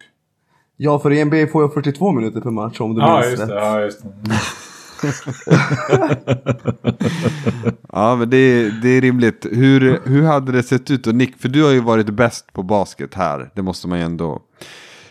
Ja, 0.77 0.99
för 0.99 1.11
i 1.11 1.25
NBA 1.25 1.47
får 1.51 1.61
jag 1.63 1.73
42 1.73 2.11
minuter 2.11 2.41
per 2.41 2.49
match 2.51 2.79
om 2.81 2.95
du 2.95 3.01
Ja, 3.01 3.13
minns 3.19 3.29
just 3.31 3.41
rätt. 3.41 3.49
det. 3.49 3.55
Ja, 3.55 3.81
just 3.81 4.03
det. 4.03 4.09
Ja, 7.91 8.15
men 8.15 8.29
det, 8.29 8.37
är- 8.37 8.71
det 8.81 8.89
är 8.89 9.01
rimligt. 9.01 9.45
Hur, 9.51 9.99
hur 10.05 10.23
hade 10.23 10.51
det 10.51 10.63
sett 10.63 10.91
ut? 10.91 11.07
Och 11.07 11.15
Nick, 11.15 11.37
för 11.41 11.49
du 11.49 11.63
har 11.63 11.71
ju 11.71 11.79
varit 11.79 12.09
bäst 12.09 12.53
på 12.53 12.63
basket 12.63 13.13
här. 13.13 13.49
Det 13.55 13.61
måste 13.61 13.87
man 13.87 13.99
ju 13.99 14.05
ändå... 14.05 14.41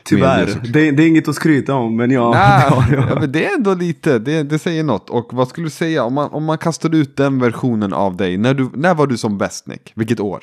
Tyvärr. 0.05 0.61
Det, 0.73 0.91
det 0.91 1.03
är 1.03 1.09
inget 1.09 1.29
att 1.29 1.35
skryta 1.35 1.75
om, 1.75 1.97
men 1.97 2.11
ja. 2.11 2.31
Nej, 2.31 2.65
ja, 2.97 3.07
ja. 3.11 3.21
men 3.21 3.33
det 3.33 3.47
är 3.47 3.55
ändå 3.57 3.75
lite, 3.75 4.19
det, 4.19 4.43
det 4.43 4.59
säger 4.59 4.85
något. 4.85 5.11
Och 5.11 5.29
vad 5.33 5.49
skulle 5.49 5.67
du 5.67 5.71
säga 5.71 6.05
om 6.05 6.15
man, 6.15 6.31
om 6.31 6.45
man 6.45 6.59
kastade 6.59 6.97
ut 6.99 7.17
den 7.17 7.39
versionen 7.39 7.93
av 7.93 8.17
dig? 8.17 8.37
När, 8.37 8.55
du, 8.55 8.69
när 8.75 8.95
var 8.95 9.07
du 9.07 9.17
som 9.17 9.39
bäst 9.39 9.67
Nick? 9.67 9.93
Vilket 9.95 10.21
år? 10.21 10.43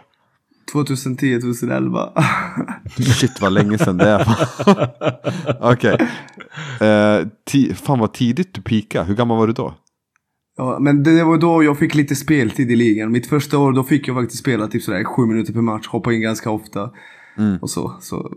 2010, 0.73 1.39
2011. 1.41 2.09
Shit 2.89 3.41
vad 3.41 3.53
länge 3.53 3.77
sedan 3.77 3.97
det 3.97 4.09
är. 4.09 4.27
Okej. 5.71 5.97
Eh, 6.79 7.27
ti- 7.51 7.73
fan 7.73 7.99
vad 7.99 8.13
tidigt 8.13 8.53
du 8.53 8.61
peakade. 8.61 9.05
Hur 9.05 9.15
gammal 9.15 9.37
var 9.37 9.47
du 9.47 9.53
då? 9.53 9.73
Ja, 10.57 10.77
men 10.79 11.03
det 11.03 11.23
var 11.23 11.37
då 11.37 11.63
jag 11.63 11.77
fick 11.77 11.95
lite 11.95 12.15
speltid 12.15 12.71
i 12.71 12.75
ligan. 12.75 13.11
Mitt 13.11 13.27
första 13.27 13.57
år 13.57 13.71
då 13.71 13.83
fick 13.83 14.07
jag 14.07 14.15
faktiskt 14.15 14.39
spela 14.39 14.67
typ 14.67 14.83
sådär 14.83 15.03
sju 15.03 15.25
minuter 15.25 15.53
per 15.53 15.61
match. 15.61 15.87
Hoppa 15.87 16.13
in 16.13 16.21
ganska 16.21 16.49
ofta. 16.51 16.89
Och 17.61 17.69
så. 17.69 17.97
så. 18.01 18.31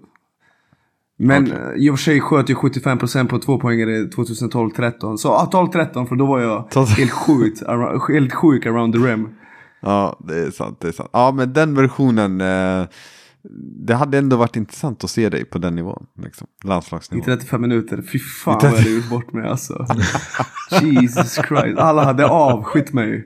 Men 1.19 1.53
okay. 1.53 1.77
i 1.77 1.91
och 1.91 1.99
för 1.99 2.05
sig 2.05 2.21
sköt 2.21 2.49
jag 2.49 2.59
75% 2.59 3.29
på 3.29 3.39
två 3.39 3.61
poängare 3.61 4.05
2012-13. 4.05 5.17
Så 5.17 5.29
ja, 5.29 5.51
12-13 5.53 6.07
för 6.07 6.17
då 6.17 6.27
var 6.27 6.41
jag 6.41 6.75
helt 6.75 7.63
around, 7.63 8.03
helt 8.09 8.35
sjuk 8.35 8.67
around 8.67 8.95
the 8.95 8.99
rim. 8.99 9.29
Ja, 9.81 10.21
det 10.29 10.39
är 10.39 10.51
sant. 10.51 10.81
Det 10.81 10.89
är 10.89 10.93
sant. 10.93 11.11
Ja, 11.13 11.33
men 11.33 11.53
den 11.53 11.75
versionen. 11.75 12.41
Eh, 12.41 12.87
det 13.87 13.95
hade 13.95 14.19
ändå 14.19 14.37
varit 14.37 14.57
intressant 14.57 15.05
att 15.05 15.11
se 15.11 15.29
dig 15.29 15.45
på 15.45 15.59
den 15.59 15.75
nivån. 15.75 16.07
Liksom. 16.23 16.47
I 16.65 16.67
Landslagsnivå. 16.69 17.25
35 17.25 17.61
minuter. 17.61 18.03
Fy 18.13 18.19
fan 18.19 18.57
I 18.57 18.61
30 18.61 18.67
vad 18.67 18.73
jag 18.73 18.79
hade 18.83 18.91
gjort 18.97 19.11
bort 19.11 19.33
mig 19.33 19.49
alltså. 19.49 19.87
Jesus 20.83 21.35
Christ. 21.35 21.79
Alla 21.79 22.05
hade 22.05 22.27
avskytt 22.27 22.93
mig. 22.93 23.25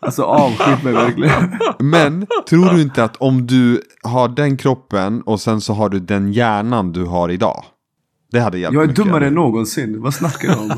Alltså 0.00 0.22
avskytt 0.22 0.84
mig 0.84 0.92
verkligen. 0.92 1.58
Men 1.78 2.26
tror 2.48 2.70
du 2.74 2.82
inte 2.82 3.04
att 3.04 3.16
om 3.16 3.46
du 3.46 3.82
har 4.02 4.28
den 4.28 4.56
kroppen 4.56 5.22
och 5.22 5.40
sen 5.40 5.60
så 5.60 5.72
har 5.72 5.88
du 5.88 6.00
den 6.00 6.32
hjärnan 6.32 6.92
du 6.92 7.04
har 7.04 7.28
idag. 7.28 7.64
Det 8.32 8.40
hade 8.40 8.58
hjälpt 8.58 8.74
Jag 8.74 8.82
är 8.82 8.88
mycket. 8.88 9.04
dummare 9.04 9.26
än 9.26 9.34
någonsin. 9.34 10.02
Vad 10.02 10.14
snackar 10.14 10.48
du 10.48 10.54
om? 10.54 10.70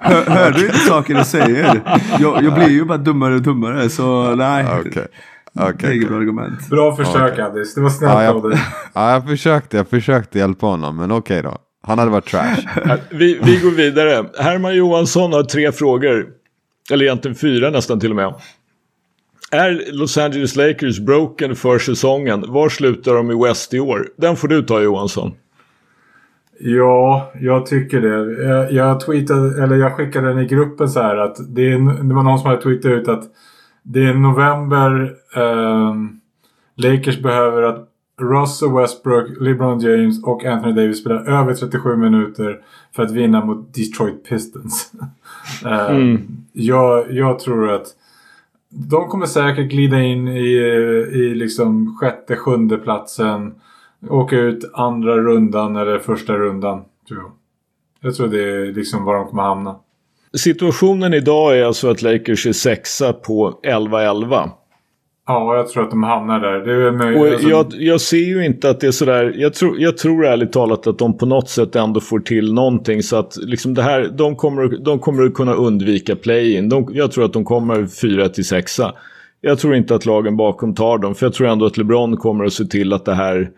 hör, 0.00 0.24
hör 0.30 0.50
du 0.50 0.66
inte 0.66 0.78
saker 0.78 1.14
jag 1.14 1.26
säger? 1.26 1.82
Jag, 2.18 2.44
jag 2.44 2.54
blir 2.54 2.68
ju 2.68 2.84
bara 2.84 2.98
dummare 2.98 3.34
och 3.34 3.42
dummare. 3.42 3.88
Så 3.90 4.34
nej. 4.34 4.66
Okej. 4.80 5.06
Det 5.58 5.64
är 5.64 5.72
Okej. 5.72 5.96
inget 5.96 6.08
bra 6.08 6.18
argument. 6.18 6.68
Bra 6.70 6.96
försök 6.96 7.32
Okej. 7.32 7.44
Addis. 7.44 7.74
Det 7.74 7.80
var 7.80 7.90
snällt 7.90 8.12
Ja, 8.12 8.30
av 8.30 8.36
jag, 8.36 8.50
dig. 8.50 8.60
ja, 8.94 9.12
jag 9.12 9.26
försökte, 9.26 9.76
jag 9.76 9.88
försökte 9.88 10.38
hjälpa 10.38 10.66
honom, 10.66 10.96
men 10.96 11.12
okej 11.12 11.42
då. 11.42 11.56
Han 11.82 11.98
hade 11.98 12.10
varit 12.10 12.26
trash. 12.26 12.56
Vi, 13.10 13.40
vi 13.42 13.60
går 13.60 13.70
vidare. 13.70 14.24
Herman 14.38 14.74
Johansson 14.76 15.32
har 15.32 15.42
tre 15.42 15.72
frågor. 15.72 16.26
Eller 16.92 17.04
egentligen 17.04 17.34
fyra 17.34 17.70
nästan 17.70 18.00
till 18.00 18.10
och 18.10 18.16
med. 18.16 18.34
Är 19.50 19.92
Los 19.92 20.18
Angeles 20.18 20.56
Lakers 20.56 20.98
broken 20.98 21.56
för 21.56 21.78
säsongen? 21.78 22.44
Var 22.48 22.68
slutar 22.68 23.14
de 23.14 23.30
i 23.30 23.48
West 23.48 23.74
i 23.74 23.80
år? 23.80 24.08
Den 24.16 24.36
får 24.36 24.48
du 24.48 24.62
ta 24.62 24.80
Johansson. 24.80 25.32
Ja, 26.60 27.32
jag 27.40 27.66
tycker 27.66 28.00
det. 28.00 28.42
Jag, 28.48 28.72
jag 28.72 29.00
tweetade, 29.00 29.62
eller 29.64 29.76
jag 29.76 29.96
skickade 29.96 30.28
den 30.28 30.38
i 30.38 30.46
gruppen 30.46 30.88
så 30.88 31.00
här 31.00 31.16
att 31.16 31.36
det, 31.48 31.72
är, 31.72 32.02
det 32.08 32.14
var 32.14 32.22
någon 32.22 32.38
som 32.38 32.48
hade 32.48 32.62
tweetat 32.62 32.90
ut 32.90 33.08
att 33.08 33.24
det 33.90 34.04
är 34.04 34.14
november. 34.14 35.16
Eh, 35.36 35.94
Lakers 36.74 37.18
behöver 37.18 37.62
att 37.62 37.88
Russell 38.20 38.72
Westbrook, 38.72 39.26
LeBron 39.40 39.80
James 39.80 40.24
och 40.24 40.44
Anthony 40.44 40.72
Davis 40.72 41.00
spelar 41.00 41.24
över 41.24 41.54
37 41.54 41.96
minuter 41.96 42.60
för 42.96 43.02
att 43.02 43.10
vinna 43.10 43.44
mot 43.44 43.74
Detroit 43.74 44.28
Pistons. 44.28 44.92
eh, 45.64 45.90
mm. 45.90 46.26
jag, 46.52 47.12
jag 47.12 47.38
tror 47.38 47.70
att 47.70 47.86
de 48.68 49.08
kommer 49.08 49.26
säkert 49.26 49.70
glida 49.70 50.00
in 50.00 50.28
i, 50.28 50.52
i 51.12 51.34
liksom 51.34 51.96
sjätte, 51.96 52.36
sjunde 52.36 52.78
platsen. 52.78 53.54
Åka 54.08 54.36
ut 54.36 54.70
andra 54.72 55.16
rundan 55.16 55.76
eller 55.76 55.98
första 55.98 56.38
rundan. 56.38 56.84
Tror 57.08 57.20
jag. 57.20 57.32
jag 58.00 58.14
tror 58.14 58.28
det 58.28 58.42
är 58.42 58.72
liksom 58.72 59.04
var 59.04 59.14
de 59.14 59.26
kommer 59.26 59.42
hamna. 59.42 59.76
Situationen 60.36 61.14
idag 61.14 61.58
är 61.58 61.64
alltså 61.64 61.90
att 61.90 62.02
Lakers 62.02 62.46
är 62.46 62.52
sexa 62.52 63.12
på 63.12 63.60
11-11. 63.62 64.50
Ja, 65.26 65.56
jag 65.56 65.68
tror 65.68 65.84
att 65.84 65.90
de 65.90 66.02
hamnar 66.02 66.40
där. 66.40 66.58
Det 66.58 66.86
är 66.86 66.92
möjligt. 66.92 67.20
Och 67.20 67.28
alltså... 67.28 67.48
jag, 67.48 67.66
jag 67.72 68.00
ser 68.00 68.26
ju 68.26 68.44
inte 68.44 68.70
att 68.70 68.80
det 68.80 68.86
är 68.86 68.90
sådär. 68.90 69.34
Jag 69.36 69.54
tror, 69.54 69.80
jag 69.80 69.98
tror 69.98 70.26
ärligt 70.26 70.52
talat 70.52 70.86
att 70.86 70.98
de 70.98 71.18
på 71.18 71.26
något 71.26 71.48
sätt 71.48 71.76
ändå 71.76 72.00
får 72.00 72.20
till 72.20 72.54
någonting. 72.54 73.02
Så 73.02 73.16
att 73.16 73.36
liksom 73.36 73.74
det 73.74 73.82
här, 73.82 74.08
de 74.12 74.36
kommer, 74.36 74.84
de 74.84 74.98
kommer 74.98 75.26
att 75.26 75.34
kunna 75.34 75.54
undvika 75.54 76.16
play-in. 76.16 76.86
jag 76.92 77.12
tror 77.12 77.24
att 77.24 77.32
de 77.32 77.44
kommer 77.44 77.86
4 77.86 78.28
till 78.28 78.44
6. 78.44 78.80
Jag 79.40 79.58
tror 79.58 79.74
inte 79.74 79.94
att 79.94 80.06
lagen 80.06 80.36
bakom 80.36 80.74
tar 80.74 80.98
dem. 80.98 81.14
För 81.14 81.26
jag 81.26 81.32
tror 81.32 81.48
ändå 81.48 81.66
att 81.66 81.76
LeBron 81.76 82.16
kommer 82.16 82.44
att 82.44 82.52
se 82.52 82.64
till 82.64 82.92
att 82.92 83.04
det 83.04 83.14
här 83.14 83.50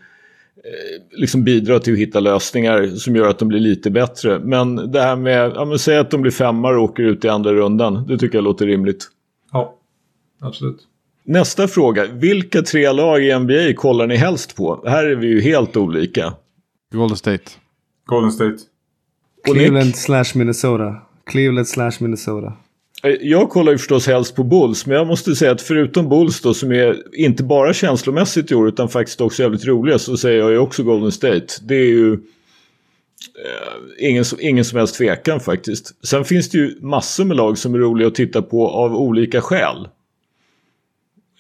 liksom 1.12 1.44
bidrar 1.44 1.78
till 1.78 1.92
att 1.92 1.98
hitta 1.98 2.20
lösningar 2.20 2.86
som 2.86 3.16
gör 3.16 3.28
att 3.28 3.38
de 3.38 3.48
blir 3.48 3.60
lite 3.60 3.90
bättre. 3.90 4.38
Men 4.38 4.76
det 4.76 5.02
här 5.02 5.16
med, 5.16 5.52
ja 5.54 5.64
men 5.64 5.78
säg 5.78 5.98
att 5.98 6.10
de 6.10 6.22
blir 6.22 6.32
femmar 6.32 6.74
och 6.74 6.84
åker 6.84 7.02
ut 7.02 7.24
i 7.24 7.28
andra 7.28 7.52
rundan. 7.52 8.06
Det 8.06 8.18
tycker 8.18 8.38
jag 8.38 8.44
låter 8.44 8.66
rimligt. 8.66 9.08
Ja, 9.52 9.74
absolut. 10.40 10.86
Nästa 11.24 11.68
fråga. 11.68 12.06
Vilka 12.06 12.62
tre 12.62 12.92
lag 12.92 13.24
i 13.24 13.38
NBA 13.38 13.74
kollar 13.76 14.06
ni 14.06 14.16
helst 14.16 14.56
på? 14.56 14.82
Här 14.86 15.04
är 15.04 15.16
vi 15.16 15.26
ju 15.26 15.40
helt 15.40 15.76
olika. 15.76 16.34
Golden 16.92 17.16
State. 17.16 17.44
Golden 18.06 18.32
State. 18.32 18.56
Cleveland 19.44 19.96
slash 19.96 20.24
Minnesota. 20.34 20.96
Cleveland 21.26 21.68
slash 21.68 21.92
Minnesota. 22.00 22.52
Eh, 23.02 23.10
jag 23.20 23.50
kollar 23.50 23.72
ju 23.72 23.78
förstås 23.78 24.06
helst 24.06 24.36
på 24.36 24.44
Bulls, 24.44 24.86
men 24.86 24.96
jag 24.96 25.06
måste 25.06 25.34
säga 25.34 25.52
att 25.52 25.62
förutom 25.62 26.08
Bulls 26.08 26.40
då 26.40 26.54
som 26.54 26.72
är 26.72 27.16
inte 27.16 27.42
bara 27.42 27.72
känslomässigt 27.72 28.50
i 28.50 28.54
år 28.54 28.68
utan 28.68 28.88
faktiskt 28.88 29.20
också 29.20 29.42
jävligt 29.42 29.66
roliga 29.66 29.98
så 29.98 30.16
säger 30.16 30.38
jag 30.38 30.50
ju 30.50 30.58
också 30.58 30.82
Golden 30.82 31.12
State. 31.12 31.46
Det 31.62 31.74
är 31.74 31.88
ju 31.88 32.12
eh, 32.12 32.18
ingen, 33.98 34.24
ingen 34.40 34.64
som 34.64 34.78
helst 34.78 34.94
tvekan 34.94 35.40
faktiskt. 35.40 36.06
Sen 36.06 36.24
finns 36.24 36.50
det 36.50 36.58
ju 36.58 36.78
massor 36.80 37.24
med 37.24 37.36
lag 37.36 37.58
som 37.58 37.74
är 37.74 37.78
roliga 37.78 38.08
att 38.08 38.14
titta 38.14 38.42
på 38.42 38.68
av 38.68 38.96
olika 38.96 39.40
skäl 39.40 39.88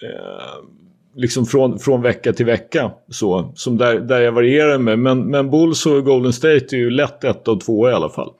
eh, 0.02 0.64
liksom 1.14 1.46
från, 1.46 1.78
från 1.78 2.02
vecka 2.02 2.32
till 2.32 2.46
vecka. 2.46 2.90
Så, 3.08 3.52
som 3.56 3.76
där, 3.76 4.00
där 4.00 4.20
jag 4.20 4.32
varierar 4.32 4.78
med. 4.78 4.98
Men, 4.98 5.30
men 5.30 5.50
Bulls 5.50 5.86
och 5.86 6.04
Golden 6.04 6.32
State 6.32 6.76
är 6.76 6.78
ju 6.78 6.90
lätt 6.90 7.24
ett 7.24 7.48
och 7.48 7.60
två 7.60 7.90
i 7.90 7.92
alla 7.92 8.08
fall. 8.08 8.32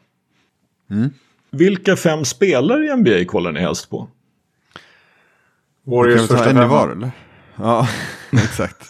Mm. 0.90 1.10
Vilka 1.50 1.96
fem 1.96 2.24
spelare 2.24 2.86
i 2.86 2.96
NBA 2.96 3.24
kollar 3.24 3.52
ni 3.52 3.60
helst 3.60 3.90
på? 3.90 4.08
Warriors 5.84 6.20
första 6.20 6.44
femma. 6.44 6.66
var 6.66 6.88
eller? 6.88 7.10
Ja, 7.56 7.88
exakt. 8.32 8.86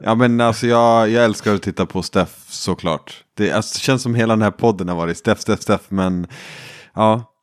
ja 0.00 0.14
men 0.14 0.40
alltså 0.40 0.66
jag, 0.66 1.10
jag 1.10 1.24
älskar 1.24 1.54
att 1.54 1.62
titta 1.62 1.86
på 1.86 2.02
Steff 2.02 2.46
såklart. 2.48 3.24
Det, 3.34 3.52
alltså, 3.52 3.74
det 3.74 3.80
känns 3.80 4.02
som 4.02 4.14
hela 4.14 4.32
den 4.32 4.42
här 4.42 4.50
podden 4.50 4.88
har 4.88 4.96
varit 4.96 5.18
Steff, 5.18 5.40
Steff, 5.40 5.60
Steff. 5.60 5.80
Men 5.88 6.26
ja, 6.94 7.34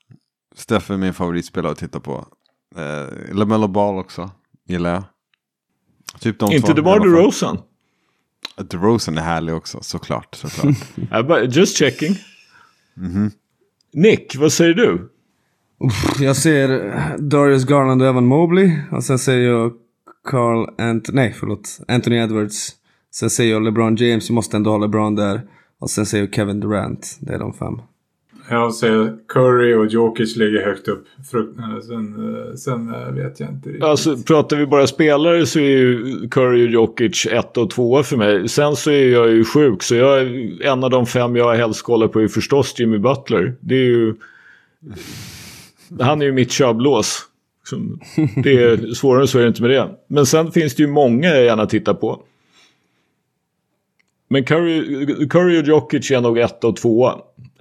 Steff 0.55 0.89
är 0.89 0.97
min 0.97 1.13
favoritspelare 1.13 1.71
att 1.71 1.77
titta 1.77 1.99
på. 1.99 2.27
Eh, 2.75 3.35
LaMelo 3.35 3.67
Ball 3.67 3.97
också, 3.97 4.31
gillar 4.67 4.93
jag. 4.93 5.03
Typ 6.19 6.39
de 6.39 6.51
Inte 6.51 6.73
DeMar 6.73 6.99
DeRozan? 6.99 7.59
DeRozan 8.57 9.17
är 9.17 9.21
härlig 9.21 9.55
också, 9.55 9.79
såklart. 9.81 10.35
såklart. 10.35 10.75
Just 11.55 11.77
checking. 11.77 12.15
Mm 12.97 13.11
-hmm. 13.11 13.31
Nick, 13.93 14.35
vad 14.35 14.51
säger 14.51 14.73
du? 14.73 15.09
Jag 16.19 16.35
ser 16.35 16.93
Darius 17.17 17.65
Garland 17.65 18.01
och 18.01 18.07
Evan 18.07 18.25
Mobley. 18.25 18.71
Och 18.91 19.03
sen 19.03 19.19
säger 19.19 19.49
jag 19.49 19.73
Carl 20.23 20.69
Ant 20.77 21.09
nej 21.13 21.35
förlåt, 21.39 21.79
Anthony 21.87 22.15
Edwards. 22.15 22.69
Sen 23.11 23.29
säger 23.29 23.51
jag 23.51 23.63
LeBron 23.63 23.95
James, 23.95 24.29
vi 24.29 24.33
måste 24.33 24.57
ändå 24.57 24.71
ha 24.71 24.77
LeBron 24.77 25.15
där. 25.15 25.41
Och 25.79 25.89
sen 25.89 26.05
säger 26.05 26.23
jag 26.23 26.33
Kevin 26.33 26.59
Durant. 26.59 27.17
Det 27.21 27.33
är 27.33 27.39
de 27.39 27.53
fem. 27.53 27.73
Jag 28.49 28.73
säger 28.73 29.15
Curry 29.27 29.73
och 29.73 29.87
Jokic 29.87 30.35
ligger 30.35 30.65
högt 30.65 30.87
upp. 30.87 31.05
Sen, 31.87 32.37
eh, 32.49 32.55
sen 32.55 32.93
eh, 32.93 33.11
vet 33.11 33.39
jag 33.39 33.49
inte 33.49 33.69
riktigt. 33.69 33.83
Alltså 33.83 34.17
pratar 34.17 34.57
vi 34.57 34.65
bara 34.65 34.87
spelare 34.87 35.45
så 35.45 35.59
är 35.59 35.63
ju 35.63 36.29
Curry 36.29 36.67
och 36.67 36.71
Jokic 36.71 37.25
ett 37.25 37.57
och 37.57 37.69
tvåa 37.69 38.03
för 38.03 38.17
mig. 38.17 38.49
Sen 38.49 38.75
så 38.75 38.91
är 38.91 39.07
jag 39.07 39.29
ju 39.29 39.45
sjuk 39.45 39.83
så 39.83 39.95
jag, 39.95 40.27
en 40.61 40.83
av 40.83 40.89
de 40.89 41.05
fem 41.05 41.35
jag 41.35 41.55
helst 41.55 41.83
kollar 41.83 42.07
på 42.07 42.21
är 42.21 42.27
förstås 42.27 42.79
Jimmy 42.79 42.97
Butler. 42.97 43.55
Det 43.59 43.75
är 43.75 43.85
ju... 43.85 44.15
Han 45.99 46.21
är 46.21 46.25
ju 46.25 46.31
mitt 46.31 46.51
köblås. 46.51 47.21
Liksom, 47.59 47.99
det 48.43 48.63
är 48.63 48.93
svårare 48.93 49.27
så 49.27 49.37
är 49.37 49.41
det 49.41 49.47
inte 49.47 49.61
med 49.61 49.71
det. 49.71 49.89
Men 50.07 50.25
sen 50.25 50.51
finns 50.51 50.75
det 50.75 50.83
ju 50.83 50.89
många 50.89 51.27
jag 51.27 51.45
gärna 51.45 51.65
tittar 51.65 51.93
på. 51.93 52.23
Men 54.27 54.43
Curry, 54.43 55.27
Curry 55.27 55.61
och 55.61 55.67
Jokic 55.67 56.11
är 56.11 56.21
nog 56.21 56.37
ett 56.37 56.63
och 56.63 56.75
tvåa. 56.75 57.17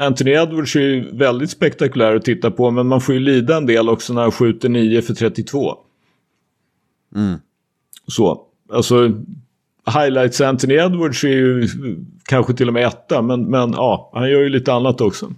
Anthony 0.07 0.31
Edwards 0.31 0.77
är 0.77 0.81
ju 0.81 1.17
väldigt 1.17 1.51
spektakulär 1.51 2.17
att 2.17 2.25
titta 2.25 2.51
på 2.51 2.71
men 2.71 2.87
man 2.87 3.01
får 3.01 3.15
ju 3.15 3.21
lida 3.21 3.57
en 3.57 3.67
del 3.67 3.89
också 3.89 4.13
när 4.13 4.23
han 4.23 4.33
skjuter 4.33 4.69
9 4.69 5.03
för 5.03 5.15
32. 5.15 5.75
Mm. 7.17 7.39
Så, 8.07 8.41
alltså 8.73 9.13
highlights 9.95 10.41
Anthony 10.41 10.75
Edwards 10.75 11.25
är 11.25 11.29
ju 11.29 11.69
kanske 12.25 12.55
till 12.55 12.69
och 12.69 12.75
med 12.75 12.87
etta 12.87 13.23
men, 13.23 13.45
men 13.45 13.73
ja, 13.73 14.11
han 14.15 14.31
gör 14.31 14.41
ju 14.41 14.49
lite 14.49 14.73
annat 14.73 15.01
också. 15.01 15.33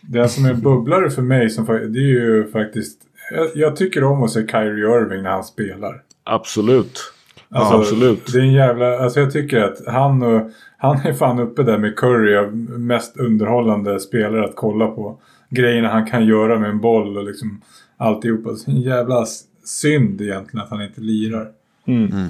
Det 0.00 0.28
som 0.28 0.44
är 0.44 0.54
bubblare 0.54 1.10
för 1.10 1.22
mig 1.22 1.50
som, 1.50 1.66
det 1.66 1.98
är 1.98 2.12
ju 2.12 2.50
faktiskt 2.50 2.98
jag, 3.30 3.50
jag 3.54 3.76
tycker 3.76 4.04
om 4.04 4.22
att 4.22 4.30
se 4.30 4.46
Kyrie 4.46 5.02
Irving 5.02 5.22
när 5.22 5.30
han 5.30 5.44
spelar. 5.44 6.02
Absolut. 6.24 7.12
Alltså, 7.48 7.74
ja, 7.74 7.80
absolut. 7.80 8.32
Det 8.32 8.38
är 8.38 8.42
en 8.42 8.52
jävla, 8.52 8.98
alltså 8.98 9.20
jag 9.20 9.32
tycker 9.32 9.60
att 9.60 9.86
han 9.86 10.22
och, 10.22 10.50
han 10.82 11.06
är 11.06 11.12
fan 11.12 11.38
uppe 11.38 11.62
där 11.62 11.78
med 11.78 11.96
Curry 11.96 12.46
mest 12.78 13.16
underhållande 13.16 14.00
spelare 14.00 14.44
att 14.44 14.56
kolla 14.56 14.86
på. 14.86 15.20
Grejerna 15.50 15.88
han 15.88 16.06
kan 16.06 16.26
göra 16.26 16.58
med 16.58 16.70
en 16.70 16.80
boll 16.80 17.18
och 17.18 17.24
liksom 17.24 17.60
alltihopa. 17.96 18.56
Så 18.56 18.70
en 18.70 18.80
jävla 18.80 19.26
synd 19.64 20.20
egentligen 20.20 20.64
att 20.64 20.70
han 20.70 20.82
inte 20.82 21.00
lirar. 21.00 21.48
Mm. 21.86 22.12
Mm. 22.12 22.28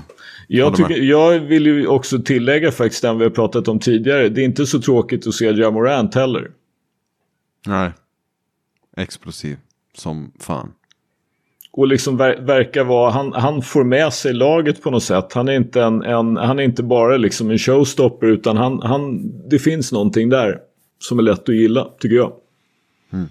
Jag, 0.48 0.76
tycker, 0.76 0.96
jag 0.96 1.40
vill 1.40 1.66
ju 1.66 1.86
också 1.86 2.18
tillägga 2.18 2.72
faktiskt 2.72 3.02
den 3.02 3.18
vi 3.18 3.24
har 3.24 3.30
pratat 3.30 3.68
om 3.68 3.78
tidigare. 3.78 4.28
Det 4.28 4.40
är 4.40 4.44
inte 4.44 4.66
så 4.66 4.80
tråkigt 4.80 5.26
att 5.26 5.34
se 5.34 5.50
Jamorant 5.50 6.14
heller. 6.14 6.50
Nej. 7.66 7.92
Explosiv 8.96 9.56
som 9.94 10.32
fan 10.38 10.72
och 11.72 11.86
liksom 11.86 12.16
ver 12.16 12.40
verkar 12.40 12.84
vara, 12.84 13.10
han, 13.10 13.32
han 13.32 13.62
får 13.62 13.84
med 13.84 14.12
sig 14.12 14.32
laget 14.32 14.82
på 14.82 14.90
något 14.90 15.02
sätt. 15.02 15.32
Han 15.32 15.48
är 15.48 15.52
inte, 15.52 15.82
en, 15.82 16.02
en 16.02 16.36
han 16.36 16.58
är 16.58 16.62
inte 16.62 16.82
bara 16.82 17.16
liksom 17.16 17.50
en 17.50 17.58
showstopper 17.58 18.26
utan 18.26 18.56
han, 18.56 18.82
han, 18.82 19.32
det 19.48 19.58
finns 19.58 19.92
någonting 19.92 20.28
där 20.28 20.58
som 20.98 21.18
är 21.18 21.22
lätt 21.22 21.48
att 21.48 21.54
gilla, 21.54 21.88
tycker 22.00 22.16
jag. 22.16 22.32
Mm. 23.12 23.26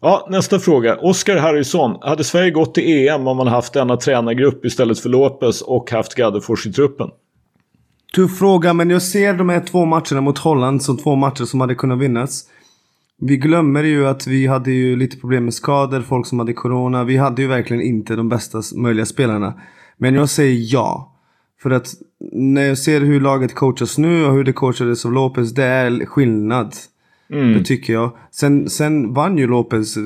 Ja, 0.00 0.26
nästa 0.30 0.58
fråga. 0.58 0.96
Oskar 0.96 1.36
Harrison. 1.36 1.96
Hade 2.00 2.24
Sverige 2.24 2.50
gått 2.50 2.74
till 2.74 3.08
EM 3.08 3.26
om 3.26 3.36
man 3.36 3.46
haft 3.46 3.72
denna 3.72 3.96
tränargrupp 3.96 4.64
istället 4.64 4.98
för 4.98 5.08
Lopez 5.08 5.62
och 5.62 5.90
haft 5.90 6.14
Gaddefors 6.14 6.66
i 6.66 6.72
truppen? 6.72 7.10
Tuff 8.14 8.38
fråga, 8.38 8.72
men 8.72 8.90
jag 8.90 9.02
ser 9.02 9.34
de 9.34 9.48
här 9.48 9.60
två 9.60 9.84
matcherna 9.84 10.20
mot 10.20 10.38
Holland 10.38 10.82
som 10.82 10.96
två 10.96 11.14
matcher 11.14 11.44
som 11.44 11.60
hade 11.60 11.74
kunnat 11.74 11.98
vinnas. 11.98 12.44
Vi 13.18 13.36
glömmer 13.36 13.84
ju 13.84 14.06
att 14.06 14.26
vi 14.26 14.46
hade 14.46 14.70
ju 14.70 14.96
lite 14.96 15.16
problem 15.16 15.44
med 15.44 15.54
skador, 15.54 16.00
folk 16.00 16.26
som 16.26 16.38
hade 16.38 16.52
corona. 16.52 17.04
Vi 17.04 17.16
hade 17.16 17.42
ju 17.42 17.48
verkligen 17.48 17.82
inte 17.82 18.16
de 18.16 18.28
bästa 18.28 18.62
möjliga 18.76 19.06
spelarna. 19.06 19.60
Men 19.96 20.14
jag 20.14 20.28
säger 20.28 20.74
ja. 20.74 21.12
För 21.62 21.70
att 21.70 21.94
när 22.32 22.62
jag 22.62 22.78
ser 22.78 23.00
hur 23.00 23.20
laget 23.20 23.54
coachas 23.54 23.98
nu 23.98 24.24
och 24.24 24.32
hur 24.32 24.44
det 24.44 24.52
coachades 24.52 25.06
av 25.06 25.12
Lopez, 25.12 25.54
det 25.54 25.64
är 25.64 26.06
skillnad. 26.06 26.74
Mm. 27.30 27.52
Det 27.52 27.64
tycker 27.64 27.92
jag. 27.92 28.16
Sen, 28.30 28.68
sen 28.68 29.14
vann 29.14 29.38
ju 29.38 29.46
Lopez. 29.46 29.96
Eh, 29.96 30.02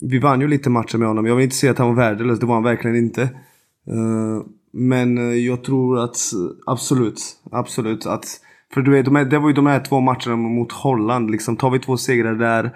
vi 0.00 0.18
vann 0.18 0.40
ju 0.40 0.48
lite 0.48 0.70
matcher 0.70 0.98
med 0.98 1.08
honom. 1.08 1.26
Jag 1.26 1.36
vill 1.36 1.44
inte 1.44 1.56
säga 1.56 1.72
att 1.72 1.78
han 1.78 1.88
var 1.88 1.94
värdelös, 1.94 2.40
det 2.40 2.46
var 2.46 2.54
han 2.54 2.62
verkligen 2.62 2.96
inte. 2.96 3.22
Uh, 3.22 4.42
men 4.72 5.18
eh, 5.18 5.34
jag 5.34 5.64
tror 5.64 5.98
att 5.98 6.16
absolut, 6.66 7.20
absolut 7.50 8.06
att 8.06 8.24
för 8.74 8.82
du 8.82 8.90
vet, 8.90 9.04
de 9.04 9.16
här, 9.16 9.24
det 9.24 9.38
var 9.38 9.48
ju 9.48 9.54
de 9.54 9.66
här 9.66 9.80
två 9.80 10.00
matcherna 10.00 10.36
mot 10.36 10.72
Holland. 10.72 11.30
Liksom, 11.30 11.56
tar 11.56 11.70
vi 11.70 11.78
två 11.78 11.96
segrar 11.96 12.34
där. 12.34 12.70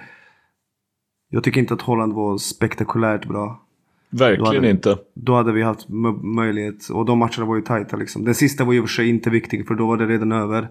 Jag 1.30 1.44
tycker 1.44 1.60
inte 1.60 1.74
att 1.74 1.82
Holland 1.82 2.12
var 2.12 2.38
spektakulärt 2.38 3.26
bra. 3.26 3.62
Verkligen 4.10 4.54
hade- 4.54 4.70
inte. 4.70 4.98
Då 5.14 5.34
hade 5.34 5.52
vi 5.52 5.62
haft 5.62 5.86
möjlighet. 6.22 6.88
Och 6.88 7.04
de 7.04 7.18
matcherna 7.18 7.44
var 7.44 7.56
ju 7.56 7.62
tajta 7.62 7.96
liksom. 7.96 8.24
Den 8.24 8.34
sista 8.34 8.64
var 8.64 8.72
ju 8.72 8.78
i 8.78 8.82
och 8.82 8.84
för 8.88 8.94
sig 8.94 9.08
inte 9.08 9.30
viktig 9.30 9.66
för 9.66 9.74
då 9.74 9.86
var 9.86 9.96
det 9.96 10.06
redan 10.06 10.32
över. 10.32 10.68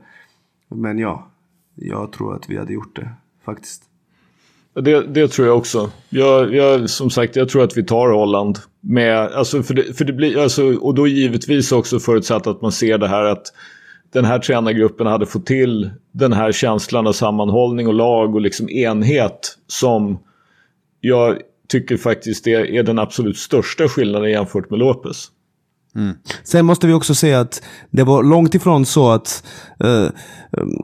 Men 0.70 1.00
ja, 1.00 1.28
jag 1.76 2.12
tror 2.12 2.36
att 2.36 2.50
vi 2.50 2.58
hade 2.58 2.74
gjort 2.74 2.96
det 2.96 3.10
faktiskt. 3.46 3.84
Det, 4.74 5.02
det 5.14 5.28
tror 5.28 5.48
jag 5.48 5.58
också. 5.58 5.92
Jag, 6.10 6.56
jag, 6.56 6.90
som 6.90 7.10
sagt, 7.10 7.36
jag 7.36 7.50
tror 7.50 7.64
att 7.64 7.78
vi 7.78 7.84
tar 7.84 8.10
Holland. 8.10 8.60
Med, 8.80 9.18
alltså 9.18 9.64
för 9.64 9.74
det, 9.74 9.98
för 9.98 10.06
det 10.06 10.14
blir, 10.14 10.38
alltså, 10.38 10.74
och 10.76 10.96
då 10.96 11.08
givetvis 11.08 11.72
också 11.72 12.00
förutsatt 12.00 12.48
att 12.48 12.62
man 12.62 12.72
ser 12.72 12.98
det 12.98 13.08
här 13.08 13.24
att 13.24 13.54
den 14.14 14.26
här 14.26 14.40
tränargruppen 14.40 15.08
hade 15.08 15.26
fått 15.26 15.46
till 15.46 15.92
den 16.12 16.34
här 16.34 16.52
känslan 16.52 17.08
av 17.08 17.14
sammanhållning 17.14 17.88
och 17.88 17.94
lag 17.94 18.36
och 18.36 18.42
liksom 18.42 18.70
enhet 18.70 19.58
som 19.68 20.20
jag 21.00 21.38
tycker 21.70 21.98
faktiskt 21.98 22.48
är, 22.48 22.66
är 22.66 22.84
den 22.84 23.00
absolut 23.00 23.38
största 23.38 23.88
skillnaden 23.88 24.32
jämfört 24.32 24.70
med 24.70 24.80
Lopez. 24.80 25.32
Sen 26.44 26.66
måste 26.66 26.88
vi 26.88 26.94
också 26.94 27.16
säga 27.16 27.40
att 27.40 27.64
det 27.92 28.04
var 28.04 28.24
långt 28.24 28.56
ifrån 28.56 28.86
så 28.86 29.10
att 29.10 29.44
eh, 29.84 30.08
um, 30.62 30.82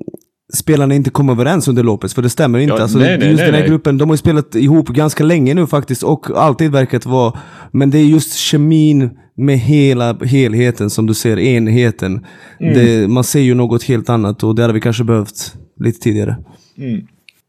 spelarna 0.53 0.95
inte 0.95 1.10
kom 1.10 1.30
överens 1.30 1.68
under 1.68 1.84
Lopez, 1.84 2.14
för 2.14 2.22
det 2.22 2.30
stämmer 2.30 2.60
inte. 2.60 2.76
Ja, 2.76 2.81
alltså, 2.81 2.98
nej, 2.98 3.18
nej, 3.18 3.27
just 3.30 3.41
nej, 3.41 3.52
den 3.52 3.61
här 3.61 3.68
gruppen, 3.68 3.98
de 3.98 4.10
har 4.10 4.14
ju 4.14 4.18
spelat 4.18 4.56
ihop 4.56 4.88
ganska 4.88 5.23
länge 5.23 5.53
nu 5.53 5.68
faktiskt 5.68 6.03
och 6.03 6.30
alltid 6.35 6.72
verkat 6.72 7.06
vara... 7.06 7.39
Men 7.72 7.89
det 7.89 7.98
är 7.98 8.06
just 8.06 8.35
kemin 8.35 9.10
med 9.42 9.60
hela 9.60 10.14
helheten 10.14 10.90
som 10.90 11.08
du 11.08 11.14
ser, 11.14 11.40
enheten. 11.40 12.26
Mm. 12.60 12.74
Det, 12.74 13.08
man 13.08 13.24
ser 13.24 13.40
ju 13.40 13.54
något 13.54 13.84
helt 13.84 14.10
annat 14.10 14.44
och 14.44 14.56
det 14.56 14.62
hade 14.62 14.74
vi 14.74 14.82
kanske 14.82 15.04
behövt 15.04 15.56
lite 15.80 16.00
tidigare. 16.00 16.36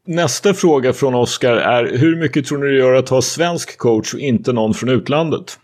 Nästa 0.07 0.53
fråga 0.53 0.93
från 0.93 1.15
Oskar 1.15 1.55
är 1.55 1.97
hur 1.97 2.15
mycket 2.15 2.45
tror 2.45 2.57
ni 2.57 2.65
det 2.65 2.77
gör 2.77 2.93
att 2.93 3.09
ha 3.09 3.21
svensk 3.21 3.77
coach 3.77 4.13
och 4.13 4.19
inte 4.19 4.53
någon 4.53 4.73
från 4.73 4.89
utlandet? 4.89 5.57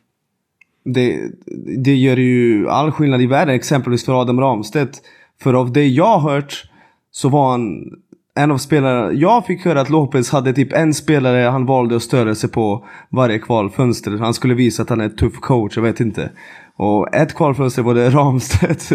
det, 0.93 1.31
det 1.77 1.95
gör 1.95 2.17
ju 2.17 2.69
all 2.69 2.91
skillnad 2.91 3.21
i 3.21 3.25
världen, 3.25 3.55
exempelvis 3.55 4.05
för 4.05 4.21
Adam 4.21 4.39
Ramstedt. 4.39 5.01
För 5.41 5.53
av 5.53 5.73
det 5.73 5.87
jag 5.87 6.19
har 6.19 6.31
hört 6.31 6.63
så 7.11 7.29
var 7.29 7.51
han 7.51 7.91
en 8.35 8.51
av 8.51 8.57
spelarna. 8.57 9.11
Jag 9.13 9.45
fick 9.45 9.65
höra 9.65 9.81
att 9.81 9.89
Lopez 9.89 10.31
hade 10.31 10.53
typ 10.53 10.73
en 10.73 10.93
spelare 10.93 11.49
han 11.49 11.65
valde 11.65 11.95
att 11.95 12.03
störa 12.03 12.35
sig 12.35 12.49
på 12.49 12.85
varje 13.09 13.39
kvalfönster. 13.39 14.17
Han 14.17 14.33
skulle 14.33 14.53
visa 14.53 14.83
att 14.83 14.89
han 14.89 15.01
är 15.01 15.05
en 15.05 15.15
tuff 15.15 15.39
coach, 15.39 15.75
jag 15.75 15.83
vet 15.83 15.99
inte. 15.99 16.31
Och 16.75 17.15
ett 17.15 17.35
kvalfönster 17.35 17.81
var 17.81 17.93
det 17.93 18.09
Ramstedt. 18.15 18.91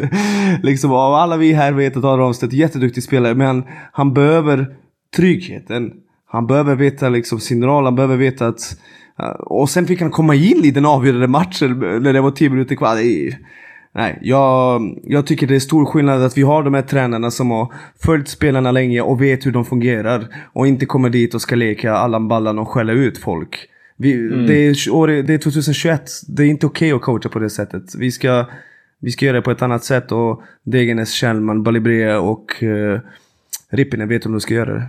liksom 0.63 0.93
av 0.93 1.15
alla 1.15 1.37
vi 1.37 1.53
här 1.53 1.73
vet 1.73 1.97
att 1.97 2.05
Ramstedt 2.05 2.53
är 2.53 2.57
jätteduktig 2.57 3.03
spelare 3.03 3.35
men 3.35 3.65
han 3.93 4.15
behöver 4.15 4.77
tryggheten. 5.17 5.93
Han 6.27 6.47
behöver 6.47 6.75
veta 6.75 7.09
liksom 7.09 7.41
sin 7.41 7.65
roll, 7.65 7.85
han 7.85 7.95
behöver 7.95 8.17
veta 8.17 8.47
att... 8.47 8.79
Och 9.39 9.71
sen 9.71 9.87
fick 9.87 10.01
han 10.01 10.11
komma 10.11 10.35
in 10.35 10.65
i 10.65 10.71
den 10.71 10.87
avgörande 10.87 11.29
matchen 11.29 11.79
när 11.79 12.13
det 12.13 12.21
var 12.21 12.31
10 12.31 12.51
minuter 12.51 12.75
kvar. 12.75 12.97
Nej, 13.95 14.19
jag, 14.23 14.83
jag 15.05 15.27
tycker 15.27 15.47
det 15.47 15.55
är 15.55 15.61
stor 15.61 15.85
skillnad 15.87 16.23
att 16.23 16.39
vi 16.39 16.43
har 16.43 16.63
de 16.63 16.75
här 16.75 16.83
tränarna 16.83 17.31
som 17.31 17.51
har 17.51 17.73
följt 18.05 18.29
spelarna 18.29 18.73
länge 18.73 19.01
och 19.01 19.23
vet 19.23 19.47
hur 19.47 19.53
de 19.53 19.65
fungerar. 19.65 20.27
Och 20.53 20.67
inte 20.67 20.87
kommer 20.87 21.11
dit 21.11 21.35
och 21.35 21.43
ska 21.43 21.55
leka 21.55 21.93
Allan 21.93 22.29
Ballan 22.29 22.59
och 22.59 22.69
skälla 22.69 22.93
ut 22.93 23.19
folk. 23.19 23.69
Vi, 23.97 24.29
det, 24.29 24.55
är, 24.55 25.23
det 25.23 25.35
är 25.35 25.39
2021, 25.39 26.11
det 26.29 26.43
är 26.43 26.47
inte 26.47 26.67
okej 26.67 26.93
att 26.93 27.03
coacha 27.03 27.29
på 27.29 27.39
det 27.39 27.51
sättet. 27.51 27.95
Vi 27.99 28.11
ska, 28.11 28.47
vi 29.01 29.11
ska 29.11 29.27
göra 29.27 29.37
det 29.37 29.43
på 29.43 29.51
ett 29.51 29.63
annat 29.63 29.85
sätt 29.85 30.13
och 30.13 30.43
Degernes, 30.63 31.13
Kjellman, 31.13 31.63
Balibrea 31.63 32.21
och 32.21 32.63
uh, 32.63 33.01
Rippinen 33.71 34.09
vet 34.09 34.27
hur 34.27 34.31
de 34.31 34.41
ska 34.41 34.55
göra 34.55 34.75
det. 34.75 34.87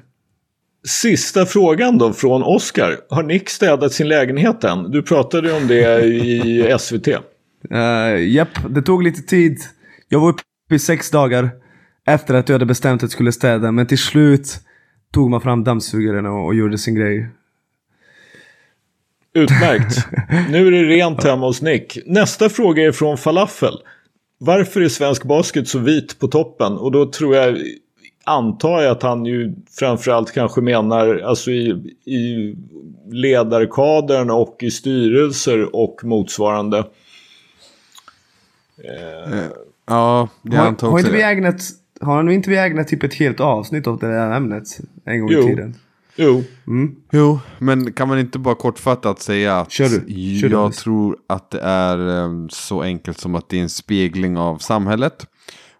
Sista 0.88 1.46
frågan 1.46 1.98
då 1.98 2.14
från 2.14 2.44
Oskar. 2.44 2.98
Har 3.10 3.24
Nick 3.24 3.50
städat 3.50 3.94
sin 3.94 4.08
lägenhet 4.08 4.64
än? 4.64 4.92
Du 4.92 5.02
pratade 5.02 5.48
ju 5.50 5.56
om 5.56 5.68
det 5.68 6.06
i 6.06 6.76
SVT. 6.80 7.08
Uh, 7.72 8.28
Japp, 8.28 8.50
det 8.70 8.82
tog 8.82 9.04
lite 9.04 9.22
tid. 9.22 9.58
Jag 10.10 10.20
var 10.20 10.30
uppe 10.30 10.44
i 10.72 10.80
sex 10.80 11.12
dagar 11.12 11.50
efter 12.08 12.34
att 12.34 12.50
jag 12.50 12.54
hade 12.54 12.66
bestämt 12.66 13.00
att 13.00 13.02
jag 13.02 13.12
skulle 13.12 13.32
städa. 13.32 13.72
Men 13.72 13.88
till 13.88 13.98
slut 13.98 14.60
tog 15.14 15.30
man 15.30 15.42
fram 15.42 15.64
dammsugaren 15.64 16.26
och, 16.26 16.46
och 16.46 16.56
gjorde 16.56 16.78
sin 16.78 16.96
grej. 16.96 17.30
Utmärkt. 19.34 20.08
Nu 20.52 20.68
är 20.68 20.72
det 20.72 20.84
rent 20.84 21.24
hemma 21.24 21.46
hos 21.46 21.62
Nick. 21.62 21.98
Nästa 22.06 22.50
fråga 22.50 22.84
är 22.84 22.92
från 22.92 23.18
Falafel. 23.18 23.74
Varför 24.38 24.82
är 24.82 24.90
svensk 24.90 25.24
basket 25.24 25.68
så 25.68 25.80
vit 25.80 26.20
på 26.20 26.28
toppen? 26.28 26.74
Och 26.74 26.92
då 26.92 27.12
tror 27.12 27.36
jag, 27.36 27.58
antar 28.24 28.82
jag 28.82 28.92
att 28.92 29.04
han 29.04 29.26
ju 29.26 29.56
framförallt 29.80 30.32
kanske 30.32 30.62
menar 30.62 31.18
alltså 31.18 31.52
i, 31.52 31.70
i 32.06 32.56
ledarkadern 33.12 34.30
och 34.30 34.58
i 34.62 34.72
styrelser 34.72 35.76
och 35.76 36.00
motsvarande. 36.04 36.84
Ja, 39.88 40.30
det 40.42 40.58
Har, 40.58 40.66
antar 40.68 40.88
har, 40.88 40.94
också 40.94 41.06
inte 41.08 41.18
vi 41.18 41.24
det. 41.24 41.30
ägnat, 41.30 41.62
har 42.02 42.24
nu 42.24 42.34
inte 42.34 42.50
vi 42.50 42.58
ägnat 42.58 42.88
typ 42.88 43.04
ett 43.04 43.14
helt 43.14 43.40
avsnitt 43.40 43.88
åt 43.88 44.02
det 44.02 44.08
här 44.08 44.32
ämnet 44.36 44.64
en 45.06 45.20
gång 45.20 45.30
Jo. 45.32 45.40
i 45.40 45.44
tiden? 45.46 45.76
Jo, 46.18 46.44
Jo, 47.12 47.40
men 47.60 47.94
kan 47.94 48.08
man 48.08 48.20
inte 48.20 48.40
bara 48.40 48.56
kortfattat 48.56 49.20
säga 49.22 49.58
att 49.60 49.72
Kör 49.72 49.86
du. 49.90 49.90
Kör 50.42 50.50
du, 50.50 50.56
jag 50.56 50.64
Alice. 50.66 50.84
tror 50.84 51.18
att 51.28 51.52
det 51.52 51.60
är 51.62 52.24
eh, 52.24 52.48
så 52.50 52.82
enkelt 52.82 53.20
som 53.20 53.36
att 53.36 53.50
det 53.50 53.58
är 53.58 53.62
en 53.62 53.70
spegling 53.70 54.38
av 54.38 54.58
samhället. 54.58 55.28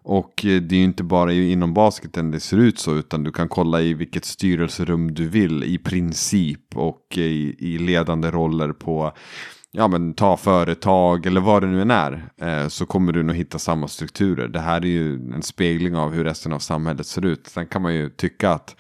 Och 0.04 0.46
eh, 0.46 0.62
det 0.62 0.76
är 0.76 0.80
ju 0.80 0.84
inte 0.84 1.04
bara 1.04 1.34
inom 1.34 1.74
basketen 1.74 2.32
det 2.32 2.40
ser 2.40 2.58
ut 2.58 2.80
så, 2.80 2.96
utan 2.96 3.24
du 3.24 3.32
kan 3.32 3.50
kolla 3.50 3.82
i 3.82 3.94
vilket 3.94 4.26
styrelserum 4.26 5.14
du 5.14 5.28
vill 5.30 5.64
i 5.64 5.78
princip 5.78 6.78
och 6.78 7.18
i, 7.18 7.56
i 7.60 7.78
ledande 7.78 8.32
roller 8.32 8.70
på 8.74 9.12
ja 9.76 9.88
men 9.88 10.14
ta 10.14 10.38
företag 10.38 11.26
eller 11.26 11.42
vad 11.42 11.64
det 11.64 11.68
nu 11.68 11.82
än 11.82 11.92
är. 11.92 12.30
Eh, 12.38 12.68
så 12.68 12.86
kommer 12.86 13.12
du 13.12 13.24
nog 13.24 13.36
hitta 13.36 13.60
samma 13.60 13.88
strukturer. 13.88 14.48
Det 14.48 14.60
här 14.60 14.82
är 14.82 14.90
ju 14.90 15.14
en 15.16 15.42
spegling 15.42 15.96
av 15.96 16.14
hur 16.14 16.24
resten 16.24 16.54
av 16.54 16.60
samhället 16.60 17.08
ser 17.08 17.26
ut. 17.26 17.48
Sen 17.48 17.68
kan 17.68 17.82
man 17.82 17.96
ju 17.96 18.10
tycka 18.10 18.52
att 18.52 18.76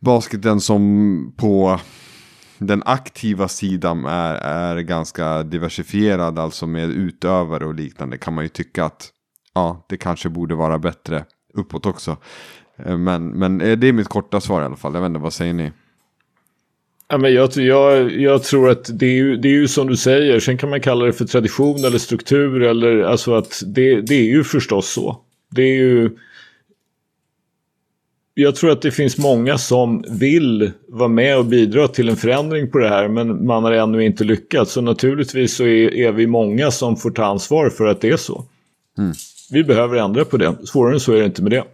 basketen 0.00 0.60
som 0.60 1.34
på 1.36 1.80
den 2.58 2.82
aktiva 2.86 3.48
sidan 3.48 4.04
är, 4.04 4.34
är 4.34 4.80
ganska 4.80 5.42
diversifierad, 5.42 6.38
alltså 6.38 6.66
med 6.66 6.90
utövare 6.90 7.66
och 7.66 7.74
liknande, 7.74 8.18
kan 8.18 8.34
man 8.34 8.44
ju 8.44 8.48
tycka 8.48 8.84
att 8.84 9.10
ja, 9.54 9.86
det 9.88 9.96
kanske 9.96 10.28
borde 10.28 10.54
vara 10.54 10.78
bättre 10.78 11.24
uppåt 11.54 11.86
också. 11.86 12.16
Eh, 12.76 12.98
men, 12.98 13.28
men 13.28 13.60
eh, 13.60 13.78
det 13.78 13.88
är 13.88 13.92
mitt 13.92 14.08
korta 14.08 14.40
svar 14.40 14.62
i 14.62 14.64
alla 14.64 14.76
fall. 14.76 14.94
Jag 14.94 15.00
vet 15.00 15.08
inte, 15.08 15.20
vad 15.20 15.32
säger 15.32 15.54
ni? 15.54 15.72
Ja, 17.12 17.18
men 17.18 17.34
jag, 17.34 17.56
jag, 17.56 18.12
jag 18.12 18.42
tror 18.42 18.70
att 18.70 18.98
det 18.98 19.06
är, 19.06 19.14
ju, 19.14 19.36
det 19.36 19.48
är 19.48 19.52
ju 19.52 19.68
som 19.68 19.86
du 19.86 19.96
säger. 19.96 20.40
Sen 20.40 20.58
kan 20.58 20.70
man 20.70 20.80
kalla 20.80 21.04
det 21.04 21.12
för 21.12 21.24
tradition 21.24 21.84
eller 21.84 21.98
struktur. 21.98 22.62
Eller, 22.62 23.02
alltså 23.02 23.34
att 23.34 23.62
det, 23.66 24.00
det 24.00 24.14
är 24.14 24.24
ju 24.24 24.44
förstås 24.44 24.92
så. 24.92 25.20
Det 25.50 25.62
är 25.62 25.74
ju... 25.74 26.10
Jag 28.34 28.56
tror 28.56 28.70
att 28.70 28.82
det 28.82 28.90
finns 28.90 29.18
många 29.18 29.58
som 29.58 30.04
vill 30.10 30.72
vara 30.88 31.08
med 31.08 31.38
och 31.38 31.44
bidra 31.44 31.88
till 31.88 32.08
en 32.08 32.16
förändring 32.16 32.70
på 32.70 32.78
det 32.78 32.88
här. 32.88 33.08
Men 33.08 33.46
man 33.46 33.64
har 33.64 33.72
ännu 33.72 34.04
inte 34.04 34.24
lyckats. 34.24 34.72
Så 34.72 34.80
naturligtvis 34.80 35.54
så 35.54 35.64
är, 35.64 35.94
är 35.94 36.12
vi 36.12 36.26
många 36.26 36.70
som 36.70 36.96
får 36.96 37.10
ta 37.10 37.24
ansvar 37.24 37.70
för 37.70 37.86
att 37.86 38.00
det 38.00 38.08
är 38.10 38.16
så. 38.16 38.44
Vi 39.50 39.64
behöver 39.64 39.96
ändra 39.96 40.24
på 40.24 40.36
det. 40.36 40.56
Svårare 40.66 40.94
än 40.94 41.00
så 41.00 41.12
är 41.12 41.18
det 41.18 41.24
inte 41.24 41.42
med 41.42 41.52
det. 41.52 41.64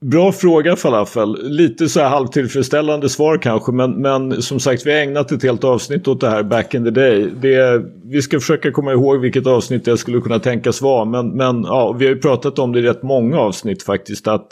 Bra 0.00 0.32
fråga 0.32 0.76
Falafel. 0.76 1.50
Lite 1.50 1.88
så 1.88 2.00
här 2.00 2.08
halvtillfredsställande 2.08 3.08
svar 3.08 3.38
kanske. 3.38 3.72
Men, 3.72 3.90
men 3.90 4.42
som 4.42 4.60
sagt 4.60 4.86
vi 4.86 4.92
har 4.92 4.98
ägnat 4.98 5.32
ett 5.32 5.42
helt 5.42 5.64
avsnitt 5.64 6.08
åt 6.08 6.20
det 6.20 6.30
här 6.30 6.42
back 6.42 6.74
in 6.74 6.84
the 6.84 6.90
day. 6.90 7.30
Det, 7.40 7.82
vi 8.04 8.22
ska 8.22 8.40
försöka 8.40 8.72
komma 8.72 8.92
ihåg 8.92 9.20
vilket 9.20 9.46
avsnitt 9.46 9.84
det 9.84 9.98
skulle 9.98 10.20
kunna 10.20 10.38
tänkas 10.38 10.82
vara. 10.82 11.04
Men, 11.04 11.30
men 11.30 11.64
ja, 11.64 11.92
vi 11.92 12.06
har 12.06 12.14
ju 12.14 12.20
pratat 12.20 12.58
om 12.58 12.72
det 12.72 12.78
i 12.78 12.82
rätt 12.82 13.02
många 13.02 13.38
avsnitt 13.38 13.82
faktiskt. 13.82 14.28
Att 14.28 14.48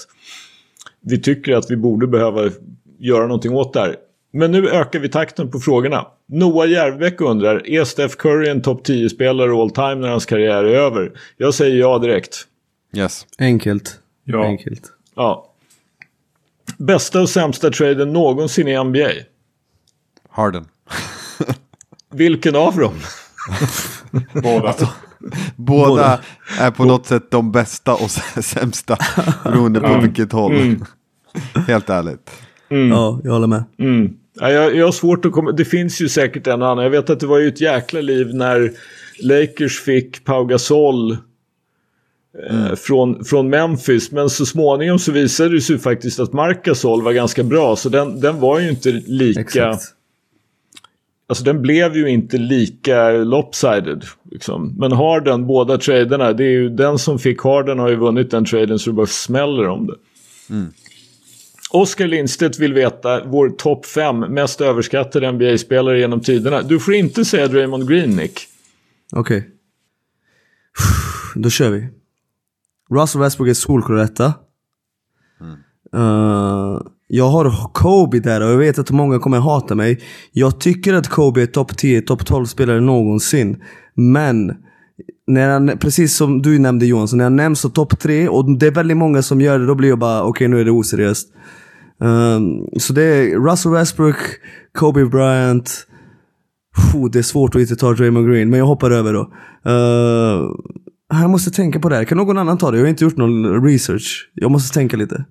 vi 1.01 1.21
tycker 1.21 1.57
att 1.57 1.71
vi 1.71 1.77
borde 1.77 2.07
behöva 2.07 2.51
göra 2.99 3.27
någonting 3.27 3.55
åt 3.55 3.73
det 3.73 3.81
här. 3.81 3.97
Men 4.33 4.53
nu 4.53 4.69
ökar 4.69 4.99
vi 4.99 5.09
takten 5.09 5.51
på 5.51 5.61
frågorna. 5.61 6.07
Noah 6.29 6.71
Järvbäck 6.71 7.21
undrar, 7.21 7.69
är 7.69 7.85
Steph 7.85 8.17
Curry 8.17 8.49
en 8.49 8.63
topp 8.63 8.87
10-spelare 8.87 9.63
all 9.63 9.71
time 9.71 9.95
när 9.95 10.09
hans 10.09 10.27
karriär 10.27 10.65
är 10.65 10.75
över? 10.75 11.13
Jag 11.37 11.55
säger 11.55 11.77
ja 11.77 11.99
direkt. 11.99 12.37
Yes. 12.97 13.27
Enkelt. 13.39 14.01
Ja. 14.25 14.45
Enkelt. 14.45 14.94
Ja. 15.15 15.51
Bästa 16.77 17.21
och 17.21 17.29
sämsta 17.29 17.71
traden 17.71 18.13
någonsin 18.13 18.69
i 18.69 18.85
NBA? 18.85 19.11
Harden. 20.31 20.65
Vilken 22.13 22.57
av 22.57 22.77
dem? 22.77 22.95
Båda. 24.43 24.75
Båda 25.57 26.21
är 26.59 26.71
på 26.71 26.85
något 26.85 27.07
sätt 27.07 27.31
de 27.31 27.53
bästa 27.53 27.95
och 27.95 28.11
sämsta. 28.45 28.97
Beroende 29.45 29.81
på 29.81 29.99
vilket 29.99 30.33
håll. 30.33 30.77
Helt 31.67 31.91
ärligt. 31.91 32.31
Ja, 32.69 33.21
jag 33.25 33.33
håller 33.33 33.47
med. 33.47 33.65
Mm. 33.79 34.17
Ja, 34.35 34.51
jag, 34.51 34.77
jag 34.77 34.85
har 34.85 34.93
svårt 34.93 35.25
att 35.25 35.33
komma... 35.33 35.53
Det 35.53 35.65
finns 35.65 36.01
ju 36.01 36.09
säkert 36.09 36.47
en 36.47 36.63
och 36.63 36.69
annan. 36.69 36.85
Jag 36.85 36.91
vet 36.91 37.11
att 37.11 37.21
det 37.21 37.27
var 37.27 37.39
ju 37.39 37.49
ett 37.49 37.61
jäkla 37.61 38.01
liv 38.01 38.35
när 38.35 38.73
Lakers 39.23 39.81
fick 39.81 40.25
Pau 40.25 40.45
Gasol 40.45 41.17
eh, 42.51 42.75
från, 42.75 43.25
från 43.25 43.51
Memphis. 43.51 44.13
Men 44.13 44.31
så 44.31 44.47
småningom 44.47 44.99
så 44.99 45.13
visade 45.13 45.55
det 45.55 45.61
sig 45.61 45.79
faktiskt 45.79 46.21
att 46.21 46.33
Marc 46.33 46.59
Gasol 46.65 47.03
var 47.03 47.13
ganska 47.13 47.43
bra. 47.43 47.77
Så 47.77 47.89
den, 47.89 48.21
den 48.21 48.41
var 48.41 48.61
ju 48.61 48.71
inte 48.71 48.91
lika... 49.07 49.41
Exakt. 49.41 49.95
Alltså 51.27 51.45
den 51.45 51.63
blev 51.63 51.97
ju 51.97 52.09
inte 52.09 52.39
lika 52.39 53.11
lopsided. 53.11 54.05
Liksom. 54.31 54.75
Men 54.79 54.93
Harden, 54.93 55.47
båda 55.47 55.79
traderna, 55.79 56.33
det 56.33 56.45
är 56.45 56.51
ju 56.51 56.69
den 56.69 56.99
som 56.99 57.19
fick 57.19 57.43
Harden 57.43 57.79
har 57.79 57.89
ju 57.89 57.97
vunnit 57.97 58.31
den 58.31 58.45
traden 58.45 58.79
så 58.79 58.91
det 58.91 58.95
bara 58.95 59.07
smäller 59.07 59.69
om 59.69 59.87
det. 59.87 59.95
Mm. 60.51 60.73
Oskar 61.71 62.07
Lindstedt 62.07 62.59
vill 62.59 62.75
veta 62.75 63.25
vår 63.25 63.49
topp 63.49 63.87
5 63.87 64.19
mest 64.19 64.61
överskattade 64.61 65.33
NBA-spelare 65.33 65.99
genom 65.99 66.21
tiderna. 66.21 66.63
Du 66.63 66.81
får 66.81 66.95
inte 66.95 67.25
säga 67.25 67.49
Draymond 67.49 67.89
Green, 67.89 68.11
Nick. 68.11 68.41
Okej. 69.13 69.51
Då 71.35 71.51
kör 71.51 71.71
vi. 71.71 71.89
Russell 72.91 73.21
Westbrook 73.21 73.49
är 73.49 73.55
solklar 73.55 73.97
etta. 73.97 74.35
Uh, 75.95 76.01
eh, 76.01 76.81
jag 77.09 77.29
har 77.29 77.73
Kobe 77.73 78.21
där 78.21 78.41
och 78.41 78.51
jag 78.51 78.59
vet 78.59 78.79
att 78.79 78.91
många 78.91 79.19
kommer 79.19 79.39
hata 79.39 79.75
mig. 79.75 80.01
Jag 80.33 80.61
tycker 80.61 80.95
att 80.95 81.09
Kobe 81.09 81.43
är 81.43 81.47
topp 81.47 81.77
10, 81.77 82.03
topp 82.03 82.27
12 82.27 82.45
spelare 82.47 82.81
någonsin. 82.81 83.63
Men, 83.95 84.53
när 85.27 85.51
han, 85.51 85.79
precis 85.79 86.17
som 86.17 86.43
du 86.43 86.59
nämnde 86.59 86.87
Johansson, 86.87 87.17
när 87.17 87.25
han 87.25 87.37
nämns 87.37 87.61
som 87.61 87.71
topp 87.71 87.99
3 87.99 88.29
och 88.29 88.59
det 88.59 88.67
är 88.67 88.71
väldigt 88.71 88.97
många 88.97 89.23
som 89.23 89.41
gör 89.41 89.59
det, 89.59 89.67
då 89.67 89.75
blir 89.75 89.89
jag 89.89 89.99
bara 89.99 90.23
okej 90.23 90.31
okay, 90.31 90.49
nu 90.49 90.61
är 90.61 90.65
det 90.65 90.71
oseriöst. 90.71 91.29
Um, 91.99 92.69
så 92.79 92.93
det 92.93 93.03
är 93.03 93.51
Russell 93.51 93.73
Westbrook, 93.73 94.17
Kobe 94.79 95.05
Bryant. 95.05 95.87
Puh, 96.77 97.11
det 97.13 97.19
är 97.19 97.23
svårt 97.23 97.55
att 97.55 97.61
inte 97.61 97.77
ta 97.77 97.93
Draymond 97.93 98.29
Green, 98.29 98.51
men 98.51 98.59
jag 98.59 98.67
hoppar 98.67 98.91
över 98.91 99.13
då. 99.13 99.21
Uh, 99.71 100.51
jag 101.21 101.31
måste 101.31 101.51
tänka 101.51 101.81
på 101.81 101.89
det 101.89 101.97
här. 101.97 102.05
Kan 102.05 102.19
någon 102.19 102.39
annan 102.39 102.59
ta 102.59 102.71
det? 102.71 102.77
Jag 102.77 102.85
har 102.85 102.89
inte 102.89 103.05
gjort 103.05 103.17
någon 103.17 103.65
research. 103.65 104.31
Jag 104.35 104.51
måste 104.51 104.75
tänka 104.75 104.97
lite. 104.97 105.25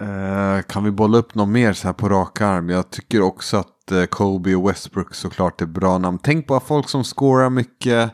Eh, 0.00 0.62
kan 0.62 0.84
vi 0.84 0.90
bolla 0.90 1.18
upp 1.18 1.34
något 1.34 1.48
mer 1.48 1.72
så 1.72 1.88
här 1.88 1.92
på 1.92 2.08
rak 2.08 2.40
arm? 2.40 2.68
Jag 2.68 2.90
tycker 2.90 3.20
också 3.20 3.56
att 3.56 3.92
eh, 3.92 4.04
Kobe 4.04 4.54
och 4.54 4.68
Westbrook 4.68 5.14
såklart 5.14 5.62
är 5.62 5.66
bra 5.66 5.98
namn. 5.98 6.18
Tänk 6.22 6.46
på 6.46 6.60
folk 6.60 6.88
som 6.88 7.04
scorar 7.04 7.50
mycket. 7.50 8.10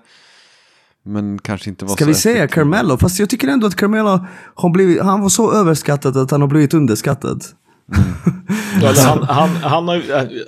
Men 1.05 1.39
kanske 1.39 1.71
inte 1.71 1.85
var 1.85 1.93
Ska 1.93 2.05
så 2.05 2.09
vi 2.09 2.15
säga. 2.15 2.49
Carmelo? 2.49 2.97
Fast 2.97 3.19
jag 3.19 3.31
tycker 3.31 3.49
ändå 3.49 3.67
att 3.67 3.75
Carmelo 3.75 4.27
har 4.55 4.71
blivit, 4.71 5.03
han 5.03 5.21
var 5.21 5.29
så 5.29 5.53
överskattad 5.53 6.17
att 6.17 6.31
han 6.31 6.41
har 6.41 6.49
blivit 6.49 6.75
underskattad. 6.75 7.45
Eller 8.77 9.07
han, 9.07 9.23
han, 9.23 9.49
han, 9.51 9.89
har, 9.89 10.03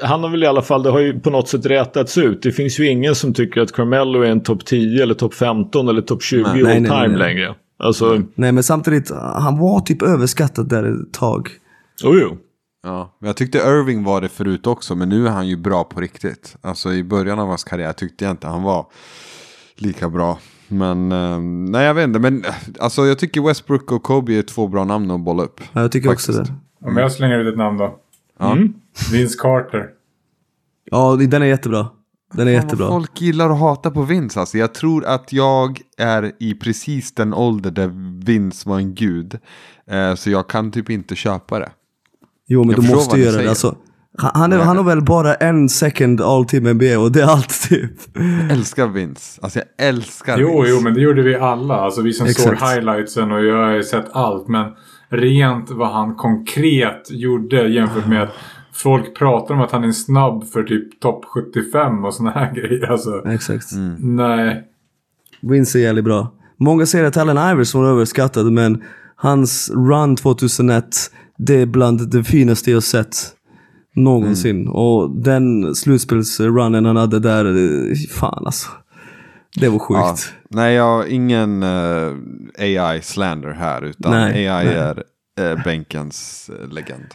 han 0.06 0.22
har 0.22 0.30
väl 0.30 0.42
i 0.42 0.46
alla 0.46 0.62
fall, 0.62 0.82
det 0.82 0.90
har 0.90 1.00
ju 1.00 1.20
på 1.20 1.30
något 1.30 1.48
sätt 1.48 1.66
rätats 1.66 2.18
ut. 2.18 2.42
Det 2.42 2.52
finns 2.52 2.80
ju 2.80 2.88
ingen 2.88 3.14
som 3.14 3.34
tycker 3.34 3.60
att 3.60 3.72
Carmelo 3.72 4.20
är 4.22 4.30
en 4.30 4.40
topp 4.42 4.64
10 4.64 5.02
eller 5.02 5.14
topp 5.14 5.34
15 5.34 5.88
eller 5.88 6.02
topp 6.02 6.22
20 6.22 6.42
Nej. 6.42 6.50
all 6.50 6.56
Nej, 6.62 6.74
time 6.76 6.88
nej, 6.90 7.08
nej. 7.08 7.18
längre. 7.18 7.54
Alltså, 7.78 8.22
Nej 8.34 8.52
men 8.52 8.62
samtidigt, 8.62 9.10
han 9.34 9.58
var 9.58 9.80
typ 9.80 10.02
överskattad 10.02 10.68
där 10.68 10.84
ett 10.84 11.12
tag. 11.12 11.48
oh, 12.04 12.18
jo. 12.22 12.36
Ja, 12.82 13.16
men 13.20 13.26
jag 13.26 13.36
tyckte 13.36 13.58
Irving 13.58 14.04
var 14.04 14.20
det 14.20 14.28
förut 14.28 14.66
också. 14.66 14.94
Men 14.94 15.08
nu 15.08 15.26
är 15.26 15.30
han 15.30 15.48
ju 15.48 15.56
bra 15.56 15.84
på 15.84 16.00
riktigt. 16.00 16.56
Alltså 16.60 16.92
i 16.92 17.04
början 17.04 17.38
av 17.38 17.48
hans 17.48 17.64
karriär 17.64 17.92
tyckte 17.92 18.24
jag 18.24 18.30
inte 18.30 18.46
han 18.46 18.62
var 18.62 18.86
lika 19.76 20.08
bra. 20.08 20.38
Men 20.68 21.12
eh, 21.12 21.38
nej 21.70 21.84
jag 21.86 21.94
vet 21.94 22.04
inte. 22.04 22.18
Men 22.18 22.44
eh, 22.44 22.54
alltså 22.80 23.06
jag 23.06 23.18
tycker 23.18 23.40
Westbrook 23.40 23.92
och 23.92 24.02
Kobe 24.02 24.32
är 24.32 24.42
två 24.42 24.68
bra 24.68 24.84
namn 24.84 25.10
att 25.10 25.20
bolla 25.20 25.42
upp. 25.42 25.60
Ja, 25.72 25.80
jag 25.80 25.92
tycker 25.92 26.12
också 26.12 26.32
Faktiskt. 26.32 26.52
det. 26.52 26.63
Om 26.84 26.96
jag 26.96 27.12
slänger 27.12 27.38
ut 27.38 27.52
ett 27.52 27.58
namn 27.58 27.78
då. 27.78 27.98
Ja. 28.38 28.56
Vince 29.12 29.38
Carter. 29.38 29.88
Ja, 30.90 31.16
den 31.28 31.42
är 31.42 31.46
jättebra. 31.46 31.86
Den 32.32 32.48
är 32.48 32.52
Fan, 32.58 32.62
jättebra. 32.64 32.88
Folk 32.88 33.20
gillar 33.20 33.50
att 33.50 33.58
hata 33.58 33.90
på 33.90 34.02
Vince 34.02 34.40
alltså. 34.40 34.58
Jag 34.58 34.74
tror 34.74 35.04
att 35.04 35.32
jag 35.32 35.80
är 35.98 36.32
i 36.40 36.54
precis 36.54 37.14
den 37.14 37.34
ålder 37.34 37.70
där 37.70 37.90
Vince 38.24 38.68
var 38.68 38.76
en 38.78 38.94
gud. 38.94 39.38
Eh, 39.90 40.14
så 40.14 40.30
jag 40.30 40.48
kan 40.48 40.70
typ 40.70 40.90
inte 40.90 41.14
köpa 41.16 41.58
det. 41.58 41.70
Jo 42.48 42.64
men 42.64 42.74
Jag 42.74 42.84
du 42.84 42.94
måste 42.94 43.20
göra 43.20 43.42
det. 43.42 43.48
Alltså, 43.48 43.76
han, 44.18 44.52
är, 44.52 44.58
han 44.58 44.76
har 44.76 44.84
väl 44.84 45.02
bara 45.02 45.34
en 45.34 45.68
second 45.68 46.20
all 46.20 46.44
team 46.44 46.64
NBA 46.64 46.98
och 46.98 47.12
det 47.12 47.22
är 47.22 47.26
allt 47.26 47.68
typ. 47.68 47.92
Jag 48.14 48.50
älskar 48.50 48.86
Vince. 48.86 49.40
Alltså 49.42 49.58
jag 49.58 49.88
älskar 49.88 50.38
Jo, 50.38 50.48
Vince. 50.62 50.70
jo, 50.70 50.80
men 50.80 50.94
det 50.94 51.00
gjorde 51.00 51.22
vi 51.22 51.34
alla. 51.36 51.74
Alltså 51.74 52.02
vi 52.02 52.12
som 52.12 52.26
Exakt. 52.26 52.60
såg 52.60 52.68
highlightsen 52.68 53.32
och 53.32 53.44
jag 53.44 53.56
har 53.74 53.82
sett 53.82 54.06
allt. 54.12 54.48
Men 54.48 54.72
rent 55.16 55.70
vad 55.70 55.88
han 55.88 56.14
konkret 56.14 57.10
gjorde 57.10 57.68
jämfört 57.68 58.06
med 58.06 58.22
att 58.22 58.34
folk 58.72 59.16
pratar 59.16 59.54
om 59.54 59.60
att 59.60 59.70
han 59.70 59.84
är 59.84 59.92
snabb 59.92 60.44
för 60.44 60.62
typ 60.62 61.00
topp 61.00 61.24
75 61.24 62.04
och 62.04 62.14
såna 62.14 62.30
här 62.30 62.54
grejer. 62.54 62.90
Alltså, 62.92 63.22
Exakt. 63.28 63.66
nej. 63.98 64.64
Vince 65.40 65.78
är 65.78 65.82
jävligt 65.82 66.04
bra. 66.04 66.32
Många 66.56 66.86
säger 66.86 67.04
att 67.04 67.16
Allen 67.16 67.52
Iverson 67.52 67.82
var 67.82 67.90
överskattad 67.90 68.52
men 68.52 68.82
hans 69.16 69.70
run 69.74 70.16
2001 70.16 70.84
det 71.38 71.54
är 71.54 71.66
bland 71.66 72.10
det 72.10 72.24
finaste 72.24 72.70
jag 72.70 72.82
sett 72.82 73.16
någonsin. 73.94 74.68
Och 74.68 75.10
den 75.10 75.74
slutspelsrunnen 75.74 76.84
han 76.84 76.96
hade 76.96 77.18
där, 77.18 77.44
eh, 77.44 77.94
fan 78.10 78.46
alltså. 78.46 78.68
Det 79.54 79.68
var 79.68 79.80
Ja. 79.88 80.08
sjukt. 80.10 80.32
Nej, 80.48 80.74
jag 80.74 80.84
har 80.84 81.06
ingen 81.06 81.62
eh, 81.62 82.12
AI-slander 82.58 83.50
här. 83.50 83.84
Utan 83.84 84.12
Nej, 84.12 84.48
AI 84.48 84.64
nej. 84.64 84.74
är 84.76 85.02
eh, 85.52 85.64
bänkens 85.64 86.50
eh, 86.60 86.68
legend. 86.68 87.06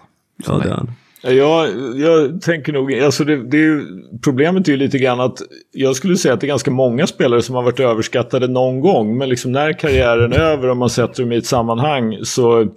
Så 0.45 0.51
Ja, 0.51 0.57
det 0.57 0.69
är 0.69 0.73
han. 0.73 0.91
Jag, 1.21 1.69
jag 1.99 2.41
tänker 2.41 2.73
nog, 2.73 2.93
alltså 2.93 3.23
det, 3.23 3.43
det 3.43 3.57
är 3.57 3.61
ju, 3.61 3.85
problemet 4.23 4.67
är 4.67 4.71
ju 4.71 4.77
lite 4.77 4.97
grann 4.97 5.19
att 5.19 5.37
jag 5.71 5.95
skulle 5.95 6.17
säga 6.17 6.33
att 6.33 6.41
det 6.41 6.45
är 6.45 6.49
ganska 6.49 6.71
många 6.71 7.07
spelare 7.07 7.41
som 7.41 7.55
har 7.55 7.63
varit 7.63 7.79
överskattade 7.79 8.47
någon 8.47 8.79
gång. 8.79 9.17
Men 9.17 9.29
liksom 9.29 9.51
när 9.51 9.73
karriären 9.73 10.33
är 10.33 10.39
över 10.39 10.67
och 10.67 10.77
man 10.77 10.89
sätter 10.89 11.23
dem 11.23 11.31
i 11.31 11.35
ett 11.37 11.45
sammanhang 11.45 12.17
så, 12.23 12.67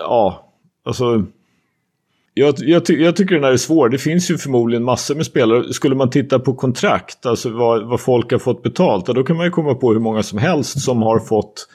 ja, 0.00 0.52
alltså. 0.84 1.24
Jag, 2.34 2.54
jag, 2.58 2.86
ty, 2.86 3.02
jag 3.02 3.16
tycker 3.16 3.34
den 3.34 3.44
här 3.44 3.52
är 3.52 3.56
svår. 3.56 3.88
Det 3.88 3.98
finns 3.98 4.30
ju 4.30 4.38
förmodligen 4.38 4.84
massor 4.84 5.14
med 5.14 5.26
spelare. 5.26 5.72
Skulle 5.72 5.94
man 5.94 6.10
titta 6.10 6.38
på 6.38 6.54
kontrakt, 6.54 7.26
alltså 7.26 7.50
vad, 7.50 7.88
vad 7.88 8.00
folk 8.00 8.32
har 8.32 8.38
fått 8.38 8.62
betalt, 8.62 9.08
ja, 9.08 9.14
då 9.14 9.24
kan 9.24 9.36
man 9.36 9.44
ju 9.44 9.50
komma 9.50 9.74
på 9.74 9.92
hur 9.92 10.00
många 10.00 10.22
som 10.22 10.38
helst 10.38 10.80
som 10.80 11.02
har 11.02 11.18
fått 11.18 11.68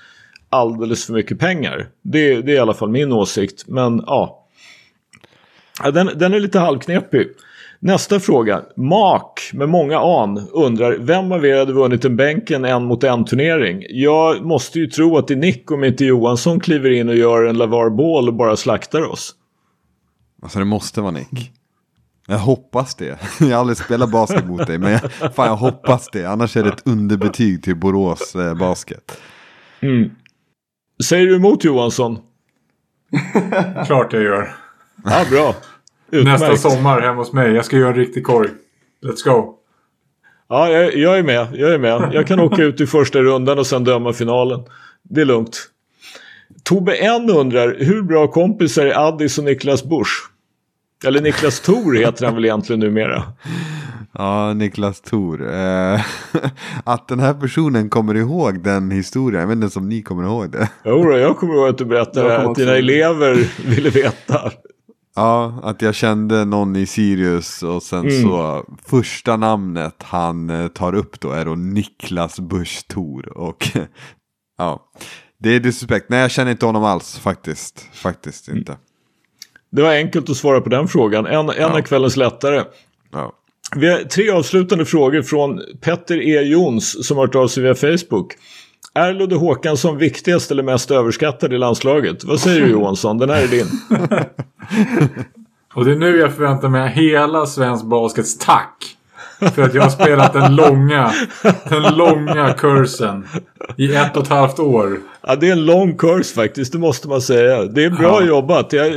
alldeles 0.49 1.05
för 1.05 1.13
mycket 1.13 1.39
pengar. 1.39 1.87
Det, 2.01 2.41
det 2.41 2.51
är 2.51 2.55
i 2.55 2.59
alla 2.59 2.73
fall 2.73 2.89
min 2.89 3.11
åsikt. 3.11 3.67
Men 3.67 4.03
ja, 4.07 4.39
Ja, 5.83 5.91
den, 5.91 6.09
den 6.15 6.33
är 6.33 6.39
lite 6.39 6.59
halvknepig. 6.59 7.27
Nästa 7.79 8.19
fråga. 8.19 8.61
Mak 8.75 9.49
med 9.53 9.69
många 9.69 9.99
an 9.99 10.47
undrar 10.51 10.97
vem 10.97 11.31
av 11.31 11.45
er 11.45 11.57
hade 11.57 11.73
vunnit 11.73 12.05
en 12.05 12.15
bänken 12.15 12.65
en 12.65 12.83
mot 12.83 13.03
en 13.03 13.25
turnering? 13.25 13.83
Jag 13.89 14.45
måste 14.45 14.79
ju 14.79 14.87
tro 14.87 15.17
att 15.17 15.27
det 15.27 15.33
är 15.33 15.35
Nick 15.35 15.71
om 15.71 15.83
inte 15.83 16.05
Johansson 16.05 16.59
kliver 16.59 16.89
in 16.89 17.09
och 17.09 17.15
gör 17.15 17.45
en 17.45 17.57
Lavar 17.57 17.89
Ball 17.89 18.27
och 18.27 18.33
bara 18.33 18.55
slaktar 18.55 19.11
oss. 19.11 19.35
Alltså 20.41 20.59
det 20.59 20.65
måste 20.65 21.01
vara 21.01 21.11
Nick. 21.11 21.51
Jag 22.27 22.37
hoppas 22.37 22.95
det. 22.95 23.19
Jag 23.39 23.47
har 23.47 23.53
aldrig 23.53 23.77
spelat 23.77 24.11
basket 24.11 24.45
mot 24.47 24.67
dig. 24.67 24.77
Men 24.77 24.91
jag, 24.91 25.35
fan 25.35 25.47
jag 25.47 25.55
hoppas 25.55 26.09
det. 26.11 26.25
Annars 26.25 26.57
är 26.57 26.63
det 26.63 26.69
ett 26.69 26.87
underbetyg 26.87 27.63
till 27.63 27.75
Borås 27.75 28.35
eh, 28.35 28.55
basket. 28.57 29.21
Säger 31.03 31.25
du 31.25 31.35
emot 31.35 31.63
Johansson? 31.63 32.19
Klart 33.85 34.13
jag 34.13 34.21
gör. 34.23 34.55
Ja, 35.05 35.25
bra. 35.31 35.55
Nästa 36.11 36.45
Utmärkt. 36.45 36.61
sommar 36.61 37.01
hemma 37.01 37.15
hos 37.21 37.33
mig. 37.33 37.51
Jag 37.51 37.65
ska 37.65 37.77
göra 37.77 37.89
en 37.89 37.95
riktig 37.95 38.23
korg. 38.23 38.49
Let's 39.05 39.23
go. 39.25 39.55
Ja, 40.49 40.69
jag, 40.69 40.95
jag 40.95 41.19
är 41.19 41.23
med. 41.23 41.47
Jag 41.53 41.73
är 41.73 41.79
med. 41.79 42.09
Jag 42.13 42.27
kan 42.27 42.39
åka 42.39 42.63
ut 42.63 42.81
i 42.81 42.87
första 42.87 43.19
rundan 43.19 43.59
och 43.59 43.67
sen 43.67 43.83
döma 43.83 44.13
finalen. 44.13 44.59
Det 45.03 45.21
är 45.21 45.25
lugnt. 45.25 45.69
Tobbe 46.69 46.95
N 46.95 47.29
undrar, 47.29 47.75
hur 47.79 48.01
bra 48.01 48.27
kompisar 48.27 48.85
är 48.85 49.07
Addis 49.07 49.37
och 49.37 49.43
Niklas 49.43 49.83
Busch? 49.83 50.31
Eller 51.05 51.21
Niklas 51.21 51.59
Thor 51.59 51.95
heter 51.95 52.25
han 52.25 52.35
väl 52.35 52.45
egentligen 52.45 52.79
numera? 52.79 53.23
Ja, 54.13 54.53
Niklas 54.53 55.01
Thor. 55.01 55.53
Eh, 55.53 56.01
att 56.83 57.07
den 57.07 57.19
här 57.19 57.33
personen 57.33 57.89
kommer 57.89 58.15
ihåg 58.15 58.63
den 58.63 58.91
historien. 58.91 59.41
Jag 59.41 59.47
vet 59.47 59.63
inte 59.63 59.79
om 59.79 59.89
ni 59.89 60.01
kommer 60.01 60.23
ihåg 60.23 60.51
det. 60.51 60.69
Jo, 60.85 61.11
jag 61.11 61.37
kommer 61.37 61.53
ihåg 61.53 61.69
att 61.69 61.77
du 61.77 61.85
berättade 61.85 62.37
att 62.37 62.55
dina 62.55 62.75
elever 62.75 63.47
ville 63.69 63.89
veta. 63.89 64.51
Ja, 65.15 65.59
att 65.63 65.81
jag 65.81 65.95
kände 65.95 66.45
någon 66.45 66.75
i 66.75 66.85
Sirius 66.85 67.63
och 67.63 67.83
sen 67.83 67.99
Mm. 67.99 68.21
så 68.23 68.63
första 68.85 69.37
namnet 69.37 69.95
han 70.03 70.49
eh, 70.49 70.67
tar 70.67 70.95
upp 70.95 71.19
då 71.19 71.31
är 71.31 71.45
då 71.45 71.55
Niklas 71.55 72.39
Busch 72.39 72.87
Thor. 72.87 73.37
Och 73.37 73.67
ja, 74.57 74.79
det 75.39 75.49
är 75.49 75.59
disrespect. 75.59 76.05
Nej, 76.09 76.19
jag 76.19 76.31
känner 76.31 76.51
inte 76.51 76.65
honom 76.65 76.83
alls 76.83 77.19
faktiskt. 77.19 77.85
Faktiskt 77.93 78.47
Mm. 78.47 78.57
inte. 78.59 78.77
Det 79.71 79.81
var 79.81 79.91
enkelt 79.93 80.29
att 80.29 80.37
svara 80.37 80.61
på 80.61 80.69
den 80.69 80.87
frågan. 80.87 81.25
En, 81.25 81.49
en 81.49 81.71
av 81.71 81.81
kvällens 81.81 82.17
lättare. 82.17 82.63
Ja. 83.11 83.33
Vi 83.75 83.91
har 83.91 83.99
tre 83.99 84.29
avslutande 84.29 84.85
frågor 84.85 85.21
från 85.21 85.61
Petter 85.81 86.21
E. 86.21 86.41
Jons 86.41 87.07
som 87.07 87.17
har 87.17 87.25
hört 87.27 87.35
av 87.35 87.47
sig 87.47 87.63
via 87.63 87.75
Facebook. 87.75 88.33
Är 88.93 89.13
Ludde 89.13 89.35
Håkansson 89.35 89.97
viktigast 89.97 90.51
eller 90.51 90.63
mest 90.63 90.91
överskattad 90.91 91.53
i 91.53 91.57
landslaget? 91.57 92.23
Vad 92.23 92.39
säger 92.39 92.61
du 92.61 92.67
Johansson? 92.67 93.17
Den 93.17 93.29
här 93.29 93.43
är 93.43 93.47
din. 93.47 93.67
Och 95.73 95.85
det 95.85 95.91
är 95.91 95.95
nu 95.95 96.17
jag 96.17 96.33
förväntar 96.35 96.69
mig 96.69 96.89
hela 96.89 97.45
svensk 97.45 97.85
baskets 97.85 98.37
tack. 98.37 98.95
För 99.39 99.61
att 99.61 99.73
jag 99.73 99.83
har 99.83 99.89
spelat 99.89 100.33
den 100.33 100.55
långa, 100.55 101.11
den 101.69 101.97
långa 101.97 102.53
kursen 102.53 103.27
i 103.77 103.95
ett 103.95 104.17
och 104.17 104.23
ett 104.23 104.29
halvt 104.29 104.59
år. 104.59 104.97
Ja, 105.27 105.35
det 105.35 105.47
är 105.47 105.51
en 105.51 105.65
lång 105.65 105.97
kurs 105.97 106.33
faktiskt, 106.33 106.71
det 106.73 106.79
måste 106.79 107.07
man 107.07 107.21
säga. 107.21 107.63
Det 107.65 107.83
är 107.83 107.89
bra 107.89 108.21
Ja. 108.21 108.27
jobbat. 108.27 108.73
Jag, 108.73 108.87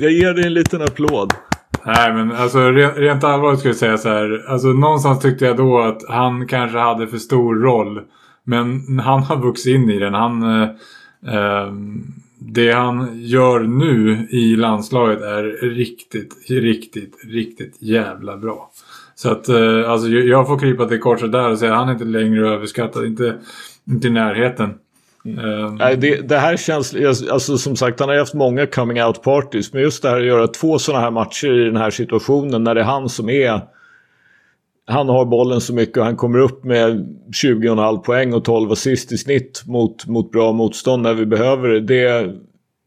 jag 0.00 0.12
ger 0.12 0.34
dig 0.34 0.46
en 0.46 0.54
liten 0.54 0.82
applåd. 0.82 1.32
Nej 1.86 2.12
men 2.12 2.32
alltså 2.32 2.70
rent, 2.70 2.96
rent 2.96 3.24
allvarligt 3.24 3.58
skulle 3.58 3.72
jag 3.72 3.78
säga 3.78 3.98
så 3.98 4.08
här. 4.08 4.44
Alltså 4.48 4.68
någonstans 4.68 5.20
tyckte 5.22 5.44
jag 5.44 5.56
då 5.56 5.78
att 5.80 6.02
han 6.08 6.46
kanske 6.46 6.78
hade 6.78 7.06
för 7.06 7.18
stor 7.18 7.54
roll. 7.54 8.00
Men 8.44 8.98
han 8.98 9.22
har 9.22 9.36
vuxit 9.36 9.74
in 9.74 9.90
i 9.90 9.98
den. 9.98 10.14
Han, 10.14 10.42
eh, 10.42 10.68
eh, 11.34 11.72
det 12.38 12.72
han 12.72 13.08
gör 13.22 13.60
nu 13.60 14.26
i 14.30 14.56
landslaget 14.56 15.20
är 15.22 15.42
riktigt, 15.74 16.34
riktigt, 16.48 17.14
riktigt 17.24 17.76
jävla 17.82 18.36
bra. 18.36 18.70
Så 19.22 19.30
att 19.30 19.48
eh, 19.48 19.90
alltså, 19.90 20.08
jag 20.08 20.46
får 20.46 20.58
krypa 20.58 20.86
till 20.86 21.00
korset 21.00 21.32
där 21.32 21.50
och 21.50 21.58
säga 21.58 21.72
att 21.72 21.78
han 21.78 21.88
är 21.88 21.92
inte 21.92 22.04
längre 22.04 22.48
överskattad. 22.48 23.04
Inte, 23.04 23.34
inte 23.90 24.08
i 24.08 24.10
närheten. 24.10 24.74
Mm. 25.24 25.74
Nej, 25.74 25.96
det, 25.96 26.28
det, 26.28 26.38
här 26.38 26.56
känns, 26.56 26.94
alltså 27.30 27.58
som 27.58 27.76
sagt 27.76 28.00
han 28.00 28.08
har 28.08 28.16
haft 28.16 28.34
många 28.34 28.66
coming 28.66 29.02
out 29.02 29.22
parties. 29.22 29.72
Men 29.72 29.82
just 29.82 30.02
det 30.02 30.08
här 30.08 30.20
att 30.20 30.26
göra 30.26 30.46
två 30.46 30.78
sådana 30.78 31.04
här 31.04 31.10
matcher 31.10 31.60
i 31.60 31.64
den 31.64 31.76
här 31.76 31.90
situationen 31.90 32.64
när 32.64 32.74
det 32.74 32.80
är 32.80 32.84
han 32.84 33.08
som 33.08 33.28
är 33.28 33.60
han 34.86 35.08
har 35.08 35.24
bollen 35.24 35.60
så 35.60 35.74
mycket 35.74 35.96
och 35.96 36.04
han 36.04 36.16
kommer 36.16 36.38
upp 36.38 36.64
med 36.64 37.16
20,5 37.44 37.98
poäng 37.98 38.34
och 38.34 38.44
12 38.44 38.72
assist 38.72 39.12
i 39.12 39.18
snitt 39.18 39.62
mot, 39.66 40.06
mot 40.06 40.32
bra 40.32 40.52
motstånd 40.52 41.02
när 41.02 41.14
vi 41.14 41.26
behöver 41.26 41.68
det. 41.68 41.80
Det 41.80 42.02
är 42.02 42.36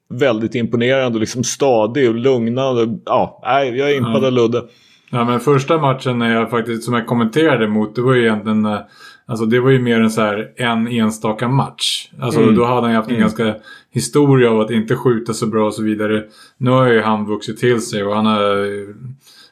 väldigt 0.10 0.56
imponerande 0.56 1.16
och 1.16 1.20
liksom 1.20 1.44
stadig 1.44 2.10
och 2.10 2.16
lugnande. 2.16 3.00
Ja, 3.06 3.42
nej, 3.44 3.78
jag 3.78 3.92
är 3.92 3.98
impad 3.98 4.16
mm. 4.16 4.26
av 4.26 4.32
Ludde. 4.32 4.64
Ja, 5.14 5.26
men 5.26 5.40
första 5.40 5.78
matchen 5.78 6.20
när 6.20 6.34
jag 6.34 6.50
faktiskt, 6.50 6.84
som 6.84 6.94
jag 6.94 7.08
kommenterade 7.08 7.68
mot, 7.68 7.96
det 7.96 8.02
var 8.02 8.14
ju 8.14 8.22
egentligen 8.22 8.66
eh, 8.66 8.80
Alltså 9.26 9.46
det 9.46 9.60
var 9.60 9.70
ju 9.70 9.80
mer 9.80 10.02
en 10.02 10.10
så 10.10 10.22
här 10.22 10.52
en 10.56 10.88
enstaka 10.88 11.48
match. 11.48 12.10
Alltså 12.20 12.42
mm. 12.42 12.56
då 12.56 12.66
hade 12.66 12.82
han 12.82 12.90
ju 12.90 12.96
haft 12.96 13.10
en 13.10 13.16
mm. 13.16 13.22
ganska 13.22 13.56
historia 13.92 14.52
av 14.52 14.62
att 14.62 14.72
inte 14.72 14.96
skjuta 14.96 15.34
så 15.34 15.48
bra 15.48 15.66
och 15.66 15.74
så 15.74 15.84
vidare. 15.84 16.24
Nu 16.58 16.70
har 16.70 16.88
ju 16.88 17.02
han 17.02 17.26
vuxit 17.26 17.60
till 17.60 17.82
sig 17.82 18.04
och 18.04 18.16
han 18.16 18.26
har 18.26 18.68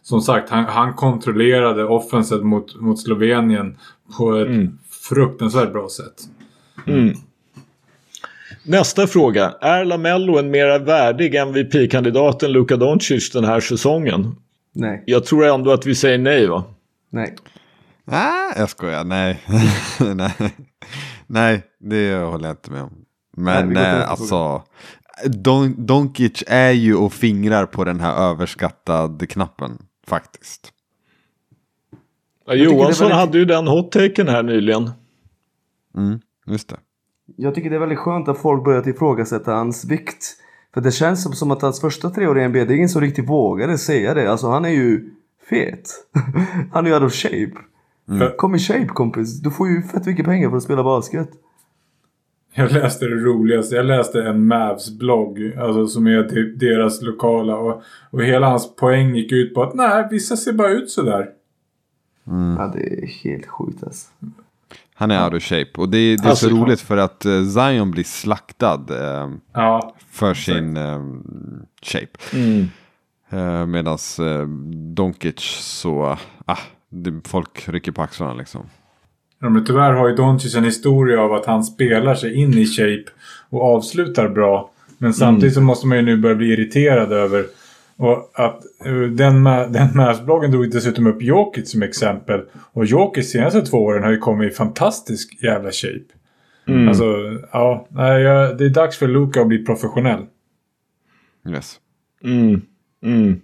som 0.04 0.22
sagt, 0.22 0.50
han, 0.50 0.66
han 0.66 0.94
kontrollerade 0.94 1.86
offenset 1.86 2.44
mot, 2.44 2.82
mot 2.82 3.00
Slovenien 3.00 3.78
på 4.18 4.36
ett 4.36 4.48
mm. 4.48 4.78
fruktansvärt 5.10 5.72
bra 5.72 5.90
sätt. 5.90 6.14
Mm. 6.88 7.16
Nästa 8.64 9.08
fråga. 9.08 9.54
Är 9.62 9.86
Lamello 9.86 10.38
en 10.38 10.52
mera 10.52 10.80
värdig 10.80 11.36
MVP-kandidat 11.36 12.44
än 12.44 12.52
Luka 12.52 12.78
Doncic 12.78 13.32
den 13.32 13.44
här 13.44 13.60
säsongen? 13.60 14.36
Nej. 14.74 15.04
Jag 15.06 15.26
tror 15.26 15.46
ändå 15.46 15.72
att 15.72 15.86
vi 15.86 15.96
säger 15.96 16.18
nej 16.18 16.48
va? 16.48 16.64
Nej. 17.10 17.36
Nej, 18.06 18.54
jag 18.58 18.70
skojar. 18.70 19.04
Nej. 19.04 19.42
nej. 20.16 20.56
nej, 21.28 21.64
det 21.80 22.16
håller 22.16 22.48
jag 22.48 22.54
inte 22.54 22.72
med 22.72 22.82
om. 22.82 23.06
Men 23.38 23.70
nej, 23.70 24.00
eh, 24.00 24.12
alltså. 24.12 24.64
Don 25.26 25.86
Donkic 25.86 26.44
är 26.48 26.72
ju 26.72 26.96
och 26.96 27.14
fingrar 27.14 27.66
på 27.66 27.84
den 27.84 28.00
här 28.00 28.30
överskattade 28.30 29.28
knappen. 29.28 29.78
Faktiskt. 30.08 30.74
Ja, 32.46 32.54
Johansson 32.54 33.08
väldigt... 33.08 33.20
hade 33.20 33.38
ju 33.38 33.46
den 33.46 33.68
hot-taken 33.68 34.28
här 34.28 34.44
nyligen. 34.44 34.92
Mm, 35.98 36.20
just 36.48 36.70
det. 36.70 36.78
Jag 37.36 37.56
tycker 37.56 37.70
det 37.70 37.76
är 37.76 37.80
väldigt 37.80 38.00
skönt 38.00 38.28
att 38.28 38.38
folk 38.38 38.64
börjat 38.64 38.88
ifrågasätta 38.88 39.54
hans 39.54 39.86
vikt. 39.86 40.38
För 40.74 40.82
det 40.82 40.92
känns 40.92 41.40
som 41.40 41.52
att 41.52 41.62
hans 41.62 41.82
första 41.82 42.10
tre 42.10 42.28
år 42.28 42.40
i 42.40 42.48
NBA, 42.48 42.66
det 42.66 42.74
är 42.74 42.78
ingen 42.78 42.90
som 42.90 43.02
riktigt 43.02 43.30
vågade 43.30 43.78
säga 43.78 44.14
det. 44.14 44.32
Alltså 44.32 44.48
han 44.48 44.66
är 44.66 44.70
ju 44.70 45.10
fet. 45.50 45.90
han 46.72 46.86
är 46.86 46.90
ju 46.90 46.96
out 46.96 47.04
of 47.04 47.14
shape. 47.14 47.52
Mm. 48.10 48.32
Kom 48.38 48.56
i 48.56 48.60
shape 48.60 48.88
kompis. 48.88 49.42
Du 49.42 49.52
får 49.52 49.70
ju 49.70 49.82
fett 49.82 50.06
mycket 50.06 50.26
pengar 50.26 50.50
för 50.50 50.58
att 50.58 50.64
spela 50.64 50.84
basket. 50.84 51.30
Jag 52.54 52.72
läste 52.72 53.06
det 53.06 53.16
roligaste. 53.16 53.76
Jag 53.76 53.86
läste 53.86 54.24
en 54.24 54.54
Mavs-blogg. 54.54 55.58
Alltså 55.60 55.88
som 55.88 56.08
är 56.08 56.24
typ 56.24 56.60
deras 56.60 57.02
lokala. 57.02 57.56
Och, 57.56 57.82
och 58.10 58.24
hela 58.24 58.50
hans 58.50 58.76
poäng 58.76 59.16
gick 59.16 59.32
ut 59.32 59.54
på 59.54 59.64
att 59.64 59.74
nej, 59.74 60.08
vissa 60.12 60.38
ser 60.38 60.54
bara 60.54 60.70
ut 60.70 60.90
sådär. 60.90 61.30
Mm. 62.28 62.56
Ja, 62.60 62.72
det 62.76 63.04
är 63.04 63.08
helt 63.08 63.46
sjukt 63.46 63.84
alltså. 63.84 64.08
Han 65.02 65.12
är 65.12 65.26
out 65.26 65.34
of 65.34 65.44
shape. 65.44 65.72
Och 65.78 65.90
det, 65.90 66.16
det 66.16 66.26
är 66.26 66.30
alltså, 66.30 66.50
så 66.50 66.56
roligt 66.56 66.82
för 66.82 66.98
att 66.98 67.26
uh, 67.26 67.48
Zion 67.48 67.92
blir 67.92 68.04
slaktad 68.04 68.86
uh, 68.92 69.36
ja, 69.54 69.96
för 70.12 70.34
sin 70.34 70.78
uh, 70.78 71.22
shape. 71.82 72.08
Mm. 72.34 72.68
Uh, 73.34 73.66
Medan 73.66 73.98
uh, 74.20 74.48
Donkic 74.94 75.40
så, 75.60 76.18
ah, 76.46 76.58
det, 76.90 77.28
folk 77.28 77.70
rycker 77.70 77.92
på 77.92 78.02
axlarna 78.02 78.34
liksom. 78.34 78.62
Ja, 79.40 79.50
men 79.50 79.66
tyvärr 79.66 79.94
har 79.94 80.10
ju 80.10 80.16
Doncic 80.16 80.56
en 80.56 80.64
historia 80.64 81.22
av 81.22 81.34
att 81.34 81.46
han 81.46 81.64
spelar 81.64 82.16
sig 82.16 82.34
in 82.36 82.54
i 82.54 82.66
shape 82.66 83.12
och 83.50 83.76
avslutar 83.76 84.30
bra. 84.30 84.72
Men 84.98 85.14
samtidigt 85.14 85.58
mm. 85.58 85.62
så 85.62 85.62
måste 85.62 85.88
man 85.88 85.98
ju 85.98 86.04
nu 86.04 86.18
börja 86.18 86.36
bli 86.36 86.54
irriterad 86.54 87.12
över 87.12 87.46
och 88.02 88.32
att 88.34 88.64
uh, 88.86 89.10
den, 89.10 89.44
den 89.72 89.88
Mavs-bloggen 89.96 90.52
drog 90.52 90.72
dessutom 90.72 91.08
upp 91.08 91.22
Jokic 91.22 91.72
som 91.72 91.82
exempel. 91.82 92.42
Och 92.74 92.86
Jokic 92.86 93.32
senaste 93.32 93.62
två 93.62 93.78
åren 93.78 94.04
har 94.04 94.12
ju 94.12 94.18
kommit 94.18 94.52
i 94.52 94.56
fantastisk 94.56 95.44
jävla 95.44 95.72
shape. 95.72 96.14
Mm. 96.68 96.88
Alltså, 96.88 97.06
ja. 97.52 97.88
Det 98.58 98.66
är 98.66 98.70
dags 98.70 98.98
för 98.98 99.08
Luka 99.08 99.42
att 99.42 99.48
bli 99.48 99.66
professionell. 99.66 100.26
Yes. 101.50 101.80
Mm. 102.24 102.62
Mm. 103.04 103.42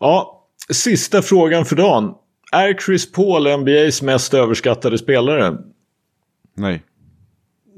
Ja, 0.00 0.46
sista 0.70 1.22
frågan 1.22 1.64
för 1.64 1.76
dagen. 1.76 2.14
Är 2.52 2.74
Chris 2.74 3.12
Paul 3.12 3.60
NBAs 3.60 4.02
mest 4.02 4.34
överskattade 4.34 4.98
spelare? 4.98 5.58
Nej. 6.54 6.82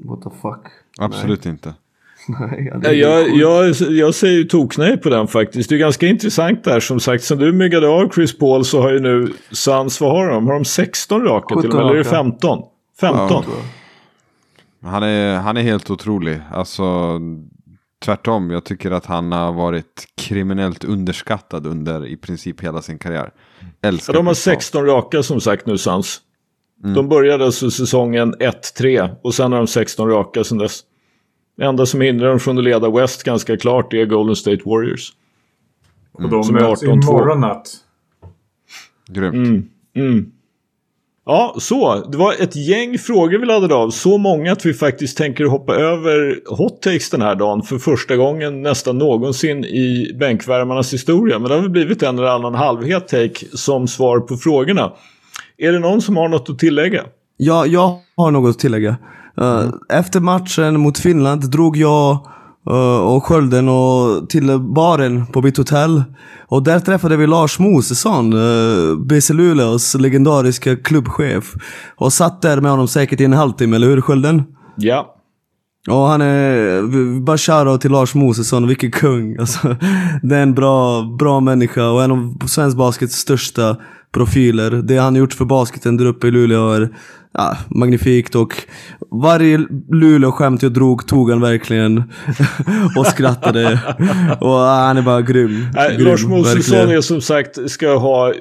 What 0.03 0.21
the 0.21 0.29
fuck? 0.29 0.71
Absolut 0.97 1.45
Nej. 1.45 1.51
inte. 1.51 1.73
Nej, 2.81 2.97
jag, 2.99 3.29
jag, 3.29 3.75
jag 3.89 4.15
säger 4.15 4.37
ju 4.37 4.43
toknej 4.43 4.97
på 4.97 5.09
den 5.09 5.27
faktiskt. 5.27 5.69
Det 5.69 5.75
är 5.75 5.79
ganska 5.79 6.07
intressant 6.07 6.63
där 6.63 6.79
som 6.79 6.99
sagt. 6.99 7.23
Sen 7.23 7.37
du 7.37 7.51
myggade 7.51 7.87
av 7.87 8.09
Chris 8.13 8.37
Paul 8.37 8.65
så 8.65 8.81
har 8.81 8.91
ju 8.91 8.99
nu 8.99 9.33
Suns, 9.51 10.01
vad 10.01 10.11
har 10.11 10.29
de? 10.29 10.47
Har 10.47 10.53
de 10.53 10.65
16 10.65 11.23
raka 11.23 11.61
till 11.61 11.69
och 11.69 11.75
med? 11.75 11.83
Eller 11.83 11.93
är 11.93 11.97
det 11.97 12.03
15? 12.03 12.63
15? 12.99 13.29
Ja. 13.29 14.89
Han, 14.89 15.03
är, 15.03 15.35
han 15.35 15.57
är 15.57 15.61
helt 15.61 15.89
otrolig. 15.89 16.39
Alltså 16.51 17.19
tvärtom. 18.05 18.51
Jag 18.51 18.63
tycker 18.63 18.91
att 18.91 19.05
han 19.05 19.31
har 19.31 19.51
varit 19.51 20.07
kriminellt 20.17 20.83
underskattad 20.83 21.67
under 21.67 22.07
i 22.07 22.17
princip 22.17 22.61
hela 22.61 22.81
sin 22.81 22.99
karriär. 22.99 23.31
Älskar 23.81 24.13
ja, 24.13 24.19
de 24.19 24.27
har 24.27 24.33
16 24.33 24.85
raka 24.85 25.23
som 25.23 25.41
sagt 25.41 25.65
nu 25.65 25.77
Suns. 25.77 26.21
Mm. 26.83 26.95
De 26.95 27.09
började 27.09 27.45
alltså 27.45 27.71
säsongen 27.71 28.35
1-3 28.35 29.15
och 29.21 29.33
sen 29.33 29.51
har 29.51 29.59
de 29.59 29.67
16 29.67 30.09
raka 30.09 30.43
sen 30.43 30.57
dess. 30.57 30.81
Det 31.57 31.65
enda 31.65 31.85
som 31.85 32.01
hindrar 32.01 32.29
dem 32.29 32.39
från 32.39 32.57
att 32.57 32.63
leda 32.63 32.89
West 32.89 33.23
ganska 33.23 33.57
klart 33.57 33.93
är 33.93 34.05
Golden 34.05 34.35
State 34.35 34.61
Warriors. 34.65 35.13
Mm. 36.19 36.33
Och 36.33 36.45
de 36.45 36.53
möts 36.53 36.83
imorgon 36.83 37.41
natt. 37.41 37.71
Grymt. 39.07 39.35
Mm. 39.35 39.69
Mm. 39.95 40.31
Ja, 41.25 41.55
så. 41.59 42.05
Det 42.11 42.17
var 42.17 42.33
ett 42.33 42.55
gäng 42.55 42.97
frågor 42.97 43.37
vi 43.39 43.45
laddade 43.45 43.75
av. 43.75 43.89
Så 43.89 44.17
många 44.17 44.51
att 44.51 44.65
vi 44.65 44.73
faktiskt 44.73 45.17
tänker 45.17 45.45
hoppa 45.45 45.75
över 45.75 46.39
hot 46.55 46.81
takes 46.81 47.09
den 47.09 47.21
här 47.21 47.35
dagen 47.35 47.61
för 47.61 47.77
första 47.77 48.15
gången 48.15 48.61
nästan 48.61 48.97
någonsin 48.97 49.65
i 49.65 50.11
bänkvärmarnas 50.19 50.93
historia. 50.93 51.39
Men 51.39 51.49
det 51.49 51.55
har 51.55 51.61
väl 51.61 51.69
blivit 51.69 52.03
en 52.03 52.17
eller 52.17 52.27
annan 52.27 52.55
halvhet 52.55 53.07
take 53.07 53.45
som 53.53 53.87
svar 53.87 54.19
på 54.19 54.37
frågorna. 54.37 54.93
Är 55.57 55.71
det 55.71 55.79
någon 55.79 56.01
som 56.01 56.17
har 56.17 56.29
något 56.29 56.49
att 56.49 56.59
tillägga? 56.59 57.03
Ja, 57.37 57.65
jag 57.65 57.99
har 58.17 58.31
något 58.31 58.49
att 58.49 58.59
tillägga. 58.59 58.97
Uh, 59.41 59.73
efter 59.89 60.19
matchen 60.19 60.79
mot 60.79 60.97
Finland 60.97 61.51
drog 61.51 61.77
jag 61.77 62.27
uh, 62.69 62.97
och 62.97 63.23
Skölden 63.25 63.69
och 63.69 64.29
till 64.29 64.59
baren 64.59 65.25
på 65.25 65.41
mitt 65.41 65.57
hotell. 65.57 66.03
Och 66.47 66.63
där 66.63 66.79
träffade 66.79 67.17
vi 67.17 67.27
Lars 67.27 67.59
Mosesson, 67.59 68.33
uh, 68.33 68.97
BC 68.97 69.33
Luleås 69.33 69.95
legendariska 69.95 70.75
klubbchef. 70.75 71.53
Och 71.95 72.13
satt 72.13 72.41
där 72.41 72.61
med 72.61 72.71
honom 72.71 72.87
säkert 72.87 73.21
i 73.21 73.25
en 73.25 73.33
halvtimme, 73.33 73.75
eller 73.75 73.87
hur 73.87 74.01
Skölden? 74.01 74.43
Ja. 74.75 75.11
Och 75.89 76.07
han 76.07 76.21
är, 76.21 77.19
bara 77.21 77.37
shoutout 77.37 77.81
till 77.81 77.91
Lars 77.91 78.15
Mosesson, 78.15 78.67
vilken 78.67 78.91
kung. 78.91 79.35
Alltså, 79.39 79.75
det 80.23 80.35
är 80.35 80.43
en 80.43 80.53
bra, 80.53 81.01
bra 81.19 81.39
människa 81.39 81.89
och 81.89 82.03
en 82.03 82.11
av 82.11 82.47
svensk 82.47 82.77
baskets 82.77 83.15
största 83.15 83.77
profiler. 84.11 84.71
Det 84.71 84.97
han 84.97 85.15
gjort 85.15 85.33
för 85.33 85.45
basketen 85.45 85.97
där 85.97 86.05
uppe 86.05 86.27
i 86.27 86.31
Luleå 86.31 86.69
är 86.69 86.89
ja, 87.33 87.57
magnifikt 87.67 88.35
och 88.35 88.53
varje 89.21 89.57
Luleå-skämt 89.91 90.63
jag 90.63 90.73
drog 90.73 91.07
tog 91.07 91.29
han 91.29 91.41
verkligen 91.41 92.03
och 92.97 93.07
skrattade. 93.07 93.79
och 94.41 94.49
ja, 94.49 94.85
han 94.87 94.97
är 94.97 95.01
bara 95.01 95.21
grym. 95.21 95.67
Nej, 95.73 95.95
grym 95.95 96.07
Lars 96.07 96.25
Mosesson 96.25 96.89
är 96.89 97.01
som 97.01 97.21
sagt, 97.21 97.71
ska 97.71 97.97
ha 97.97 98.33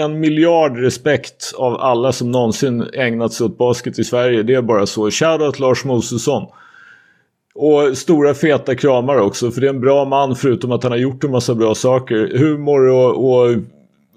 en 0.00 0.20
miljard 0.20 0.78
respekt 0.78 1.52
av 1.56 1.80
alla 1.80 2.12
som 2.12 2.30
någonsin 2.30 2.84
ägnat 2.92 3.32
sig 3.32 3.46
åt 3.46 3.58
basket 3.58 3.98
i 3.98 4.04
Sverige. 4.04 4.42
Det 4.42 4.54
är 4.54 4.62
bara 4.62 4.86
så. 4.86 5.10
Shoutout 5.10 5.58
Lars 5.58 5.84
Mosesson. 5.84 6.46
Och 7.54 7.98
stora 7.98 8.34
feta 8.34 8.74
kramar 8.74 9.16
också, 9.18 9.50
för 9.50 9.60
det 9.60 9.66
är 9.66 9.70
en 9.70 9.80
bra 9.80 10.04
man 10.04 10.36
förutom 10.36 10.72
att 10.72 10.82
han 10.82 10.92
har 10.92 10.98
gjort 10.98 11.24
en 11.24 11.30
massa 11.30 11.54
bra 11.54 11.74
saker. 11.74 12.38
Humor 12.38 12.88
och, 12.88 13.30
och 13.30 13.56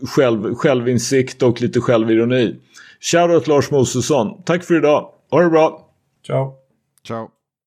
själv, 0.10 0.56
självinsikt 0.56 1.43
och 1.43 1.61
lite 1.61 1.80
självironi. 1.80 2.56
Shoutout 3.02 3.48
Lars 3.48 3.72
Mosesson. 3.72 4.41
Tack 4.45 4.64
för 4.64 4.76
idag. 4.77 5.10
Ha 5.31 5.41
det 5.41 5.49
bra. 5.49 5.85
Ciao. 6.23 6.59
Ciao. 7.03 7.40